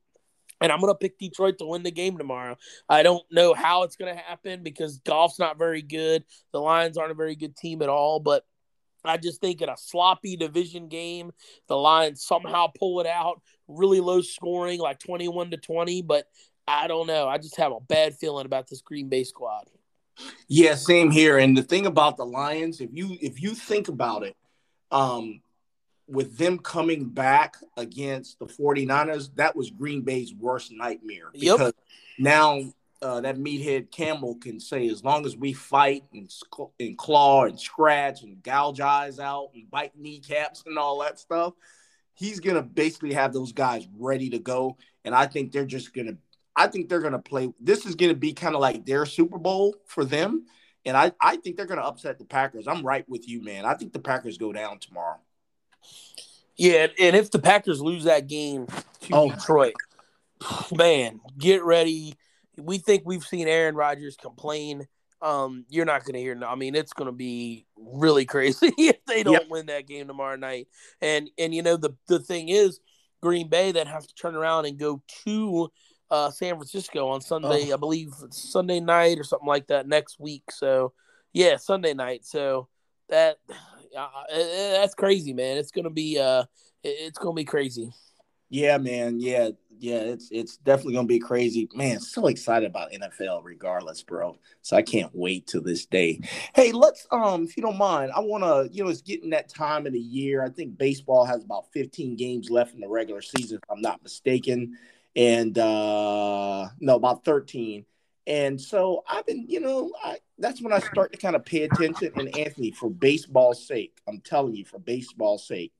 And 0.61 0.71
I'm 0.71 0.79
going 0.79 0.91
to 0.91 0.97
pick 0.97 1.19
Detroit 1.19 1.57
to 1.59 1.65
win 1.65 1.83
the 1.83 1.91
game 1.91 2.17
tomorrow. 2.17 2.57
I 2.87 3.03
don't 3.03 3.23
know 3.29 3.53
how 3.53 3.83
it's 3.83 3.97
going 3.97 4.15
to 4.15 4.21
happen 4.21 4.63
because 4.63 4.99
Goff's 4.99 5.37
not 5.37 5.57
very 5.57 5.81
good. 5.81 6.23
The 6.53 6.61
Lions 6.61 6.97
aren't 6.97 7.11
a 7.11 7.15
very 7.15 7.35
good 7.35 7.57
team 7.57 7.81
at 7.81 7.89
all. 7.89 8.21
But 8.21 8.45
I 9.09 9.17
just 9.17 9.41
think 9.41 9.61
in 9.61 9.69
a 9.69 9.77
sloppy 9.77 10.35
division 10.35 10.87
game, 10.87 11.31
the 11.67 11.75
Lions 11.75 12.23
somehow 12.23 12.67
pull 12.67 12.99
it 12.99 13.07
out. 13.07 13.41
Really 13.67 13.99
low 13.99 14.21
scoring, 14.21 14.79
like 14.79 14.99
21 14.99 15.51
to 15.51 15.57
20. 15.57 16.01
But 16.03 16.27
I 16.67 16.87
don't 16.87 17.07
know. 17.07 17.27
I 17.27 17.37
just 17.37 17.57
have 17.57 17.71
a 17.71 17.79
bad 17.79 18.15
feeling 18.15 18.45
about 18.45 18.67
this 18.67 18.81
Green 18.81 19.09
Bay 19.09 19.23
squad. 19.23 19.69
Yeah, 20.47 20.75
same 20.75 21.11
here. 21.11 21.37
And 21.37 21.57
the 21.57 21.63
thing 21.63 21.85
about 21.85 22.17
the 22.17 22.25
Lions, 22.25 22.79
if 22.79 22.89
you 22.93 23.17
if 23.21 23.41
you 23.41 23.53
think 23.53 23.87
about 23.87 24.23
it, 24.23 24.35
um, 24.91 25.41
with 26.07 26.37
them 26.37 26.59
coming 26.59 27.09
back 27.09 27.55
against 27.77 28.39
the 28.39 28.45
49ers, 28.45 29.29
that 29.35 29.55
was 29.55 29.71
Green 29.71 30.01
Bay's 30.01 30.33
worst 30.33 30.71
nightmare. 30.71 31.29
Because 31.33 31.59
yep. 31.59 31.75
now 32.17 32.61
uh, 33.05 33.21
that 33.21 33.37
meathead 33.37 33.91
Campbell 33.91 34.35
can 34.35 34.59
say, 34.59 34.87
as 34.87 35.03
long 35.03 35.27
as 35.27 35.37
we 35.37 35.53
fight 35.53 36.03
and, 36.11 36.33
and 36.79 36.97
claw 36.97 37.45
and 37.45 37.59
scratch 37.59 38.23
and 38.23 38.41
gouge 38.41 38.81
eyes 38.81 39.19
out 39.19 39.51
and 39.53 39.69
bite 39.69 39.95
kneecaps 39.95 40.63
and 40.65 40.79
all 40.79 40.99
that 41.01 41.19
stuff, 41.19 41.53
he's 42.15 42.39
gonna 42.39 42.63
basically 42.63 43.13
have 43.13 43.31
those 43.31 43.51
guys 43.51 43.87
ready 43.95 44.31
to 44.31 44.39
go. 44.39 44.77
And 45.03 45.13
I 45.13 45.27
think 45.27 45.51
they're 45.51 45.67
just 45.67 45.93
gonna, 45.93 46.17
I 46.55 46.65
think 46.65 46.89
they're 46.89 46.99
gonna 46.99 47.19
play. 47.19 47.53
This 47.59 47.85
is 47.85 47.93
gonna 47.93 48.15
be 48.15 48.33
kind 48.33 48.55
of 48.55 48.61
like 48.61 48.87
their 48.87 49.05
Super 49.05 49.37
Bowl 49.37 49.75
for 49.85 50.03
them. 50.03 50.47
And 50.83 50.97
I, 50.97 51.11
I 51.21 51.37
think 51.37 51.57
they're 51.57 51.67
gonna 51.67 51.81
upset 51.81 52.17
the 52.17 52.25
Packers. 52.25 52.67
I'm 52.67 52.83
right 52.83 53.07
with 53.07 53.29
you, 53.29 53.43
man. 53.43 53.65
I 53.65 53.75
think 53.75 53.93
the 53.93 53.99
Packers 53.99 54.39
go 54.39 54.51
down 54.51 54.79
tomorrow. 54.79 55.19
Yeah, 56.57 56.87
and 56.99 57.15
if 57.15 57.29
the 57.29 57.39
Packers 57.39 57.81
lose 57.81 58.05
that 58.05 58.25
game 58.25 58.65
to 59.01 59.13
oh 59.13 59.29
Detroit, 59.29 59.75
man, 60.75 61.19
get 61.37 61.63
ready 61.63 62.15
we 62.57 62.77
think 62.77 63.03
we've 63.05 63.23
seen 63.23 63.47
Aaron 63.47 63.75
Rodgers 63.75 64.17
complain. 64.17 64.87
Um, 65.21 65.65
you're 65.69 65.85
not 65.85 66.03
going 66.03 66.13
to 66.13 66.19
hear. 66.19 66.39
I 66.45 66.55
mean, 66.55 66.75
it's 66.75 66.93
going 66.93 67.07
to 67.07 67.15
be 67.15 67.65
really 67.77 68.25
crazy 68.25 68.71
if 68.77 69.03
they 69.05 69.23
don't 69.23 69.33
yep. 69.33 69.49
win 69.49 69.67
that 69.67 69.87
game 69.87 70.07
tomorrow 70.07 70.35
night. 70.35 70.67
And 71.01 71.29
and 71.37 71.53
you 71.53 71.63
know 71.63 71.77
the 71.77 71.95
the 72.07 72.19
thing 72.19 72.49
is, 72.49 72.79
Green 73.21 73.49
Bay 73.49 73.71
then 73.71 73.87
has 73.87 74.05
to 74.07 74.15
turn 74.15 74.35
around 74.35 74.65
and 74.65 74.77
go 74.77 75.01
to 75.25 75.69
uh, 76.11 76.31
San 76.31 76.55
Francisco 76.55 77.07
on 77.07 77.21
Sunday. 77.21 77.71
Oh. 77.71 77.73
I 77.73 77.77
believe 77.77 78.13
Sunday 78.31 78.79
night 78.79 79.19
or 79.19 79.23
something 79.23 79.47
like 79.47 79.67
that 79.67 79.87
next 79.87 80.19
week. 80.19 80.43
So 80.51 80.93
yeah, 81.33 81.57
Sunday 81.57 81.93
night. 81.93 82.25
So 82.25 82.67
that 83.09 83.37
uh, 83.97 84.07
that's 84.29 84.95
crazy, 84.95 85.33
man. 85.33 85.57
It's 85.57 85.71
gonna 85.71 85.89
be 85.89 86.19
uh, 86.19 86.43
it's 86.83 87.17
gonna 87.17 87.35
be 87.35 87.45
crazy. 87.45 87.91
Yeah, 88.49 88.77
man. 88.77 89.19
Yeah, 89.19 89.49
yeah. 89.79 89.97
It's 89.97 90.29
it's 90.31 90.57
definitely 90.57 90.93
gonna 90.93 91.07
be 91.07 91.19
crazy, 91.19 91.67
man. 91.73 91.99
So 91.99 92.27
excited 92.27 92.69
about 92.69 92.91
NFL, 92.91 93.43
regardless, 93.43 94.03
bro. 94.03 94.37
So 94.61 94.77
I 94.77 94.83
can't 94.83 95.11
wait 95.13 95.47
to 95.47 95.59
this 95.59 95.85
day. 95.85 96.21
Hey, 96.53 96.71
let's 96.71 97.07
um, 97.11 97.43
if 97.43 97.57
you 97.57 97.63
don't 97.63 97.77
mind, 97.77 98.11
I 98.15 98.19
want 98.19 98.43
to, 98.43 98.73
you 98.73 98.83
know, 98.83 98.89
it's 98.89 99.01
getting 99.01 99.31
that 99.31 99.49
time 99.49 99.87
of 99.87 99.93
the 99.93 99.99
year. 99.99 100.43
I 100.43 100.49
think 100.49 100.77
baseball 100.77 101.25
has 101.25 101.43
about 101.43 101.71
15 101.73 102.15
games 102.15 102.49
left 102.49 102.75
in 102.75 102.81
the 102.81 102.87
regular 102.87 103.21
season, 103.21 103.59
if 103.61 103.69
I'm 103.71 103.81
not 103.81 104.03
mistaken, 104.03 104.77
and 105.15 105.57
uh, 105.57 106.69
no, 106.79 106.95
about 106.95 107.25
13. 107.25 107.85
And 108.27 108.59
so 108.59 109.03
I've 109.07 109.25
been, 109.25 109.45
you 109.47 109.59
know, 109.59 109.91
I, 110.03 110.17
that's 110.39 110.61
when 110.61 110.73
I 110.73 110.79
start 110.79 111.11
to 111.11 111.17
kind 111.17 111.35
of 111.35 111.45
pay 111.45 111.63
attention. 111.63 112.11
And 112.15 112.35
Anthony, 112.35 112.71
for 112.71 112.89
baseball's 112.89 113.67
sake, 113.67 113.99
I'm 114.07 114.19
telling 114.19 114.55
you, 114.55 114.65
for 114.65 114.79
baseball's 114.79 115.47
sake 115.47 115.71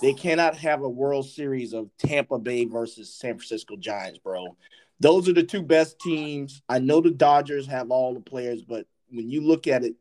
they 0.00 0.12
cannot 0.12 0.56
have 0.56 0.82
a 0.82 0.88
World 0.88 1.26
Series 1.26 1.72
of 1.72 1.90
Tampa 1.98 2.38
Bay 2.38 2.64
versus 2.64 3.12
San 3.12 3.34
Francisco 3.34 3.76
Giants, 3.76 4.18
bro. 4.18 4.56
Those 5.00 5.28
are 5.28 5.32
the 5.32 5.42
two 5.42 5.62
best 5.62 5.98
teams. 5.98 6.62
I 6.68 6.78
know 6.78 7.00
the 7.00 7.10
Dodgers 7.10 7.66
have 7.66 7.90
all 7.90 8.14
the 8.14 8.20
players, 8.20 8.62
but 8.62 8.86
when 9.10 9.28
you 9.28 9.42
look 9.42 9.66
at 9.66 9.84
it, 9.84 9.94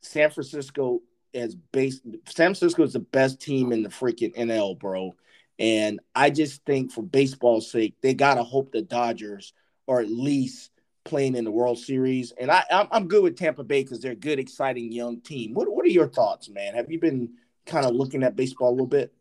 San 0.00 0.30
Francisco 0.30 1.00
is 1.32 1.54
based. 1.54 2.02
San 2.26 2.54
Francisco 2.54 2.82
is 2.82 2.92
the 2.92 3.00
best 3.00 3.40
team 3.40 3.72
in 3.72 3.82
the 3.82 3.88
freaking 3.88 4.34
NL, 4.36 4.78
bro. 4.78 5.14
And 5.58 6.00
I 6.14 6.30
just 6.30 6.64
think 6.64 6.92
for 6.92 7.02
baseball's 7.02 7.70
sake, 7.70 7.94
they 8.00 8.14
gotta 8.14 8.42
hope 8.42 8.72
the 8.72 8.82
Dodgers 8.82 9.52
are 9.88 10.00
at 10.00 10.10
least 10.10 10.70
playing 11.04 11.36
in 11.36 11.44
the 11.44 11.50
World 11.50 11.78
Series. 11.78 12.32
And 12.32 12.50
I, 12.50 12.64
I'm, 12.70 12.88
I'm 12.90 13.08
good 13.08 13.22
with 13.22 13.36
Tampa 13.36 13.64
Bay 13.64 13.82
because 13.82 14.00
they're 14.00 14.12
a 14.12 14.16
good, 14.16 14.38
exciting 14.38 14.92
young 14.92 15.20
team. 15.20 15.54
What 15.54 15.72
What 15.72 15.84
are 15.84 15.90
your 15.90 16.08
thoughts, 16.08 16.48
man? 16.48 16.74
Have 16.74 16.90
you 16.90 16.98
been 17.00 17.30
kind 17.66 17.86
of 17.86 17.94
looking 17.94 18.22
at 18.22 18.36
baseball 18.36 18.70
a 18.70 18.72
little 18.72 18.86
bit? 18.86 19.12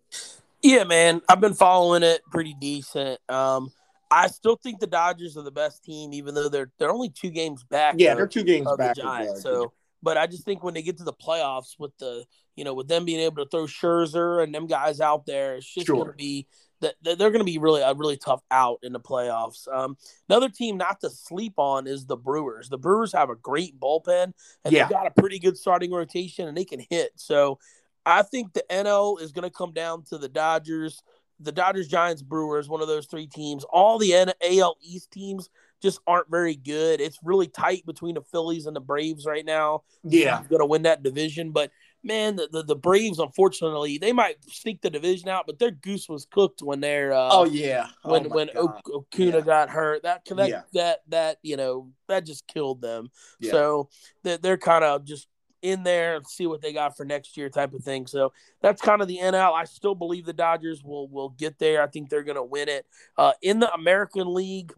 Yeah, 0.62 0.84
man, 0.84 1.22
I've 1.28 1.42
been 1.42 1.54
following 1.54 2.04
it 2.04 2.22
pretty 2.32 2.56
decent. 2.60 3.20
Um, 3.30 3.72
I 4.12 4.28
still 4.28 4.58
think 4.58 4.80
the 4.80 4.88
Dodgers 4.88 5.38
are 5.38 5.44
the 5.44 5.52
best 5.52 5.84
team, 5.84 6.14
even 6.14 6.36
though 6.36 6.50
they're 6.50 6.72
they're 6.78 6.92
only 6.92 7.10
two 7.10 7.32
games 7.32 7.64
back. 7.64 7.96
Yeah, 7.98 8.12
of, 8.12 8.18
they're 8.18 8.28
two 8.28 8.44
games 8.44 8.68
back. 8.78 8.96
The 8.96 9.02
Giants, 9.02 9.42
so, 9.42 9.72
but 10.04 10.18
I 10.18 10.28
just 10.28 10.44
think 10.44 10.64
when 10.64 10.74
they 10.74 10.82
get 10.82 10.98
to 10.98 11.04
the 11.04 11.14
playoffs 11.14 11.80
with 11.80 11.98
the 11.98 12.26
you 12.56 12.64
know 12.64 12.74
with 12.74 12.88
them 12.88 13.06
being 13.06 13.22
able 13.22 13.44
to 13.44 13.50
throw 13.50 13.66
Scherzer 13.66 14.44
and 14.44 14.54
them 14.54 14.68
guys 14.68 15.00
out 15.00 15.26
there, 15.26 15.56
it's 15.56 15.74
just 15.74 15.88
sure. 15.88 15.96
going 15.96 16.08
to 16.08 16.18
be 16.18 16.46
that, 16.82 16.96
that 17.04 17.18
they're 17.18 17.30
going 17.32 17.40
to 17.40 17.46
be 17.46 17.58
really 17.58 17.82
a 17.82 17.94
really 17.94 18.18
tough 18.18 18.42
out 18.52 18.80
in 18.84 18.92
the 18.92 19.00
playoffs. 19.00 19.68
Um, 19.72 19.98
another 20.30 20.50
team 20.50 20.78
not 20.78 21.00
to 21.02 21.10
sleep 21.10 21.54
on 21.58 21.88
is 21.88 22.06
the 22.06 22.18
Brewers. 22.18 22.70
The 22.70 22.78
Brewers 22.78 23.14
have 23.14 23.30
a 23.30 23.36
great 23.36 23.80
bullpen 23.80 24.34
and 24.66 24.74
Yeah. 24.74 24.84
they've 24.84 24.92
got 24.92 25.08
a 25.08 25.12
pretty 25.12 25.40
good 25.40 25.58
starting 25.58 25.92
rotation 25.92 26.48
and 26.48 26.58
they 26.58 26.66
can 26.66 26.84
hit. 26.90 27.12
So 27.16 27.60
I 28.06 28.22
think 28.24 28.54
the 28.54 28.64
NL 28.70 29.22
is 29.22 29.32
going 29.32 29.44
to 29.50 29.56
come 29.56 29.74
down 29.74 30.04
to 30.06 30.18
the 30.18 30.30
Dodgers, 30.30 31.02
the 31.40 31.52
Dodgers, 31.52 31.88
Giants, 31.88 32.22
Brewers, 32.22 32.68
one 32.70 32.82
of 32.82 32.88
those 32.88 33.06
three 33.06 33.28
teams. 33.28 33.64
All 33.66 33.98
the 34.00 34.14
N- 34.14 34.34
AL 34.42 34.78
East 34.82 35.12
teams 35.12 35.50
just 35.82 36.00
aren't 36.06 36.30
very 36.30 36.56
good. 36.56 37.02
It's 37.02 37.18
really 37.24 37.48
tight 37.48 37.86
between 37.86 38.16
the 38.16 38.22
Phillies 38.22 38.66
and 38.68 38.76
the 38.76 38.80
Braves 38.82 39.26
right 39.26 39.46
now. 39.46 39.82
Yeah. 40.04 40.44
Going 40.50 40.60
to 40.60 40.66
win 40.66 40.84
that 40.84 41.02
division? 41.02 41.52
But 41.52 41.72
man, 42.04 42.36
the, 42.36 42.48
the, 42.52 42.64
the 42.64 42.76
Braves, 42.76 43.18
unfortunately, 43.18 43.98
they 43.98 44.12
might 44.14 44.38
sneak 44.48 44.82
the 44.82 44.92
division 44.92 45.30
out, 45.30 45.46
but 45.48 45.58
their 45.58 45.72
goose 45.72 46.08
was 46.08 46.26
cooked 46.30 46.62
when 46.62 46.82
they're 46.82 47.14
uh, 47.14 47.30
Oh 47.32 47.46
yeah. 47.46 47.88
Oh, 48.06 48.12
when 48.12 48.30
when 48.30 48.50
God. 48.54 48.80
o- 48.92 49.02
Acuña 49.12 49.34
Yeah. 49.34 49.42
got 49.42 49.70
hurt. 49.72 50.04
That 50.04 50.24
that 50.26 50.50
Yeah. 50.50 50.62
that 50.74 51.00
that 51.10 51.38
you 51.42 51.58
know 51.58 51.90
that 52.08 52.26
just 52.26 52.46
killed 52.48 52.82
them. 52.82 53.10
Yeah. 53.40 53.52
So 53.52 53.90
they're 54.24 54.58
kind 54.60 54.84
of 54.84 55.04
just 55.06 55.28
in 55.62 55.84
there 55.84 56.16
and 56.16 56.26
see 56.28 56.48
what 56.48 56.62
they 56.62 56.74
got 56.74 56.98
for 56.98 57.06
next 57.06 57.38
year 57.38 57.50
type 57.50 57.74
of 57.74 57.84
thing. 57.84 58.08
So 58.08 58.34
that's 58.62 58.82
kind 58.82 59.02
of 59.02 59.08
the 59.08 59.20
NL. 59.20 59.54
I 59.54 59.66
still 59.66 59.96
believe 59.96 60.26
the 60.26 60.34
Dodgers 60.34 60.84
will 60.84 61.08
will 61.08 61.30
get 61.30 61.60
there. 61.60 61.82
I 61.82 61.88
think 61.88 62.10
they're 62.10 62.24
going 62.24 62.36
to 62.36 62.44
win 62.44 62.70
it. 62.70 62.86
Uh, 63.18 63.34
in 63.42 63.60
the 63.60 63.72
American 63.74 64.34
League, 64.34 64.74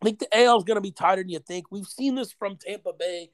I 0.00 0.04
think 0.04 0.18
the 0.18 0.28
AL 0.36 0.58
is 0.58 0.64
going 0.64 0.76
to 0.76 0.80
be 0.80 0.92
tighter 0.92 1.22
than 1.22 1.30
you 1.30 1.38
think. 1.40 1.70
We've 1.70 1.86
seen 1.86 2.14
this 2.14 2.32
from 2.32 2.56
Tampa 2.56 2.92
Bay 2.92 3.30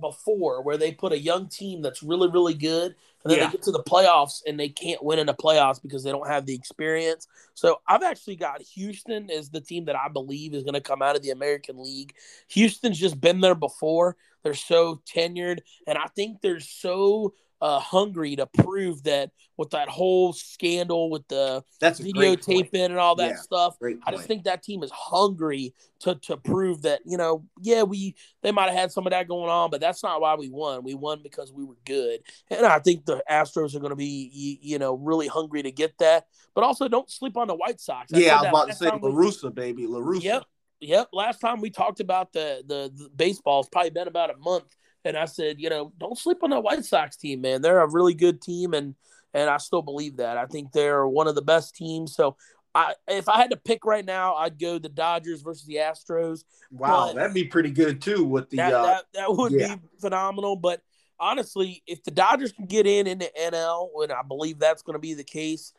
before, 0.00 0.62
where 0.62 0.76
they 0.78 0.92
put 0.92 1.12
a 1.12 1.18
young 1.18 1.46
team 1.48 1.82
that's 1.82 2.02
really 2.02 2.28
really 2.28 2.54
good, 2.54 2.94
and 3.22 3.30
then 3.30 3.38
Yeah. 3.38 3.46
they 3.46 3.52
get 3.52 3.62
to 3.64 3.72
the 3.72 3.82
playoffs 3.82 4.42
and 4.46 4.58
they 4.58 4.68
can't 4.68 5.02
win 5.02 5.18
in 5.18 5.26
the 5.26 5.34
playoffs 5.34 5.82
because 5.82 6.02
they 6.02 6.10
don't 6.10 6.26
have 6.26 6.46
the 6.46 6.54
experience. 6.54 7.26
So 7.54 7.80
I've 7.86 8.02
actually 8.02 8.36
got 8.36 8.62
Houston 8.62 9.30
as 9.30 9.50
the 9.50 9.60
team 9.60 9.84
that 9.86 9.96
I 9.96 10.08
believe 10.08 10.54
is 10.54 10.62
going 10.62 10.74
to 10.74 10.80
come 10.80 11.02
out 11.02 11.16
of 11.16 11.22
the 11.22 11.30
American 11.30 11.82
League. 11.82 12.14
Houston's 12.48 12.98
just 12.98 13.20
been 13.20 13.40
there 13.40 13.54
before. 13.54 14.16
They're 14.42 14.54
so 14.54 15.00
tenured, 15.12 15.58
and 15.86 15.98
I 15.98 16.06
think 16.14 16.40
they're 16.40 16.60
so 16.60 17.34
uh, 17.60 17.80
hungry 17.80 18.36
to 18.36 18.46
prove 18.46 19.02
that 19.02 19.30
with 19.56 19.70
that 19.70 19.88
whole 19.88 20.32
scandal 20.32 21.10
with 21.10 21.26
the 21.26 21.64
That's 21.80 22.00
videotaping 22.00 22.84
and 22.86 22.98
all 22.98 23.16
that 23.16 23.30
Yeah. 23.30 23.36
stuff. 23.36 23.76
I 24.06 24.12
just 24.12 24.26
think 24.28 24.44
that 24.44 24.62
team 24.62 24.84
is 24.84 24.92
hungry 24.92 25.74
to 26.00 26.14
to 26.14 26.36
prove 26.36 26.82
that 26.82 27.00
you 27.04 27.16
know, 27.16 27.44
yeah, 27.60 27.82
we 27.82 28.14
they 28.42 28.52
might 28.52 28.66
have 28.70 28.78
had 28.78 28.92
some 28.92 29.06
of 29.06 29.10
that 29.10 29.26
going 29.26 29.50
on, 29.50 29.70
but 29.70 29.80
that's 29.80 30.04
not 30.04 30.20
why 30.20 30.36
we 30.36 30.48
won. 30.48 30.84
We 30.84 30.94
won 30.94 31.20
because 31.22 31.52
we 31.52 31.64
were 31.64 31.76
good, 31.84 32.20
and 32.50 32.64
I 32.64 32.78
think 32.78 33.04
the 33.06 33.22
Astros 33.28 33.74
are 33.74 33.80
going 33.80 33.90
to 33.90 33.96
be 33.96 34.30
you, 34.32 34.58
you 34.60 34.78
know 34.78 34.94
really 34.94 35.26
hungry 35.26 35.62
to 35.62 35.72
get 35.72 35.98
that. 35.98 36.26
But 36.54 36.62
also, 36.62 36.86
don't 36.86 37.10
sleep 37.10 37.36
on 37.36 37.48
the 37.48 37.56
White 37.56 37.80
Sox. 37.80 38.12
I 38.14 38.18
Yeah, 38.18 38.30
I 38.30 38.34
was 38.34 38.42
that 38.42 38.48
about 38.50 38.66
to 38.68 38.74
say 38.76 38.86
La 38.86 39.10
Russa, 39.10 39.52
baby. 39.52 39.88
La 39.88 39.98
Russa. 39.98 40.22
Yep, 40.22 40.44
yep. 40.80 41.08
Last 41.12 41.40
time 41.40 41.60
we 41.60 41.70
talked 41.70 42.00
about 42.00 42.32
the, 42.32 42.62
the 42.66 42.92
the 42.94 43.10
baseball, 43.10 43.60
it's 43.60 43.68
probably 43.68 43.90
been 43.90 44.08
about 44.08 44.30
a 44.30 44.36
month, 44.38 44.76
and 45.04 45.16
I 45.16 45.26
said, 45.26 45.60
you 45.60 45.70
know, 45.70 45.92
don't 45.98 46.18
sleep 46.18 46.38
on 46.42 46.50
that 46.50 46.60
White 46.60 46.84
Sox 46.84 47.16
team, 47.16 47.40
man. 47.40 47.62
They're 47.62 47.80
a 47.80 47.90
really 47.90 48.14
good 48.14 48.40
team, 48.42 48.74
and 48.74 48.94
and 49.34 49.50
I 49.50 49.58
still 49.58 49.82
believe 49.82 50.16
that. 50.16 50.36
I 50.38 50.46
think 50.46 50.72
they're 50.72 51.06
one 51.06 51.28
of 51.28 51.34
the 51.34 51.42
best 51.42 51.74
teams. 51.74 52.14
So, 52.14 52.36
I 52.74 52.94
if 53.06 53.28
I 53.28 53.38
had 53.38 53.50
to 53.50 53.56
pick 53.56 53.84
right 53.84 54.04
now, 54.04 54.34
I'd 54.34 54.58
go 54.58 54.78
the 54.78 54.88
Dodgers 54.88 55.42
versus 55.42 55.66
the 55.66 55.76
Astros. 55.76 56.44
Wow, 56.70 57.08
But- 57.08 57.16
that'd 57.16 57.34
be 57.34 57.44
pretty 57.44 57.70
good 57.70 58.00
too 58.00 58.24
with 58.24 58.50
the 58.50 58.58
That 58.58 58.74
uh, 58.74 58.86
that, 58.86 59.04
that 59.14 59.36
would 59.36 59.52
yeah. 59.52 59.76
be 59.76 59.82
phenomenal. 60.00 60.56
But 60.56 60.82
honestly, 61.20 61.82
if 61.86 62.02
the 62.04 62.10
Dodgers 62.10 62.52
can 62.52 62.66
get 62.66 62.86
in 62.86 63.06
in 63.06 63.18
the 63.18 63.30
NL, 63.38 63.88
and 64.02 64.12
I 64.12 64.22
believe 64.22 64.58
that's 64.58 64.82
going 64.82 64.94
to 64.94 65.00
be 65.00 65.14
the 65.14 65.24
case, 65.24 65.72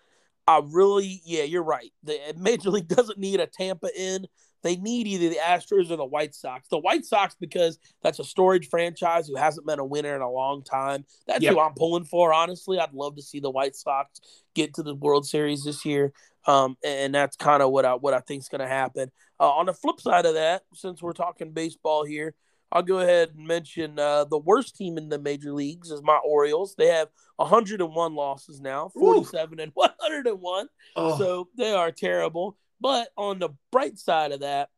I 0.48 0.62
really, 0.66 1.22
yeah, 1.26 1.44
you're 1.44 1.64
right. 1.64 1.92
The 2.04 2.18
Major 2.38 2.72
League 2.72 2.88
doesn't 2.96 3.20
need 3.20 3.40
a 3.40 3.48
Tampa 3.48 3.90
in. 3.96 4.26
They 4.64 4.76
need 4.76 5.08
either 5.08 5.30
the 5.30 5.38
Astros 5.38 5.90
or 5.92 5.96
the 5.96 6.06
White 6.06 6.36
Sox. 6.36 6.68
The 6.70 6.78
White 6.78 7.06
Sox 7.06 7.36
because 7.40 7.78
that's 8.04 8.20
a 8.20 8.24
storage 8.24 8.68
franchise 8.70 9.28
who 9.28 9.36
hasn't 9.36 9.66
been 9.68 9.80
a 9.80 9.86
winner 9.86 10.16
in 10.16 10.22
a 10.22 10.30
long 10.32 10.64
time. 10.64 11.06
That's 11.28 11.44
Yep. 11.44 11.54
who 11.54 11.60
I'm 11.60 11.74
pulling 11.74 12.06
for. 12.06 12.34
Honestly, 12.34 12.80
I'd 12.80 12.94
love 12.94 13.16
to 13.16 13.22
see 13.22 13.40
the 13.40 13.50
White 13.52 13.76
Sox 13.76 14.20
get 14.56 14.74
to 14.76 14.84
the 14.84 14.96
World 14.96 15.26
Series 15.28 15.64
this 15.64 15.86
year. 15.86 16.12
Um, 16.48 16.78
and 16.84 17.14
that's 17.14 17.36
kind 17.36 17.62
of 17.62 17.72
what 17.72 17.86
I 17.86 17.94
what 17.96 18.14
I 18.14 18.20
think 18.22 18.42
is 18.44 18.50
going 18.50 18.62
to 18.62 18.68
happen. 18.68 19.12
Uh, 19.40 19.50
on 19.52 19.66
the 19.68 19.74
flip 19.74 20.00
side 20.02 20.26
of 20.26 20.34
that, 20.36 20.64
since 20.74 21.02
we're 21.02 21.14
talking 21.14 21.52
baseball 21.52 22.04
here, 22.06 22.34
I'll 22.72 22.82
go 22.84 23.00
ahead 23.00 23.32
and 23.36 23.48
mention 23.48 23.98
uh, 24.00 24.26
the 24.26 24.38
worst 24.38 24.76
team 24.76 24.98
in 24.98 25.10
the 25.10 25.20
major 25.20 25.54
leagues 25.54 25.92
is 25.92 26.02
my 26.04 26.18
Orioles. 26.26 26.76
They 26.78 26.88
have 26.88 27.10
101 27.38 28.16
losses 28.16 28.60
now, 28.62 28.92
Ooh. 28.98 29.24
47 29.24 29.60
and 29.60 29.72
101. 29.74 30.68
oh, 30.96 31.18
So 31.18 31.48
they 31.58 31.74
are 31.74 31.92
terrible. 31.92 32.58
But 32.82 33.10
on 33.18 33.40
the 33.40 33.50
bright 33.72 33.98
side 33.98 34.32
of 34.32 34.42
that, 34.42 34.70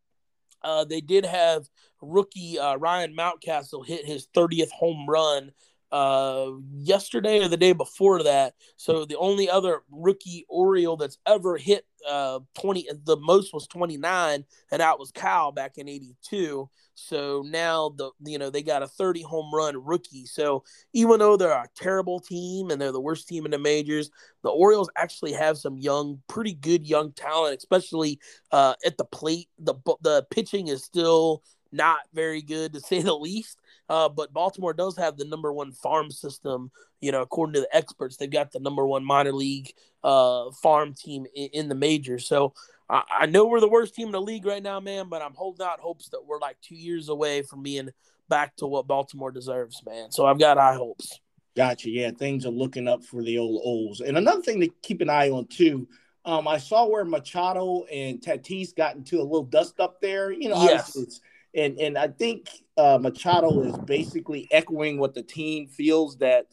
uh, 0.63 0.85
they 0.85 1.01
did 1.01 1.25
have 1.25 1.67
rookie 2.01 2.59
uh, 2.59 2.75
Ryan 2.75 3.15
Mountcastle 3.15 3.85
hit 3.85 4.05
his 4.05 4.27
30th 4.35 4.71
home 4.71 5.05
run 5.07 5.51
uh, 5.91 6.51
yesterday 6.73 7.43
or 7.43 7.47
the 7.47 7.57
day 7.57 7.73
before 7.73 8.23
that. 8.23 8.53
So 8.77 9.05
the 9.05 9.17
only 9.17 9.49
other 9.49 9.81
rookie 9.91 10.45
Oriole 10.49 10.97
that's 10.97 11.17
ever 11.25 11.57
hit 11.57 11.85
uh, 12.07 12.39
20, 12.59 12.87
the 13.05 13.17
most 13.17 13.53
was 13.53 13.67
29, 13.67 14.45
and 14.71 14.79
that 14.81 14.99
was 14.99 15.11
Cal 15.11 15.51
back 15.51 15.77
in 15.77 15.89
82. 15.89 16.69
So 16.95 17.43
now 17.47 17.93
the 17.95 18.11
you 18.23 18.37
know 18.37 18.49
they 18.49 18.63
got 18.63 18.83
a 18.83 18.87
30 18.87 19.21
home 19.23 19.53
run 19.53 19.83
rookie. 19.83 20.25
So 20.25 20.63
even 20.93 21.19
though 21.19 21.37
they're 21.37 21.51
a 21.51 21.67
terrible 21.75 22.19
team 22.19 22.69
and 22.69 22.81
they're 22.81 22.91
the 22.91 23.01
worst 23.01 23.27
team 23.27 23.45
in 23.45 23.51
the 23.51 23.57
majors, 23.57 24.09
the 24.43 24.49
Orioles 24.49 24.89
actually 24.95 25.33
have 25.33 25.57
some 25.57 25.77
young, 25.77 26.21
pretty 26.27 26.53
good 26.53 26.87
young 26.87 27.11
talent, 27.13 27.57
especially 27.57 28.19
uh, 28.51 28.75
at 28.85 28.97
the 28.97 29.05
plate. 29.05 29.49
The 29.59 29.75
the 30.01 30.25
pitching 30.29 30.67
is 30.67 30.83
still 30.83 31.43
not 31.71 31.99
very 32.13 32.41
good 32.41 32.73
to 32.73 32.79
say 32.81 33.01
the 33.01 33.15
least. 33.15 33.57
Uh, 33.89 34.07
but 34.07 34.33
Baltimore 34.33 34.73
does 34.73 34.97
have 34.97 35.17
the 35.17 35.25
number 35.25 35.51
one 35.51 35.71
farm 35.71 36.11
system. 36.11 36.71
You 37.01 37.11
know, 37.11 37.21
according 37.21 37.53
to 37.53 37.61
the 37.61 37.75
experts, 37.75 38.17
they've 38.17 38.29
got 38.29 38.51
the 38.51 38.59
number 38.59 38.85
one 38.85 39.03
minor 39.03 39.33
league 39.33 39.73
uh, 40.03 40.51
farm 40.61 40.93
team 40.93 41.25
in, 41.35 41.49
in 41.53 41.69
the 41.69 41.75
majors. 41.75 42.27
So 42.27 42.53
I, 42.91 43.03
I 43.21 43.25
know 43.25 43.45
we're 43.45 43.61
the 43.61 43.69
worst 43.69 43.95
team 43.95 44.07
in 44.07 44.11
the 44.11 44.21
league 44.21 44.45
right 44.45 44.61
now, 44.61 44.79
man. 44.79 45.07
But 45.09 45.21
I'm 45.21 45.33
holding 45.33 45.65
out 45.65 45.79
hopes 45.79 46.09
that 46.09 46.21
we're 46.25 46.39
like 46.39 46.57
two 46.61 46.75
years 46.75 47.09
away 47.09 47.41
from 47.41 47.63
being 47.63 47.89
back 48.29 48.55
to 48.57 48.67
what 48.67 48.87
Baltimore 48.87 49.31
deserves, 49.31 49.81
man. 49.85 50.11
So 50.11 50.25
I've 50.25 50.39
got 50.39 50.57
high 50.57 50.75
hopes. 50.75 51.19
Gotcha. 51.55 51.89
Yeah, 51.89 52.11
things 52.11 52.45
are 52.45 52.51
looking 52.51 52.87
up 52.87 53.03
for 53.03 53.23
the 53.23 53.37
old 53.37 53.61
O's. 53.65 54.01
And 54.01 54.17
another 54.17 54.41
thing 54.41 54.59
to 54.61 54.69
keep 54.83 55.01
an 55.01 55.09
eye 55.09 55.29
on 55.29 55.47
too. 55.47 55.87
Um, 56.23 56.47
I 56.47 56.57
saw 56.59 56.87
where 56.87 57.03
Machado 57.03 57.83
and 57.91 58.21
Tatis 58.21 58.75
got 58.75 58.95
into 58.95 59.19
a 59.19 59.23
little 59.23 59.43
dust 59.43 59.79
up 59.79 59.99
there. 60.01 60.31
You 60.31 60.49
know, 60.49 60.63
Yes. 60.63 60.95
it's 60.95 61.19
and 61.53 61.77
and 61.79 61.97
I 61.97 62.07
think 62.07 62.49
uh, 62.77 62.99
Machado 63.01 63.63
is 63.63 63.77
basically 63.79 64.47
echoing 64.51 64.97
what 64.97 65.13
the 65.13 65.23
team 65.23 65.67
feels 65.67 66.17
that 66.17 66.45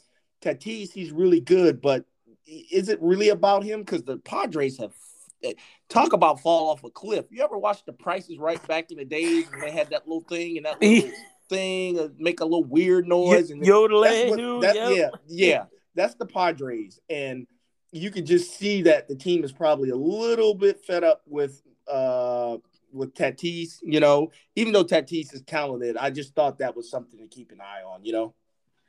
Tatis 0.43 0.93
he's 0.93 1.13
really 1.13 1.41
good, 1.41 1.81
but 1.81 2.05
is 2.47 2.89
it 2.89 3.01
really 3.03 3.29
about 3.29 3.63
him? 3.63 3.81
Because 3.81 4.03
the 4.03 4.17
Padres 4.19 4.79
have 4.79 4.95
talk 5.89 6.13
about 6.13 6.41
fall 6.41 6.71
off 6.71 6.85
a 6.85 6.91
cliff. 6.91 7.27
You 7.31 7.43
ever 7.43 7.57
watch 7.59 7.85
The 7.85 7.93
Price 7.93 8.29
Is 8.29 8.39
Right 8.39 8.65
back 8.67 8.91
in 8.91 8.99
the 8.99 9.05
days 9.05 9.51
when 9.51 9.61
they 9.61 9.71
had 9.71 9.91
that 9.91 10.07
little 10.07 10.23
thing 10.29 10.57
and 10.57 10.67
that 10.67 10.81
little 10.83 11.11
thing 11.49 12.15
make 12.19 12.41
a 12.41 12.45
little 12.45 12.65
weird 12.65 13.07
noise 13.09 13.51
and 13.51 13.65
Yodeling, 13.65 14.29
what- 14.31 14.39
that- 14.63 14.75
yeah, 14.93 15.11
yeah, 15.27 15.65
that's 15.95 16.15
the 16.15 16.27
Padres, 16.27 17.01
and 17.09 17.47
you 17.91 18.11
can 18.11 18.27
just 18.27 18.59
see 18.59 18.83
that 18.83 19.09
the 19.09 19.15
team 19.17 19.43
is 19.45 19.53
probably 19.53 19.89
a 19.91 19.97
little 19.97 20.55
bit 20.55 20.85
fed 20.85 21.05
up 21.05 21.23
with 21.27 21.63
uh 21.91 22.59
with 22.93 23.15
Tatis. 23.15 23.79
You 23.83 24.01
know, 24.01 24.31
even 24.57 24.73
though 24.73 24.85
Tatis 24.85 25.33
is 25.35 25.43
talented, 25.43 25.97
I 25.97 26.11
just 26.11 26.35
thought 26.35 26.59
that 26.59 26.77
was 26.77 26.91
something 26.91 27.19
to 27.21 27.27
keep 27.29 27.51
an 27.51 27.61
eye 27.63 27.83
on. 27.83 28.05
You 28.05 28.13
know, 28.13 28.35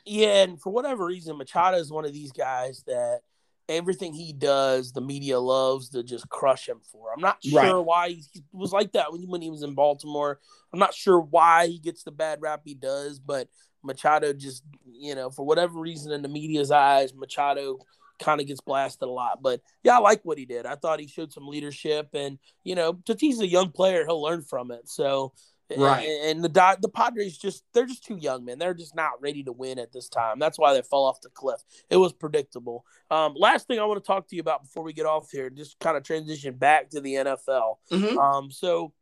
Yeah, 0.05 0.43
and 0.43 0.59
for 0.61 0.71
whatever 0.71 1.05
reason, 1.05 1.37
Machado 1.37 1.77
is 1.77 1.91
one 1.91 2.03
of 2.05 2.11
these 2.13 2.31
guys 2.33 2.83
that 2.87 3.21
everything 3.69 4.13
he 4.13 4.33
does, 4.33 4.91
the 4.91 4.99
media 5.01 5.39
loves 5.39 5.89
to 5.89 6.03
just 6.03 6.27
crush 6.27 6.67
him 6.67 6.81
for. 6.91 7.13
I'm 7.13 7.21
not 7.21 7.37
sure 7.43 7.77
Right. 7.77 7.85
why 7.85 8.09
he 8.09 8.25
was 8.51 8.73
like 8.73 8.91
that 8.93 9.11
when 9.11 9.21
he, 9.21 9.27
when 9.27 9.41
he 9.41 9.49
was 9.49 9.63
in 9.63 9.75
Baltimore. 9.75 10.39
I'm 10.73 10.79
not 10.79 10.93
sure 10.93 11.19
why 11.21 11.67
he 11.67 11.79
gets 11.79 12.03
the 12.03 12.11
bad 12.11 12.41
rap 12.41 12.61
he 12.65 12.73
does, 12.73 13.19
but 13.19 13.47
Machado 13.83 14.33
just, 14.33 14.63
you 14.91 15.15
know, 15.15 15.29
for 15.29 15.45
whatever 15.45 15.79
reason 15.79 16.11
in 16.11 16.21
the 16.21 16.27
media's 16.27 16.71
eyes, 16.71 17.13
Machado 17.13 17.77
kind 18.19 18.41
of 18.41 18.47
gets 18.47 18.59
blasted 18.59 19.07
a 19.07 19.11
lot. 19.11 19.41
But 19.41 19.61
yeah, 19.83 19.95
I 19.95 19.99
like 19.99 20.25
what 20.25 20.37
he 20.37 20.45
did. 20.45 20.65
I 20.65 20.75
thought 20.75 20.99
he 20.99 21.07
showed 21.07 21.31
some 21.31 21.47
leadership, 21.47 22.09
and 22.13 22.37
you 22.65 22.75
know, 22.75 22.93
Tatis 22.93 23.33
is 23.33 23.39
a 23.41 23.47
young 23.47 23.71
player; 23.71 24.03
he'll 24.05 24.21
learn 24.21 24.41
from 24.41 24.71
it. 24.71 24.89
So. 24.89 25.31
Right. 25.77 26.07
And, 26.07 26.37
and 26.37 26.43
the 26.43 26.77
the 26.81 26.89
Padres 26.89 27.37
just 27.37 27.63
they're 27.73 27.85
just 27.85 28.03
too 28.03 28.17
young, 28.17 28.45
man. 28.45 28.57
They're 28.57 28.73
just 28.73 28.95
not 28.95 29.21
ready 29.21 29.43
to 29.43 29.51
win 29.51 29.77
at 29.77 29.91
this 29.91 30.09
time. 30.09 30.39
That's 30.39 30.57
why 30.57 30.73
they 30.73 30.81
fell 30.81 31.05
off 31.05 31.21
the 31.21 31.29
cliff. 31.29 31.61
It 31.89 31.97
was 31.97 32.13
predictable. 32.13 32.85
Um, 33.11 33.35
last 33.35 33.67
thing 33.67 33.79
I 33.79 33.85
want 33.85 34.03
to 34.03 34.07
talk 34.07 34.27
to 34.29 34.35
you 34.35 34.41
about 34.41 34.63
before 34.63 34.83
we 34.83 34.93
get 34.93 35.05
off 35.05 35.29
here, 35.31 35.49
just 35.49 35.79
kind 35.79 35.97
of 35.97 36.03
transition 36.03 36.55
back 36.55 36.89
to 36.91 37.01
the 37.01 37.15
NFL. 37.15 37.77
Mhm. 37.91 38.17
Um, 38.17 38.51
so 38.51 38.93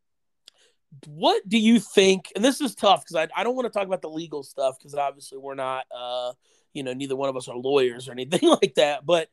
what 1.05 1.47
do 1.47 1.57
you 1.57 1.80
think? 1.80 2.32
And 2.36 2.43
this 2.43 2.61
is 2.61 2.76
tough 2.76 3.03
because 3.03 3.15
I, 3.15 3.39
I 3.39 3.43
don't 3.43 3.55
want 3.55 3.65
to 3.65 3.78
talk 3.78 3.88
about 3.88 4.01
the 4.01 4.09
legal 4.09 4.43
stuff 4.43 4.78
because 4.78 4.95
obviously 4.95 5.38
we're 5.38 5.55
not, 5.55 5.86
uh, 5.95 6.34
you 6.74 6.84
know, 6.84 6.93
neither 6.93 7.15
one 7.15 7.30
of 7.30 7.38
us 7.38 7.47
are 7.47 7.55
lawyers 7.55 8.07
or 8.07 8.13
anything 8.13 8.49
like 8.61 8.76
that. 8.76 9.05
But 9.05 9.30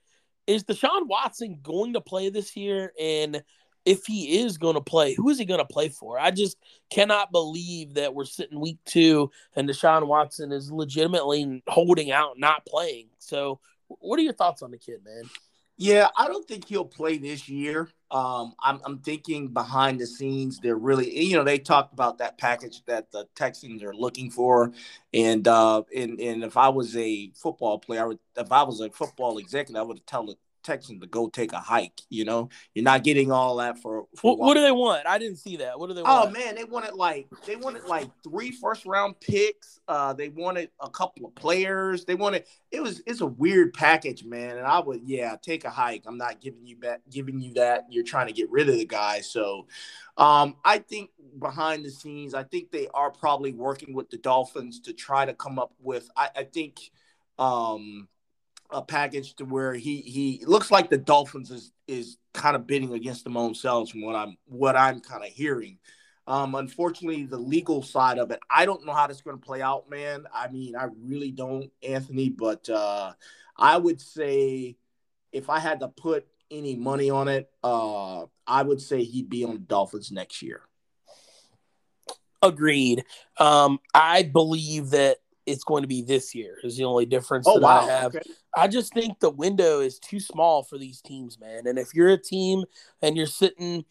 is 0.47 0.65
Deshaun 0.65 1.07
Watson 1.07 1.61
going 1.63 1.95
to 1.95 2.01
play 2.01 2.29
this 2.29 2.57
year? 2.57 2.93
And 3.01 3.43
if 3.85 4.07
he 4.07 4.41
is 4.41 4.59
going 4.59 4.75
to 4.75 4.81
play, 4.81 5.15
who 5.15 5.29
is 5.29 5.39
he 5.39 5.45
going 5.45 5.61
to 5.61 5.65
play 5.65 5.89
for? 5.89 6.19
I 6.19 6.31
just 6.31 6.57
cannot 6.91 7.33
believe 7.33 7.95
that 7.95 8.15
we're 8.15 8.25
sitting 8.25 8.61
week 8.61 8.79
two 8.85 9.31
and 9.57 9.69
Deshaun 9.69 10.07
Watson 10.07 10.53
is 10.53 10.71
legitimately 10.71 11.63
holding 11.69 12.11
out, 12.11 12.39
not 12.39 12.67
playing. 12.67 13.09
So, 13.19 13.61
what 13.89 14.19
are 14.19 14.23
your 14.23 14.33
thoughts 14.33 14.63
on 14.63 14.71
the 14.71 14.79
kid, 14.79 15.05
man? 15.05 15.25
Yeah, 15.77 16.09
I 16.17 16.29
don't 16.29 16.47
think 16.47 16.69
he'll 16.69 16.85
play 16.85 17.19
this 17.19 17.49
year. 17.49 17.91
Um, 18.11 18.55
I'm, 18.63 18.81
I'm 18.85 18.99
thinking 18.99 19.49
behind 19.49 20.01
the 20.01 20.07
scenes, 20.07 20.61
they're 20.61 20.77
really, 20.77 21.25
you 21.25 21.37
know, 21.37 21.43
they 21.43 21.59
talked 21.59 21.93
about 21.93 22.19
that 22.19 22.39
package 22.39 22.85
that 22.87 23.11
the 23.11 23.27
Texans 23.35 23.83
are 23.83 23.93
looking 23.93 24.31
for, 24.31 24.73
and 25.13 25.47
uh, 25.49 25.83
and 25.95 26.21
and 26.21 26.45
if 26.45 26.57
I 26.57 26.69
was 26.69 26.97
a 26.97 27.33
football 27.35 27.81
player, 27.81 28.03
I 28.03 28.07
would, 28.07 28.19
if 28.37 28.53
I 28.53 28.63
was 28.63 28.81
a 28.81 28.91
football 28.91 29.39
executive, 29.39 29.81
I 29.81 29.83
would 29.83 30.07
tell 30.07 30.27
the 30.27 30.37
Texans 30.65 31.01
to 31.01 31.07
go 31.07 31.29
take 31.29 31.53
a 31.53 31.59
hike. 31.59 32.01
You 32.09 32.25
know, 32.25 32.49
you're 32.75 32.85
not 32.85 33.05
getting 33.05 33.31
all 33.31 33.57
that 33.57 33.79
for. 33.79 34.07
for 34.17 34.37
what, 34.37 34.55
do 34.55 34.63
they 34.63 34.73
want? 34.73 35.07
I 35.07 35.19
didn't 35.19 35.37
see 35.37 35.59
that. 35.59 35.79
What 35.79 35.89
do 35.89 35.95
they 35.95 36.01
oh, 36.01 36.05
want? 36.05 36.29
Oh 36.29 36.33
man, 36.33 36.55
they 36.55 36.65
wanted 36.65 36.95
like 36.95 37.29
they 37.47 37.57
wanted 37.57 37.85
like 37.85 38.09
three 38.25 38.51
first 38.51 38.87
round 38.87 39.21
picks. 39.21 39.79
Uh, 39.87 40.13
they 40.13 40.31
wanted 40.31 40.71
a 40.81 40.91
couple 40.91 41.27
of 41.27 41.35
players. 41.35 42.05
They 42.05 42.15
wanted 42.15 42.45
it 42.71 42.83
was 42.83 43.03
it's 43.07 43.21
a 43.21 43.27
weird 43.27 43.75
package, 43.75 44.25
man. 44.25 44.57
And 44.57 44.67
I 44.67 44.81
would 44.81 45.03
yeah 45.05 45.37
take 45.41 45.65
a 45.65 45.71
hike. 45.71 46.05
I'm 46.07 46.19
not 46.19 46.41
giving 46.41 46.67
you 46.67 46.77
back 46.77 47.03
giving 47.11 47.41
you 47.41 47.55
that. 47.55 47.85
You're 47.91 48.05
trying 48.05 48.27
to 48.27 48.33
get 48.33 48.51
rid 48.51 48.69
of 48.69 48.77
the 48.77 48.87
guy. 48.87 49.21
So, 49.21 49.67
um, 50.17 50.57
I 50.65 50.79
think 50.79 51.11
behind 51.39 51.85
the 51.85 51.91
scenes, 51.91 52.35
I 52.35 52.45
think 52.45 52.71
they 52.71 52.89
are 52.95 53.11
probably 53.11 53.53
working 53.53 53.95
with 53.95 54.11
the 54.11 54.19
Dolphins 54.19 54.81
to 54.81 54.93
try 54.93 55.25
to 55.27 55.35
come 55.35 55.59
up 55.59 55.73
with. 55.81 56.11
I, 56.17 56.31
I 56.35 56.45
think. 56.45 56.91
Um, 57.37 58.07
a 58.75 58.83
package 58.83 59.35
to 59.37 59.45
where 59.45 59.73
he 59.73 60.01
he 60.01 60.43
looks 60.47 60.71
like 60.71 60.91
the 60.91 60.99
Dolphins 60.99 61.51
is 61.51 61.73
is 61.87 62.19
kind 62.35 62.57
of 62.57 62.67
bidding 62.67 62.93
against 62.93 63.25
them 63.25 63.37
own 63.37 63.55
selves 63.55 63.91
from 63.91 64.03
what 64.03 64.17
I'm 64.17 64.37
what 64.47 64.77
I'm 64.77 65.01
kind 65.01 65.25
of 65.25 65.31
hearing. 65.31 65.79
Um, 66.27 66.55
unfortunately, 66.55 67.25
the 67.25 67.39
legal 67.39 67.83
side 67.83 68.19
of 68.19 68.31
it, 68.31 68.41
I 68.51 68.65
don't 68.65 68.85
know 68.85 68.93
how 68.93 69.07
this 69.07 69.19
is 69.19 69.23
going 69.23 69.39
to 69.39 69.47
play 69.47 69.63
out, 69.63 69.89
man. 69.91 70.25
I 70.35 70.49
mean, 70.49 70.75
I 70.75 70.89
really 71.03 71.31
don't, 71.31 71.71
Anthony. 71.87 72.31
But 72.31 72.69
uh, 72.69 73.13
I 73.57 73.77
would 73.77 74.01
say 74.01 74.77
if 75.33 75.51
I 75.51 75.61
had 75.61 75.81
to 75.81 75.89
put 75.89 76.27
any 76.51 76.77
money 76.77 77.11
on 77.11 77.29
it, 77.29 77.51
uh, 77.63 78.25
I 78.47 78.63
would 78.63 78.81
say 78.81 79.05
he'd 79.05 79.29
be 79.29 79.45
on 79.45 79.53
the 79.53 79.59
Dolphins 79.61 80.11
next 80.11 80.43
year. 80.43 80.63
Agreed. 82.43 83.05
Um, 83.39 83.79
I 83.95 84.23
believe 84.23 84.91
that 84.91 85.19
it's 85.47 85.65
going 85.65 85.83
to 85.83 85.89
be 85.89 86.03
this 86.03 86.35
year 86.35 86.59
is 86.63 86.77
the 86.77 86.85
only 86.85 87.07
difference 87.07 87.47
oh, 87.49 87.55
that 87.55 87.63
wow. 87.63 87.81
I 87.81 87.87
have. 87.87 88.15
Okay. 88.15 88.31
I 88.57 88.69
just 88.69 88.93
think 88.95 89.19
the 89.21 89.31
window 89.31 89.81
is 89.81 89.99
too 89.99 90.21
small 90.21 90.63
for 90.63 90.79
these 90.79 91.01
teams, 91.01 91.39
man. 91.39 91.67
And 91.67 91.79
if 91.79 91.95
you're 91.95 92.11
a 92.11 92.19
team 92.19 92.65
and 93.03 93.17
you're 93.17 93.27
sitting 93.27 93.85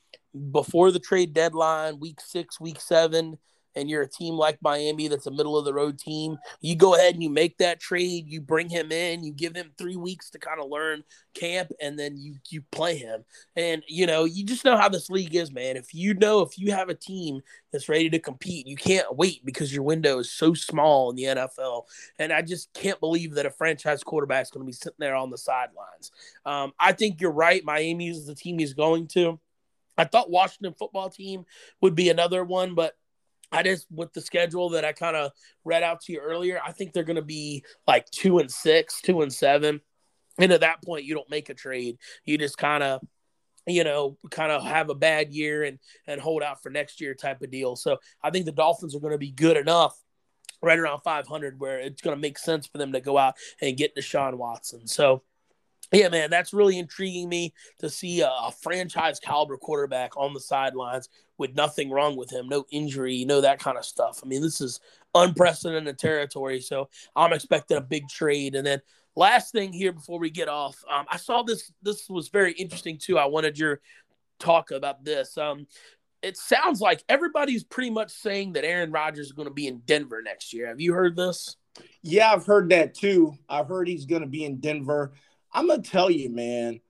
before 0.52 0.92
the 0.92 1.00
trade 1.00 1.34
deadline, 1.34 2.00
week 2.00 2.22
six, 2.22 2.60
week 2.60 2.80
seven, 2.82 3.38
and 3.76 3.90
you're 3.90 4.02
a 4.02 4.10
team 4.10 4.36
like 4.36 4.58
Miami 4.62 5.08
that's 5.08 5.28
a 5.28 5.32
middle 5.32 5.58
of 5.58 5.66
the 5.66 5.74
road 5.74 5.98
team, 6.00 6.38
you 6.62 6.76
go 6.76 6.96
ahead 6.96 7.14
and 7.14 7.24
you 7.24 7.30
make 7.30 7.58
that 7.58 7.80
trade, 7.80 8.26
you 8.28 8.42
bring 8.42 8.70
him 8.70 8.92
in, 8.92 9.24
you 9.24 9.32
give 9.32 9.56
him 9.56 9.72
three 9.78 9.96
weeks 9.96 10.30
to 10.32 10.40
kind 10.40 10.60
of 10.60 10.70
learn 10.70 11.04
camp, 11.34 11.72
and 11.82 11.98
then 11.98 12.18
you 12.18 12.36
you 12.50 12.62
play 12.72 12.98
him. 12.98 13.24
And 13.56 13.84
you 13.88 14.06
know, 14.06 14.26
you 14.26 14.46
just 14.46 14.66
know 14.66 14.78
how 14.78 14.90
this 14.90 15.10
league 15.10 15.36
is, 15.36 15.52
man. 15.52 15.78
If 15.78 15.94
you 15.94 16.14
know 16.14 16.42
if 16.42 16.58
you 16.58 16.72
have 16.72 16.90
a 16.90 16.96
team 16.96 17.42
that's 17.72 17.90
ready 17.90 18.10
to 18.10 18.20
compete, 18.20 18.68
you 18.68 18.76
can't 18.76 19.16
wait 19.16 19.44
because 19.46 19.74
your 19.74 19.84
window 19.84 20.20
is 20.20 20.32
so 20.32 20.54
small 20.54 21.10
in 21.10 21.16
the 21.16 21.24
NFL. 21.24 21.84
And 22.20 22.32
I 22.32 22.42
just 22.42 22.74
can't 22.74 23.00
believe 23.00 23.34
that 23.36 23.46
a 23.46 23.52
franchise 23.52 24.04
quarterback 24.04 24.44
is 24.44 24.52
going 24.52 24.66
to 24.66 24.70
be 24.70 24.74
sitting 24.74 24.98
there 25.00 25.16
on 25.16 25.30
the 25.30 25.38
sidelines. 25.38 26.12
Um, 26.46 26.74
I 26.80 26.94
think 26.94 27.20
you're 27.20 27.32
right. 27.32 27.64
Miami 27.64 28.10
is 28.10 28.26
the 28.26 28.36
team 28.36 28.60
he's 28.60 28.74
going 28.74 29.08
to. 29.08 29.40
I 29.98 30.06
thought 30.06 30.30
Washington 30.30 30.74
football 30.78 31.10
team 31.10 31.46
would 31.82 31.96
be 31.96 32.10
another 32.10 32.44
one, 32.44 32.76
but 32.76 32.96
I 33.54 33.64
just 33.64 33.86
with 33.92 34.12
the 34.14 34.22
schedule 34.22 34.70
that 34.70 34.84
I 34.84 34.92
kind 34.92 35.16
of 35.16 35.32
read 35.64 35.84
out 35.84 36.02
to 36.02 36.14
you 36.14 36.20
earlier, 36.20 36.60
I 36.66 36.72
think 36.72 36.92
they're 36.92 37.04
going 37.04 37.16
to 37.18 37.22
be 37.22 37.64
like 37.88 38.10
two 38.10 38.40
and 38.40 38.52
six, 38.52 39.00
two 39.02 39.22
and 39.22 39.32
seven. 39.32 39.80
And 40.40 40.52
at 40.52 40.62
that 40.62 40.84
point, 40.84 41.06
you 41.06 41.14
don't 41.14 41.30
make 41.30 41.50
a 41.50 41.54
trade. 41.54 42.00
You 42.26 42.40
just 42.40 42.58
kind 42.58 42.82
of, 42.82 43.02
you 43.68 43.84
know, 43.84 44.18
kind 44.32 44.52
of 44.52 44.64
have 44.64 44.90
a 44.90 44.96
bad 44.96 45.32
year 45.32 45.64
and 45.64 45.78
and 46.08 46.20
hold 46.20 46.42
out 46.42 46.64
for 46.64 46.72
next 46.72 47.00
year 47.00 47.14
type 47.14 47.44
of 47.44 47.52
deal. 47.52 47.76
So 47.76 48.00
I 48.24 48.32
think 48.32 48.46
the 48.46 48.52
Dolphins 48.52 48.96
are 48.96 49.00
going 49.00 49.14
to 49.14 49.20
be 49.20 49.32
good 49.32 49.56
enough 49.56 49.96
right 50.64 50.80
around 50.80 51.02
500 51.02 51.60
where 51.60 51.80
it's 51.80 52.02
going 52.02 52.16
to 52.16 52.22
make 52.22 52.40
sense 52.40 52.66
for 52.66 52.80
them 52.80 52.94
to 52.94 53.02
go 53.02 53.18
out 53.18 53.36
and 53.62 53.78
get 53.78 53.96
Deshaun 53.96 54.36
Watson. 54.36 54.88
So 54.88 55.22
yeah, 55.94 56.10
man, 56.10 56.30
that's 56.30 56.54
really 56.54 56.80
intriguing 56.80 57.30
me 57.30 57.54
to 57.80 57.90
see 57.90 58.22
a, 58.22 58.30
franchise 58.62 59.20
caliber 59.20 59.58
quarterback 59.58 60.16
on 60.18 60.34
the 60.34 60.40
sidelines 60.40 61.10
with 61.38 61.56
nothing 61.56 61.90
wrong 61.90 62.16
with 62.16 62.32
him, 62.32 62.48
no 62.48 62.66
injury, 62.72 63.26
no 63.26 63.42
that 63.42 63.60
kind 63.60 63.78
of 63.78 63.86
stuff. 63.86 64.20
I 64.24 64.28
mean, 64.28 64.42
this 64.42 64.62
is 64.62 64.80
unprecedented 65.16 65.98
territory. 65.98 66.62
So 66.62 66.90
I'm 67.16 67.34
expecting 67.34 67.78
a 67.78 67.82
big 67.82 68.08
trade. 68.08 68.56
And 68.56 68.66
then 68.66 68.82
last 69.16 69.52
thing 69.52 69.74
here 69.74 69.92
before 69.92 70.20
we 70.20 70.30
get 70.30 70.48
off, 70.50 70.84
um, 70.92 71.06
I 71.10 71.18
saw 71.18 71.44
this. 71.44 71.72
This 71.82 72.10
was 72.10 72.30
very 72.30 72.54
interesting 72.54 72.98
too. 72.98 73.18
I 73.18 73.26
wanted 73.26 73.58
your 73.58 73.82
talk 74.40 74.72
about 74.72 75.04
this. 75.04 75.38
Um, 75.38 75.68
it 76.22 76.38
sounds 76.38 76.80
like 76.80 77.04
everybody's 77.10 77.64
pretty 77.64 77.90
much 77.90 78.12
saying 78.12 78.54
that 78.54 78.64
Aaron 78.64 78.92
Rodgers 78.92 79.28
is 79.28 79.34
going 79.34 79.48
to 79.48 79.54
be 79.54 79.68
in 79.68 79.80
Denver 79.80 80.22
next 80.22 80.54
year. 80.54 80.68
Have 80.68 80.80
you 80.80 80.94
heard 80.94 81.18
this? 81.18 81.58
Yeah, 82.02 82.32
I've 82.32 82.46
heard 82.46 82.70
that 82.70 82.94
too. 82.94 83.34
I've 83.50 83.68
heard 83.68 83.88
he's 83.88 84.06
going 84.06 84.22
to 84.22 84.28
be 84.28 84.46
in 84.46 84.60
Denver. 84.60 85.14
I'm 85.54 85.68
gonna 85.68 85.82
tell 85.82 86.10
you, 86.10 86.30
man. 86.30 86.82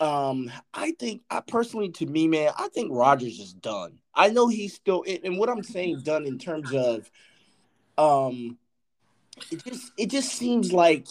Um, 0.00 0.50
I 0.72 0.92
think 0.92 1.22
I 1.30 1.40
personally, 1.40 1.90
to 1.90 2.06
me, 2.06 2.28
man, 2.28 2.52
I 2.56 2.68
think 2.68 2.90
Rodgers 2.92 3.38
is 3.40 3.52
done. 3.52 3.98
I 4.14 4.30
know 4.30 4.48
he's 4.48 4.74
still, 4.74 5.04
and 5.24 5.38
what 5.38 5.48
I'm 5.48 5.62
saying, 5.62 6.02
done 6.04 6.24
in 6.24 6.38
terms 6.38 6.72
of, 6.72 7.10
um, 7.98 8.58
it 9.50 9.64
just 9.64 9.92
it 9.96 10.06
just 10.10 10.32
seems 10.32 10.72
like 10.72 11.06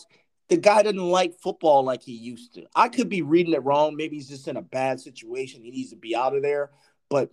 the 0.49 0.57
guy 0.57 0.83
doesn't 0.83 0.97
like 0.97 1.39
football 1.39 1.83
like 1.83 2.01
he 2.01 2.13
used 2.13 2.53
to. 2.53 2.65
I 2.75 2.89
could 2.89 3.09
be 3.09 3.21
reading 3.21 3.53
it 3.53 3.63
wrong. 3.63 3.95
Maybe 3.95 4.15
he's 4.15 4.29
just 4.29 4.47
in 4.47 4.57
a 4.57 4.61
bad 4.61 4.99
situation. 5.01 5.63
He 5.63 5.71
needs 5.71 5.89
to 5.89 5.97
be 5.97 6.15
out 6.15 6.35
of 6.35 6.41
there. 6.41 6.71
But 7.09 7.31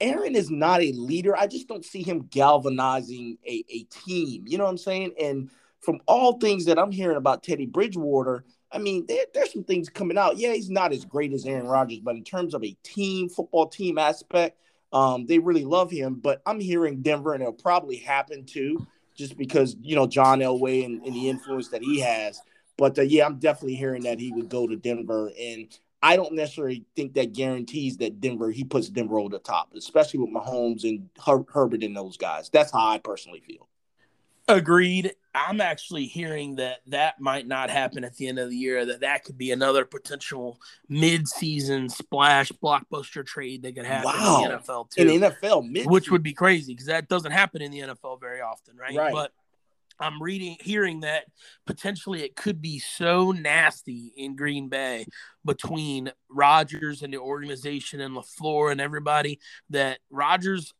Aaron 0.00 0.34
is 0.34 0.50
not 0.50 0.82
a 0.82 0.92
leader. 0.92 1.36
I 1.36 1.46
just 1.46 1.68
don't 1.68 1.84
see 1.84 2.02
him 2.02 2.28
galvanizing 2.30 3.38
a, 3.46 3.64
a 3.68 3.82
team. 3.84 4.44
You 4.46 4.58
know 4.58 4.64
what 4.64 4.70
I'm 4.70 4.78
saying? 4.78 5.12
And 5.20 5.50
from 5.80 6.00
all 6.06 6.38
things 6.38 6.64
that 6.66 6.78
I'm 6.78 6.90
hearing 6.90 7.16
about 7.16 7.42
Teddy 7.42 7.66
Bridgewater, 7.66 8.44
I 8.76 8.78
mean, 8.78 9.06
there, 9.06 9.24
there's 9.32 9.52
some 9.52 9.64
things 9.64 9.88
coming 9.88 10.18
out. 10.18 10.36
Yeah, 10.36 10.52
he's 10.52 10.68
not 10.68 10.92
as 10.92 11.04
great 11.04 11.32
as 11.32 11.46
Aaron 11.46 11.66
Rodgers, 11.66 12.00
but 12.00 12.14
in 12.14 12.22
terms 12.22 12.52
of 12.52 12.62
a 12.62 12.76
team, 12.82 13.30
football 13.30 13.66
team 13.66 13.96
aspect, 13.96 14.58
um, 14.92 15.24
they 15.26 15.38
really 15.38 15.64
love 15.64 15.90
him. 15.90 16.14
But 16.14 16.42
I'm 16.44 16.60
hearing 16.60 17.00
Denver, 17.00 17.32
and 17.32 17.42
it'll 17.42 17.54
probably 17.54 17.96
happen 17.96 18.44
too, 18.44 18.86
just 19.14 19.38
because, 19.38 19.76
you 19.80 19.96
know, 19.96 20.06
John 20.06 20.40
Elway 20.40 20.84
and, 20.84 21.02
and 21.04 21.14
the 21.14 21.28
influence 21.30 21.68
that 21.68 21.82
he 21.82 22.00
has. 22.00 22.40
But 22.76 22.98
uh, 22.98 23.02
yeah, 23.02 23.24
I'm 23.24 23.38
definitely 23.38 23.76
hearing 23.76 24.02
that 24.02 24.20
he 24.20 24.32
would 24.32 24.50
go 24.50 24.66
to 24.66 24.76
Denver. 24.76 25.32
And 25.40 25.74
I 26.02 26.16
don't 26.16 26.34
necessarily 26.34 26.84
think 26.94 27.14
that 27.14 27.32
guarantees 27.32 27.96
that 27.96 28.20
Denver, 28.20 28.50
he 28.50 28.64
puts 28.64 28.90
Denver 28.90 29.18
over 29.18 29.30
the 29.30 29.38
top, 29.38 29.72
especially 29.74 30.20
with 30.20 30.30
Mahomes 30.30 30.84
and 30.84 31.08
Her- 31.24 31.46
Herbert 31.50 31.82
and 31.82 31.96
those 31.96 32.18
guys. 32.18 32.50
That's 32.50 32.70
how 32.70 32.86
I 32.86 32.98
personally 32.98 33.40
feel. 33.40 33.66
Agreed. 34.48 35.14
I'm 35.36 35.60
actually 35.60 36.06
hearing 36.06 36.56
that 36.56 36.78
that 36.86 37.20
might 37.20 37.46
not 37.46 37.68
happen 37.68 38.04
at 38.04 38.16
the 38.16 38.26
end 38.26 38.38
of 38.38 38.48
the 38.48 38.56
year. 38.56 38.86
That 38.86 39.00
that 39.00 39.24
could 39.24 39.36
be 39.36 39.52
another 39.52 39.84
potential 39.84 40.58
mid-season 40.88 41.90
splash 41.90 42.50
blockbuster 42.52 43.24
trade 43.24 43.62
that 43.62 43.74
could 43.74 43.84
happen 43.84 44.06
wow. 44.06 44.42
in 44.44 44.50
the 44.50 44.56
NFL 44.56 44.90
too. 44.90 45.02
In 45.02 45.20
the 45.20 45.30
NFL, 45.30 45.64
mid-season. 45.64 45.92
which 45.92 46.10
would 46.10 46.22
be 46.22 46.32
crazy 46.32 46.72
because 46.72 46.86
that 46.86 47.08
doesn't 47.08 47.32
happen 47.32 47.60
in 47.60 47.70
the 47.70 47.80
NFL 47.80 48.18
very 48.18 48.40
often, 48.40 48.78
right? 48.78 48.96
Right. 48.96 49.12
But 49.12 49.32
I'm 50.00 50.22
reading, 50.22 50.56
hearing 50.60 51.00
that 51.00 51.24
potentially 51.66 52.22
it 52.22 52.36
could 52.36 52.60
be 52.60 52.78
so 52.78 53.32
nasty 53.32 54.12
in 54.16 54.36
Green 54.36 54.68
Bay 54.68 55.06
between 55.46 56.12
Rodgers 56.28 57.02
and 57.02 57.12
the 57.12 57.18
organization 57.18 58.00
and 58.00 58.14
LaFleur 58.14 58.70
and 58.70 58.80
everybody 58.80 59.40
that 59.70 60.00
Rodgers, 60.10 60.74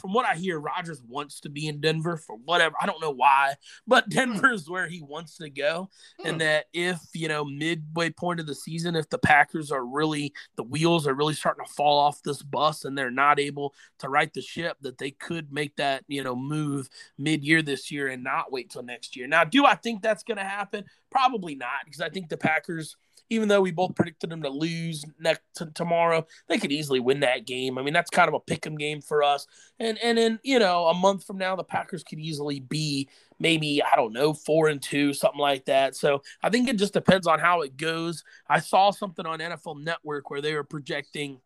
from 0.00 0.12
what 0.12 0.26
I 0.26 0.36
hear, 0.36 0.60
Rodgers 0.60 1.02
wants 1.02 1.40
to 1.40 1.48
be 1.48 1.66
in 1.66 1.80
Denver 1.80 2.16
for 2.16 2.36
whatever. 2.36 2.76
I 2.80 2.86
don't 2.86 3.00
know 3.00 3.10
why, 3.10 3.54
but 3.86 4.08
Denver 4.10 4.52
is 4.52 4.68
where 4.68 4.86
he 4.86 5.02
wants 5.02 5.38
to 5.38 5.50
go. 5.50 5.90
And 6.24 6.34
hmm. 6.34 6.38
that 6.38 6.66
if, 6.72 7.00
you 7.14 7.28
know, 7.28 7.44
midway 7.44 8.10
point 8.10 8.40
of 8.40 8.46
the 8.46 8.54
season, 8.54 8.94
if 8.94 9.08
the 9.08 9.18
Packers 9.18 9.72
are 9.72 9.84
really, 9.84 10.32
the 10.56 10.62
wheels 10.62 11.06
are 11.06 11.14
really 11.14 11.34
starting 11.34 11.64
to 11.64 11.72
fall 11.72 11.98
off 11.98 12.22
this 12.22 12.42
bus 12.42 12.84
and 12.84 12.96
they're 12.96 13.10
not 13.10 13.40
able 13.40 13.74
to 13.98 14.08
right 14.08 14.32
the 14.32 14.42
ship, 14.42 14.76
that 14.82 14.98
they 14.98 15.10
could 15.10 15.52
make 15.52 15.74
that, 15.76 16.04
you 16.06 16.22
know, 16.22 16.36
move 16.36 16.88
mid 17.18 17.42
year 17.42 17.62
this 17.62 17.90
year 17.90 18.08
and 18.08 18.22
not 18.22 18.52
wait 18.52 18.70
till 18.70 18.82
next 18.82 19.16
year. 19.16 19.26
Now, 19.26 19.44
do 19.44 19.64
I 19.66 19.74
think 19.74 20.02
that's 20.02 20.22
going 20.22 20.38
to 20.38 20.44
happen? 20.44 20.84
Probably 21.10 21.54
not, 21.54 21.84
because 21.84 22.00
I 22.00 22.10
think 22.10 22.28
the 22.28 22.36
Packers– 22.36 22.96
even 23.32 23.48
though 23.48 23.60
we 23.60 23.70
both 23.70 23.94
predicted 23.94 24.30
them 24.30 24.42
to 24.42 24.50
lose 24.50 25.04
next 25.18 25.42
tomorrow, 25.74 26.26
they 26.48 26.58
could 26.58 26.72
easily 26.72 27.00
win 27.00 27.20
that 27.20 27.46
game. 27.46 27.78
I 27.78 27.82
mean, 27.82 27.94
that's 27.94 28.10
kind 28.10 28.28
of 28.28 28.34
a 28.34 28.40
pick 28.40 28.66
'em 28.66 28.76
game 28.76 29.00
for 29.00 29.22
us. 29.22 29.46
And 29.80 29.98
and 29.98 30.18
in 30.18 30.38
you 30.42 30.58
know 30.58 30.86
a 30.86 30.94
month 30.94 31.24
from 31.24 31.38
now, 31.38 31.56
the 31.56 31.64
Packers 31.64 32.04
could 32.04 32.18
easily 32.18 32.60
be 32.60 33.08
maybe 33.38 33.82
I 33.82 33.96
don't 33.96 34.12
know 34.12 34.34
four 34.34 34.68
and 34.68 34.82
two, 34.82 35.14
something 35.14 35.40
like 35.40 35.64
that. 35.64 35.96
So 35.96 36.22
I 36.42 36.50
think 36.50 36.68
it 36.68 36.76
just 36.76 36.92
depends 36.92 37.26
on 37.26 37.40
how 37.40 37.62
it 37.62 37.76
goes. 37.76 38.22
I 38.48 38.60
saw 38.60 38.90
something 38.90 39.26
on 39.26 39.40
NFL 39.40 39.82
Network 39.82 40.30
where 40.30 40.40
they 40.42 40.54
were 40.54 40.64
projecting 40.64 41.40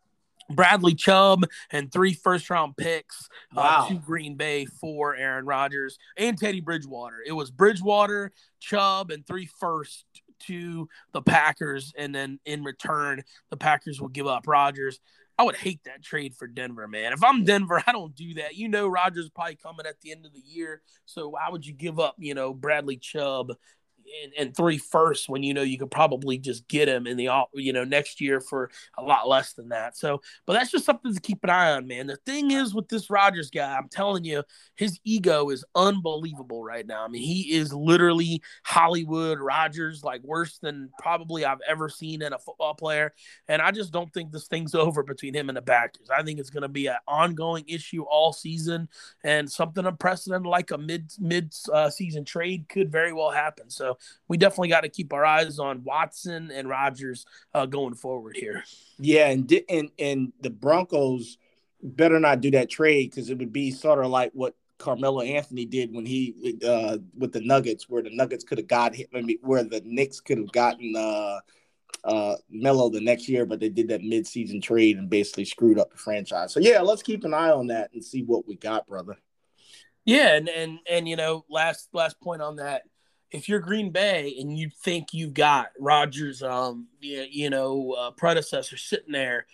Bradley 0.51 0.95
Chubb 0.95 1.45
and 1.71 1.91
three 1.91 2.15
first 2.15 2.49
round 2.51 2.77
picks 2.77 3.29
uh, 3.53 3.61
wow. 3.61 3.85
uh, 3.85 3.89
to 3.89 3.95
Green 3.95 4.37
Bay 4.37 4.67
for 4.67 5.17
Aaron 5.17 5.47
Rodgers 5.47 5.99
and 6.17 6.39
Teddy 6.39 6.61
Bridgewater. 6.61 7.17
It 7.27 7.33
was 7.33 7.51
Bridgewater, 7.51 8.33
Chubb, 8.61 9.11
and 9.11 9.27
three 9.27 9.49
first 9.61 10.05
to 10.41 10.89
the 11.13 11.23
Packers, 11.23 11.93
and 11.97 12.15
then 12.15 12.39
in 12.45 12.65
return, 12.65 13.23
the 13.51 13.57
Packers 13.57 14.01
will 14.01 14.09
give 14.09 14.27
up 14.27 14.47
Rodgers. 14.47 15.01
I 15.39 15.43
would 15.43 15.57
hate 15.57 15.81
that 15.85 16.03
trade 16.03 16.35
for 16.35 16.47
Denver, 16.47 16.89
man. 16.89 17.13
If 17.13 17.23
I'm 17.23 17.45
Denver, 17.45 17.83
I 17.87 17.93
don't 17.93 18.15
do 18.15 18.35
that. 18.35 18.57
You 18.57 18.69
know, 18.69 18.89
Rodgers 18.89 19.25
is 19.25 19.31
probably 19.31 19.57
coming 19.57 19.87
at 19.87 20.01
the 20.01 20.13
end 20.13 20.27
of 20.27 20.33
the 20.33 20.43
year, 20.45 20.83
so 21.05 21.29
why 21.29 21.49
would 21.51 21.67
you 21.67 21.75
give 21.75 22.01
up, 22.01 22.17
you 22.19 22.35
know, 22.35 22.55
Bradley 22.55 22.97
Chubb 22.97 23.53
and, 24.23 24.33
and 24.39 24.57
three 24.57 24.78
firsts 24.78 25.28
when 25.28 25.43
you 25.43 25.55
know 25.55 25.62
you 25.62 25.78
could 25.78 25.91
probably 25.91 26.39
just 26.39 26.66
get 26.69 26.89
him 26.89 27.07
in 27.07 27.16
the 27.16 27.28
you 27.55 27.73
know 27.73 27.85
next 27.85 28.20
year 28.20 28.41
for 28.41 28.70
a 28.99 29.03
lot 29.03 29.28
less 29.28 29.53
than 29.53 29.69
that. 29.70 29.97
So, 29.97 30.20
but 30.47 30.55
that's 30.55 30.70
just 30.70 30.85
something 30.85 31.15
to 31.15 31.20
keep 31.20 31.43
an 31.45 31.51
eye 31.51 31.73
on, 31.73 31.87
man. 31.87 32.07
The 32.07 32.16
thing 32.16 32.51
is 32.51 32.74
with 32.74 32.89
this 32.89 33.11
Rodgers 33.11 33.51
guy, 33.51 33.77
I'm 33.77 33.89
telling 33.89 34.24
you, 34.24 34.43
his 34.77 34.99
ego 35.05 35.51
is 35.51 35.65
unbelievable 35.74 36.65
right 36.65 36.87
now. 36.87 37.05
I 37.05 37.09
mean, 37.09 37.23
he 37.23 37.55
is 37.55 37.73
literally 37.73 38.43
Hollywood 38.65 39.39
Rodgers, 39.39 40.03
like 40.05 40.23
worse 40.23 40.59
than 40.59 40.91
probably 40.99 41.45
I've 41.45 41.61
ever 41.69 41.89
seen 41.89 42.23
in 42.23 42.33
a 42.33 42.39
football 42.39 42.74
player. 42.74 43.12
And 43.49 43.62
I 43.62 43.70
just 43.70 43.93
don't 43.93 44.12
think 44.12 44.33
this 44.33 44.49
thing's 44.49 44.74
over 44.74 45.03
between 45.03 45.35
him 45.35 45.49
and 45.49 45.57
the 45.57 45.62
Packers. 45.62 46.09
I 46.11 46.23
think 46.23 46.39
it's 46.39 46.51
going 46.51 46.62
to 46.62 46.69
be 46.69 46.87
an 46.87 46.97
ongoing 47.07 47.65
issue 47.69 48.03
all 48.03 48.33
season, 48.33 48.89
and 49.24 49.51
something 49.51 49.85
unprecedented 49.85 50.47
like 50.47 50.70
a 50.70 50.78
mid 50.78 51.12
mid 51.19 51.55
uh, 51.73 51.91
season 51.91 52.24
trade 52.24 52.69
could 52.69 52.91
very 52.91 53.12
well 53.12 53.31
happen. 53.31 53.70
So 53.70 53.95
we 54.28 54.36
definitely 54.36 54.68
got 54.68 54.82
to 54.82 54.89
keep 54.89 55.12
our 55.12 55.24
eyes 55.24 55.59
on 55.59 55.85
Watson 55.85 56.51
and 56.51 56.68
Rodgers 56.68 57.27
uh, 57.55 57.66
going 57.66 57.94
forward 57.94 58.36
here. 58.36 58.64
Yeah, 58.98 59.28
and 59.28 59.52
and 59.68 59.90
and 59.98 60.32
the 60.40 60.51
Broncos 60.51 61.39
better 61.82 62.18
not 62.18 62.40
do 62.40 62.51
that 62.52 62.70
trade 62.70 63.10
because 63.10 63.31
it 63.31 63.39
would 63.39 63.52
be 63.52 63.70
sort 63.70 64.05
of 64.05 64.10
like 64.10 64.32
what 64.32 64.55
Carmelo 64.78 65.23
Anthony 65.23 65.64
did 65.64 65.94
when 65.94 66.06
he 66.06 66.59
uh, 66.66 66.98
with 67.16 67.32
the 67.32 67.40
Nuggets, 67.40 67.89
where 67.89 68.02
the 68.02 68.14
Nuggets 68.14 68.44
could 68.44 68.59
have 68.59 68.68
got 68.68 68.94
him, 68.94 69.06
I 69.14 69.20
mean, 69.23 69.39
where 69.43 69.64
the 69.64 69.82
Knicks 69.85 70.20
could 70.20 70.39
have 70.39 70.52
gotten 70.52 70.94
uh, 70.97 71.40
uh, 72.05 72.36
Melo 72.51 72.90
the 72.90 73.01
next 73.01 73.28
year, 73.28 73.47
but 73.47 73.60
they 73.60 73.68
did 73.68 73.89
that 73.89 74.02
midseason 74.02 74.62
trade 74.62 74.98
and 74.98 75.10
basically 75.10 75.44
screwed 75.44 75.78
up 75.78 75.90
the 75.90 75.98
franchise. 75.98 76.52
So 76.52 76.60
yeah, 76.60 76.81
let's 76.81 77.02
keep 77.02 77.24
an 77.24 77.35
eye 77.35 77.51
on 77.51 77.68
that 77.68 77.90
and 77.93 78.05
see 78.05 78.23
what 78.23 78.47
we 78.47 78.56
got, 78.56 78.86
brother. 78.86 79.16
Yeah, 80.05 80.36
and 80.36 80.48
and 80.48 80.78
and 80.89 81.09
you 81.09 81.16
know, 81.16 81.44
last 81.51 81.89
last 81.93 82.20
point 82.20 82.43
on 82.43 82.56
that 82.56 82.82
if 83.31 83.48
you're 83.48 83.61
Green 83.61 83.90
Bay 83.90 84.36
and 84.40 84.57
you 84.57 84.70
think 84.82 85.12
you've 85.12 85.35
got 85.35 85.69
Rodgers, 85.78 86.43
um, 86.43 86.86
you 87.01 87.51
know, 87.51 87.93
uh, 87.93 88.11
predecessor 88.12 88.77
sitting 88.77 89.12
there 89.12 89.47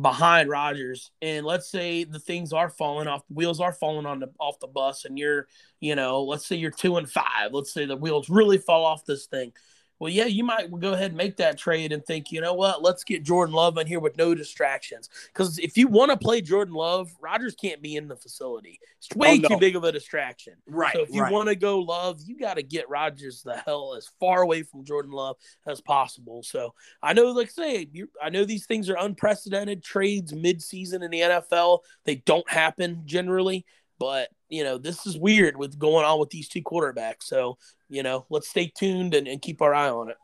behind 0.00 0.48
Rodgers, 0.48 1.10
and 1.20 1.44
let's 1.44 1.68
say 1.68 2.04
the 2.04 2.20
things 2.20 2.52
are 2.52 2.68
falling 2.68 3.08
off, 3.08 3.26
the 3.26 3.34
wheels 3.34 3.60
are 3.60 3.72
falling 3.72 4.06
on 4.06 4.20
the 4.20 4.30
off 4.38 4.60
the 4.60 4.66
bus, 4.66 5.04
and 5.04 5.18
you're, 5.18 5.48
you 5.80 5.96
know, 5.96 6.22
let's 6.22 6.46
say 6.46 6.56
you're 6.56 6.70
two 6.70 6.96
and 6.96 7.10
five, 7.10 7.52
let's 7.52 7.72
say 7.72 7.84
the 7.84 7.96
wheels 7.96 8.28
really 8.28 8.58
fall 8.58 8.84
off 8.84 9.04
this 9.04 9.26
thing 9.26 9.52
well, 9.98 10.12
yeah, 10.12 10.26
you 10.26 10.44
might 10.44 10.70
go 10.78 10.92
ahead 10.92 11.10
and 11.10 11.16
make 11.16 11.36
that 11.38 11.58
trade 11.58 11.92
and 11.92 12.04
think, 12.04 12.30
you 12.30 12.40
know 12.40 12.54
what, 12.54 12.82
let's 12.82 13.04
get 13.04 13.24
Jordan 13.24 13.54
Love 13.54 13.78
in 13.78 13.86
here 13.86 14.00
with 14.00 14.16
no 14.16 14.34
distractions. 14.34 15.08
Because 15.32 15.58
if 15.58 15.76
you 15.76 15.88
want 15.88 16.10
to 16.10 16.16
play 16.16 16.40
Jordan 16.40 16.74
Love, 16.74 17.10
Rodgers 17.20 17.54
can't 17.54 17.82
be 17.82 17.96
in 17.96 18.06
the 18.06 18.16
facility. 18.16 18.78
It's 18.98 19.08
oh, 19.14 19.18
way 19.18 19.32
oh, 19.32 19.36
no. 19.36 19.48
too 19.48 19.58
big 19.58 19.76
of 19.76 19.84
a 19.84 19.92
distraction. 19.92 20.54
Right. 20.66 20.94
So 20.94 21.02
if 21.02 21.10
you 21.10 21.22
right. 21.22 21.32
want 21.32 21.48
to 21.48 21.56
go 21.56 21.80
Love, 21.80 22.20
you 22.24 22.38
got 22.38 22.54
to 22.54 22.62
get 22.62 22.88
Rodgers 22.88 23.42
the 23.42 23.56
hell 23.56 23.94
as 23.96 24.10
far 24.20 24.42
away 24.42 24.62
from 24.62 24.84
Jordan 24.84 25.12
Love 25.12 25.36
as 25.66 25.80
possible. 25.80 26.42
So 26.42 26.74
I 27.02 27.12
know, 27.12 27.32
like 27.32 27.48
I 27.48 27.50
say, 27.50 27.88
you, 27.92 28.08
I 28.22 28.30
know 28.30 28.44
these 28.44 28.66
things 28.66 28.88
are 28.88 28.96
unprecedented 28.98 29.82
trades 29.82 30.32
mid-season 30.32 31.02
in 31.02 31.10
the 31.10 31.20
NFL. 31.20 31.80
They 32.04 32.16
don't 32.16 32.48
happen 32.48 33.02
generally. 33.04 33.66
But 33.98 34.28
you 34.48 34.64
know, 34.64 34.78
this 34.78 35.06
is 35.06 35.18
weird 35.18 35.56
with 35.56 35.78
going 35.78 36.04
on 36.04 36.18
with 36.18 36.30
these 36.30 36.48
two 36.48 36.62
quarterbacks. 36.62 37.24
So 37.24 37.58
you 37.88 38.02
know, 38.02 38.26
let's 38.30 38.48
stay 38.48 38.72
tuned 38.74 39.14
and, 39.14 39.26
and 39.26 39.42
keep 39.42 39.62
our 39.62 39.74
eye 39.74 39.90
on 39.90 40.10
it. 40.10 40.16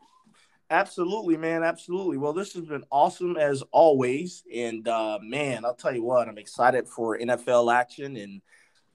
Absolutely, 0.69 1.37
man. 1.37 1.63
Absolutely. 1.63 2.17
Well, 2.17 2.33
this 2.33 2.53
has 2.53 2.65
been 2.65 2.83
awesome 2.91 3.37
as 3.37 3.63
always. 3.71 4.43
And 4.53 4.87
uh, 4.87 5.19
man, 5.21 5.63
I'll 5.63 5.75
tell 5.75 5.93
you 5.93 6.03
what, 6.03 6.27
I'm 6.27 6.37
excited 6.37 6.87
for 6.87 7.17
NFL 7.17 7.73
action, 7.73 8.17
and 8.17 8.41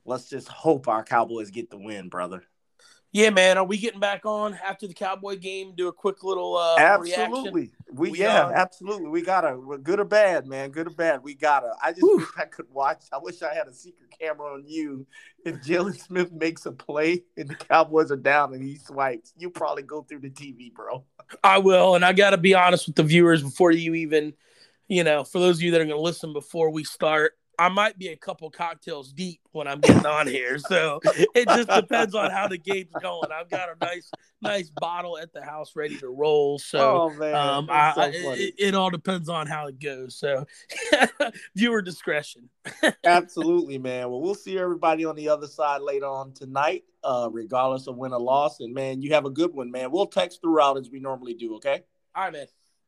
let's 0.05 0.29
just 0.29 0.49
hope 0.49 0.89
our 0.89 1.05
Cowboys 1.05 1.51
get 1.51 1.71
the 1.71 1.79
win, 1.79 2.09
brother. 2.09 2.43
Yeah, 3.13 3.31
man. 3.31 3.59
Are 3.59 3.65
we 3.65 3.77
getting 3.77 3.99
back 3.99 4.25
on 4.25 4.55
after 4.65 4.87
the 4.87 4.95
Cowboy 4.95 5.37
game? 5.37 5.73
Do 5.75 5.89
a 5.89 5.93
quick 5.93 6.23
little 6.23 6.57
uh, 6.57 6.77
absolutely. 6.79 7.63
Reaction? 7.63 7.73
We, 7.93 8.11
we 8.11 8.21
yeah, 8.21 8.45
are. 8.45 8.53
absolutely. 8.53 9.09
We 9.09 9.23
gotta. 9.23 9.59
good 9.83 9.99
or 9.99 10.05
bad, 10.05 10.47
man. 10.47 10.71
Good 10.71 10.87
or 10.87 10.91
bad. 10.91 11.25
We 11.25 11.35
gotta. 11.35 11.73
I 11.83 11.91
just 11.91 12.03
wish 12.05 12.29
I 12.39 12.45
could 12.45 12.67
watch. 12.71 13.03
I 13.13 13.19
wish 13.19 13.43
I 13.43 13.53
had 13.53 13.67
a 13.67 13.75
secret 13.75 14.11
camera 14.17 14.55
on 14.55 14.65
you. 14.65 15.07
If 15.45 15.57
Jaylon 15.57 15.99
Smith 15.99 16.31
makes 16.31 16.67
a 16.67 16.73
play 16.73 17.25
and 17.37 17.49
the 17.49 17.57
Cowboys 17.57 18.13
are 18.13 18.17
down 18.17 18.55
and 18.55 18.63
he 18.63 18.77
swipes, 18.77 19.33
you 19.37 19.51
probably 19.51 19.83
go 19.83 20.03
through 20.03 20.21
the 20.21 20.31
TV, 20.31 20.73
bro. 20.73 21.05
I 21.43 21.59
will, 21.59 21.97
and 21.97 22.05
I 22.05 22.13
got 22.13 22.31
to 22.31 22.39
be 22.39 22.55
honest 22.55 22.87
with 22.87 22.95
the 22.95 23.03
viewers 23.03 23.43
before 23.43 23.73
you 23.73 23.95
even, 23.95 24.35
you 24.87 25.03
know, 25.03 25.25
for 25.25 25.41
those 25.41 25.57
of 25.57 25.63
you 25.63 25.73
that 25.73 25.81
are 25.81 25.85
going 25.85 25.97
to 25.97 26.03
listen 26.03 26.33
before 26.33 26.71
we 26.71 26.85
start. 26.85 27.33
I 27.61 27.69
might 27.69 27.99
be 27.99 28.09
a 28.09 28.17
couple 28.17 28.51
cocktails 28.51 29.13
deep 29.13 29.41
when 29.53 29.69
I'm 29.69 29.81
getting 29.81 30.07
on 30.07 30.27
here. 30.27 30.59
So 30.59 30.99
it 31.05 31.47
just 31.47 31.69
depends 31.69 32.15
on 32.15 32.31
how 32.31 32.49
the 32.49 32.57
game's 32.57 32.95
going. 33.03 33.31
I've 33.31 33.51
got 33.51 33.69
a 33.69 33.85
nice, 33.85 34.11
nice 34.41 34.71
bottle 34.81 35.19
at 35.19 35.35
the 35.35 35.45
house 35.45 35.77
ready 35.77 35.99
to 35.99 36.09
roll. 36.09 36.59
So, 36.59 37.13
oh, 37.21 37.35
um, 37.35 37.69
I, 37.71 37.93
so 37.95 38.01
I, 38.01 38.07
it, 38.39 38.55
it, 38.57 38.75
all 38.75 38.89
depends 38.89 39.29
on 39.29 39.47
how 39.47 39.67
it 39.67 39.79
goes. 39.79 40.17
So 40.17 40.47
viewer 41.55 41.83
discretion. 41.83 42.49
Absolutely, 43.05 43.77
man. 43.77 44.09
Well, 44.09 44.23
we'll 44.23 44.35
see 44.35 44.59
everybody 44.59 45.05
on 45.05 45.15
the 45.15 45.29
other 45.29 45.47
side 45.47 45.83
later 45.83 46.07
on 46.07 46.33
tonight, 46.33 46.85
uh, 47.05 47.29
regardless 47.31 47.87
of 47.89 47.99
win 47.99 48.15
or 48.15 48.21
loss. 48.21 48.61
And 48.61 48.73
man, 48.73 49.03
you 49.03 49.13
have 49.13 49.27
a 49.27 49.31
good 49.31 49.53
one, 49.53 49.71
man. 49.71 49.91
We'll 49.91 50.07
text 50.07 50.41
throughout 50.41 50.79
as 50.79 50.89
we 50.91 50.99
normally 50.99 51.35
do. 51.35 51.57
Okay. 51.57 51.83
All 52.15 52.25
right, 52.25 52.33
man. 52.33 52.47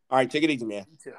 All 0.09 0.17
right. 0.17 0.31
Take 0.31 0.45
it 0.45 0.51
easy, 0.51 0.65
man. 0.65 0.87
You 0.91 0.97
too. 0.97 1.13